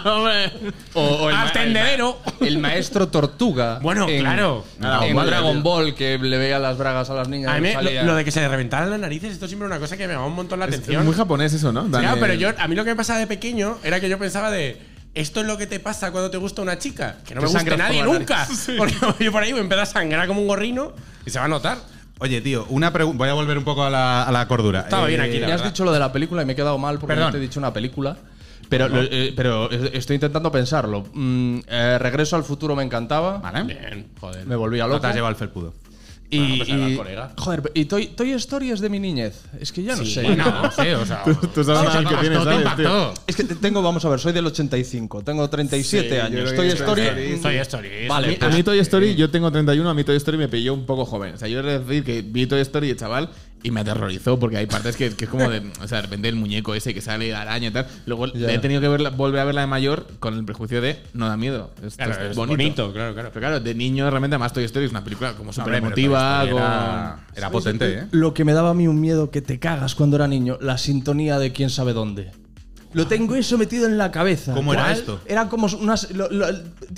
O, 0.94 1.02
o 1.02 1.30
el, 1.30 1.52
tendedero. 1.52 2.18
El, 2.42 2.58
maestro 2.60 3.08
Tortuga. 3.08 3.80
Bueno, 3.82 4.08
en- 4.10 4.20
claro. 4.22 4.64
En 5.02 5.16
Ball, 5.16 5.28
Dragon. 5.28 5.64
Ball, 5.64 5.96
que 5.96 6.18
le 6.18 6.38
veía 6.38 6.60
las 6.60 6.78
bragas 6.78 7.10
a 7.10 7.14
las 7.14 7.28
niñas. 7.28 7.52
A 7.56 7.60
mí, 7.60 7.70
lo, 7.74 8.04
lo 8.06 8.16
de 8.16 8.24
que 8.26 8.32
se 8.32 8.40
le 8.42 8.48
reventaran 8.48 8.90
las 8.90 9.00
narices, 9.00 9.32
esto 9.34 9.48
siempre 9.48 9.68
es 9.68 9.72
una 9.72 9.80
cosa 9.80 9.98
que 9.98 10.08
me 10.08 10.14
llamaba 10.14 10.28
un 10.30 10.36
montón 10.36 10.60
la 10.60 10.66
Es, 10.66 10.74
atención. 10.76 11.00
es 11.02 11.06
muy 11.06 11.16
japonés 11.16 11.54
eso, 11.54 11.72
¿no? 11.72 11.88
Claro, 11.88 12.06
Daniel? 12.08 12.18
pero 12.20 12.34
yo, 12.36 12.50
a 12.58 12.68
mí 12.68 12.76
lo 12.76 12.84
que 12.84 12.92
me 12.92 12.96
pasaba 12.96 13.20
de 13.20 13.28
pequeño 13.28 13.78
era 13.84 14.00
que 14.00 14.10
yo 14.10 14.18
pensaba 14.20 14.52
de. 14.52 14.80
Esto 15.14 15.42
es 15.42 15.48
lo 15.48 15.58
que 15.58 15.66
te 15.66 15.80
pasa 15.80 16.12
cuando 16.12 16.30
te 16.30 16.38
gusta 16.38 16.62
una 16.62 16.78
chica. 16.78 17.18
Que 17.26 17.34
no 17.34 17.42
me 17.42 17.48
sangras 17.48 17.78
nadie 17.80 18.04
nunca. 18.04 18.48
Porque 18.78 18.96
yo 19.24 19.32
por 19.32 19.42
ahí 19.42 19.52
me 19.54 19.62
empiezo 19.62 19.82
a 19.82 19.86
sangrar 19.88 20.28
como 20.28 20.42
un 20.42 20.48
gorrino 20.48 20.94
y 21.26 21.32
se 21.32 21.40
va 21.40 21.46
a 21.46 21.48
notar. 21.48 21.80
Oye, 22.20 22.40
tío, 22.42 22.66
una 22.70 22.94
pregunta. 22.94 23.18
Voy 23.18 23.30
a 23.30 23.34
volver 23.34 23.58
un 23.58 23.64
poco 23.64 23.84
a 23.84 23.90
la, 23.90 24.24
a 24.24 24.32
la 24.32 24.48
cordura. 24.48 24.82
Estaba 24.82 25.08
bien 25.08 25.22
aquí, 25.22 25.40
la 25.40 25.48
Me 25.48 25.54
has 25.54 25.60
verdad. 25.62 25.72
dicho 25.74 25.86
lo 25.86 25.92
de 25.92 26.00
la 26.00 26.12
película 26.12 26.44
y 26.44 26.46
me 26.46 26.54
he 26.54 26.56
quedado 26.56 26.78
mal 26.78 27.00
porque 27.00 27.14
Perdón. 27.16 27.28
no 27.28 27.32
te 27.32 27.38
he 27.38 27.42
dicho 27.42 27.60
una 27.60 27.74
película. 27.74 28.16
Pero, 28.70 28.90
lo- 28.90 29.02
eh, 29.04 29.34
pero 29.36 29.70
estoy 29.72 30.16
intentando 30.16 30.52
pensarlo. 30.52 31.06
Mm, 31.14 31.60
eh, 31.68 31.98
Regreso 32.00 32.36
al 32.36 32.44
futuro 32.44 32.76
me 32.76 32.84
encantaba. 32.84 33.38
¿Vale? 33.38 33.64
Bien, 33.64 34.08
joder. 34.20 34.46
Me 34.46 34.56
volvía 34.56 34.84
No 34.84 34.90
loco. 34.90 35.02
te 35.02 35.08
has 35.08 35.16
llevado 35.16 35.32
el 35.32 35.38
felpudo. 35.38 35.74
Y, 36.30 36.40
Bueno, 36.40 36.56
pues 36.58 36.70
y- 36.92 36.98
colega. 36.98 37.32
joder, 37.38 37.72
y 37.74 37.86
Toy, 37.86 38.08
Toy 38.08 38.32
Story 38.34 38.72
es 38.72 38.82
de 38.82 38.90
mi 38.90 39.00
niñez. 39.00 39.44
Es 39.62 39.72
que 39.72 39.82
ya 39.82 39.96
no 39.96 40.04
sé. 40.04 40.36
No, 40.36 40.70
sí, 40.78 40.82
o 40.90 41.06
sea. 41.06 41.24
Tú, 41.24 41.34
tú 41.36 41.64
sabes 41.64 41.84
Vamos, 41.86 41.96
el 41.96 42.06
que 42.06 42.16
tienes, 42.16 42.40
te 42.40 42.44
¿sabes, 42.44 42.60
impactó. 42.60 43.14
Es 43.28 43.36
que 43.38 43.44
te- 43.46 43.56
tengo, 43.56 43.82
vamos 43.82 44.04
a 44.04 44.10
ver, 44.10 44.20
soy 44.20 44.34
del 44.34 44.46
85, 44.46 45.24
tengo 45.24 45.50
37 45.50 46.10
Sí, 46.10 46.16
años. 46.18 46.54
Toy 46.54 46.68
Story. 46.68 47.02
Toy 47.06 47.40
Soy 47.42 47.56
Story. 47.60 48.08
Vale, 48.10 48.34
tío? 48.36 48.46
A 48.46 48.52
mí 48.52 48.62
Toy 48.62 48.80
Story, 48.80 49.16
yo 49.16 49.30
tengo 49.30 49.50
31, 49.50 49.90
a 49.90 49.94
mí 49.94 50.04
Toy 50.04 50.18
Story 50.18 50.38
me 50.38 50.50
pilló 50.50 50.74
un 50.74 50.86
poco 50.86 51.06
joven. 51.06 51.36
O 51.36 51.38
sea, 51.38 51.48
yo 51.48 51.62
he 51.62 51.64
de 51.64 51.80
decir 51.80 52.04
que 52.04 52.22
vi 52.24 52.46
Toy 52.46 52.60
Story 52.60 52.94
chaval 52.98 53.30
y 53.64 53.72
me 53.72 53.82
aterrorizó 53.82 54.38
porque 54.40 54.58
hay 54.58 54.66
partes 54.68 54.96
que, 54.96 55.16
que 55.16 55.26
es 55.26 55.30
como 55.32 55.50
de, 55.50 55.60
o 55.82 55.88
sea, 55.88 55.98
de 55.98 56.02
repente 56.04 56.30
el 56.30 56.36
muñeco 56.36 56.76
ese 56.76 56.94
que 56.94 57.02
sale 57.02 57.34
araña 57.34 57.68
y 57.70 57.72
tal. 57.72 57.88
Luego 58.06 58.28
Ya. 58.28 58.52
he 58.54 58.60
tenido 58.60 58.80
que 58.82 58.88
verla- 58.90 59.10
volver 59.10 59.42
a 59.42 59.46
verla 59.46 59.62
de 59.62 59.68
mayor 59.68 60.08
con 60.20 60.36
el 60.36 60.46
prejuicio 60.46 60.80
de 60.82 60.98
no 61.14 61.28
da 61.28 61.38
miedo. 61.38 61.72
Claro, 61.96 62.12
es 62.14 62.18
es 62.32 62.36
bonito. 62.36 62.58
bonito, 62.58 62.94
claro, 62.94 63.14
claro. 63.14 63.30
Pero 63.34 63.42
claro, 63.42 63.60
de 63.60 63.74
niño 63.76 64.10
realmente 64.10 64.36
además 64.36 64.54
Toy 64.54 64.64
Story 64.66 64.86
es 64.86 64.92
una 64.92 65.04
película 65.04 65.34
como 65.34 65.52
súper 65.52 65.76
emotiva. 65.76 66.46
Con- 66.50 66.58
Era, 66.58 67.20
era 67.36 67.50
potente, 67.50 67.94
¿eh? 68.00 68.08
Lo 68.12 68.34
que 68.34 68.46
me 68.46 68.54
daba 68.54 68.70
a 68.70 68.74
mí 68.74 68.88
un 68.88 69.02
miedo 69.02 69.32
que 69.32 69.42
te 69.42 69.60
cagas 69.60 69.96
cuando 69.96 70.16
era 70.18 70.28
niño, 70.28 70.58
la 70.62 70.78
sintonía 70.78 71.40
de 71.40 71.52
quién 71.52 71.70
sabe 71.70 71.94
dónde. 71.94 72.32
Lo 72.94 73.06
tengo 73.06 73.36
eso 73.36 73.58
metido 73.58 73.86
en 73.86 73.98
la 73.98 74.12
cabeza. 74.12 74.54
¿Cómo 74.54 74.74
era 74.74 74.92
esto? 74.92 75.20
Era 75.26 75.50
como 75.50 75.68
unas. 75.80 76.10
lo- 76.12 76.30
lo- 76.30 76.48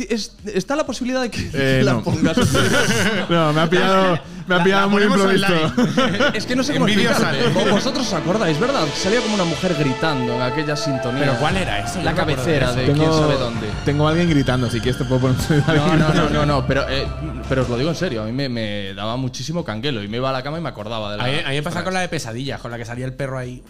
es- 0.10 0.36
está 0.46 0.76
la 0.76 0.86
posibilidad 0.86 1.22
de 1.22 1.30
que 1.32 1.50
Eh, 1.54 1.82
la 1.84 1.94
no. 1.94 2.04
pongas. 2.04 2.38
No, 3.30 3.52
me 3.54 3.62
ha 3.62 3.70
pillado, 3.70 4.20
me 4.48 4.56
ha 4.56 4.64
pillado 4.64 4.90
muy 4.90 5.04
ponemos 5.04 5.34
improvisto. 5.34 6.32
es 6.34 6.46
que 6.46 6.56
no 6.56 6.64
sé 6.64 6.74
En 6.74 6.78
cómo 6.80 6.86
vídeo 6.88 7.10
explicarlo. 7.10 7.54
sale. 7.54 7.72
Vosotros 7.72 8.08
os 8.08 8.14
acordáis, 8.14 8.60
¿verdad? 8.60 8.86
Salía 8.96 9.20
como 9.22 9.36
una 9.36 9.44
mujer 9.46 9.76
gritando 9.80 10.36
en 10.36 10.42
aquella 10.42 10.76
sintonía. 10.76 11.20
¿Pero 11.22 11.36
cuál 11.40 11.58
era 11.58 11.80
ese? 11.80 12.04
La 12.04 12.12
Yo 12.12 12.18
no 12.22 12.26
me 12.26 12.34
acuerdo 12.34 12.44
cabecera 12.44 12.72
de 12.74 12.82
de, 12.82 12.84
eso. 12.92 12.94
quién 12.94 13.14
sabe 13.14 13.34
dónde. 13.36 13.68
Tengo 13.86 14.08
a 14.08 14.12
alguien 14.12 14.30
gritando, 14.30 14.68
así 14.68 14.80
que 14.80 14.90
esto 14.92 15.06
puedo 15.08 15.22
poner. 15.22 15.38
No, 15.68 15.96
no, 15.98 16.14
no, 16.14 16.30
no, 16.30 16.46
no, 16.46 16.68
pero, 16.68 16.88
eh, 16.90 17.08
pero 17.50 17.64
os 17.64 17.70
lo 17.70 17.78
digo 17.78 17.90
en 17.90 17.96
serio, 17.96 18.24
a 18.24 18.26
mí 18.26 18.32
me, 18.32 18.48
me 18.50 18.94
daba 18.94 19.18
muchísimo 19.18 19.64
canguelo 19.66 20.04
y 20.04 20.08
me 20.08 20.18
iba 20.18 20.30
a 20.30 20.34
la 20.34 20.44
cama 20.44 20.60
y 20.60 20.62
me 20.62 20.70
acordaba 20.70 21.12
de 21.12 21.18
la. 21.18 21.24
A 21.24 21.28
mí, 21.28 21.34
a 21.46 21.50
mí 21.50 21.56
me 21.56 21.64
pasa 21.64 21.84
con 21.84 21.94
la 21.94 22.02
de 22.02 22.10
pesadillas, 22.10 22.62
con 22.62 22.72
la 22.72 22.78
que 22.78 22.86
salía 22.86 23.06
el 23.06 23.14
perro 23.14 23.38
ahí. 23.38 23.62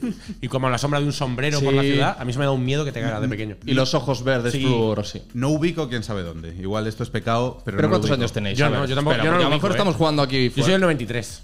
Y 0.40 0.48
como 0.48 0.68
la 0.70 0.78
sombra 0.78 1.00
de 1.00 1.06
un 1.06 1.12
sombrero 1.12 1.60
por 1.60 1.72
la 1.74 1.82
Sí. 1.82 1.92
ciudad, 1.92 2.16
a 2.18 2.24
mí 2.24 2.32
se 2.32 2.38
me 2.38 2.44
da 2.44 2.50
un 2.52 2.64
miedo 2.64 2.84
que 2.84 2.92
te 2.92 3.00
cagas 3.00 3.20
de 3.20 3.28
pequeño. 3.28 3.56
Y 3.64 3.74
los 3.74 3.94
ojos 3.94 4.22
verdes 4.24 4.52
Sí. 4.52 4.60
fluor, 4.60 5.04
sí. 5.06 5.22
No 5.34 5.48
ubico 5.50 5.88
quién 5.88 6.02
sabe 6.02 6.22
dónde. 6.22 6.54
Igual 6.60 6.86
esto 6.86 7.02
es 7.02 7.10
pecado, 7.10 7.62
pero, 7.64 7.76
¿Pero 7.76 7.76
no 7.76 7.82
lo 7.82 7.88
cuántos 7.94 8.10
ubico. 8.10 8.20
años 8.22 8.32
tenéis? 8.32 8.58
Yo 8.58 8.66
A 8.66 8.70
no, 8.70 8.84
yo 8.86 8.94
tampoco- 8.94 9.12
espera, 9.14 9.24
yo 9.24 9.30
no 9.32 9.36
lo 9.38 9.42
a 9.42 9.44
lo 9.44 9.50
mejor 9.50 9.70
ubico, 9.70 9.74
estamos 9.76 9.94
eh. 9.94 9.98
jugando 9.98 10.22
aquí. 10.22 10.44
Yo 10.48 10.54
soy 10.54 10.62
fuera. 10.62 10.72
del 10.74 10.80
93. 10.82 11.42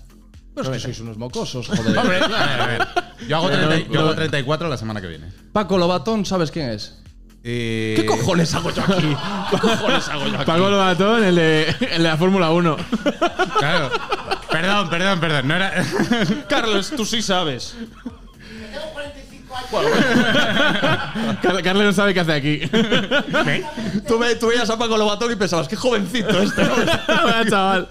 Pero 0.55 0.67
es 0.67 0.71
que 0.77 0.79
sois 0.81 1.01
unos 1.01 1.17
mocosos, 1.17 1.67
joder. 1.69 1.97
Hombre, 1.99 2.19
Yo 3.29 3.37
hago, 3.37 3.49
30 3.49 3.91
yo 3.91 4.01
hago 4.01 4.15
34 4.15 4.69
la 4.69 4.77
semana 4.77 5.01
que 5.01 5.07
viene. 5.07 5.27
Paco 5.53 5.79
Lobatón, 5.79 6.27
¿sabes 6.27 6.51
quién 6.51 6.69
es? 6.71 6.99
Eh, 7.45 7.95
¿Qué 7.97 8.05
cojones 8.07 8.55
hago 8.55 8.71
yo 8.71 8.83
aquí? 8.83 9.17
¿Qué 9.51 9.59
cojones 9.59 10.09
hago 10.09 10.27
yo 10.27 10.35
aquí? 10.37 10.45
Paco 10.45 10.69
Lobatón, 10.71 11.25
el 11.25 11.35
de, 11.37 11.63
el 11.81 12.03
de 12.03 12.09
la 12.09 12.17
Fórmula 12.17 12.51
1. 12.51 12.77
Claro. 13.59 13.91
Perdón, 14.51 14.91
perdón, 14.91 15.21
perdón. 15.21 15.49
No 15.49 15.57
era. 15.57 15.85
Carlos, 16.49 16.93
tú 16.95 17.05
sí 17.07 17.23
sabes. 17.23 17.75
Car- 21.43 21.63
Carlos 21.63 21.85
no 21.85 21.93
sabe 21.93 22.15
qué 22.15 22.21
hace 22.21 22.33
aquí. 22.33 22.61
Tú, 24.07 24.19
ve- 24.19 24.37
tú 24.37 24.49
veías 24.49 24.69
a 24.71 24.79
Paco 24.79 24.97
Lobatón 24.97 25.33
y 25.33 25.37
pensabas, 25.37 25.69
qué 25.69 25.77
jovencito 25.77 26.43
este, 26.43 26.63
chaval. 27.51 27.89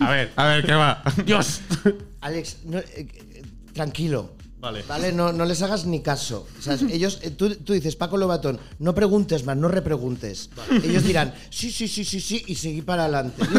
a 0.00 0.10
ver. 0.10 0.32
A 0.36 0.44
ver, 0.46 0.64
¿qué 0.66 0.72
va? 0.74 1.02
Dios. 1.24 1.60
Alex, 2.20 2.58
no, 2.64 2.78
eh, 2.78 2.84
eh, 2.96 3.42
tranquilo. 3.72 4.33
Vale. 4.64 4.82
Vale, 4.88 5.12
no, 5.12 5.30
no 5.30 5.44
les 5.44 5.60
hagas 5.60 5.84
ni 5.84 6.00
caso. 6.00 6.46
O 6.58 6.62
sea, 6.62 6.78
ellos, 6.90 7.20
eh, 7.22 7.30
tú, 7.30 7.54
tú 7.56 7.74
dices, 7.74 7.96
Paco 7.96 8.16
Lobatón, 8.16 8.58
no 8.78 8.94
preguntes 8.94 9.44
más, 9.44 9.58
no 9.58 9.68
repreguntes. 9.68 10.48
Ellos 10.82 11.04
dirán, 11.04 11.34
sí, 11.50 11.70
sí, 11.70 11.86
sí, 11.86 12.02
sí, 12.02 12.18
sí, 12.18 12.42
y 12.46 12.54
seguí 12.54 12.80
para 12.80 13.04
adelante. 13.04 13.42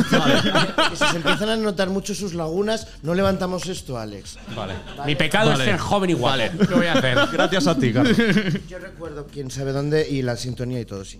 Que 0.89 0.95
si 0.95 1.05
se 1.05 1.17
empiezan 1.17 1.49
a 1.49 1.55
notar 1.57 1.89
mucho 1.89 2.15
sus 2.15 2.33
lagunas, 2.33 2.87
no 3.03 3.13
levantamos 3.13 3.67
esto, 3.67 3.97
Alex. 3.97 4.37
Mi 5.05 5.15
pecado 5.15 5.51
es 5.53 5.59
ser 5.59 5.77
joven 5.77 6.09
y 6.09 6.13
guapo. 6.13 6.57
¿Qué 6.67 6.73
voy 6.73 6.87
a 6.87 6.93
hacer? 6.93 7.17
Gracias 7.31 7.67
a 7.67 7.77
ti, 7.77 7.93
Carlos. 7.93 8.17
Yo 8.67 8.79
recuerdo 8.79 9.27
quién 9.31 9.51
sabe 9.51 9.73
dónde 9.73 10.09
y 10.09 10.23
la 10.23 10.35
sintonía 10.37 10.79
y 10.79 10.85
todo, 10.85 11.05
sí. 11.05 11.19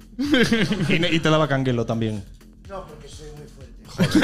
Y, 0.89 1.15
y 1.15 1.19
te 1.19 1.29
daba 1.29 1.47
canguelo 1.47 1.85
también. 1.85 2.23
No, 2.67 2.85
porque 2.85 3.07
soy 3.07 3.27
muy 3.37 3.47
fuerte. 3.47 4.19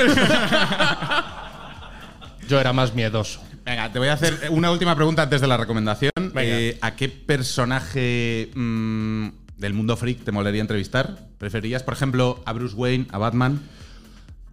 Yo 2.48 2.60
era 2.60 2.74
más 2.74 2.96
miedoso. 2.96 3.40
Venga, 3.64 3.92
te 3.92 4.00
voy 4.00 4.08
a 4.08 4.14
hacer 4.14 4.50
una 4.50 4.72
última 4.72 4.96
pregunta 4.96 5.24
antes 5.24 5.40
de 5.42 5.48
la 5.48 5.58
recomendación. 5.58 6.12
Eh, 6.36 6.78
¿A 6.82 6.96
qué 6.96 7.10
personaje 7.10 8.50
mm, 8.56 9.28
del 9.58 9.74
mundo 9.74 9.96
freak 9.98 10.24
te 10.24 10.32
molaría 10.32 10.62
entrevistar? 10.62 11.18
¿Preferirías, 11.38 11.84
por 11.84 11.94
ejemplo, 11.94 12.42
a 12.46 12.54
Bruce 12.54 12.76
Wayne, 12.76 13.08
a 13.12 13.18
Batman? 13.18 13.62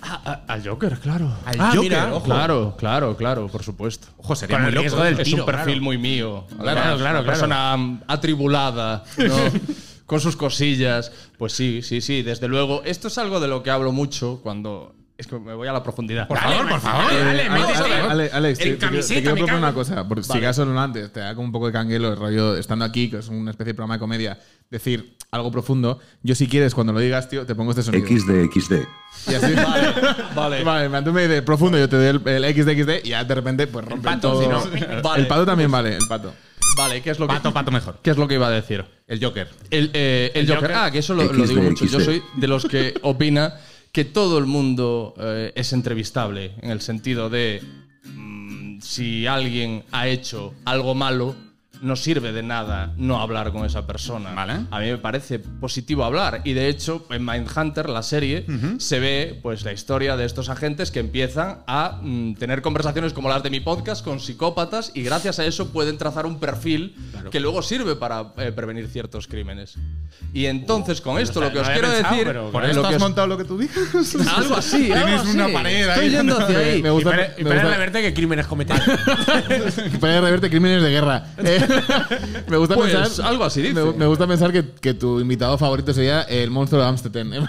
al 0.01 0.65
Joker, 0.67 0.97
claro. 1.01 1.35
Al 1.45 1.57
Ah, 1.59 1.67
Joker, 1.75 1.81
mira, 1.81 2.15
ojo. 2.15 2.25
Claro, 2.25 2.77
claro, 2.79 3.17
claro, 3.17 3.49
por 3.49 3.65
supuesto. 3.65 4.07
Ojo, 4.19 4.37
sería 4.37 4.57
Con 4.57 4.63
muy 4.63 4.69
el 4.69 4.75
loco. 4.77 4.83
riesgo 4.83 5.03
del 5.05 5.19
es 5.19 5.25
tiro, 5.25 5.43
un 5.43 5.47
perfil 5.47 5.65
claro. 5.65 5.83
muy 5.83 5.99
mío. 5.99 6.47
Claro, 6.49 6.63
claro, 6.81 6.95
una 6.95 7.03
claro. 7.05 7.25
persona 7.27 8.01
atribulada, 8.07 9.03
¿no? 9.17 9.37
con 10.07 10.21
sus 10.21 10.37
cosillas. 10.37 11.11
Pues 11.37 11.53
sí, 11.53 11.81
sí, 11.83 12.01
sí, 12.01 12.23
desde 12.23 12.47
luego. 12.47 12.83
Esto 12.85 13.09
es 13.09 13.19
algo 13.19 13.41
de 13.41 13.49
lo 13.49 13.63
que 13.65 13.71
hablo 13.71 13.91
mucho 13.91 14.39
cuando. 14.43 14.95
Es 15.19 15.27
que 15.27 15.37
me 15.37 15.53
voy 15.53 15.67
a 15.67 15.73
la 15.73 15.83
profundidad. 15.83 16.29
Por 16.29 16.39
favor, 16.39 16.69
por 16.69 16.81
favor. 16.81 17.11
Dale, 17.13 18.31
Alex, 18.33 18.59
te, 18.61 18.79
quiero- 18.79 19.35
proponer 19.35 19.55
una 19.57 19.75
cosa. 19.75 20.07
Por 20.07 20.23
si 20.23 20.39
acaso 20.39 20.65
no 20.65 20.81
antes, 20.81 21.13
te 21.13 21.19
da 21.19 21.35
como 21.35 21.47
un 21.47 21.51
poco 21.53 21.67
de 21.67 21.73
canguelo 21.73 22.11
el 22.13 22.17
rollo 22.17 22.57
estando 22.57 22.85
aquí, 22.85 23.11
que 23.11 23.19
es 23.19 23.27
una 23.29 23.51
especie 23.51 23.73
de 23.73 23.75
programa 23.75 23.95
de 23.95 23.99
comedia, 23.99 24.39
decir 24.71 25.17
algo 25.33 25.51
profundo. 25.51 25.99
Yo, 26.23 26.37
si 26.37 26.47
quieres, 26.47 26.73
cuando 26.73 26.93
lo 26.93 27.01
digas, 27.01 27.29
tío, 27.29 27.45
te 27.45 27.57
pongo 27.57 27.73
este 27.73 27.83
sonido. 27.83 28.07
XD, 28.07 28.49
XD. 28.53 28.73
Y 29.29 29.35
así. 29.35 29.55
vale. 30.37 30.63
Vale. 30.63 30.89
Vale, 30.89 31.03
tú 31.03 31.13
me 31.13 31.23
dices 31.27 31.43
profundo, 31.43 31.77
yo 31.79 31.89
te 31.89 31.97
doy 31.97 32.07
el, 32.07 32.45
el 32.45 32.55
XD 32.55 33.05
y 33.05 33.09
ya 33.09 33.25
de 33.25 33.35
repente, 33.35 33.67
pues 33.67 33.85
rompe 33.87 34.05
pato, 34.05 34.31
todo. 34.31 34.43
si 34.43 34.49
no. 34.81 35.03
Vale. 35.03 35.23
El 35.23 35.27
pato 35.27 35.45
también 35.45 35.69
vale, 35.69 35.97
el 35.97 36.07
pato. 36.09 36.33
Vale, 36.77 37.03
¿qué 37.03 37.11
es 37.11 37.19
lo 37.19 37.27
que. 37.27 37.35
Pato, 37.35 37.53
pato 37.53 37.73
mejor. 37.73 37.99
¿Qué 38.05 38.11
es 38.11 38.17
lo 38.17 38.29
que 38.29 38.35
iba 38.35 38.47
a 38.47 38.51
decir? 38.51 38.85
El 39.09 39.19
Joker. 39.21 39.49
El, 39.69 39.91
eh, 39.95 40.31
el 40.33 40.43
El 40.43 40.47
Joker. 40.47 40.71
Joker. 40.71 40.77
Ah, 40.77 40.91
que 40.93 40.99
eso 41.01 41.13
lo, 41.13 41.25
lo 41.25 41.45
XD, 41.45 41.49
digo 41.49 41.63
mucho. 41.63 41.85
Yo 41.87 41.99
XD. 41.99 42.05
soy 42.05 42.23
de 42.37 42.47
los 42.47 42.67
que 42.67 42.95
opina 43.03 43.55
que 43.93 44.05
todo 44.05 44.39
el 44.39 44.47
mundo 44.47 45.15
eh, 45.19 45.53
es 45.55 45.73
entrevistable, 45.73 46.55
en 46.61 46.71
el 46.71 46.81
sentido 46.81 47.31
de 47.31 47.63
mm, 48.05 48.81
si 48.81 49.27
alguien 49.27 49.85
ha 49.93 50.09
hecho 50.09 50.55
algo 50.65 50.95
malo, 50.95 51.35
no 51.83 51.97
sirve 51.97 52.33
de 52.33 52.43
nada 52.43 52.93
no 52.97 53.21
hablar 53.21 53.53
con 53.53 53.65
esa 53.65 53.87
persona. 53.87 54.33
Vale. 54.33 54.55
A 54.71 54.81
mí 54.81 54.87
me 54.91 54.99
parece 54.99 55.39
positivo 55.39 56.05
hablar. 56.05 56.41
Y 56.45 56.53
de 56.53 56.69
hecho, 56.69 57.07
en 57.11 57.25
Mindhunter, 57.25 57.89
la 57.89 58.03
serie, 58.03 58.47
se 58.79 58.99
ve 59.01 59.39
pues 59.43 59.65
la 59.65 59.73
historia 59.73 60.17
de 60.17 60.25
estos 60.25 60.49
agentes 60.49 60.91
que 60.91 61.01
empiezan 61.01 61.59
a 61.67 61.99
mm, 62.03 62.35
tener 62.35 62.63
conversaciones 62.63 63.13
como 63.13 63.29
las 63.29 63.43
de 63.43 63.51
mi 63.51 63.61
podcast 63.61 64.05
con 64.05 64.21
psicópatas 64.21 64.91
y 64.95 65.03
gracias 65.03 65.39
a 65.39 65.45
eso 65.45 65.73
pueden 65.73 65.99
trazar 65.99 66.27
un 66.27 66.39
perfil 66.41 66.95
que 67.31 67.41
luego 67.41 67.63
sirve 67.63 67.97
para 67.97 68.33
eh, 68.39 68.53
prevenir 68.53 68.89
ciertos 68.89 69.27
crímenes. 69.27 69.75
Y 70.33 70.47
entonces, 70.47 71.01
con 71.01 71.19
esto, 71.19 71.41
lo 71.41 71.53
que 71.53 71.61
os 71.61 71.69
quiero 71.69 71.89
pensado, 71.89 72.11
decir. 72.15 72.27
pero- 72.27 72.51
¿Por 72.51 72.65
esto 72.65 72.87
has 72.87 72.95
os- 72.97 73.01
montado 73.01 73.27
lo 73.27 73.37
que 73.39 73.45
tú 73.45 73.57
dices? 73.59 74.17
Algo 74.29 74.57
así, 74.57 74.87
Tienes 74.87 75.21
algo 75.21 75.33
una 75.33 75.45
así. 75.45 75.53
pared 75.55 75.89
ahí. 75.89 75.91
Estoy 75.91 76.11
yendo 76.17 76.39
hacia 76.39 76.59
ahí. 76.59 76.83
Me 76.83 76.89
Y 76.89 76.93
gusta. 76.93 77.11
para, 77.11 77.25
y 77.39 77.45
me 77.45 77.51
para 77.51 77.61
gusta- 77.63 77.75
reverte 77.75 78.03
qué 78.03 78.15
crímenes 78.15 78.47
cometer. 78.47 78.77
Reverte 80.01 80.51
crímenes 80.51 80.83
de 80.83 80.91
guerra. 80.91 81.25
Eh, 81.39 81.67
me 82.49 82.57
gusta 82.57 82.75
Pues, 82.75 82.95
pensar. 82.95 83.27
algo 83.27 83.45
así 83.45 83.63
dice. 83.63 83.75
Me, 83.75 83.93
me 83.93 84.07
gusta 84.07 84.27
pensar 84.27 84.53
que, 84.53 84.65
que 84.81 84.95
tu 84.95 85.21
invitado 85.21 85.57
favorito 85.59 85.93
sería 85.93 86.23
el 86.23 86.51
monstruo 86.51 86.81
de 86.83 86.89
Amstetten. 86.89 87.33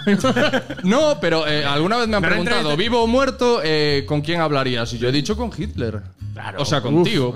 No, 0.84 1.18
pero 1.20 1.46
eh, 1.46 1.64
alguna 1.64 1.96
vez 1.98 2.08
me 2.08 2.16
han 2.16 2.22
No, 2.22 2.28
no 2.28 2.34
preguntado, 2.34 2.76
vivo 2.76 3.02
o 3.02 3.06
muerto, 3.06 3.60
eh, 3.62 4.04
¿con 4.06 4.20
quién 4.22 4.40
hablarías? 4.40 4.92
Y 4.92 4.98
yo 4.98 5.08
he 5.08 5.12
dicho 5.12 5.36
con 5.36 5.50
Hitler. 5.56 6.00
Claro. 6.32 6.60
O 6.62 6.64
sea, 6.64 6.80
contigo. 6.80 7.34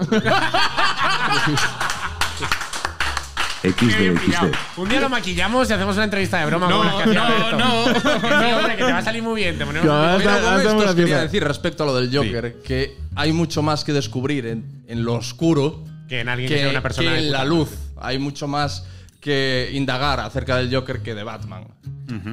XD, 3.63 3.65
XD. 3.71 4.53
Un 4.77 4.89
día 4.89 5.01
lo 5.01 5.09
maquillamos 5.09 5.71
y 5.71 5.73
hacemos 5.73 5.95
una 5.97 6.05
entrevista 6.05 6.39
de 6.41 6.47
broma 6.47 6.71
como 6.71 6.85
la 6.85 6.97
que 6.97 7.03
hacía 7.05 7.27
Alberto. 7.27 7.59
no. 7.59 7.85
Sí, 7.87 8.53
hombre, 8.53 8.77
que 8.77 8.85
te 8.85 8.93
va 8.93 8.99
a 8.99 9.03
salir 9.05 9.23
muy 9.23 9.41
bien. 9.43 9.57
Te 9.59 9.65
ponemos 9.65 9.89
con 9.89 10.21
esto 10.61 10.77
os 10.91 10.95
quería 10.95 11.21
decir 11.21 11.43
respecto 11.45 11.83
a 11.83 11.87
lo 11.87 11.95
del 11.97 12.15
Joker, 12.15 12.61
que 12.63 12.97
hay 13.15 13.33
mucho 13.33 13.63
más 13.63 13.85
que 13.85 13.93
descubrir 13.93 14.47
en, 14.47 14.83
en 14.87 15.05
lo 15.05 15.15
oscuro 15.15 15.83
Que 16.15 16.21
en 16.21 16.29
alguien 16.29 16.49
que, 16.49 16.55
que, 16.55 16.61
sea 16.61 16.71
una 16.71 16.83
persona 16.83 17.11
que 17.13 17.19
en 17.19 17.33
la 17.33 17.45
luz. 17.45 17.71
Hay 17.97 18.19
mucho 18.21 18.47
más 18.47 18.87
que 19.21 19.71
indagar 19.73 20.21
acerca 20.21 20.57
del 20.59 20.73
Joker 20.73 21.03
que 21.03 21.15
de 21.15 21.25
Batman. 21.25 21.67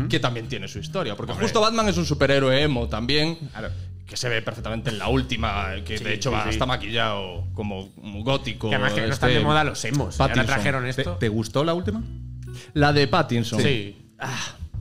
Que 0.07 0.19
también 0.19 0.47
tiene 0.47 0.67
su 0.67 0.77
historia. 0.77 1.15
Porque 1.15 1.33
justo 1.33 1.59
Batman 1.59 1.89
es 1.89 1.97
un 1.97 2.05
superhéroe 2.05 2.61
emo 2.61 2.87
también. 2.87 3.39
Que 4.05 4.17
se 4.17 4.29
ve 4.29 4.43
perfectamente 4.43 4.91
en 4.91 4.99
la 4.99 5.07
última, 5.07 5.73
que 5.83 5.97
de 5.97 6.13
hecho 6.13 6.29
sí, 6.29 6.35
va 6.35 6.43
sí. 6.43 6.49
está 6.49 6.67
maquillado 6.67 7.47
como 7.55 7.89
gótico. 8.23 8.69
Que 8.69 8.75
además 8.75 8.93
que 8.93 9.01
no 9.01 9.13
están 9.13 9.29
este, 9.29 9.39
de 9.39 9.45
moda 9.45 9.63
los 9.63 9.83
emos. 9.85 10.19
Ahora 10.19 10.45
trajeron 10.45 10.83
¿Te, 10.83 10.89
esto. 10.89 11.15
te 11.15 11.29
gustó 11.29 11.63
la 11.63 11.73
última? 11.73 12.03
La 12.73 12.93
de 12.93 13.07
Pattinson. 13.07 13.61
Sí. 13.61 13.97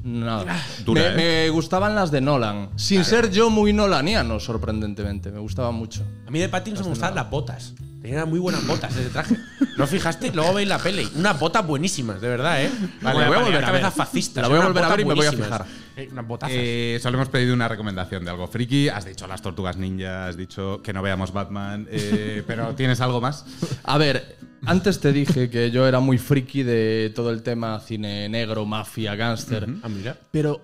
No. 0.02 0.44
Dura, 0.84 1.10
me, 1.10 1.16
me 1.16 1.48
gustaban 1.50 1.94
las 1.94 2.10
de 2.10 2.20
Nolan. 2.20 2.70
Sin 2.76 3.04
ser 3.04 3.30
yo 3.30 3.48
muy 3.48 3.72
nolaniano, 3.72 4.40
sorprendentemente. 4.40 5.30
Me 5.30 5.38
gustaban 5.38 5.74
mucho. 5.74 6.04
A 6.26 6.30
mí 6.30 6.38
de 6.38 6.48
Pattinson 6.48 6.84
me 6.84 6.90
gustaban 6.90 7.14
las 7.14 7.30
botas. 7.30 7.74
Tenía 8.02 8.24
muy 8.24 8.38
buenas 8.38 8.66
botas 8.66 8.96
ese 8.96 9.10
traje. 9.10 9.36
¿No 9.76 9.86
fijaste? 9.86 10.32
Luego 10.32 10.54
veis 10.54 10.68
la 10.68 10.78
peli. 10.78 11.06
Unas 11.16 11.38
botas 11.38 11.66
buenísimas, 11.66 12.20
de 12.20 12.28
verdad, 12.28 12.62
¿eh? 12.62 12.70
Vale, 13.02 13.20
la 13.20 13.28
voy 13.28 13.36
a 13.36 13.40
volver 13.42 13.64
a 13.64 13.70
ver. 13.72 13.82
La 13.82 14.48
voy 14.48 14.58
a 14.58 14.64
volver 14.64 14.84
a 14.84 14.88
ver 14.88 15.00
y 15.00 15.04
me 15.04 15.14
voy 15.14 15.26
a 15.26 15.32
fijar. 15.32 15.66
Eh, 15.96 16.08
unas 16.10 16.26
botazas. 16.26 16.56
Eh, 16.58 16.98
solo 17.02 17.18
hemos 17.18 17.28
pedido 17.28 17.52
una 17.52 17.68
recomendación 17.68 18.24
de 18.24 18.30
algo 18.30 18.46
friki. 18.46 18.88
Has 18.88 19.04
dicho 19.04 19.26
las 19.26 19.42
tortugas 19.42 19.76
ninja, 19.76 20.28
has 20.28 20.36
dicho 20.36 20.80
que 20.82 20.92
no 20.94 21.02
veamos 21.02 21.32
Batman, 21.32 21.86
eh, 21.90 22.42
pero 22.46 22.74
¿tienes 22.74 23.00
algo 23.02 23.20
más? 23.20 23.44
A 23.84 23.98
ver, 23.98 24.38
antes 24.64 25.00
te 25.00 25.12
dije 25.12 25.50
que 25.50 25.70
yo 25.70 25.86
era 25.86 26.00
muy 26.00 26.16
friki 26.16 26.62
de 26.62 27.12
todo 27.14 27.30
el 27.30 27.42
tema 27.42 27.80
cine 27.80 28.28
negro, 28.30 28.64
mafia, 28.64 29.14
gángster. 29.14 29.66
Ah, 29.82 29.88
mira. 29.88 30.16
Pero 30.30 30.62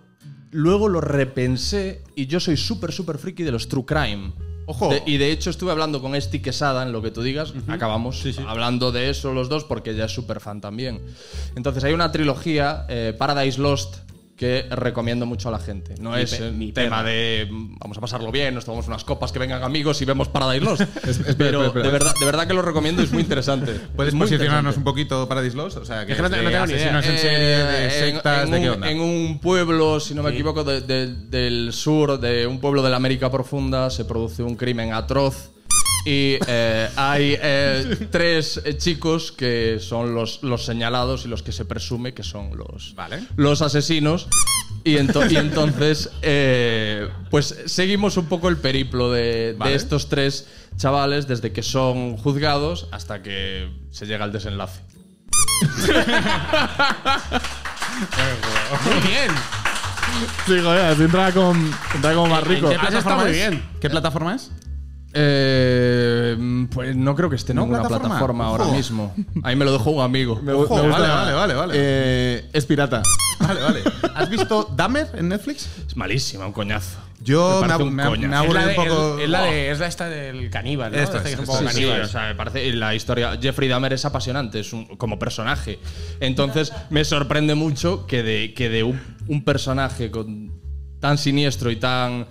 luego 0.53 0.89
lo 0.89 1.03
repensé 1.03 2.03
y 2.15 2.27
yo 2.27 2.41
soy 2.41 2.57
súper, 2.57 2.93
súper 2.93 3.19
friki 3.19 3.43
de 3.43 3.53
los 3.53 3.69
true 3.69 3.85
crime. 3.85 4.33
Ojo. 4.67 4.89
De- 4.91 5.03
y 5.07 5.17
de 5.17 5.31
hecho 5.31 5.49
estuve 5.51 5.71
hablando 5.71 6.03
con 6.03 6.15
Esti 6.15 6.41
Quesada 6.41 6.83
en 6.83 6.93
lo 6.93 7.01
que 7.03 7.11
tú 7.11 7.23
digas. 7.23 7.55
Acabamos 7.69 8.23
hablando 8.47 8.93
de 8.93 9.11
eso 9.11 9.33
los 9.33 9.49
dos 9.49 9.65
porque 9.65 9.91
ella 9.91 10.07
es 10.07 10.13
súper 10.13 10.41
fan 10.41 10.61
también. 10.61 11.01
Entonces 11.55 11.85
hay 11.85 11.93
una 11.93 12.11
trilogía, 12.13 12.85
eh, 12.89 13.15
Paradise 13.17 13.61
Lost, 13.61 13.97
que 14.37 14.67
recomiendo 14.71 15.25
mucho 15.25 15.49
a 15.49 15.53
la 15.53 15.59
gente. 15.59 15.95
No 15.99 16.11
Mi 16.11 16.21
es 16.21 16.41
mi 16.53 16.71
tema 16.73 16.99
perra. 16.99 17.03
de 17.09 17.49
mm, 17.51 17.79
vamos 17.79 17.97
a 17.97 18.01
pasarlo 18.03 18.31
bien, 18.31 18.55
nos 18.55 18.67
tomamos 18.67 18.87
unas 18.87 19.03
copas, 19.03 19.33
que 19.33 19.39
vengan 19.39 19.63
amigos 19.63 20.03
y 20.03 20.05
vemos 20.05 20.29
Paradise 20.29 20.63
Lost. 20.65 20.83
Pero 21.39 21.65
espera. 21.65 21.87
De, 21.87 21.91
verdad, 21.91 22.15
de 22.21 22.25
verdad 22.27 22.47
que 22.47 22.53
lo 22.53 22.61
recomiendo, 22.61 23.03
es 23.03 23.11
muy 23.13 23.23
interesante. 23.23 23.73
¿Puedes 23.97 24.13
Es 24.13 24.15
muy 24.15 24.27
posicionarnos 24.27 24.77
interesante. 24.77 24.79
un 24.79 24.85
poquito 24.85 25.29
Paradise 25.29 25.57
Lost? 25.57 25.79
O 25.79 25.85
sea, 25.87 26.05
que 26.05 26.13
Es 26.13 26.17
que 26.17 26.23
no 26.23 26.29
de 26.29 26.37
tengo 26.37 26.49
ni 26.51 26.55
idea. 26.55 26.63
asesinos 26.65 27.07
en 27.07 27.19
serie, 27.19 27.39
de 27.39 27.57
Eh, 27.57 27.85
en- 27.85 27.91
sectas, 28.15 28.45
en, 28.45 28.51
¿de 28.51 28.61
qué 28.61 28.69
un, 28.69 28.75
onda? 28.75 28.91
en 28.91 29.01
un 29.01 29.39
pueblo, 29.41 30.01
si 30.01 30.15
no 30.15 30.23
me 30.23 30.31
equivoco, 30.31 30.65
de- 30.65 30.83
de- 30.83 31.07
del 31.15 31.73
sur, 31.73 32.21
de 32.21 32.47
un 32.47 32.61
pueblo 32.61 32.83
de 32.83 32.91
la 32.91 32.97
América 32.97 33.31
Profunda, 33.31 33.89
se 33.89 34.05
produce 34.05 34.43
un 34.43 34.55
crimen 34.57 34.93
atroz. 34.93 35.51
Y 36.09 36.39
eh, 36.47 36.89
hay 36.95 37.37
eh, 37.43 38.07
tres 38.13 38.63
chicos 38.79 39.33
que 39.33 39.79
son 39.81 40.15
los, 40.15 40.41
los 40.45 40.65
señalados 40.65 41.25
y 41.25 41.29
los 41.29 41.43
que 41.43 41.51
se 41.51 41.65
presume 41.65 42.15
que 42.15 42.23
son 42.23 42.57
los, 42.57 42.95
Vale. 42.95 43.25
los 43.37 43.61
asesinos. 43.61 44.29
Y, 44.85 44.99
ento- 44.99 45.29
y 45.29 45.37
entonces, 45.37 46.11
eh, 46.23 47.09
pues 47.29 47.57
seguimos 47.67 48.17
un 48.19 48.27
poco 48.27 48.49
el 48.49 48.57
periplo 48.57 49.11
de, 49.11 49.55
de 49.55 49.75
estos 49.75 50.09
tres 50.09 50.47
chavales 50.77 51.27
desde 51.27 51.51
que 51.53 51.63
son 51.65 52.17
juzgados 52.19 52.87
hasta 52.93 53.21
que 53.21 53.69
se 53.91 54.07
llega 54.07 54.25
al 54.25 54.31
desenlace. 54.31 54.81
Muy 58.85 59.09
bien. 59.09 59.31
sí, 60.47 60.61
joder, 60.63 60.85
así 60.87 61.03
entra 61.03 61.33
como, 61.33 61.53
entra 61.95 62.15
como 62.15 62.27
más 62.29 62.45
rico. 62.45 62.71
¿En 62.71 62.75
qué 62.75 62.79
plataforma 62.87 63.23
muy 63.23 63.31
es? 63.31 63.37
bien. 63.37 63.69
¿Qué 63.81 63.91
plataforma 63.91 64.35
es? 64.37 64.51
Eh, 65.19 66.67
pues 66.73 66.95
no 66.97 67.15
creo 67.15 67.31
que 67.31 67.37
esté 67.37 67.53
en 67.53 67.57
¿No 67.57 67.63
ninguna 67.63 67.81
plataforma? 67.81 68.09
plataforma, 68.09 68.47
ahora 68.47 68.65
Ojo. 68.65 68.73
mismo. 68.75 69.15
Ahí 69.43 69.57
me 69.57 69.65
lo 69.65 69.73
dejó 69.73 69.91
un 69.91 70.03
amigo. 70.03 70.41
Me, 70.43 70.53
gu- 70.53 70.65
Ojo, 70.65 70.77
me 70.77 70.83
gusta. 70.83 70.99
vale, 70.99 71.09
vale, 71.09 71.33
vale, 71.35 71.55
vale. 71.55 71.73
Eh, 71.77 72.51
es 72.53 72.67
pirata. 72.67 73.03
Vale, 73.41 73.61
vale. 73.61 73.81
¿Has 74.15 74.29
visto 74.31 74.73
Dahmer 74.75 75.09
en 75.15 75.29
Netflix? 75.29 75.69
Es 75.87 75.97
malísima, 75.97 76.47
un 76.47 76.53
coñazo. 76.53 76.99
Yo 77.23 77.63
me, 77.67 77.85
me 77.85 77.91
me 77.91 78.03
ha 78.03 78.13
Es 78.13 78.21
la, 78.31 78.39
aburrido 78.39 78.67
de, 78.67 78.69
un 78.69 78.75
poco. 78.77 79.17
es, 79.19 79.25
es 79.25 79.31
la 79.31 79.43
de- 79.45 79.71
es 79.71 79.79
la 79.79 79.87
esta 79.87 80.09
del 80.09 80.51
caníbal, 80.51 80.93
¿no? 80.93 80.99
Esto 80.99 81.17
Esta 81.17 81.29
es, 81.31 81.35
que 81.37 81.43
es 81.43 81.49
un 81.49 81.55
esto 81.55 81.59
poco 81.59 81.65
es, 81.69 81.75
Sí, 81.75 81.81
caníbal. 81.83 82.03
o 82.03 82.09
sea, 82.09 82.23
me 82.29 82.35
parece 82.35 82.67
y 82.67 82.73
la 82.73 82.95
historia. 82.95 83.39
Jeffrey 83.41 83.69
Dahmer 83.69 83.93
es 83.93 84.05
apasionante, 84.05 84.61
es 84.61 84.73
un, 84.73 84.85
como 84.97 85.19
personaje. 85.19 85.79
Entonces, 86.21 86.73
me 86.91 87.05
sorprende 87.05 87.55
mucho 87.55 88.07
que 88.07 88.23
de, 88.23 88.55
que 88.55 88.69
de 88.69 88.83
un, 88.85 89.01
un 89.29 89.45
personaje 89.45 90.11
con, 90.11 90.53
tan 91.01 91.19
siniestro 91.19 91.71
y 91.71 91.77
tan 91.77 92.27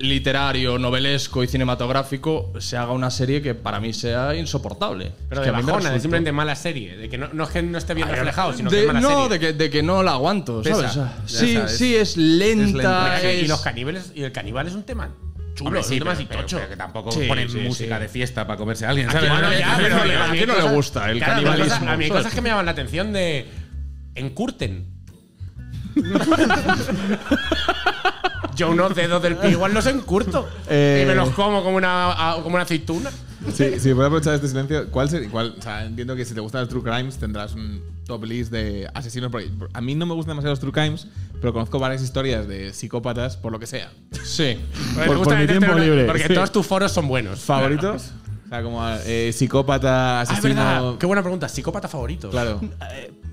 literario, 0.00 0.78
novelesco 0.78 1.44
y 1.44 1.46
cinematográfico 1.46 2.52
se 2.58 2.76
haga 2.76 2.92
una 2.92 3.10
serie 3.10 3.42
que 3.42 3.54
para 3.54 3.80
mí 3.80 3.92
sea 3.92 4.34
insoportable. 4.34 5.12
Pero 5.28 5.42
Es 5.42 5.46
de 5.46 5.52
que 5.52 5.56
mí 5.58 5.62
bajona, 5.62 5.90
de 5.90 6.00
simplemente 6.00 6.32
mala 6.32 6.56
serie. 6.56 6.96
De 6.96 7.08
que 7.08 7.18
no, 7.18 7.28
no 7.32 7.44
es 7.44 7.50
que 7.50 7.62
no 7.62 7.78
esté 7.78 7.94
bien 7.94 8.08
reflejado, 8.08 8.52
sino 8.54 8.70
que 8.70 8.80
es 8.80 8.86
mala 8.86 9.00
no, 9.00 9.08
serie. 9.08 9.28
de 9.28 9.38
que, 9.38 9.52
de 9.52 9.70
que 9.70 9.82
no 9.82 10.02
la 10.02 10.12
aguanto. 10.12 10.64
¿sabes? 10.64 10.92
Sí, 11.26 11.54
sabes. 11.54 11.76
sí, 11.76 11.94
es 11.96 12.16
lenta. 12.16 13.14
lenta. 13.18 13.32
Y 13.32 13.46
los 13.46 13.60
caníbales, 13.60 14.12
y 14.14 14.22
el 14.22 14.32
caníbal 14.32 14.66
es 14.66 14.74
un 14.74 14.84
tema 14.84 15.10
chulo, 15.54 15.82
sí, 15.82 15.94
un 15.94 15.98
tema 15.98 16.10
pero, 16.12 16.18
así 16.18 16.26
pero- 16.28 16.40
tocho. 16.42 16.56
pero 16.56 16.68
que 16.70 16.76
tampoco 16.76 17.12
Sí, 17.12 17.20
ponen 17.28 17.50
sí, 17.50 17.58
música 17.58 17.96
sí. 17.96 18.02
de 18.02 18.08
fiesta 18.08 18.46
para 18.46 18.56
comerse 18.56 18.86
a 18.86 18.90
alguien, 18.90 19.08
Aquí, 19.08 19.16
¿sabes? 19.18 19.30
bueno, 19.30 19.52
ya, 19.52 19.74
pero 19.76 19.96
¿A 19.96 20.02
hay 20.30 20.46
no 20.46 20.56
le 20.56 20.74
gusta 20.74 21.10
el 21.10 21.18
claro, 21.18 21.32
canibalismo, 21.34 21.74
cosas- 21.78 21.88
A 21.92 21.96
mí 21.98 22.04
hay 22.04 22.10
cosas 22.10 22.34
que 22.34 22.40
me 22.40 22.48
llaman 22.48 22.64
la 22.64 22.72
atención 22.72 23.12
de. 23.12 23.46
Encurten. 24.14 24.86
Yo 28.60 28.70
unos 28.70 28.94
dedos 28.94 29.22
del 29.22 29.36
pie 29.36 29.50
igual 29.50 29.72
los 29.74 29.86
encurto. 29.86 30.48
Eh. 30.68 31.02
Y 31.02 31.06
me 31.08 31.14
los 31.14 31.30
como 31.30 31.62
como 31.62 31.76
una, 31.76 32.12
a- 32.32 32.42
como 32.42 32.54
una 32.54 32.62
aceituna. 32.64 33.10
Sí, 33.54 33.80
si 33.80 33.94
puedo 33.94 34.06
aprovechar 34.06 34.34
este 34.34 34.48
silencio, 34.48 34.90
¿cuál 34.90 35.08
sería? 35.08 35.30
Cuál, 35.30 35.54
o 35.58 35.62
sea, 35.62 35.84
entiendo 35.86 36.14
que 36.14 36.24
si 36.26 36.34
te 36.34 36.40
gustan 36.40 36.60
los 36.60 36.68
true 36.68 36.82
crimes 36.82 37.16
tendrás 37.16 37.54
un 37.54 37.80
top 38.06 38.24
list 38.24 38.52
de 38.52 38.86
asesinos. 38.92 39.30
porque 39.30 39.48
a 39.72 39.80
mí 39.80 39.94
no 39.94 40.04
me 40.04 40.12
gustan 40.14 40.32
demasiado 40.32 40.52
los 40.52 40.60
true 40.60 40.72
crimes, 40.72 41.06
pero 41.40 41.52
conozco 41.54 41.78
varias 41.78 42.02
historias 42.02 42.46
de 42.46 42.72
psicópatas 42.74 43.38
por 43.38 43.50
lo 43.50 43.58
que 43.58 43.66
sea. 43.66 43.90
Sí. 44.24 44.58
Porque 44.94 45.06
Por- 45.06 45.08
te 45.08 45.14
gusta 45.16 45.34
por 45.34 45.38
mi 45.38 45.46
tiempo 45.46 45.72
una- 45.72 45.82
libre, 45.82 46.04
Porque 46.04 46.26
sí. 46.28 46.34
todos 46.34 46.52
tus 46.52 46.66
foros 46.66 46.92
son 46.92 47.08
buenos. 47.08 47.40
¿Favoritos? 47.40 48.10
O 48.44 48.48
sea, 48.50 48.62
como 48.62 48.86
eh, 49.06 49.32
psicópata, 49.32 50.20
Ah, 50.20 50.22
es 50.24 50.30
asesino. 50.30 50.54
verdad. 50.56 50.98
Qué 50.98 51.06
buena 51.06 51.22
pregunta. 51.22 51.48
Psicópata 51.48 51.88
favorito. 51.88 52.28
Claro. 52.30 52.60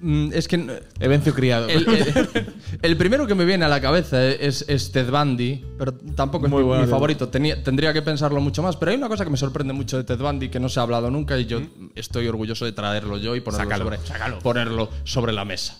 Mm, 0.01 0.29
Es 0.33 0.47
que 0.47 0.81
Evencio 0.99 1.33
criado. 1.33 1.67
El, 1.69 1.87
el- 1.87 2.53
el 2.81 2.97
primero 2.97 3.25
que 3.27 3.35
me 3.35 3.45
viene 3.45 3.65
a 3.65 3.67
la 3.67 3.81
cabeza 3.81 4.23
es, 4.25 4.65
es 4.67 4.91
Ted 4.91 5.09
Bundy, 5.09 5.63
pero 5.77 5.93
tampoco 6.15 6.45
es 6.45 6.51
Muy 6.51 6.63
mi, 6.63 6.85
favorito. 6.87 7.29
Tenía- 7.29 7.63
tendría 7.63 7.93
que 7.93 8.01
pensarlo 8.01 8.39
mucho 8.41 8.61
más. 8.61 8.75
Pero 8.75 8.91
hay 8.91 8.97
una 8.97 9.07
cosa 9.09 9.23
que 9.23 9.29
me 9.31 9.37
sorprende 9.37 9.73
mucho 9.73 9.97
de 9.97 10.03
Ted 10.03 10.19
Bundy 10.19 10.49
que 10.49 10.59
no 10.59 10.69
se 10.69 10.79
ha 10.79 10.83
hablado 10.83 11.09
nunca 11.09 11.37
y 11.39 11.45
yo 11.45 11.61
estoy 11.95 12.27
orgulloso 12.27 12.65
de 12.65 12.71
traerlo 12.73 13.17
yo 13.17 13.35
y 13.35 13.41
ponerlo, 13.41 13.65
Sácalo, 13.65 13.83
sobre, 13.85 13.97
sácalo. 14.07 14.39
ponerlo 14.39 14.89
sobre 15.03 15.33
la 15.33 15.45
mesa. 15.45 15.75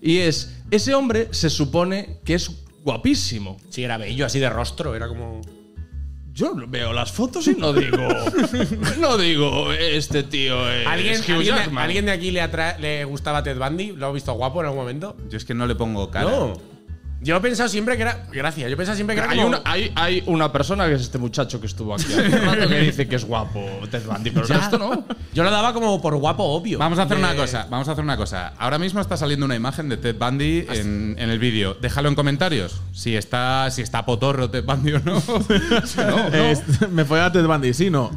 Y 0.00 0.18
es, 0.18 0.56
ese 0.70 0.94
hombre 0.94 1.28
se 1.32 1.50
supone 1.50 2.18
que 2.24 2.34
es 2.34 2.50
guapísimo. 2.84 3.56
Sí, 3.70 3.82
era 3.84 3.96
bello, 3.96 4.26
así 4.26 4.38
de 4.38 4.48
rostro. 4.50 4.94
Era 4.94 5.08
como. 5.08 5.40
Yo 6.38 6.54
veo 6.68 6.92
las 6.92 7.10
fotos 7.10 7.48
y 7.48 7.56
no 7.56 7.72
digo, 7.72 7.98
no 9.00 9.18
digo, 9.18 9.72
este 9.72 10.22
tío 10.22 10.70
es 10.70 10.86
¿Alguien, 10.86 11.16
Hugh 11.16 11.30
alguien, 11.32 11.38
de, 11.56 11.60
Jackman". 11.62 11.84
alguien 11.84 12.06
de 12.06 12.12
aquí 12.12 12.30
le, 12.30 12.48
le 12.78 13.04
gustaba 13.06 13.42
Ted 13.42 13.58
Bundy? 13.58 13.90
¿Lo 13.96 14.06
ha 14.06 14.12
visto 14.12 14.32
guapo 14.34 14.60
en 14.60 14.66
algún 14.66 14.82
momento? 14.82 15.16
Yo 15.28 15.36
es 15.36 15.44
que 15.44 15.54
no 15.54 15.66
le 15.66 15.74
pongo 15.74 16.12
cara. 16.12 16.30
No. 16.30 16.77
Yo 17.20 17.36
he 17.36 17.40
pensado 17.40 17.68
siempre 17.68 17.96
que 17.96 18.02
era. 18.02 18.26
Gracias. 18.32 18.68
Yo 18.68 18.74
he 18.74 18.76
pensado 18.76 18.94
siempre 18.96 19.16
que 19.16 19.22
era. 19.22 19.30
Hay 19.30 19.36
como- 19.38 19.48
una, 19.48 19.60
hay, 19.64 19.92
hay 19.96 20.22
una 20.26 20.52
persona 20.52 20.86
que 20.86 20.94
es 20.94 21.00
este 21.02 21.18
muchacho 21.18 21.60
que 21.60 21.66
estuvo 21.66 21.94
aquí 21.94 22.04
hace 22.12 22.28
rato 22.38 22.68
que 22.68 22.80
dice 22.80 23.08
que 23.08 23.16
es 23.16 23.24
guapo 23.24 23.60
Ted 23.90 24.02
Bundy, 24.06 24.30
pero 24.30 24.46
el 24.46 24.48
resto 24.48 24.78
no. 24.78 25.04
Yo 25.34 25.42
lo 25.42 25.50
daba 25.50 25.72
como 25.72 26.00
por 26.00 26.14
guapo 26.16 26.44
obvio. 26.44 26.78
Vamos 26.78 26.98
a 26.98 27.02
hacer 27.02 27.16
De- 27.16 27.22
una 27.24 27.34
cosa, 27.34 27.66
vamos 27.68 27.88
a 27.88 27.92
hacer 27.92 28.04
una 28.04 28.16
cosa. 28.16 28.52
Ahora 28.58 28.78
mismo 28.78 29.00
está 29.00 29.16
saliendo 29.16 29.46
una 29.46 29.56
imagen 29.56 29.88
de 29.88 29.96
Ted 29.96 30.16
Bundy 30.16 30.66
en, 30.70 31.16
en 31.18 31.30
el 31.30 31.38
vídeo. 31.38 31.76
Déjalo 31.80 32.08
en 32.08 32.14
comentarios. 32.14 32.80
Si 32.92 33.16
está, 33.16 33.68
si 33.70 33.82
está 33.82 34.04
potorro 34.06 34.48
Ted 34.50 34.64
Bundy 34.64 34.92
o 34.92 35.00
no. 35.00 35.18
Es- 36.32 36.88
me 36.90 37.04
fue 37.04 37.20
a 37.20 37.32
Ted 37.32 37.46
Bundy, 37.46 37.74
sí, 37.74 37.90
no. 37.90 38.10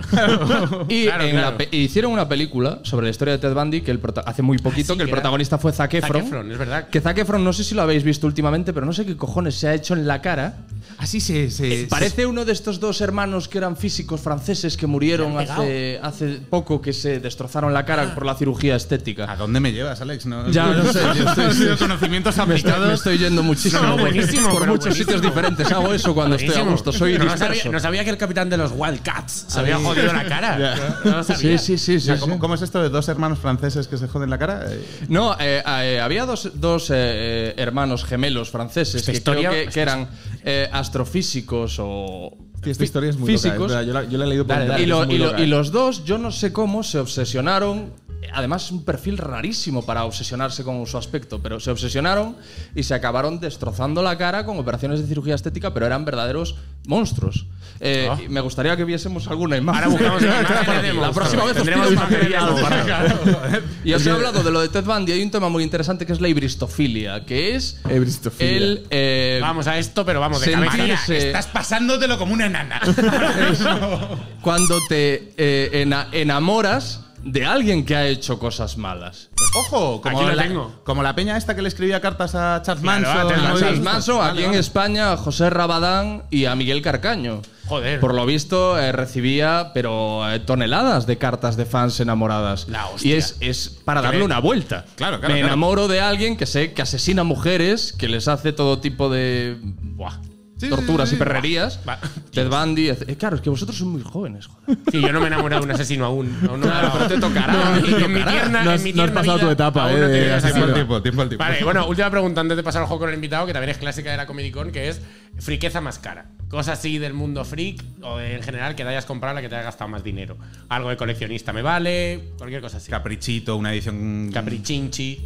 Y 0.89 1.05
Claro, 1.05 1.23
en 1.23 1.31
claro. 1.31 1.51
la 1.51 1.57
pe- 1.57 1.69
hicieron 1.71 2.11
una 2.11 2.27
película 2.29 2.79
sobre 2.83 3.05
la 3.05 3.09
historia 3.09 3.33
de 3.33 3.37
Ted 3.39 3.53
Bundy 3.53 3.81
que 3.81 3.91
el 3.91 3.99
hace 4.25 4.41
muy 4.41 4.57
poquito 4.57 4.93
sí, 4.93 4.97
que 4.97 5.03
el 5.05 5.09
protagonista 5.09 5.57
fue 5.57 5.71
Zac. 5.71 5.91
Efron, 5.93 6.51
es 6.51 6.57
verdad. 6.57 6.87
Que 6.89 7.01
Zac 7.01 7.17
Efron 7.17 7.43
no 7.43 7.51
sé 7.53 7.63
si 7.63 7.75
lo 7.75 7.81
habéis 7.81 8.03
visto 8.03 8.27
últimamente, 8.27 8.73
pero 8.73 8.85
no 8.85 8.90
sé 8.93 9.05
qué 9.05 9.15
cojones 9.17 9.55
se 9.55 9.67
ha 9.67 9.73
hecho 9.73 9.93
en 9.93 10.07
la 10.07 10.21
cara 10.21 10.55
Así 10.97 11.19
se. 11.19 11.49
se- 11.49 11.87
Parece 11.89 12.27
uno 12.27 12.45
de 12.45 12.51
estos 12.51 12.79
dos 12.79 13.01
hermanos 13.01 13.47
que 13.47 13.57
eran 13.57 13.75
físicos 13.75 14.21
franceses 14.21 14.77
que 14.77 14.85
murieron 14.85 15.35
hace, 15.37 15.99
hace 16.03 16.39
poco, 16.47 16.79
que 16.79 16.93
se 16.93 17.19
destrozaron 17.19 17.73
la 17.73 17.85
cara 17.85 18.13
por 18.13 18.23
la 18.23 18.35
cirugía 18.35 18.73
¿A 18.75 18.77
estética. 18.77 19.35
dónde 19.35 19.59
me 19.59 19.71
llevas, 19.71 19.99
Alex? 20.01 20.27
No, 20.27 20.47
Ya, 20.51 20.67
no 20.67 20.91
sé, 20.93 20.99
yo 21.17 21.27
estoy- 21.27 21.53
sido 21.55 21.77
conocimientos 21.77 22.35
Me 22.37 22.43
estoy, 22.43 22.55
aplicados. 22.71 22.87
me 22.87 22.93
estoy 22.93 23.17
yendo 23.17 23.41
muchísimo 23.41 23.81
No, 23.81 23.91
por- 23.93 24.01
buenísimo, 24.01 24.49
por 24.49 24.67
muchos 24.67 24.79
buenísimo. 24.89 24.93
sitios 25.05 25.21
diferentes. 25.23 25.71
Hago 25.71 25.91
eso 25.93 26.13
cuando 26.13 26.35
estoy 26.35 26.49
a 26.49 26.63
Buenísimo. 26.63 26.71
gusto. 26.71 26.91
Soy 26.93 27.17
no, 27.17 27.35
sabía, 27.37 27.63
no 27.71 27.79
sabía 27.79 28.03
que 28.03 28.09
el 28.11 28.17
capitán 28.17 28.49
de 28.51 28.57
los 28.57 28.71
Wildcats 28.75 29.45
se 29.47 29.59
había 29.59 29.77
jodido 29.77 30.13
la 30.13 30.25
cara. 30.25 30.99
No 31.03 31.17
lo 31.17 31.23
sabía. 31.23 31.57
Sí, 31.57 31.77
sí, 31.77 31.99
sí, 31.99 32.11
O 32.11 32.15
sí. 32.15 32.19
¿cómo, 32.19 32.37
cómo 32.37 32.53
es 32.55 32.61
esto 32.61 32.81
de 32.81 32.89
dos 32.89 33.07
hermanos 33.09 33.39
franceses 33.39 33.87
que 33.87 33.97
se 33.97 34.07
joden 34.07 34.29
la 34.29 34.37
cara? 34.37 34.65
Eh, 34.67 35.05
No, 35.07 35.35
eh, 35.39 35.63
eh, 35.65 35.99
había 35.99 36.25
dos, 36.27 36.51
dos, 36.55 36.89
eh, 36.91 36.93
eh, 36.95 37.53
hermanos 37.57 38.03
gemelos 38.03 38.51
franceses 38.51 38.80
Esta 38.81 39.11
que 39.11 39.17
historia- 39.17 39.49
creo 39.49 39.65
que, 39.65 39.71
que 39.71 39.79
eran 39.81 40.09
eh, 40.43 40.67
astrofísicos 40.71 41.77
o 41.79 42.31
esta 42.63 42.83
historia 42.83 43.09
es 43.09 43.17
muy 43.17 43.31
loca, 43.31 43.41
físicos. 43.41 43.71
es 43.71 43.83
yo, 43.87 43.93
la, 43.93 44.03
yo 44.03 44.17
la 44.19 44.25
he 44.25 44.27
leído 44.27 44.45
por 44.45 44.55
Dale, 44.55 44.65
internet, 44.65 44.85
y, 44.85 44.89
lo- 44.89 45.01
es 45.01 45.07
muy 45.07 45.15
y 45.15 45.17
lo- 45.19 45.25
loca, 45.27 45.41
y 45.41 45.47
los 45.47 45.71
dos, 45.71 46.03
yo 46.05 46.17
no 46.17 46.31
sé 46.31 46.53
cómo, 46.53 46.83
se 46.83 46.99
obsesionaron. 46.99 47.93
Además, 48.33 48.65
es 48.65 48.71
un 48.71 48.83
perfil 48.85 49.17
rarísimo 49.17 49.85
para 49.85 50.05
obsesionarse 50.05 50.63
con 50.63 50.85
su 50.87 50.97
aspecto, 50.97 51.39
pero 51.41 51.59
se 51.59 51.71
obsesionaron 51.71 52.35
y 52.75 52.83
se 52.83 52.93
acabaron 52.93 53.39
destrozando 53.39 54.01
la 54.03 54.17
cara 54.17 54.45
con 54.45 54.57
operaciones 54.59 54.99
de 55.01 55.07
cirugía 55.07 55.35
estética, 55.35 55.73
pero 55.73 55.85
eran 55.85 56.05
verdaderos 56.05 56.55
monstruos. 56.85 57.45
Eh, 57.79 58.09
y 58.25 58.29
Me 58.29 58.41
gustaría 58.41 58.75
que 58.77 58.85
viésemos 58.85 59.27
alguna 59.27 59.57
imagen. 59.57 59.83
Ahora 59.85 60.17
buscamos 60.17 60.21
La 60.21 60.93
monstruos. 60.93 61.13
próxima 61.15 61.43
vez 61.45 61.51
os 61.57 61.63
Tendremos 61.63 61.91
material 61.93 62.55
para- 62.61 63.61
Y 63.83 63.93
os 63.93 64.05
he 64.05 64.11
hablado 64.11 64.43
de 64.43 64.51
lo 64.51 64.61
de 64.61 64.69
Ted 64.69 64.83
Bundy. 64.85 65.11
Hay 65.13 65.23
un 65.23 65.31
tema 65.31 65.49
muy 65.49 65.63
interesante 65.63 66.05
que 66.05 66.13
es 66.13 66.21
la 66.21 66.27
hibristofilia, 66.27 67.25
que 67.25 67.55
es 67.55 67.79
Ebristofilia. 67.89 68.55
el. 68.57 68.87
eh, 68.91 69.39
Vamos 69.41 69.65
a 69.67 69.77
esto, 69.79 70.05
pero 70.05 70.19
vamos 70.19 70.41
de 70.41 70.51
cabeza. 70.51 71.15
Estás 71.15 71.47
pasándotelo 71.47 72.17
como 72.19 72.33
una 72.33 72.45
enana. 72.45 72.79
cuando 74.41 74.79
te 74.87 75.33
eh, 75.37 75.81
ena- 75.81 76.07
enamoras 76.11 77.01
de 77.23 77.45
alguien 77.45 77.85
que 77.85 77.95
ha 77.95 78.07
hecho 78.07 78.39
cosas 78.39 78.77
malas. 78.77 79.29
Ojo, 79.55 80.01
como 80.01 80.21
Aquí 80.21 80.35
la, 80.35 80.43
tengo. 80.43 80.81
como 80.83 81.03
la 81.03 81.13
peña 81.13 81.35
esta 81.37 81.55
que 81.55 81.61
le 81.61 81.67
escribía 81.67 81.99
cartas 81.99 82.35
a 82.35 82.61
Charles 82.63 82.83
Claro. 82.83 83.29
Charles 83.59 83.81
Manson, 83.81 84.17
Vale, 84.19 84.31
aquí 84.31 84.43
en. 84.53 84.53
España, 84.59 85.11
a 85.13 85.17
José 85.17 85.49
Rabadán 85.49 86.23
y 86.29 86.45
a 86.45 86.55
Miguel 86.55 86.81
Carcaño. 86.81 87.41
Joder. 87.67 87.99
Por 87.99 88.13
lo 88.13 88.25
visto, 88.25 88.77
eh, 88.79 88.91
recibía, 88.91 89.71
pero 89.73 90.29
eh, 90.29 90.39
toneladas 90.39 91.05
de 91.07 91.17
cartas 91.17 91.57
de 91.57 91.65
fans 91.65 91.99
enamoradas. 91.99 92.67
La 92.69 92.87
hostia. 92.87 93.09
y 93.11 93.17
es, 93.17 93.37
es 93.39 93.69
para 93.69 94.01
darle 94.01 94.23
una 94.23 94.39
vuelta. 94.39 94.85
Claro, 94.95 95.19
claro, 95.19 95.33
Me 95.33 95.39
claro. 95.39 95.47
enamoro 95.53 95.87
de 95.87 96.01
alguien 96.01 96.37
que 96.37 96.45
sé 96.45 96.73
que 96.73 96.81
asesina 96.81 97.23
mujeres, 97.23 97.93
que 97.93 98.07
les 98.09 98.27
hace 98.27 98.51
todo 98.53 98.79
tipo 98.79 99.09
de. 99.09 99.57
buah, 99.61 100.17
Sí, 100.61 100.69
torturas 100.69 101.09
sí, 101.09 101.15
sí, 101.15 101.15
y 101.15 101.19
perrerías. 101.19 101.79
Va. 101.87 101.99
Ted 102.31 102.47
Bundy. 102.49 102.89
Eh, 102.89 103.15
claro, 103.17 103.35
es 103.35 103.41
que 103.41 103.49
vosotros 103.49 103.77
sois 103.77 103.89
muy 103.89 104.01
jóvenes, 104.01 104.47
joder. 104.47 104.77
Sí, 104.91 105.01
yo 105.01 105.11
no 105.11 105.19
me 105.19 105.25
he 105.25 105.27
enamorado 105.27 105.61
de 105.61 105.65
un 105.67 105.71
asesino 105.73 106.05
aún. 106.05 106.35
No, 106.41 106.59
Claro, 106.59 106.91
pero 106.93 107.07
te 107.07 107.19
tocará. 107.19 107.53
No, 107.53 107.79
y 107.87 108.03
en 108.03 108.13
mi 108.13 108.21
tierna, 108.23 108.63
No 108.63 108.71
has- 108.71 108.79
en 108.79 108.83
mi 108.83 108.93
no 108.93 109.03
has 109.03 109.09
tierna 109.09 109.13
pasado 109.21 109.37
vida, 109.37 109.47
tu 109.47 109.51
etapa, 109.53 109.91
eh, 109.93 110.33
asesino. 110.33 110.59
etapa. 110.65 110.73
Tiempo, 110.73 111.01
tiempo 111.01 111.21
al 111.21 111.29
tiempo. 111.29 111.43
Vale, 111.43 111.63
bueno, 111.63 111.87
última 111.87 112.09
pregunta 112.09 112.41
antes 112.41 112.57
de 112.57 112.63
pasar 112.63 112.81
al 112.81 112.87
juego 112.87 113.01
con 113.01 113.09
el 113.09 113.15
invitado, 113.15 113.45
que 113.45 113.53
también 113.53 113.69
es 113.71 113.77
clásica 113.77 114.11
de 114.11 114.17
la 114.17 114.25
Comic 114.25 114.53
Con, 114.53 114.71
que 114.71 114.89
es 114.89 115.01
friqueza 115.39 115.81
más 115.81 115.99
cara. 115.99 116.31
Cosas 116.49 116.79
así 116.79 116.97
del 116.97 117.13
mundo 117.13 117.43
freak 117.45 117.81
o 118.01 118.17
de- 118.17 118.35
en 118.35 118.43
general 118.43 118.75
que 118.75 118.83
te 118.83 118.89
hayas 118.89 119.05
comprado 119.05 119.35
la 119.35 119.41
que 119.41 119.49
te 119.49 119.55
haya 119.55 119.63
gastado 119.63 119.89
más 119.89 120.03
dinero. 120.03 120.37
Algo 120.69 120.89
de 120.89 120.97
coleccionista 120.97 121.53
me 121.53 121.61
vale, 121.61 122.31
cualquier 122.37 122.61
cosa 122.61 122.77
así. 122.77 122.91
Caprichito, 122.91 123.55
una 123.55 123.71
edición. 123.73 124.29
Caprichinchi. 124.33 125.21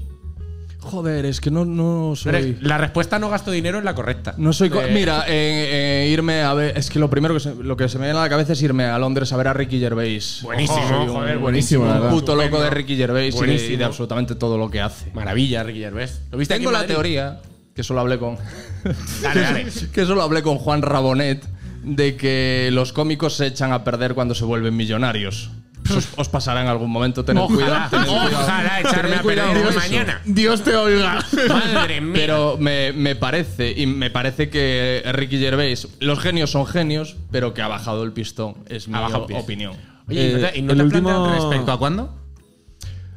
Joder, 0.85 1.25
es 1.25 1.41
que 1.41 1.49
no, 1.51 1.65
no 1.65 2.13
Pero 2.23 2.39
soy. 2.39 2.57
la 2.61 2.77
respuesta 2.77 3.17
no 3.17 3.29
gasto 3.29 3.49
dinero 3.51 3.79
es 3.79 3.83
la 3.83 3.95
correcta. 3.95 4.35
No 4.37 4.53
soy. 4.53 4.69
co- 4.69 4.81
Eh, 4.83 4.91
Mira, 4.93 5.25
eh, 5.27 6.03
eh, 6.05 6.09
irme 6.11 6.41
a 6.43 6.53
ver. 6.53 6.77
Es 6.77 6.89
que 6.89 6.99
lo 6.99 7.09
primero 7.09 7.33
que 7.33 7.39
se, 7.39 7.55
lo 7.55 7.75
que 7.75 7.89
se 7.89 7.97
me 7.97 8.05
viene 8.05 8.19
a 8.19 8.23
la 8.23 8.29
cabeza 8.29 8.53
es 8.53 8.61
irme 8.61 8.85
a 8.85 8.97
Londres 8.99 9.33
a 9.33 9.37
ver 9.37 9.47
a 9.47 9.53
Ricky 9.53 9.79
Gervais. 9.79 10.41
Buenísimo, 10.43 10.77
Ojo, 11.03 11.13
joder, 11.15 11.37
un- 11.37 11.41
buenísimo, 11.41 11.85
Un 11.85 12.09
puto 12.11 12.35
loco 12.35 12.61
de 12.61 12.69
Ricky 12.69 12.95
Gervais 12.95 13.33
y 13.33 13.37
de, 13.39 13.45
Buenísimo. 13.45 13.73
y 13.73 13.77
de 13.77 13.83
absolutamente 13.83 14.35
todo 14.35 14.57
lo 14.57 14.69
que 14.69 14.79
hace. 14.81 15.11
Maravilla, 15.13 15.63
Ricky 15.63 15.79
Gervais. 15.79 16.21
¿Lo 16.31 16.37
viste 16.37 16.53
Tengo 16.55 16.69
aquí 16.69 16.75
en 16.77 16.81
la 16.81 16.87
teoría, 16.87 17.41
que 17.73 17.81
eso 17.81 17.93
lo 17.95 18.01
hablé 18.01 18.19
con. 18.19 18.37
Dale, 19.21 19.41
dale. 19.41 19.65
que 19.93 20.01
eso 20.01 20.13
lo 20.15 20.21
hablé 20.21 20.43
con 20.43 20.57
Juan 20.59 20.81
Rabonet, 20.83 21.43
de 21.83 22.15
que 22.15 22.69
los 22.71 22.93
cómicos 22.93 23.35
se 23.35 23.47
echan 23.47 23.71
a 23.73 23.83
perder 23.83 24.13
cuando 24.13 24.35
se 24.35 24.45
vuelven 24.45 24.75
millonarios. 24.75 25.49
Os, 25.95 26.07
os 26.15 26.29
pasará 26.29 26.61
en 26.61 26.67
algún 26.67 26.89
momento. 26.89 27.23
Tened 27.25 27.43
cuidado. 27.45 27.73
Ojalá, 27.73 27.89
tened 27.89 28.05
cuidado. 28.07 28.43
ojalá 28.43 28.79
echarme 28.81 29.15
a 29.15 29.21
perder 29.21 29.57
eso. 29.67 29.79
mañana. 29.79 30.21
Dios 30.25 30.63
te 30.63 30.75
oiga. 30.75 31.19
Madre 31.49 32.01
mía. 32.01 32.13
Pero 32.15 32.57
me, 32.59 32.91
me 32.93 33.15
parece, 33.15 33.71
y 33.75 33.85
me 33.85 34.09
parece 34.09 34.49
que 34.49 35.03
Ricky 35.13 35.37
Gervais, 35.37 35.87
los 35.99 36.19
genios 36.19 36.51
son 36.51 36.65
genios, 36.65 37.15
pero 37.31 37.53
que 37.53 37.61
ha 37.61 37.67
bajado 37.67 38.03
el 38.03 38.13
pistón, 38.13 38.55
es 38.67 38.87
mi 38.87 38.97
opinión. 39.35 39.73
Oye, 40.07 40.29
¿y 40.29 40.33
no 40.33 40.39
te, 40.49 40.57
y 40.59 40.61
no 40.61 40.71
el 40.73 40.77
te 40.77 40.83
último- 40.85 41.09
planteas- 41.09 41.41
¿Respecto 41.49 41.71
a 41.71 41.79
cuándo? 41.79 42.15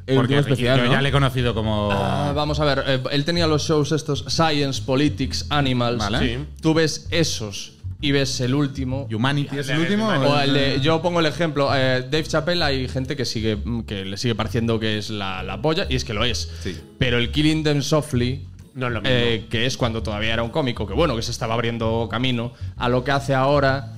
El 0.07 0.15
Porque 0.15 0.39
especial, 0.39 0.79
yo 0.79 0.85
¿no? 0.85 0.91
ya 0.91 1.01
le 1.03 1.09
he 1.09 1.11
conocido 1.11 1.53
como. 1.53 1.89
Ah, 1.91 2.31
vamos 2.35 2.59
a 2.59 2.65
ver, 2.65 2.83
eh, 2.87 3.03
él 3.11 3.25
tenía 3.25 3.45
los 3.45 3.67
shows 3.67 3.91
estos 3.91 4.25
Science, 4.27 4.81
Politics, 4.83 5.45
Animals. 5.49 5.99
Vale. 5.99 6.19
Sí. 6.19 6.45
Tú 6.61 6.73
ves 6.73 7.07
esos 7.11 7.73
y 8.01 8.11
ves 8.11 8.39
el 8.41 8.53
último. 8.55 9.07
Humanity 9.13 9.57
es 9.59 9.69
el 9.69 9.79
último. 9.79 10.07
O 10.07 10.39
el 10.39 10.53
de- 10.53 10.79
yo 10.81 11.01
pongo 11.01 11.19
el 11.19 11.25
ejemplo, 11.25 11.69
eh, 11.75 12.01
Dave 12.03 12.23
Chappelle 12.23 12.63
hay 12.63 12.87
gente 12.87 13.15
que 13.15 13.25
sigue 13.25 13.57
que 13.85 14.05
le 14.05 14.17
sigue 14.17 14.35
pareciendo 14.35 14.79
que 14.79 14.97
es 14.97 15.09
la, 15.09 15.43
la 15.43 15.61
polla 15.61 15.85
y 15.89 15.95
es 15.95 16.05
que 16.05 16.13
lo 16.13 16.23
es. 16.23 16.49
Sí. 16.61 16.77
Pero 16.97 17.17
el 17.17 17.31
Killing 17.31 17.63
Them 17.63 17.81
Softly, 17.81 18.45
No 18.75 18.87
es 18.87 18.93
lo 18.93 19.01
mismo. 19.01 19.15
eh, 19.17 19.45
que 19.49 19.65
es 19.65 19.75
cuando 19.75 20.01
todavía 20.03 20.33
era 20.33 20.43
un 20.43 20.49
cómico, 20.51 20.87
que 20.87 20.93
bueno, 20.93 21.15
que 21.15 21.21
se 21.21 21.31
estaba 21.31 21.53
abriendo 21.55 22.07
camino, 22.09 22.53
a 22.77 22.87
lo 22.89 23.03
que 23.03 23.11
hace 23.11 23.33
ahora, 23.35 23.93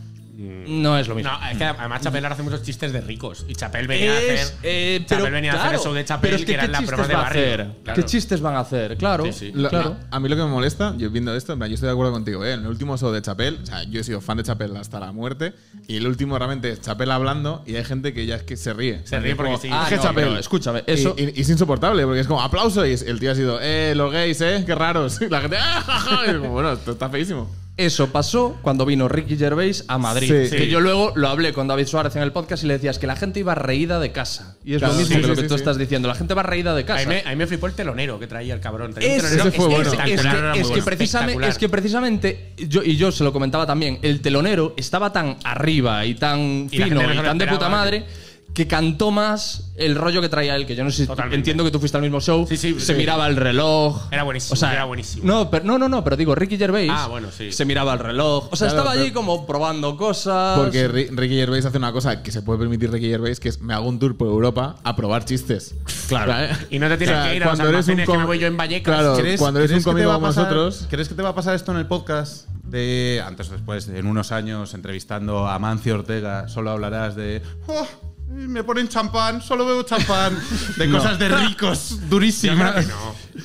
no 0.68 0.97
es 0.97 1.07
lo 1.07 1.15
mismo. 1.15 1.31
No, 1.31 1.49
es 1.49 1.57
que 1.57 1.63
además 1.63 2.01
Chapel 2.01 2.26
hace 2.26 2.43
muchos 2.43 2.61
chistes 2.63 2.91
de 2.91 3.01
ricos. 3.01 3.45
Y 3.47 3.55
Chapel 3.55 3.88
venía 3.88 4.11
a 4.11 4.19
Es, 4.19 4.41
hacer. 4.43 4.57
eh, 4.63 4.99
Chapel 5.05 5.23
pero, 5.26 5.31
venía 5.35 5.51
a 5.51 5.55
hacer 5.55 5.63
claro, 5.69 5.77
el 5.77 5.84
show 5.84 5.93
de 5.93 5.99
pero 6.01 6.07
Chapel, 6.07 6.34
es 6.34 6.39
que 6.41 6.45
que 6.45 6.53
eran 6.53 6.65
¿qué 6.68 6.72
las 6.72 6.80
chistes 6.81 6.91
bromas 6.97 7.07
de 7.07 7.13
a 7.13 7.18
barrio. 7.18 7.41
hacer? 7.41 7.72
Claro. 7.84 7.95
¿Qué 8.01 8.05
chistes 8.09 8.41
van 8.41 8.55
a 8.55 8.59
hacer? 8.59 8.97
Claro, 8.97 9.26
Sí, 9.26 9.31
sí. 9.34 9.51
Lo- 9.53 9.69
claro. 9.69 9.97
A 10.09 10.19
mí 10.19 10.30
lo 10.30 10.35
que 10.35 10.41
me 10.43 10.47
molesta, 10.49 10.95
yo 10.97 11.09
viendo 11.09 11.35
esto, 11.35 11.53
en 11.53 11.59
plan, 11.59 11.69
yo 11.69 11.76
estoy 11.76 11.88
de 11.88 11.93
acuerdo 11.93 12.11
contigo, 12.11 12.43
¿eh? 12.45 12.53
En 12.53 12.61
el 12.61 12.68
último 12.68 12.97
show 12.97 13.11
de 13.11 13.22
Chapel, 13.22 13.59
o 13.61 13.65
sea, 13.65 13.84
yo 13.84 13.99
he 13.99 14.03
sido 14.03 14.22
fan 14.22 14.38
de 14.38 14.43
Chapel 14.43 14.76
hasta 14.77 14.99
la 14.99 15.11
muerte, 15.11 15.53
y 15.88 15.97
el 15.97 16.07
último 16.07 16.38
realmente 16.38 16.69
es 16.72 16.81
Chapel 16.81 17.11
hablando, 17.11 17.63
y 17.65 17.76
hay 17.76 17.84
gente 17.84 18.13
que 18.13 18.26
ya 18.26 18.35
es 18.35 18.43
que 18.43 18.57
se 18.57 18.73
ríe. 18.73 19.01
Se 19.05 19.19
ríe 19.19 19.31
Es 19.31 19.38
como, 19.38 19.49
porque 19.51 19.68
sí. 19.68 19.73
Ah, 19.73 19.84
"Es 19.84 19.89
que 19.89 19.95
no, 19.97 20.03
Chapel". 20.03 20.38
escúchame, 20.38 20.84
Y- 20.88 20.91
eso- 20.91 21.15
Y, 21.18 21.38
y 21.38 21.41
es 21.41 21.49
insoportable, 21.49 22.03
porque 22.05 22.19
es 22.22 22.27
como 22.27 22.41
aplauso, 22.41 22.85
y 22.85 22.91
el 22.93 23.19
tío 23.19 23.31
ha 23.31 23.35
sido, 23.35 23.59
eh, 23.61 23.93
los 23.95 24.11
gays, 24.11 24.39
eh, 24.41 24.63
qué 24.65 24.76
raros. 24.76 25.19
Y 25.22 25.30
la 25.30 25.41
gente, 25.41 25.57
ah, 25.59 25.81
ja, 25.85 25.99
ja", 25.99 26.31
y 26.31 26.38
como, 26.38 26.49
bueno, 26.51 26.72
esto 26.73 26.91
está 26.91 27.09
feísimo. 27.09 27.49
Eso 27.85 28.11
pasó 28.11 28.57
cuando 28.61 28.85
vino 28.85 29.07
Ricky 29.07 29.37
Gervais 29.37 29.85
a 29.87 29.97
Madrid. 29.97 30.27
Sí. 30.45 30.55
Que 30.55 30.63
Sí. 30.65 30.67
yo 30.69 30.79
luego 30.79 31.13
lo 31.15 31.27
hablé 31.29 31.51
con 31.53 31.67
David 31.67 31.87
Suárez 31.87 32.15
en 32.15 32.21
el 32.21 32.31
podcast 32.31 32.63
y 32.63 32.67
le 32.67 32.73
decías 32.73 32.99
que 32.99 33.07
la 33.07 33.15
gente 33.15 33.39
iba 33.39 33.55
reída 33.55 33.99
de 33.99 34.11
casa. 34.11 34.57
Y 34.63 34.73
es 34.73 34.79
Claro, 34.79 34.93
lo 34.93 34.99
mismo 34.99 35.15
sí, 35.15 35.21
que 35.21 35.27
lo 35.27 35.35
que 35.35 35.41
sí, 35.41 35.47
tú 35.47 35.53
sí. 35.55 35.59
estás 35.59 35.77
diciendo. 35.77 36.07
La 36.07 36.15
gente 36.15 36.33
va 36.33 36.43
reída 36.43 36.75
de 36.75 36.83
A 36.83 36.85
casa. 36.85 37.09
mí, 37.09 37.15
a 37.25 37.29
mí 37.29 37.35
me 37.35 37.47
flipó 37.47 37.67
el 37.67 37.73
telonero 37.73 38.19
que 38.19 38.27
traía 38.27 38.53
el 38.53 38.59
cabrón. 38.59 38.93
Traía 38.93 39.15
Es, 39.15 39.23
telonero 39.23 39.49
ese 39.49 39.51
fue 39.57 39.65
es- 39.65 39.71
bueno. 39.71 39.81
es- 39.81 39.93
es 39.93 39.99
espectacular, 39.99 40.43
era 40.43 40.53
que, 40.53 40.59
es 40.79 40.85
precisamente, 40.85 41.47
es 41.47 41.57
que 41.57 41.69
precisamente 41.69 42.53
yo 42.67 42.83
y 42.83 42.95
yo 42.97 43.11
se 43.11 43.23
lo 43.23 43.33
comentaba 43.33 43.65
también, 43.65 43.99
el 44.01 44.21
telonero 44.21 44.73
estaba 44.77 45.11
tan 45.11 45.37
arriba 45.43 46.05
y 46.05 46.15
tan 46.15 46.67
fino 46.69 46.85
y 47.13 47.17
tan 47.17 47.37
de 47.37 47.47
puta 47.47 47.69
madre 47.69 48.03
que 48.03 48.30
cantó 48.68 49.11
más 49.11 49.72
el 49.78 49.95
rollo 49.95 50.22
que 50.22 50.28
traía 50.30 50.56
él, 50.56 50.65
que 50.65 50.76
yo 50.76 50.84
no 50.84 50.91
sé 50.91 51.03
si 51.03 51.07
Totalmente. 51.07 51.38
entiendo 51.38 51.64
que 51.64 51.72
tú 51.72 51.80
fuiste 51.80 51.98
al 51.98 52.03
mismo 52.03 52.19
show, 52.19 52.45
Sí, 52.48 52.57
sí, 52.57 52.73
se 52.80 52.88
sí. 52.88 52.94
miraba 52.95 53.26
el 53.28 53.36
reloj. 53.38 54.07
Era 54.11 54.23
buenísimo, 54.23 54.56
era 54.69 54.84
buenísimo. 54.86 55.23
No, 55.26 55.49
pero, 55.49 55.64
no, 55.65 55.78
no, 55.78 55.88
no, 55.88 56.03
pero 56.03 56.18
digo, 56.18 56.36
Ricky 56.36 56.57
Gervais 56.57 56.91
Ah, 56.94 57.07
bueno, 57.07 57.30
sí. 57.36 57.52
se 57.52 57.64
miraba 57.65 57.94
el 57.94 57.99
reloj. 57.99 58.49
O 58.52 58.56
sea, 58.56 58.68
Claro, 58.68 58.82
estaba 58.84 59.02
allí 59.02 59.11
como 59.11 59.45
probando 59.48 59.95
cosas. 59.98 60.60
Porque 60.60 60.90
Ri- 60.90 61.10
Ricky 61.15 61.36
Gervais 61.36 61.65
hace 61.65 61.78
una 61.78 61.91
cosa 61.94 62.22
que 62.23 62.32
se 62.32 62.41
puede 62.41 62.60
permitir 62.60 62.91
Ricky 62.91 63.10
Gervais, 63.10 63.40
que 63.40 63.49
es 63.49 63.61
me 63.61 63.73
hago 63.73 63.88
un 63.88 63.99
tour 63.99 64.18
por 64.18 64.28
Europa 64.28 64.76
a 64.84 64.95
probar 64.95 65.23
chistes. 65.26 65.73
Claro. 66.10 66.32
¿Vale? 66.34 66.49
Y 66.69 66.78
no 66.80 66.90
te 66.90 66.98
tienes 66.98 67.26
que 67.26 67.36
ir 67.38 67.44
a 67.44 67.45
los 67.48 67.56
cuando 67.57 67.73
eres 67.73 67.88
un 67.88 67.95
que 68.06 68.18
me 68.18 68.26
voy 68.26 68.38
yo 68.40 68.48
en 68.48 68.57
Vallecas. 68.57 68.94
Claro, 68.94 69.15
¿Crees- 69.18 69.40
cuando 69.40 69.60
eres 69.60 69.72
un 69.72 69.76
crees 69.76 69.86
que 69.86 69.91
cómico 69.91 70.07
va 70.10 70.14
a 70.15 70.18
como 70.18 70.28
pasar- 70.28 70.44
nosotros. 70.44 70.88
¿Crees 70.90 71.07
que 71.07 71.15
te 71.15 71.22
va 71.22 71.30
a 71.30 71.36
pasar 71.36 71.56
esto 71.56 71.72
en 71.72 71.78
el 71.78 71.88
podcast? 71.88 72.48
De 72.64 73.22
antes 73.26 73.49
o 73.49 73.53
después, 73.53 73.88
en 73.90 74.06
unos 74.07 74.32
años, 74.32 74.73
entrevistando 74.73 75.48
a 75.48 75.60
Mancio 75.60 75.95
Ortega, 75.95 76.48
solo 76.48 76.72
hablarás 76.72 77.15
de. 77.15 77.41
"Oh, 77.68 77.86
me 78.31 78.63
ponen 78.63 78.87
champán, 78.87 79.41
solo 79.41 79.65
bebo 79.65 79.83
champán. 79.83 80.37
De 80.77 80.89
cosas 80.89 81.19
de 81.19 81.29
ricos, 81.29 81.99
durísimas. 82.09 82.87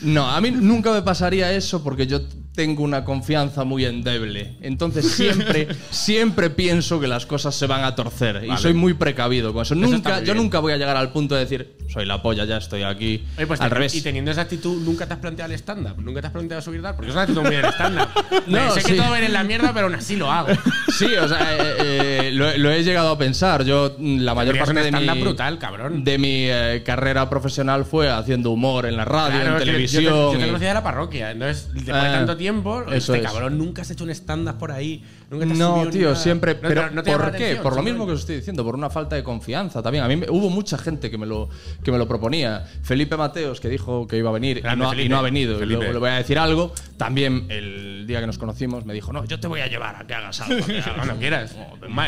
No, 0.02 0.28
a 0.28 0.40
mí 0.40 0.50
nunca 0.50 0.92
me 0.92 1.02
pasaría 1.02 1.52
eso 1.52 1.82
porque 1.82 2.06
yo 2.06 2.20
tengo 2.56 2.82
una 2.82 3.04
confianza 3.04 3.62
muy 3.64 3.84
endeble. 3.84 4.56
Entonces 4.62 5.12
siempre, 5.12 5.68
siempre 5.90 6.50
pienso 6.50 6.98
que 6.98 7.06
las 7.06 7.26
cosas 7.26 7.54
se 7.54 7.66
van 7.66 7.84
a 7.84 7.94
torcer. 7.94 8.44
Y 8.50 8.56
soy 8.56 8.72
muy 8.74 8.94
precavido 8.94 9.52
con 9.52 9.62
eso. 9.62 9.74
está 9.74 9.86
Nunca, 9.86 10.22
yo 10.22 10.34
nunca 10.34 10.58
voy 10.58 10.72
a 10.72 10.76
llegar 10.78 10.96
al 10.96 11.12
punto 11.12 11.34
de 11.34 11.42
decir, 11.42 11.76
soy 11.92 12.06
la 12.06 12.22
polla, 12.22 12.44
ya 12.46 12.56
estoy 12.56 12.82
aquí. 12.82 13.22
Oye, 13.36 13.46
pues 13.46 13.60
al 13.60 13.70
revés. 13.70 13.94
Y 13.94 14.00
teniendo 14.02 14.30
esa 14.30 14.40
actitud, 14.40 14.82
¿nunca 14.82 15.06
te 15.06 15.12
has 15.14 15.20
planteado 15.20 15.52
el 15.52 15.58
stand-up? 15.58 16.02
¿Nunca 16.02 16.22
te 16.22 16.26
has 16.28 16.32
planteado 16.32 16.62
subir 16.62 16.82
tal? 16.82 16.94
Porque 16.96 17.10
es 17.10 17.14
una 17.14 17.22
actitud 17.22 17.42
muy 17.42 17.54
del 17.56 17.66
stand-up. 17.66 18.08
No, 18.46 18.70
sé 18.72 18.80
sí. 18.80 18.92
que 18.92 18.96
todo 18.98 19.10
va 19.10 19.16
a 19.16 19.18
ir 19.18 19.24
en 19.26 19.32
la 19.32 19.44
mierda, 19.44 19.72
pero 19.74 19.86
aún 19.86 19.94
así 19.94 20.16
lo 20.16 20.30
hago. 20.32 20.48
Sí, 20.96 21.14
o 21.14 21.28
sea, 21.28 21.56
eh, 21.56 21.74
eh, 21.78 22.30
lo, 22.32 22.56
lo 22.56 22.70
he 22.70 22.82
llegado 22.82 23.10
a 23.10 23.18
pensar. 23.18 23.64
Yo, 23.64 23.96
mm, 23.98 24.20
la 24.20 24.34
mayor 24.34 24.56
parte 24.58 24.72
de 24.82 24.92
mi, 24.92 25.20
brutal, 25.20 25.58
cabrón. 25.58 26.04
de 26.04 26.16
mi 26.18 26.46
eh, 26.48 26.82
carrera 26.84 27.28
profesional 27.28 27.84
fue 27.84 28.10
haciendo 28.10 28.50
humor 28.50 28.86
en 28.86 28.96
la 28.96 29.04
radio, 29.04 29.40
Claro, 29.40 29.52
en 29.54 29.58
televisión. 29.58 30.04
Yo 30.04 30.30
te, 30.30 30.34
yo 30.34 30.40
te 30.40 30.46
conocía 30.46 30.68
de 30.68 30.74
la 30.74 30.82
parroquia. 30.82 31.32
Entonces, 31.32 31.68
después 31.74 31.86
de 31.86 31.92
Ah. 31.92 32.12
tanto 32.12 32.36
tiempo. 32.36 32.45
Eso 32.92 33.14
este 33.14 33.26
es. 33.26 33.32
cabrón, 33.32 33.58
nunca 33.58 33.82
has 33.82 33.90
hecho 33.90 34.04
un 34.04 34.10
stand-up 34.10 34.58
por 34.58 34.72
ahí. 34.72 35.02
Nunca 35.30 35.46
te 35.46 35.52
has 35.52 35.58
No, 35.58 35.86
tío, 35.90 36.02
nada. 36.10 36.16
siempre. 36.16 36.54
No, 36.54 36.60
pero 36.68 36.90
no, 36.90 37.02
te 37.02 37.10
¿por 37.10 37.20
qué? 37.22 37.26
atención, 37.36 37.62
Por 37.62 37.76
lo 37.76 37.82
mismo 37.82 38.06
que 38.06 38.12
os 38.12 38.20
estoy 38.20 38.36
diciendo, 38.36 38.64
por 38.64 38.74
una 38.74 38.90
falta 38.90 39.16
de 39.16 39.22
confianza 39.24 39.82
también. 39.82 40.04
A 40.04 40.08
mí 40.08 40.16
me- 40.16 40.30
hubo 40.30 40.48
mucha 40.50 40.78
gente 40.78 41.10
que 41.10 41.18
me 41.18 41.26
lo 41.26 41.48
que 41.82 41.90
me 41.92 41.98
lo 41.98 42.06
proponía. 42.06 42.64
Felipe 42.82 43.16
Mateos 43.16 43.60
que 43.60 43.68
dijo 43.68 44.06
que 44.06 44.16
iba 44.18 44.30
a 44.30 44.32
venir 44.32 44.58
y 44.58 44.76
no, 44.76 44.84
ha- 44.88 44.92
y 44.92 44.96
Felipe. 44.96 45.08
no 45.08 45.18
ha 45.18 45.22
venido. 45.22 45.56
Y 45.56 45.58
Felipe. 45.60 45.78
luego 45.78 45.92
le 45.92 45.98
voy 45.98 46.10
a 46.10 46.14
decir 46.16 46.38
algo. 46.38 46.72
También 46.96 47.46
el 47.50 48.06
día 48.06 48.20
que 48.20 48.26
nos 48.26 48.38
conocimos 48.38 48.84
me 48.84 48.94
dijo, 48.94 49.12
no, 49.12 49.24
yo 49.24 49.40
te 49.40 49.48
voy 49.48 49.60
a 49.60 49.66
llevar 49.66 49.96
a 49.96 50.06
que 50.06 50.14
hagas 50.14 50.40
algo. 50.40 50.64
que 50.66 50.72
hagas 50.78 50.84
Cuando 50.94 51.02
algo". 51.12 51.18
quieras. 51.20 51.56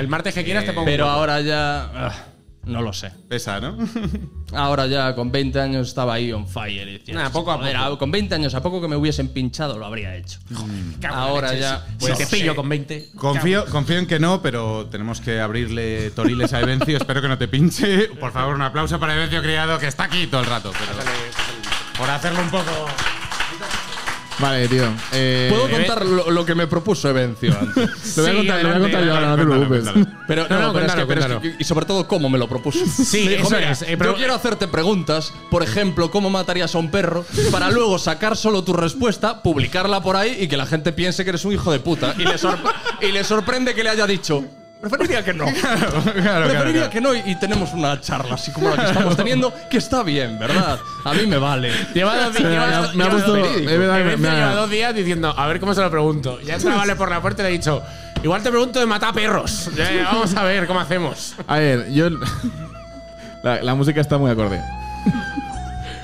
El 0.01 0.09
martes 0.09 0.35
que 0.35 0.45
quieras 0.45 0.65
te 0.65 0.73
pongo. 0.73 0.85
Pero 0.87 1.07
ahora 1.09 1.41
ya. 1.41 1.91
ah, 1.95 2.25
no 2.69 2.83
lo 2.83 2.93
sé. 2.93 3.11
Pesa, 3.29 3.61
¿no? 3.61 3.77
Ahora 4.53 4.87
ya 4.87 5.15
con 5.15 5.31
20 5.33 5.61
años 5.61 5.89
estaba 5.89 6.15
ahí 6.15 6.33
on 6.33 6.47
fire. 6.47 6.87
Y 6.89 6.99
decía, 6.99 7.15
Nah, 7.15 7.31
poco 7.31 7.53
a 7.53 7.59
"Joder, 7.59 7.77
poco". 7.77 7.99
Con 7.99 8.11
20 8.11 8.35
años, 8.35 8.55
a 8.55 8.63
poco 8.63 8.81
que 8.81 8.89
me 8.89 8.97
hubiesen 8.97 9.29
pinchado, 9.29 9.79
lo 9.79 9.87
habría 9.87 10.15
hecho. 10.17 10.39
Ahora 11.11 11.49
leche, 11.51 11.61
ya, 11.63 11.87
Si, 11.87 11.97
pues, 11.99 12.19
si 12.19 12.25
te 12.25 12.31
pillo 12.37 12.55
con 12.57 12.69
20. 12.69 13.11
Confío, 13.17 13.65
confío 13.67 13.99
en 13.99 14.07
que 14.07 14.19
no, 14.19 14.41
pero 14.43 14.87
tenemos 14.91 15.21
que 15.21 15.41
abrirle 15.41 16.11
toriles 16.13 16.53
a 16.53 16.61
Evencio. 16.61 16.97
Espero 16.97 17.21
que 17.21 17.29
no 17.29 17.39
te 17.39 17.49
pinche. 17.49 18.09
Por 18.21 18.33
favor, 18.33 18.55
un 18.55 18.63
aplauso 18.63 18.99
para 19.01 19.15
Evencio 19.15 19.43
Criado, 19.43 19.79
que 19.79 19.87
está 19.87 20.05
aquí 20.05 20.27
todo 20.27 20.41
el 20.43 20.47
rato. 20.47 20.73
Pero 20.73 20.93
por 21.99 22.09
hacerlo 22.11 22.41
un 22.41 22.51
poco. 22.51 22.71
Vale, 24.39 24.69
tío. 24.69 24.85
Eh, 25.13 25.49
Puedo 25.51 25.69
contar 25.69 26.07
lo, 26.07 26.31
lo 26.31 26.45
que 26.47 26.55
me 26.55 26.67
propuso 26.69 27.09
Evencio 27.09 27.57
antes. 27.61 27.91
Te 28.15 28.21
voy 28.21 28.31
a 28.31 28.35
contar, 28.35 28.63
lo 28.63 28.69
voy 28.69 28.77
a 28.77 28.81
contar 28.81 29.05
yo 29.05 29.15
ahora, 29.15 29.27
no 29.31 29.37
te 29.37 29.45
preocupes. 29.45 29.69
cuéntalo. 29.83 30.07
Pero 30.29 30.47
No, 30.49 30.59
no, 30.59 30.67
no, 30.69 30.73
pero, 30.73 30.87
es 30.87 30.93
que, 30.93 31.05
cuéntalo, 31.05 31.07
pero 31.09 31.21
es 31.21 31.27
cuéntalo. 31.27 31.41
que- 31.41 31.63
y 31.63 31.65
sobre 31.65 31.87
todo 31.87 32.07
cómo 32.07 32.29
me 32.31 32.39
lo 32.39 32.49
propuso. 32.49 32.79
Sí, 32.87 33.25
Me 33.25 33.31
dijo, 33.33 33.47
eso 33.49 33.57
"Mira, 33.57 33.71
es, 33.73 33.83
eh, 33.83 33.99
yo 34.01 34.15
quiero 34.15 34.35
hacerte 34.35 34.69
preguntas, 34.69 35.33
por 35.51 35.63
ejemplo, 35.63 36.11
cómo 36.11 36.31
matarías 36.31 36.75
a 36.75 36.79
un 36.79 36.91
perro, 36.91 37.25
para 37.51 37.71
luego 37.71 37.99
sacar 37.99 38.37
solo 38.37 38.63
tu 38.63 38.73
respuesta, 38.75 39.43
publicarla 39.43 40.03
por 40.03 40.17
ahí 40.17 40.37
y 40.41 40.49
que 40.49 40.57
la 40.57 40.67
gente 40.67 40.93
piense 40.93 41.25
que 41.25 41.31
eres 41.31 41.45
un 41.45 41.53
hijo 41.55 41.73
de 41.73 41.81
puta. 41.81 42.15
Y 42.19 42.23
le, 42.25 42.35
sorpre- 42.39 42.73
y 43.03 43.13
le 43.13 43.25
sorprende 43.25 43.75
que 43.75 43.83
le 43.83 43.91
haya 43.91 44.07
dicho. 44.07 44.45
Preferiría 44.81 45.25
que 45.25 45.35
no. 45.35 45.45
Preferiría 46.15 46.89
que 46.91 47.01
no 47.01 47.15
y, 47.15 47.23
y 47.27 47.35
tenemos 47.41 47.73
una 47.73 48.01
charla 48.01 48.35
así 48.35 48.53
como 48.53 48.71
la 48.71 48.77
que 48.77 48.85
estamos 48.91 49.17
teniendo, 49.17 49.53
que 49.69 49.79
está 49.79 50.03
bien, 50.05 50.39
¿verdad? 50.39 50.79
A 51.05 51.15
mí 51.15 51.27
me 51.27 51.37
vale. 51.39 51.73
Lleva 51.95 52.17
dos 52.17 52.35
días. 52.35 52.45
Me 52.45 52.51
lleva 52.51 52.65
ha- 52.65 52.81
me 52.83 52.87
ha 52.87 52.91
lleva 52.93 53.11
puesto- 53.11 53.37
dos- 53.37 53.57
me 53.63 54.17
lleva 54.17 54.55
dos 54.55 54.71
días 54.71 54.95
diciendo, 54.95 55.35
a 55.37 55.47
ver 55.49 55.59
cómo 55.61 55.75
se 55.75 55.81
lo 55.81 55.91
pregunto. 55.91 56.41
Ya 56.43 56.55
entra 56.55 56.77
Vale 56.77 56.95
por 56.97 57.11
la 57.11 57.21
puerta 57.21 57.43
y 57.43 57.45
le 57.47 57.49
he 57.51 57.53
dicho, 57.59 57.83
igual 58.23 58.43
te 58.43 58.51
pregunto 58.51 58.79
de 58.79 58.87
matar 58.87 59.13
perros. 59.13 59.69
Ya, 59.77 59.91
ya, 59.93 60.05
vamos 60.05 60.35
a 60.37 60.45
ver 60.45 60.67
cómo 60.67 60.81
hacemos. 60.81 61.35
A 61.47 61.59
ver, 61.59 61.91
yo. 61.93 62.09
La, 63.45 63.63
la 63.63 63.75
música 63.77 64.01
está 64.01 64.19
muy 64.19 64.31
acorde. 64.33 64.61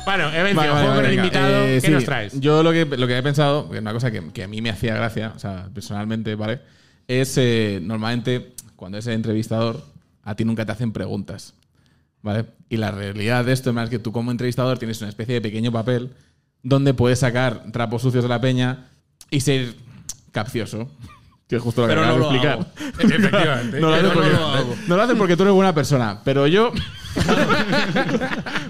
Bueno, 0.05 0.27
Vale, 0.27 0.55
vale, 0.55 0.55
juego 0.55 0.75
con 0.75 0.87
vale, 0.89 1.01
el 1.01 1.07
venga. 1.09 1.23
invitado. 1.25 1.65
Eh, 1.65 1.79
¿Qué 1.81 1.87
sí, 1.87 1.93
nos 1.93 2.05
traes? 2.05 2.41
Yo 2.41 2.63
lo 2.63 2.71
que, 2.73 2.85
lo 2.85 3.07
que 3.09 3.17
he 3.19 3.23
pensado, 3.23 3.69
que 3.71 3.77
es 3.77 3.81
una 3.81 3.93
cosa 3.93 4.11
que, 4.11 4.23
que 4.33 4.45
a 4.45 4.49
mí 4.49 4.61
me 4.63 4.71
hacía 4.71 4.95
gracia, 4.95 5.33
o 5.35 5.39
sea, 5.39 5.67
personalmente, 5.75 6.35
¿vale? 6.37 6.61
Es 7.09 7.37
eh, 7.39 7.81
normalmente 7.83 8.53
cuando 8.85 8.99
eres 8.99 9.07
el 9.07 9.15
entrevistador, 9.15 9.83
a 10.23 10.35
ti 10.35 10.45
nunca 10.45 10.67
te 10.67 10.73
hacen 10.73 10.93
preguntas, 10.93 11.55
¿vale? 12.21 12.45
Y 12.69 12.77
la 12.77 12.91
realidad 12.91 13.43
de 13.43 13.55
esto 13.55 13.71
es 13.71 13.89
que 13.89 13.99
tú 13.99 14.13
como 14.13 14.31
entrevistador 14.31 14.79
tienes 14.79 15.01
una 15.01 15.09
especie 15.09 15.33
de 15.33 15.41
pequeño 15.41 15.73
papel 15.73 16.11
donde 16.63 16.93
puedes 16.93 17.21
sacar 17.21 17.65
trapos 17.73 18.03
sucios 18.03 18.23
de 18.23 18.29
la 18.29 18.43
peña 18.43 18.89
y 19.31 19.41
ser 19.41 19.75
capcioso. 20.33 20.91
Que 21.49 21.57
es 21.57 21.63
justo 21.63 21.83
lo 21.83 21.89
que 21.89 21.95
Pero 21.95 22.07
no 22.07 22.19
lo 22.19 22.25
explicar. 22.25 22.67
Efectivamente. 22.99 23.81
No 23.81 23.89
lo, 23.89 23.95
haces 23.95 24.09
no 24.09 24.15
porque, 24.15 24.31
lo 24.31 24.47
hago. 24.49 24.77
no 24.89 24.97
lo 24.97 25.03
haces 25.03 25.17
porque 25.17 25.37
tú 25.37 25.43
eres 25.45 25.55
buena 25.55 25.75
persona, 25.75 26.21
pero 26.25 26.47
yo. 26.47 26.73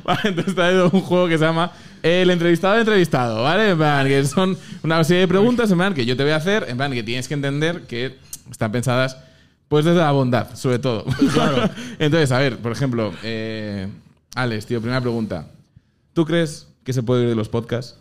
vale, 0.04 0.20
entonces 0.24 0.54
traído 0.54 0.90
un 0.92 1.00
juego 1.00 1.28
que 1.28 1.38
se 1.38 1.44
llama 1.44 1.72
El 2.02 2.30
entrevistado 2.30 2.78
entrevistado, 2.78 3.42
¿vale? 3.42 3.70
En 3.70 3.78
plan, 3.78 4.06
que 4.06 4.24
son 4.24 4.56
una 4.82 5.02
serie 5.04 5.22
de 5.22 5.28
preguntas, 5.28 5.70
en 5.70 5.78
plan, 5.78 5.94
que 5.94 6.04
yo 6.04 6.16
te 6.16 6.22
voy 6.24 6.32
a 6.32 6.36
hacer, 6.36 6.66
en 6.68 6.76
plan, 6.76 6.92
que 6.92 7.02
tienes 7.02 7.28
que 7.28 7.34
entender 7.34 7.82
que 7.82 8.16
están 8.50 8.72
pensadas, 8.72 9.18
pues 9.74 9.86
desde 9.86 9.98
la 9.98 10.12
bondad, 10.12 10.54
sobre 10.54 10.78
todo. 10.78 11.04
Claro. 11.32 11.68
entonces, 11.98 12.30
a 12.30 12.38
ver, 12.38 12.58
por 12.58 12.70
ejemplo, 12.70 13.12
eh, 13.24 13.88
Alex, 14.36 14.66
tío, 14.66 14.80
primera 14.80 15.00
pregunta. 15.00 15.48
¿Tú 16.12 16.24
crees 16.24 16.68
que 16.84 16.92
se 16.92 17.02
puede 17.02 17.22
vivir 17.22 17.30
de 17.30 17.36
los 17.36 17.48
podcasts? 17.48 17.98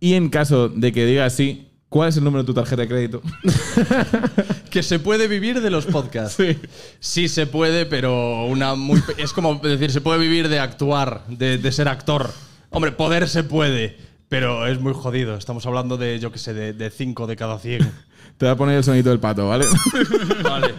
Y 0.00 0.14
en 0.14 0.28
caso 0.28 0.68
de 0.68 0.90
que 0.90 1.06
digas 1.06 1.32
sí, 1.32 1.68
¿cuál 1.88 2.08
es 2.08 2.16
el 2.16 2.24
número 2.24 2.42
de 2.42 2.48
tu 2.48 2.54
tarjeta 2.54 2.82
de 2.82 2.88
crédito? 2.88 3.22
Que 4.70 4.82
se 4.82 4.98
puede 4.98 5.28
vivir 5.28 5.60
de 5.60 5.70
los 5.70 5.86
podcasts. 5.86 6.34
Sí. 6.36 6.58
Sí 6.98 7.28
se 7.28 7.46
puede, 7.46 7.86
pero 7.86 8.46
una 8.46 8.74
muy 8.74 9.00
es 9.16 9.32
como 9.32 9.54
decir, 9.54 9.92
se 9.92 10.00
puede 10.00 10.18
vivir 10.18 10.48
de 10.48 10.58
actuar, 10.58 11.22
de, 11.28 11.58
de 11.58 11.70
ser 11.70 11.86
actor. 11.86 12.32
Hombre, 12.70 12.90
poder 12.90 13.28
se 13.28 13.44
puede, 13.44 13.96
pero 14.34 14.66
es 14.66 14.80
muy 14.80 14.92
jodido. 14.92 15.36
Estamos 15.36 15.64
hablando 15.64 15.96
de, 15.96 16.18
yo 16.18 16.32
qué 16.32 16.40
sé, 16.40 16.54
de 16.54 16.90
5 16.90 17.28
de 17.28 17.36
cada 17.36 17.56
100. 17.56 17.78
Te 18.36 18.46
voy 18.46 18.48
a 18.48 18.56
poner 18.56 18.76
el 18.78 18.82
sonito 18.82 19.10
del 19.10 19.20
pato, 19.20 19.46
¿vale? 19.46 19.64
vale. 20.42 20.74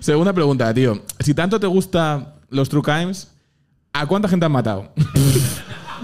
Segunda 0.00 0.32
pregunta, 0.32 0.74
tío. 0.74 1.00
Si 1.20 1.32
tanto 1.32 1.60
te 1.60 1.68
gustan 1.68 2.34
los 2.50 2.68
True 2.68 2.82
Crimes, 2.82 3.32
¿a 3.92 4.06
cuánta 4.06 4.28
gente 4.28 4.44
han 4.44 4.50
matado? 4.50 4.92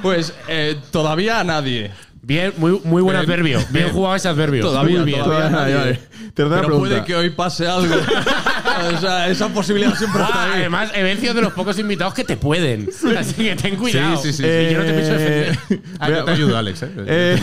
Pues 0.01 0.33
eh, 0.47 0.81
todavía 0.93 1.41
a 1.41 1.45
nadie. 1.45 1.91
Bien, 2.33 2.53
muy, 2.57 2.81
muy 2.85 3.03
buen 3.03 3.15
adverbio. 3.17 3.61
Bien 3.71 3.91
jugado 3.91 4.17
ese 4.17 4.27
adverbio. 4.29 4.63
Todavía, 4.63 4.97
muy 4.97 5.05
bien. 5.05 5.23
todavía. 5.23 5.51
Vale, 5.55 5.75
vale. 5.75 6.01
Tercera 6.33 6.57
Pero 6.63 6.67
pregunta. 6.69 6.89
puede 6.89 7.05
que 7.05 7.15
hoy 7.15 7.29
pase 7.29 7.67
algo. 7.69 7.95
o 8.97 9.01
sea, 9.01 9.29
esa 9.29 9.49
posibilidad 9.51 9.95
siempre 9.95 10.23
Ah, 10.23 10.27
está 10.29 10.45
ahí. 10.45 10.51
además, 10.61 10.91
Evencio 10.95 11.35
de 11.35 11.43
los 11.43 11.53
pocos 11.53 11.79
invitados 11.79 12.15
que 12.15 12.25
te 12.25 12.39
pueden. 12.39 12.89
Así 13.19 13.35
que 13.35 13.55
ten 13.55 13.77
cuidado. 13.77 14.17
Sí, 14.17 14.33
sí, 14.33 14.43
sí. 14.43 14.49
Y 14.49 14.73
yo 14.73 14.79
no 14.79 14.85
te 14.85 14.93
pienso 14.95 15.13
Eh. 15.19 15.59
Ah, 15.99 16.09
yo 16.09 16.25
te 16.25 16.31
ayudo, 16.31 16.57
Alex. 16.57 16.83
¿eh? 16.85 16.91
eh, 17.07 17.39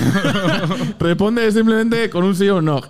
responde 1.00 1.52
simplemente 1.52 2.10
con 2.10 2.24
un 2.24 2.36
sí 2.36 2.50
o 2.50 2.58
un 2.58 2.66
no. 2.66 2.82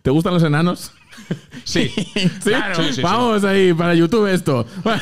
¿Te 0.00 0.10
gustan 0.10 0.32
los 0.32 0.42
enanos? 0.44 0.92
Sí. 1.64 1.88
¿Sí? 1.88 2.28
Claro. 2.44 2.76
Sí, 2.76 2.92
sí, 2.92 3.02
Vamos 3.02 3.42
ahí, 3.42 3.74
para 3.74 3.92
YouTube 3.94 4.32
esto. 4.32 4.64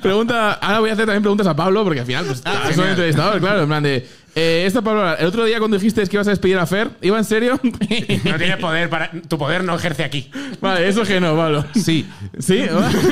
Pregunta, 0.00 0.52
ahora 0.54 0.78
voy 0.80 0.90
a 0.90 0.92
hacer 0.92 1.06
también 1.06 1.22
preguntas 1.22 1.46
a 1.48 1.56
Pablo, 1.56 1.82
porque 1.84 2.00
al 2.00 2.06
final 2.06 2.24
pues, 2.26 2.42
Ah, 2.44 2.68
es 2.70 2.78
un 2.78 2.86
entrevistador, 2.86 3.40
claro. 3.40 3.62
En 3.62 3.66
plan 3.68 3.82
de. 3.82 4.06
Eh, 4.36 4.64
esta 4.66 4.82
Pablo, 4.82 5.16
el 5.16 5.26
otro 5.26 5.44
día 5.46 5.58
cuando 5.58 5.76
dijiste 5.78 6.06
que 6.06 6.14
ibas 6.16 6.26
a 6.28 6.30
despedir 6.30 6.58
a 6.58 6.66
Fer, 6.66 6.90
¿iba 7.00 7.18
en 7.18 7.24
serio? 7.24 7.58
No 7.62 8.36
tienes 8.38 8.56
poder 8.58 8.88
para. 8.88 9.10
Tu 9.10 9.36
poder 9.38 9.64
no 9.64 9.74
ejerce 9.74 10.04
aquí. 10.04 10.30
vale, 10.60 10.86
eso 10.88 11.02
es 11.02 11.08
que 11.08 11.20
no, 11.20 11.34
Pablo. 11.34 11.64
Sí. 11.74 12.06
¿Sí? 12.38 12.62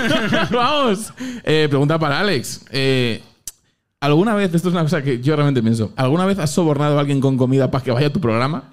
Vamos. 0.50 1.12
Eh, 1.42 1.66
pregunta 1.68 1.98
para 1.98 2.20
Alex. 2.20 2.64
Eh, 2.70 3.22
¿Alguna 4.00 4.34
vez, 4.34 4.54
esto 4.54 4.68
es 4.68 4.74
una 4.74 4.82
cosa 4.82 5.02
que 5.02 5.20
yo 5.20 5.34
realmente 5.34 5.62
pienso, 5.62 5.92
¿alguna 5.96 6.26
vez 6.26 6.38
has 6.38 6.50
sobornado 6.50 6.98
a 6.98 7.00
alguien 7.00 7.20
con 7.20 7.38
comida 7.38 7.70
para 7.70 7.82
que 7.82 7.90
vaya 7.90 8.08
a 8.08 8.12
tu 8.12 8.20
programa? 8.20 8.64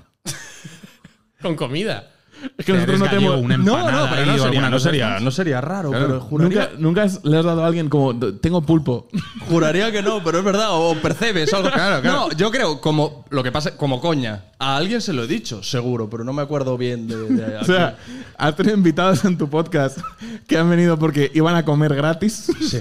Con 1.41 1.56
comida. 1.56 2.11
Es 2.57 2.65
que 2.65 2.73
nosotros 2.73 2.99
no 2.99 3.09
tenemos. 3.09 3.41
una 3.41 3.57
No, 3.57 3.91
no, 3.91 4.09
pero 4.09 4.22
ahí 4.31 4.38
no 4.38 4.43
sería, 4.43 4.69
no 4.69 4.80
sería, 4.80 5.15
así. 5.15 5.23
no 5.23 5.31
sería 5.31 5.61
raro, 5.61 5.89
Claro. 5.91 6.07
pero 6.07 6.22
juraría, 6.22 6.61
¿Nunca, 6.61 6.72
nunca 6.80 7.03
has- 7.03 7.23
le 7.23 7.38
has 7.38 7.45
dado 7.45 7.63
a 7.63 7.68
alguien 7.68 7.89
como 7.89 8.15
tengo 8.15 8.61
pulpo. 8.61 9.07
juraría 9.49 9.91
que 9.91 10.01
no, 10.01 10.23
pero 10.23 10.39
es 10.39 10.43
verdad, 10.43 10.68
o 10.72 10.95
percebes 10.95 11.53
algo. 11.53 11.69
Claro, 11.73 12.01
claro. 12.01 12.18
No, 12.30 12.31
yo 12.35 12.51
creo, 12.51 12.81
como 12.81 13.26
lo 13.30 13.43
que 13.43 13.51
pasa, 13.51 13.76
como 13.77 13.99
coña. 14.01 14.45
A 14.59 14.77
alguien 14.77 15.01
se 15.01 15.13
lo 15.13 15.23
he 15.23 15.27
dicho, 15.27 15.63
seguro, 15.63 16.09
pero 16.09 16.23
no 16.23 16.34
me 16.34 16.41
acuerdo 16.41 16.77
bien 16.77 17.07
de. 17.07 17.15
de 17.18 17.57
O 17.61 17.63
sea, 17.63 17.97
has 18.38 18.55
tenido 18.55 18.76
invitados 18.76 19.23
en 19.26 19.38
tu 19.38 19.49
podcast 19.49 19.99
que 20.47 20.57
han 20.57 20.69
venido 20.69 20.97
porque 20.99 21.31
iban 21.34 21.55
a 21.55 21.63
comer 21.65 21.95
gratis. 21.95 22.51
Sí. 22.61 22.80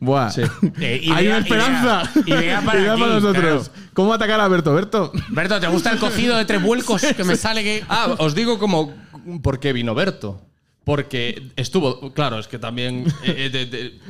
Buah. 0.00 0.30
Sí. 0.30 0.42
Eh, 0.80 1.08
Hay 1.14 1.26
una 1.28 1.38
esperanza. 1.38 2.02
idea- 2.26 2.38
idea 2.40 2.60
para 2.62 2.92
aquí, 2.92 3.00
nosotros. 3.00 3.70
¿Cómo 3.94 4.14
atacar 4.14 4.40
a 4.40 4.48
Berto? 4.48 4.74
Berto. 4.74 5.12
Berto, 5.30 5.60
¿te 5.60 5.66
gusta 5.68 5.92
el 5.92 5.98
cocido 5.98 6.36
de 6.36 6.44
tres 6.44 6.62
vuelcos 6.62 7.02
que 7.02 7.24
me 7.24 7.36
sale 7.36 7.62
que. 7.62 7.84
Ah, 7.88 8.14
os 8.18 8.34
digo 8.34 8.58
como 8.58 8.94
por 9.42 9.60
qué 9.60 9.72
vino 9.72 9.94
Berto. 9.94 10.40
Porque 10.84 11.52
estuvo, 11.56 12.12
claro, 12.14 12.38
es 12.38 12.48
que 12.48 12.58
también 12.58 13.04
eh, 13.22 13.34
eh, 13.36 13.50
de- 13.50 13.66
de- 13.66 14.00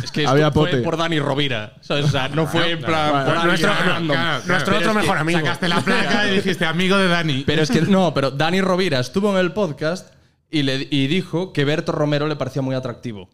es 0.00 0.12
que 0.12 0.24
Había 0.24 0.52
fue 0.52 0.76
por 0.82 0.96
Dani 0.96 1.18
Rovira, 1.18 1.74
¿sabes? 1.80 2.04
O 2.04 2.08
sea, 2.08 2.28
no 2.28 2.46
fue 2.46 2.70
en 2.70 2.78
plan 2.80 3.24
por 3.26 3.44
Nuestro, 3.44 3.72
claro, 3.72 4.42
nuestro 4.46 4.78
otro 4.78 4.94
mejor 4.94 5.18
amigo. 5.18 5.40
Sacaste 5.40 5.68
la 5.68 5.80
placa 5.80 6.28
y 6.30 6.36
dijiste 6.36 6.64
amigo 6.64 6.96
de 6.96 7.08
Dani. 7.08 7.42
Pero 7.44 7.62
es 7.62 7.70
que 7.72 7.80
no, 7.82 8.14
pero 8.14 8.30
Dani 8.30 8.60
Rovira 8.60 9.00
estuvo 9.00 9.32
en 9.32 9.38
el 9.38 9.52
podcast 9.52 10.14
y, 10.48 10.62
le, 10.62 10.86
y 10.88 11.08
dijo 11.08 11.52
que 11.52 11.64
Berto 11.64 11.90
Romero 11.90 12.28
le 12.28 12.36
parecía 12.36 12.62
muy 12.62 12.76
atractivo. 12.76 13.28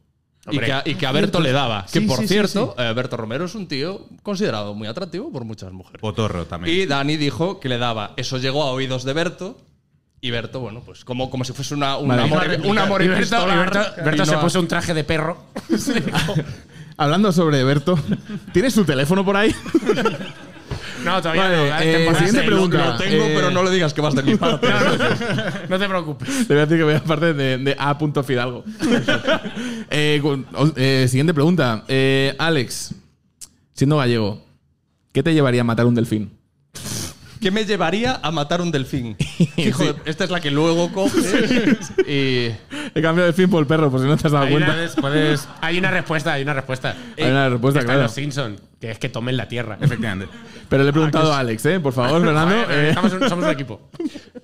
Y 0.51 0.59
que, 0.59 0.73
a, 0.73 0.83
y 0.85 0.95
que 0.95 1.07
a 1.07 1.13
Berto 1.13 1.41
le 1.41 1.53
daba. 1.53 1.85
Que 1.91 2.01
Sí, 2.01 2.07
por 2.07 2.19
sí, 2.19 2.23
sí, 2.29 2.35
cierto, 2.35 2.75
eh, 2.79 2.93
Berto 2.95 3.17
Romero 3.17 3.45
es 3.47 3.55
un 3.55 3.67
tío 3.67 4.07
considerado 4.23 4.75
muy 4.75 4.87
atractivo 4.89 5.31
por 5.33 5.45
muchas 5.45 5.73
mujeres. 5.73 6.01
Potorro 6.01 6.47
también. 6.47 6.77
Y 6.77 6.87
Dani 6.87 7.17
dijo 7.17 7.59
que 7.61 7.69
le 7.69 7.79
daba. 7.79 8.13
Eso 8.17 8.39
llegó 8.39 8.63
a 8.63 8.71
oídos 8.71 9.05
de 9.05 9.13
Berto. 9.13 9.59
Y 10.21 10.31
Berto, 10.31 10.61
bueno, 10.61 10.81
pues 10.85 11.05
como, 11.05 11.31
como 11.31 11.45
si 11.45 11.53
fuese 11.53 11.75
una, 11.75 11.99
un 11.99 12.09
Vale. 12.09 12.23
amor, 12.23 12.47
un 12.65 12.79
amor 12.79 13.03
Y 13.03 13.09
Berto, 13.09 13.37
y 13.49 13.55
Berto- 13.57 13.95
Berto 14.05 14.23
Y 14.23 14.27
se 14.27 14.33
no- 14.33 14.41
puso 14.41 14.61
un 14.61 14.67
traje 14.69 14.95
de 14.95 15.05
perro. 15.05 15.37
Hablando 16.97 17.31
sobre 17.33 17.63
Berto, 17.63 17.99
¿tienes 18.53 18.73
su 18.73 18.85
teléfono 18.85 19.25
por 19.25 19.37
ahí? 19.37 19.55
No, 21.05 21.21
todavía 21.21 21.43
Vale, 21.45 21.57
no. 21.57 21.79
eh, 21.81 22.15
siguiente 22.17 22.43
pregunta. 22.43 22.79
Lo 22.93 22.97
tengo, 22.97 23.25
Eh, 23.25 23.33
pero 23.37 23.51
no 23.51 23.63
le 23.63 23.71
digas 23.71 23.93
que 23.95 24.01
vas 24.01 24.15
de 24.15 24.23
mi 24.23 24.35
parte. 24.37 24.67
No 25.69 25.79
te 25.79 25.89
preocupes. 25.89 26.29
Te 26.49 26.55
voy 26.55 26.59
a 26.63 26.67
decir 26.67 26.79
que 26.79 26.85
voy 26.85 26.95
a 26.95 27.03
parte 27.05 27.33
de, 27.35 27.59
de 27.59 27.77
A. 27.79 27.97
Fidalgo. 28.25 28.65
Eh, 29.91 30.21
eh, 30.77 31.07
siguiente 31.09 31.33
pregunta. 31.35 31.85
Eh, 31.89 32.35
Alex, 32.39 32.95
siendo 33.73 33.97
gallego, 33.99 34.43
¿qué 35.13 35.23
te 35.23 35.33
llevaría 35.35 35.61
a 35.61 35.65
matar 35.65 35.87
un 35.87 35.95
delfín? 35.95 36.31
¿Qué 37.41 37.51
me 37.51 37.65
llevaría 37.65 38.19
a 38.23 38.31
matar 38.31 38.61
un 38.63 38.73
delfín? 38.73 39.17
Hijo 39.57 39.85
esta 40.07 40.25
es 40.25 40.31
la 40.31 40.41
que 40.41 40.51
luego 40.51 40.91
coges 40.93 41.35
y. 42.09 42.51
He 42.95 43.03
cambiado 43.03 43.29
el 43.29 43.35
fin 43.35 43.49
por 43.51 43.61
el 43.61 43.67
perro, 43.67 43.91
por 43.91 44.01
si 44.01 44.07
no 44.07 44.17
te 44.17 44.27
has 44.27 44.33
dado 44.33 44.47
Hay 44.47 44.53
cuenta. 44.53 44.73
una, 44.73 44.89
puedes- 45.03 45.47
hay 45.61 45.79
una 45.79 45.91
respuesta, 45.91 46.33
hay 46.33 46.43
una 46.43 46.55
respuesta. 46.55 46.97
Hay 47.19 47.25
una 47.31 47.49
respuesta, 47.51 47.81
Está 47.81 47.93
en 47.93 47.97
claro. 47.99 48.03
los 48.05 48.13
Simpsons, 48.13 48.61
que 48.81 48.91
es 48.91 48.99
que 48.99 49.09
tomen 49.09 49.37
la 49.37 49.49
tierra. 49.49 49.79
Efectivamente. 49.81 50.33
Pero 50.69 50.83
le 50.83 50.91
he 50.91 50.93
preguntado 50.93 51.33
a 51.33 51.39
Alex, 51.39 51.65
¿eh? 51.67 51.81
Por 51.81 51.93
favor, 51.93 52.21
Fernando. 52.25 52.55
Eh, 52.71 52.89
estamos 52.91 53.13
un- 53.13 53.29
somos 53.29 53.45
un 53.45 53.51
equipo. 53.51 53.89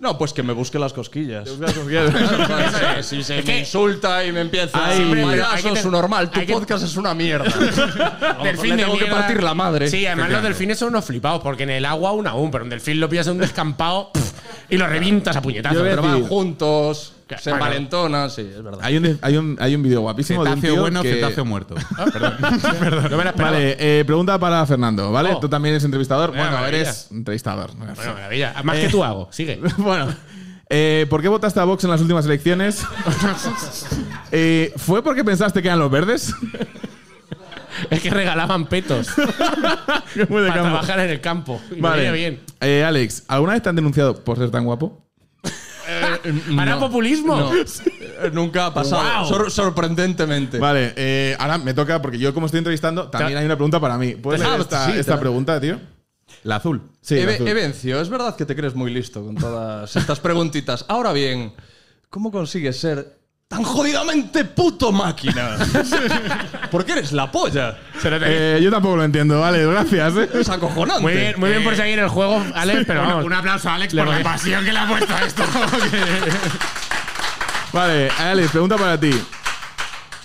No, 0.00 0.16
pues 0.18 0.32
que 0.32 0.42
me 0.42 0.52
busque 0.52 0.78
las 0.78 0.92
cosquillas. 0.92 1.48
si 3.02 3.22
se 3.22 3.42
me 3.42 3.58
insulta 3.60 4.24
y 4.24 4.32
me 4.32 4.40
empieza 4.40 4.70
Ay, 4.84 4.96
siempre, 4.96 5.22
hay 5.44 5.62
que 5.62 5.70
te- 5.72 5.88
normal, 5.88 6.30
tu 6.30 6.40
hay 6.40 6.46
que- 6.46 6.52
podcast 6.54 6.84
es 6.84 6.96
una 6.96 7.14
mierda. 7.14 7.44
delfín 8.42 8.76
de 8.76 8.84
tengo 8.84 8.96
que 8.98 9.04
mierda. 9.04 9.18
partir 9.20 9.42
la 9.42 9.54
madre. 9.54 9.88
Sí, 9.88 10.06
además 10.06 10.30
los 10.30 10.42
delfines 10.42 10.78
son 10.78 10.88
unos 10.88 11.04
flipados, 11.04 11.42
porque 11.42 11.64
en 11.64 11.70
el 11.70 11.84
agua 11.84 12.10
aún 12.10 12.26
aún, 12.26 12.50
pero 12.50 12.64
un 12.64 12.70
delfín 12.70 13.00
lo 13.00 13.08
pillas 13.08 13.26
en 13.26 13.34
un 13.34 13.38
descampado 13.38 14.10
y 14.68 14.76
lo 14.76 14.86
revientas 14.86 15.36
a 15.36 15.40
Yo 15.40 15.42
puñetazos. 15.42 15.78
voy 15.78 15.86
a 15.88 15.90
Pero 15.90 16.02
van 16.02 16.14
decir- 16.16 16.28
juntos, 16.28 17.14
se 17.38 17.50
bueno. 17.50 17.64
envalentonan, 17.64 18.30
sí, 18.30 18.42
es 18.42 18.62
verdad. 18.62 18.80
hay 18.82 18.96
un, 18.96 19.18
hay 19.22 19.36
un, 19.36 19.56
hay 19.60 19.74
un 19.74 19.82
vídeo 19.82 20.00
guapísimo 20.02 20.44
de 20.44 20.50
un 20.50 20.56
Cetáceo 20.56 20.74
tío 20.74 20.82
bueno, 20.82 21.02
que- 21.02 21.14
cetáceo 21.14 21.44
muerto. 21.44 21.74
no 21.96 23.16
me 23.16 23.24
la 23.24 23.30
esperaba. 23.30 23.34
Vale, 23.34 23.76
eh, 23.78 24.04
pregunta 24.04 24.38
para 24.38 24.64
Fernando, 24.66 25.10
¿vale? 25.12 25.30
Oh. 25.34 25.40
Tú 25.40 25.48
también 25.48 25.74
eres 25.74 25.84
entrevistador. 25.84 26.30
Mira, 26.30 26.42
bueno, 26.44 26.56
maravilla. 26.58 26.82
eres 26.82 27.08
entrevistador. 27.10 27.70
Bueno, 27.76 27.94
maravilla. 28.14 28.54
Más 28.62 28.76
que 28.78 28.88
tú 28.88 29.02
hago. 29.04 29.28
Sigue. 29.32 29.60
bueno, 29.78 30.08
eh, 30.68 31.06
¿por 31.10 31.20
qué 31.22 31.28
votaste 31.28 31.60
a 31.60 31.64
Vox 31.64 31.84
en 31.84 31.90
las 31.90 32.00
últimas 32.00 32.24
elecciones? 32.26 32.82
Eh, 34.30 34.72
¿Fue 34.76 35.02
porque 35.02 35.24
pensaste 35.24 35.60
que 35.62 35.68
eran 35.68 35.78
los 35.78 35.90
verdes? 35.90 36.34
Es 37.90 38.00
que 38.02 38.10
regalaban 38.10 38.66
petos 38.66 39.08
Muy 40.28 40.42
de 40.42 40.48
para 40.48 40.54
campo. 40.62 40.62
trabajar 40.70 41.00
en 41.00 41.10
el 41.10 41.20
campo. 41.20 41.60
Y 41.70 41.76
me 41.76 41.80
Vale. 41.80 41.96
venía 42.02 42.12
bien. 42.12 42.40
Eh, 42.60 42.84
Alex, 42.84 43.24
¿alguna 43.28 43.54
vez 43.54 43.62
te 43.62 43.68
han 43.70 43.76
denunciado 43.76 44.22
por 44.22 44.36
ser 44.38 44.50
tan 44.50 44.64
guapo? 44.64 45.01
¿Para 46.56 46.78
populismo? 46.78 47.36
No, 47.36 47.54
eh, 47.56 48.30
nunca 48.32 48.66
ha 48.66 48.74
pasado. 48.74 49.20
Wow. 49.20 49.28
Sor- 49.28 49.50
sorprendentemente. 49.50 50.58
Vale, 50.58 50.92
eh, 50.96 51.36
ahora 51.38 51.58
me 51.58 51.74
toca, 51.74 52.00
porque 52.02 52.18
yo 52.18 52.32
como 52.34 52.46
estoy 52.46 52.58
entrevistando, 52.58 53.08
también 53.08 53.38
hay 53.38 53.44
una 53.44 53.56
pregunta 53.56 53.80
para 53.80 53.98
mí. 53.98 54.14
¿Puedes 54.14 54.40
leer 54.40 54.60
esta, 54.60 54.86
sí, 54.86 54.92
te 54.92 55.00
esta 55.00 55.14
la- 55.14 55.20
pregunta, 55.20 55.60
tío? 55.60 55.78
La 56.44 56.56
azul. 56.56 56.82
Sí, 57.00 57.16
Eve- 57.18 57.34
azul. 57.34 57.48
Evencio, 57.48 58.00
es 58.00 58.08
verdad 58.08 58.36
que 58.36 58.46
te 58.46 58.56
crees 58.56 58.74
muy 58.74 58.92
listo 58.92 59.24
con 59.24 59.34
todas 59.36 59.94
estas 59.96 60.18
preguntitas. 60.20 60.84
Ahora 60.88 61.12
bien, 61.12 61.52
¿cómo 62.10 62.30
consigues 62.30 62.78
ser 62.80 63.18
tan 63.52 63.64
jodidamente 63.64 64.46
puto 64.46 64.92
máquina? 64.92 65.58
Porque 66.70 66.92
eres 66.92 67.12
la 67.12 67.30
polla. 67.30 67.76
Eh, 68.02 68.58
yo 68.62 68.70
tampoco 68.70 68.96
lo 68.96 69.04
entiendo, 69.04 69.40
vale, 69.40 69.66
gracias. 69.66 70.16
eh. 70.16 70.30
Es 70.32 70.48
acojonante. 70.48 71.02
Muy 71.02 71.12
bien, 71.12 71.34
muy 71.36 71.50
bien 71.50 71.62
por 71.62 71.76
seguir 71.76 71.98
el 71.98 72.08
juego, 72.08 72.42
Alex, 72.54 72.84
pero 72.86 73.02
vamos. 73.02 73.26
Un 73.26 73.32
aplauso 73.34 73.68
a 73.68 73.74
Alex 73.74 73.92
Le 73.92 74.04
por 74.04 74.14
la 74.14 74.22
pasión 74.22 74.64
que 74.64 74.72
le 74.72 74.78
ha 74.78 74.88
puesto 74.88 75.14
a 75.14 75.22
esto. 75.22 75.42
Vale, 77.74 78.08
Alex, 78.18 78.50
pregunta 78.52 78.78
para 78.78 78.98
ti. 78.98 79.12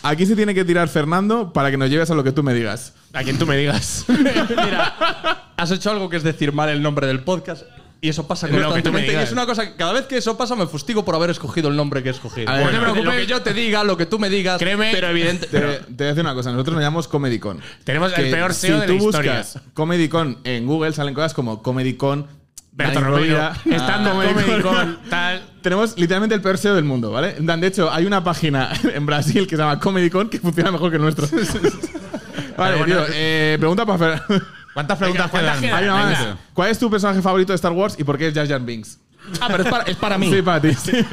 Aquí 0.04 0.26
se 0.26 0.38
tiene 0.38 0.54
que 0.54 0.64
tirar 0.64 0.88
Fernando 0.88 1.52
para 1.52 1.70
que 1.70 1.76
nos 1.76 1.90
lleves 1.90 2.10
a 2.10 2.16
lo 2.16 2.24
que 2.24 2.32
tú 2.32 2.44
me 2.44 2.54
digas. 2.54 2.94
A 3.12 3.24
quien 3.24 3.38
tú 3.38 3.46
me 3.46 3.58
digas. 3.58 4.06
Mira, 4.08 5.52
has 5.58 5.70
hecho 5.72 5.92
algo 5.92 6.10
que 6.10 6.16
es 6.16 6.24
decir 6.24 6.54
mal 6.54 6.70
el 6.70 6.82
nombre 6.82 7.08
del 7.08 7.26
podcast. 7.26 7.64
Y 8.00 8.10
eso 8.10 8.28
pasa 8.28 8.46
Lo 8.48 8.54
que 8.54 8.58
tú 8.60 8.64
me 8.68 8.74
constantemente. 8.74 9.14
Y 9.14 9.16
es 9.24 9.32
una 9.32 9.46
cosa 9.48 9.66
que 9.68 9.76
cada 9.76 9.92
vez 9.94 10.06
que 10.06 10.18
eso 10.18 10.38
pasa 10.38 10.56
me 10.56 10.68
fustigo 10.68 11.04
por 11.04 11.16
haber 11.16 11.32
escogido 11.32 11.70
el 11.70 11.76
nombre 11.76 12.04
que 12.04 12.10
he 12.10 12.12
escogido. 12.12 12.48
A 12.50 12.56
ver, 12.58 12.66
no 12.66 12.72
te 12.72 12.78
preocupes. 12.80 13.06
Lo 13.06 13.12
que 13.12 13.26
yo 13.26 13.42
te 13.42 13.54
diga, 13.54 13.84
lo 13.84 13.98
que 13.98 14.06
tú 14.06 14.20
me 14.20 14.30
digas. 14.30 14.62
Créeme- 14.62 14.92
Pero 14.92 15.08
evidente. 15.08 15.48
Te, 15.48 15.60
te 15.60 15.64
voy 15.90 16.06
a 16.06 16.10
decir 16.10 16.22
una 16.22 16.36
cosa, 16.36 16.52
nosotros 16.52 16.76
nos 16.76 16.84
llamamos 16.84 17.08
ComedyCon. 17.08 17.60
Tenemos 17.84 18.12
el 18.18 18.26
Que 18.26 18.32
peor 18.32 18.54
si 18.54 18.68
SEO 18.68 18.80
de 18.82 18.88
la 18.88 18.94
historia. 18.94 19.38
buscas 19.38 19.62
ComedyCon 19.74 20.40
en 20.44 20.66
Google 20.68 20.94
salen 20.94 21.14
cosas 21.16 21.34
como 21.34 21.64
ComedyCon, 21.64 22.28
Berto 22.72 23.00
Dani 23.02 23.12
Romero, 23.12 23.36
Rovira, 23.66 23.80
stand-up 23.80 24.12
Comedy 24.14 24.34
comedy 24.46 24.62
Con. 24.62 24.74
con 24.76 25.00
tal. 25.10 25.42
Tenemos 25.64 25.98
literalmente 25.98 26.36
el 26.36 26.42
peor 26.42 26.60
SEO 26.60 26.76
del 26.76 26.84
mundo, 26.86 27.10
¿vale? 27.12 27.36
Dan, 27.40 27.60
De 27.60 27.66
hecho, 27.68 27.92
hay 27.92 28.06
una 28.06 28.24
página 28.24 28.70
en 28.94 29.06
Brasil 29.08 29.48
que 29.48 29.56
se 29.56 29.62
llama 29.64 29.80
ComedyCon 29.80 30.30
que 30.30 30.40
funciona 30.40 30.72
mejor 30.72 30.92
que 30.92 30.98
el 30.98 31.02
nuestro. 31.02 31.28
vale, 32.58 32.84
tío, 32.86 33.06
eh, 33.12 33.56
pregunta 33.60 33.86
para 33.88 34.20
Fer. 34.28 34.42
¿Cuántas 34.78 34.98
preguntas 35.00 35.32
¿cuántas 35.32 35.58
quedan? 35.60 35.62
quedan? 35.62 35.78
Hay 35.80 35.84
una 35.86 35.96
más. 36.12 36.20
Venga. 36.20 36.38
¿Cuál 36.54 36.70
es 36.70 36.78
tu 36.78 36.88
personaje 36.92 37.20
favorito 37.24 37.52
de 37.52 37.56
Star 37.56 37.72
Wars 37.72 37.96
y 37.98 38.04
por 38.04 38.16
qué 38.16 38.28
es 38.28 38.34
Jar 38.36 38.48
Jar 38.48 38.62
Binks? 38.62 39.00
Ah, 39.42 39.48
pero 39.50 39.64
es 39.64 39.70
para, 39.70 39.84
es 39.86 39.96
para 39.98 40.18
mí. 40.20 40.32
Sí, 40.32 40.42
para 40.44 40.62
ti. 40.62 40.74
sí. 40.76 40.92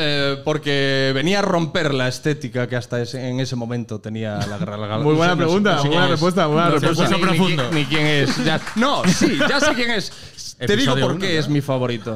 Eh, 0.00 0.40
porque 0.44 1.10
venía 1.12 1.40
a 1.40 1.42
romper 1.42 1.92
la 1.92 2.06
estética 2.06 2.68
que 2.68 2.76
hasta 2.76 3.02
ese- 3.02 3.28
en 3.30 3.40
ese 3.40 3.56
momento 3.56 4.00
tenía 4.00 4.36
la 4.46 4.56
guerra 4.56 4.74
de 4.76 4.80
la 4.82 4.86
Galaxia. 4.86 5.04
Muy 5.04 5.14
buena 5.16 5.34
No 5.34 5.38
sé- 5.40 5.44
pregunta, 5.44 5.70
no 5.72 5.76
sé 5.82 5.82
muy 5.88 5.90
buena 5.96 6.04
es. 6.04 6.10
respuesta, 6.12 6.46
muy 6.46 6.54
buena 6.54 6.68
No 6.70 6.78
sé 6.80 6.86
respuesta. 6.86 7.16
ni- 7.16 7.20
ni 7.22 7.28
profundo. 7.28 7.62
quién- 7.70 7.74
Ni, 7.74 7.84
quién 7.86 8.06
es. 8.06 8.44
Ya- 8.44 8.60
no, 8.76 9.02
sí, 9.08 9.38
ya 9.48 9.58
sé 9.58 9.74
quién 9.74 9.90
es. 9.90 10.12
Te 10.58 10.76
digo 10.76 10.94
por 10.94 11.10
uno, 11.12 11.18
qué 11.18 11.34
¿no? 11.34 11.40
es 11.40 11.48
mi 11.48 11.60
favorito. 11.60 12.14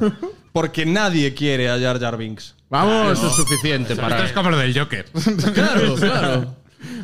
Porque 0.52 0.86
nadie 0.86 1.34
quiere 1.34 1.68
a 1.70 1.80
Jar 1.80 1.98
Jar 1.98 2.16
Binks. 2.16 2.55
Vamos. 2.70 3.18
Eso 3.18 3.26
es 3.26 3.34
suficiente 3.34 3.97
para 3.97 4.10
Esto 4.10 4.22
es 4.26 4.30
él. 4.30 4.34
como 4.36 4.51
lo 4.51 4.59
del 4.59 4.78
Joker. 4.78 5.06
Claro, 5.52 5.94
claro. 5.97 6.55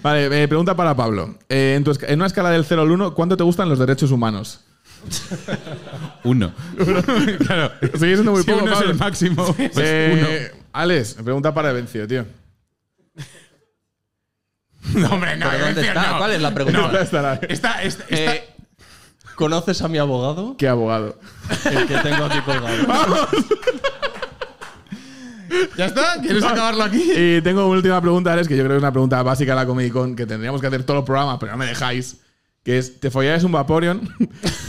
Vale, 0.03 0.43
eh, 0.43 0.49
pregunta 0.49 0.75
para 0.77 0.95
Pablo. 0.97 1.37
Eh, 1.49 1.75
en, 1.77 1.85
tu 1.85 1.91
esca- 1.93 2.07
en 2.09 2.19
una 2.19 2.27
escala 2.27 2.51
del 2.51 2.65
0 2.65 2.83
al 2.83 2.91
1, 2.91 3.15
¿cuánto 3.15 3.37
te 3.37 3.45
gustan 3.45 3.69
los 3.69 3.79
derechos 3.79 4.11
humanos? 4.11 4.61
Uno. 6.25 6.53
claro. 7.47 7.73
Sigue 7.95 8.15
siendo 8.15 8.33
muy 8.33 8.43
Si 8.43 8.51
poco, 8.51 8.63
uno 8.65 8.73
es 8.73 8.79
Pablo. 8.79 8.91
el 8.93 8.99
máximo. 8.99 9.55
Pues 9.57 9.73
Eh, 9.77 10.53
Alex, 10.73 11.15
pregunta 11.23 11.53
para 11.55 11.71
Evencio, 11.71 12.07
tío. 12.07 12.25
uno. 14.95 15.09
No, 15.09 15.15
hombre, 15.15 15.37
no. 15.37 15.49
¿Pero 15.51 15.65
dónde 15.67 15.81
está? 15.89 16.11
no. 16.13 16.19
¿Cuál 16.19 16.33
es 16.33 16.41
la 16.43 16.55
pregunta? 16.55 16.79
No, 16.93 16.99
estará. 16.99 17.35
Esta, 17.49 17.83
esta, 17.83 18.05
esta- 18.09 18.35
Eh, 18.35 18.49
¿Conoces 19.35 19.81
a 19.83 19.89
mi 19.89 19.99
abogado? 19.99 20.57
Qué 20.57 20.67
abogado. 20.67 21.17
El 21.65 21.87
que 21.87 21.97
tengo 21.99 22.25
aquí 22.25 22.41
colgado. 22.41 23.29
¿Ya 25.77 25.87
está? 25.87 26.21
¿Quieres 26.21 26.45
acabarlo 26.45 26.85
aquí? 26.85 27.11
Y 27.15 27.41
tengo 27.43 27.67
una 27.67 27.77
última 27.77 28.01
pregunta, 28.01 28.33
Alex, 28.33 28.49
que 28.49 28.57
yo 28.57 28.63
creo 28.63 28.75
que 28.75 28.79
es 28.79 28.83
una 28.83 28.93
pregunta 28.93 29.23
básica 29.23 29.53
de 29.53 29.57
la 29.57 29.67
Comedy 29.67 29.91
Con, 29.91 30.17
que 30.17 30.27
tendríamos 30.27 30.61
que 30.61 30.67
hacer 30.67 30.83
todos 30.85 30.99
los 30.99 31.05
programas, 31.07 31.39
pero 31.39 31.53
no 31.53 31.59
me 31.59 31.67
dejáis. 31.67 32.17
Que 32.65 32.79
es, 32.79 33.01
¿te 33.01 33.11
follarías 33.11 33.45
un 33.45 33.53
Vaporeon? 33.53 34.01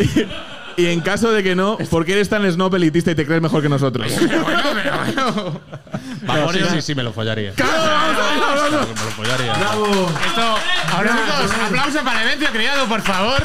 y, 0.78 0.82
y 0.82 0.86
en 0.88 1.02
caso 1.02 1.32
de 1.32 1.44
que 1.44 1.56
no, 1.56 1.78
¿por 1.90 2.06
qué 2.06 2.14
eres 2.14 2.30
tan 2.30 2.50
snob 2.50 2.74
elitista 2.76 3.12
y 3.12 3.16
te 3.16 3.26
crees 3.26 3.42
mejor 3.42 3.62
que 3.62 3.70
nosotros? 3.70 4.10
Pero 4.18 4.44
bueno, 4.44 4.62
pero 4.74 4.98
bueno. 4.98 5.62
Vamos, 6.26 6.54
sí, 6.54 6.60
sí, 6.72 6.82
sí, 6.82 6.96
me 6.96 7.04
lo 7.04 7.12
follaría. 7.12 7.54
¡Claro, 7.54 7.72
vamos, 7.74 8.18
vamos, 8.18 8.72
vamos! 8.72 8.88
Me 8.88 9.04
lo 9.06 9.12
follaría. 9.12 9.54
Esto. 9.54 10.56
Ahora, 10.94 11.18
Chicos, 11.18 11.66
aplauso 11.68 12.00
para 12.04 12.24
Evencio 12.24 12.50
Criado, 12.52 12.86
por 12.88 13.02
favor. 13.02 13.44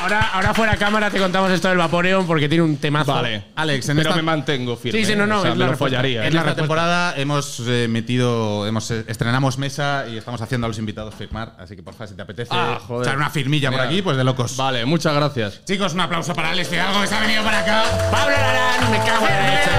Ahora, 0.00 0.30
ahora 0.32 0.54
fuera 0.54 0.76
cámara 0.76 1.10
te 1.10 1.18
contamos 1.18 1.50
esto 1.50 1.68
del 1.68 1.78
Vaporeon 1.78 2.26
porque 2.26 2.48
tiene 2.48 2.64
un 2.64 2.76
temazo. 2.76 3.12
Vale. 3.14 3.44
Alex, 3.56 3.88
en 3.88 3.96
Pero 3.96 4.10
esta, 4.10 4.16
me 4.16 4.22
mantengo 4.22 4.76
firme. 4.76 4.98
Sí, 5.00 5.04
sí, 5.04 5.16
no, 5.16 5.26
no, 5.26 5.38
O 5.38 5.42
sea, 5.42 5.52
es 5.52 5.56
me 5.56 5.64
la 5.64 5.70
lo 5.72 5.76
follaría. 5.76 6.26
En 6.26 6.36
esta 6.36 6.54
temporada 6.54 7.14
hemos 7.16 7.62
eh, 7.66 7.86
metido, 7.88 8.66
hemos 8.66 8.90
eh, 8.90 9.04
estrenamos 9.06 9.58
mesa 9.58 10.06
y 10.08 10.16
estamos 10.16 10.40
haciendo 10.40 10.66
a 10.66 10.68
los 10.68 10.78
invitados 10.78 11.14
firmar, 11.14 11.54
así 11.58 11.76
que 11.76 11.82
porfa, 11.82 12.06
si 12.06 12.14
te 12.14 12.22
apetece 12.22 12.50
Ah, 12.54 12.78
joder. 12.86 13.06
echar 13.06 13.16
una 13.16 13.30
firmilla 13.30 13.70
por 13.70 13.80
aquí, 13.80 14.02
pues 14.02 14.16
de 14.16 14.24
locos. 14.24 14.56
Vale, 14.56 14.84
muchas 14.84 15.14
gracias. 15.14 15.64
Chicos, 15.64 15.94
un 15.94 16.00
aplauso 16.00 16.34
para 16.34 16.50
Alex 16.50 16.68
Fidalgo 16.68 17.00
que 17.00 17.06
se 17.06 17.14
ha 17.14 17.20
venido 17.20 17.42
para 17.44 17.58
acá. 17.60 17.84
Pablo 18.10 18.36
Larán, 18.36 18.90
me 18.90 18.98
cago 18.98 19.26
en 19.26 19.34
la 19.34 19.50
leche. 19.50 19.70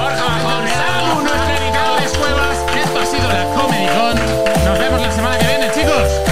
Borja 0.00 0.24
Bajón, 0.24 0.68
Samu, 0.68 1.22
nuestro 1.22 1.64
editado 1.64 1.96
de 1.96 2.18
Cuevas. 2.18 2.58
Esto 2.76 3.00
ha 3.00 3.06
sido 3.06 3.28
la 3.28 3.44
Comedy 3.54 3.86
Con. 3.86 4.64
Nos 4.64 4.78
vemos 4.78 5.00
la 5.00 5.12
semana 5.12 5.38
que 5.38 5.46
viene, 5.46 5.70
chicos. 5.72 6.25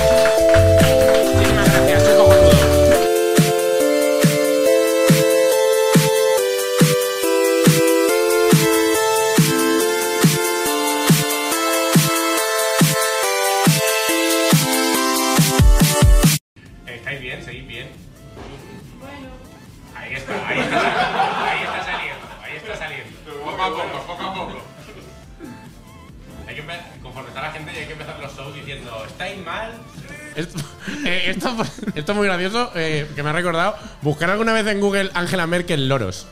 Esto, 30.37 30.59
eh, 31.05 31.25
esto, 31.27 31.57
esto 31.95 32.13
es 32.13 32.17
muy 32.17 32.27
gracioso, 32.27 32.71
eh, 32.75 33.11
que 33.15 33.23
me 33.23 33.31
ha 33.31 33.33
recordado. 33.33 33.77
Buscar 34.03 34.31
alguna 34.31 34.53
vez 34.53 34.67
en 34.67 34.81
Google 34.81 35.11
Angela 35.15 35.47
Merkel 35.47 35.89
loros. 35.89 36.27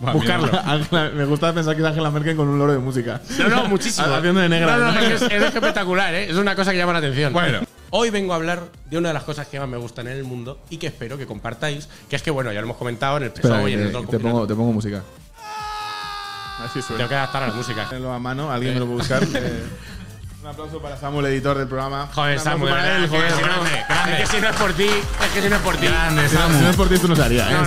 Buscarlo. 0.00 0.50
Me 1.14 1.24
gusta 1.24 1.52
pensar 1.54 1.76
que 1.76 1.82
es 1.82 1.86
Angela 1.86 2.10
Merkel 2.10 2.36
con 2.36 2.48
un 2.48 2.58
loro 2.58 2.72
de 2.72 2.78
música. 2.78 3.20
No, 3.38 3.48
no, 3.48 3.68
muchísimo. 3.68 4.08
Haciendo 4.08 4.40
de 4.40 4.48
negra. 4.48 4.76
No, 4.76 4.86
no, 4.86 4.92
¿no? 4.92 4.98
porque 4.98 5.14
es, 5.14 5.22
es 5.22 5.54
espectacular, 5.54 6.12
¿eh? 6.14 6.30
Es 6.30 6.36
una 6.36 6.56
cosa 6.56 6.72
que 6.72 6.78
llama 6.78 6.92
la 6.92 6.98
atención. 6.98 7.32
Bueno. 7.32 7.60
Hoy 7.94 8.08
vengo 8.08 8.32
a 8.32 8.36
hablar 8.36 8.62
de 8.88 8.96
una 8.96 9.08
de 9.08 9.14
las 9.14 9.22
cosas 9.22 9.46
que 9.48 9.60
más 9.60 9.68
me 9.68 9.76
gustan 9.76 10.06
en 10.06 10.16
el 10.16 10.24
mundo 10.24 10.60
y 10.70 10.78
que 10.78 10.86
espero 10.86 11.18
que 11.18 11.26
compartáis, 11.26 11.90
que 12.08 12.16
es 12.16 12.22
que, 12.22 12.30
bueno, 12.30 12.50
ya 12.50 12.60
lo 12.60 12.64
hemos 12.64 12.78
comentado 12.78 13.18
en 13.18 13.24
el 13.24 13.32
PSOE 13.32 13.70
y 13.70 13.74
en 13.74 13.80
el 13.80 13.90
que 13.90 13.96
otro 13.98 14.10
te, 14.10 14.18
pongo, 14.18 14.46
te 14.46 14.54
pongo 14.54 14.72
música. 14.72 15.02
Así 16.64 16.80
Tengo 16.80 17.08
que 17.08 17.14
adaptar 17.14 17.42
a 17.42 17.48
la 17.48 17.52
música. 17.52 17.86
Tenerlo 17.88 18.12
a 18.12 18.18
mano, 18.18 18.50
alguien 18.50 18.74
me 18.74 18.80
lo 18.80 18.86
puede 18.86 18.98
buscar. 18.98 19.22
Eh, 19.34 19.62
Un 20.42 20.48
aplauso 20.48 20.80
para 20.80 20.96
Samuel, 20.96 21.26
editor 21.26 21.56
del 21.56 21.68
programa. 21.68 22.08
Joder, 22.12 22.36
Un 22.38 22.42
Samu, 22.42 22.66
de 22.66 22.72
aplauso 22.72 22.90
para 22.90 22.96
él, 23.04 23.08
joder. 23.08 23.46
no- 23.46 24.12
es 24.12 24.18
que 24.18 24.26
si 24.26 24.40
no 24.42 24.48
es 24.48 24.56
por 24.56 24.72
ti, 24.72 24.86
es 24.88 25.28
que 25.34 25.40
si 25.42 25.48
no 25.48 25.54
es 25.56 25.62
por 25.62 25.76
ti. 25.76 25.86
Si 25.86 25.92
no- 25.92 26.28
Si 26.28 26.36
no 26.64 26.70
es 26.70 26.76
por 26.76 26.88
ti, 26.88 26.94
esto 26.96 27.06
no 27.08 27.14
se 27.14 27.22
haría, 27.22 27.48
¿eh? 27.48 27.64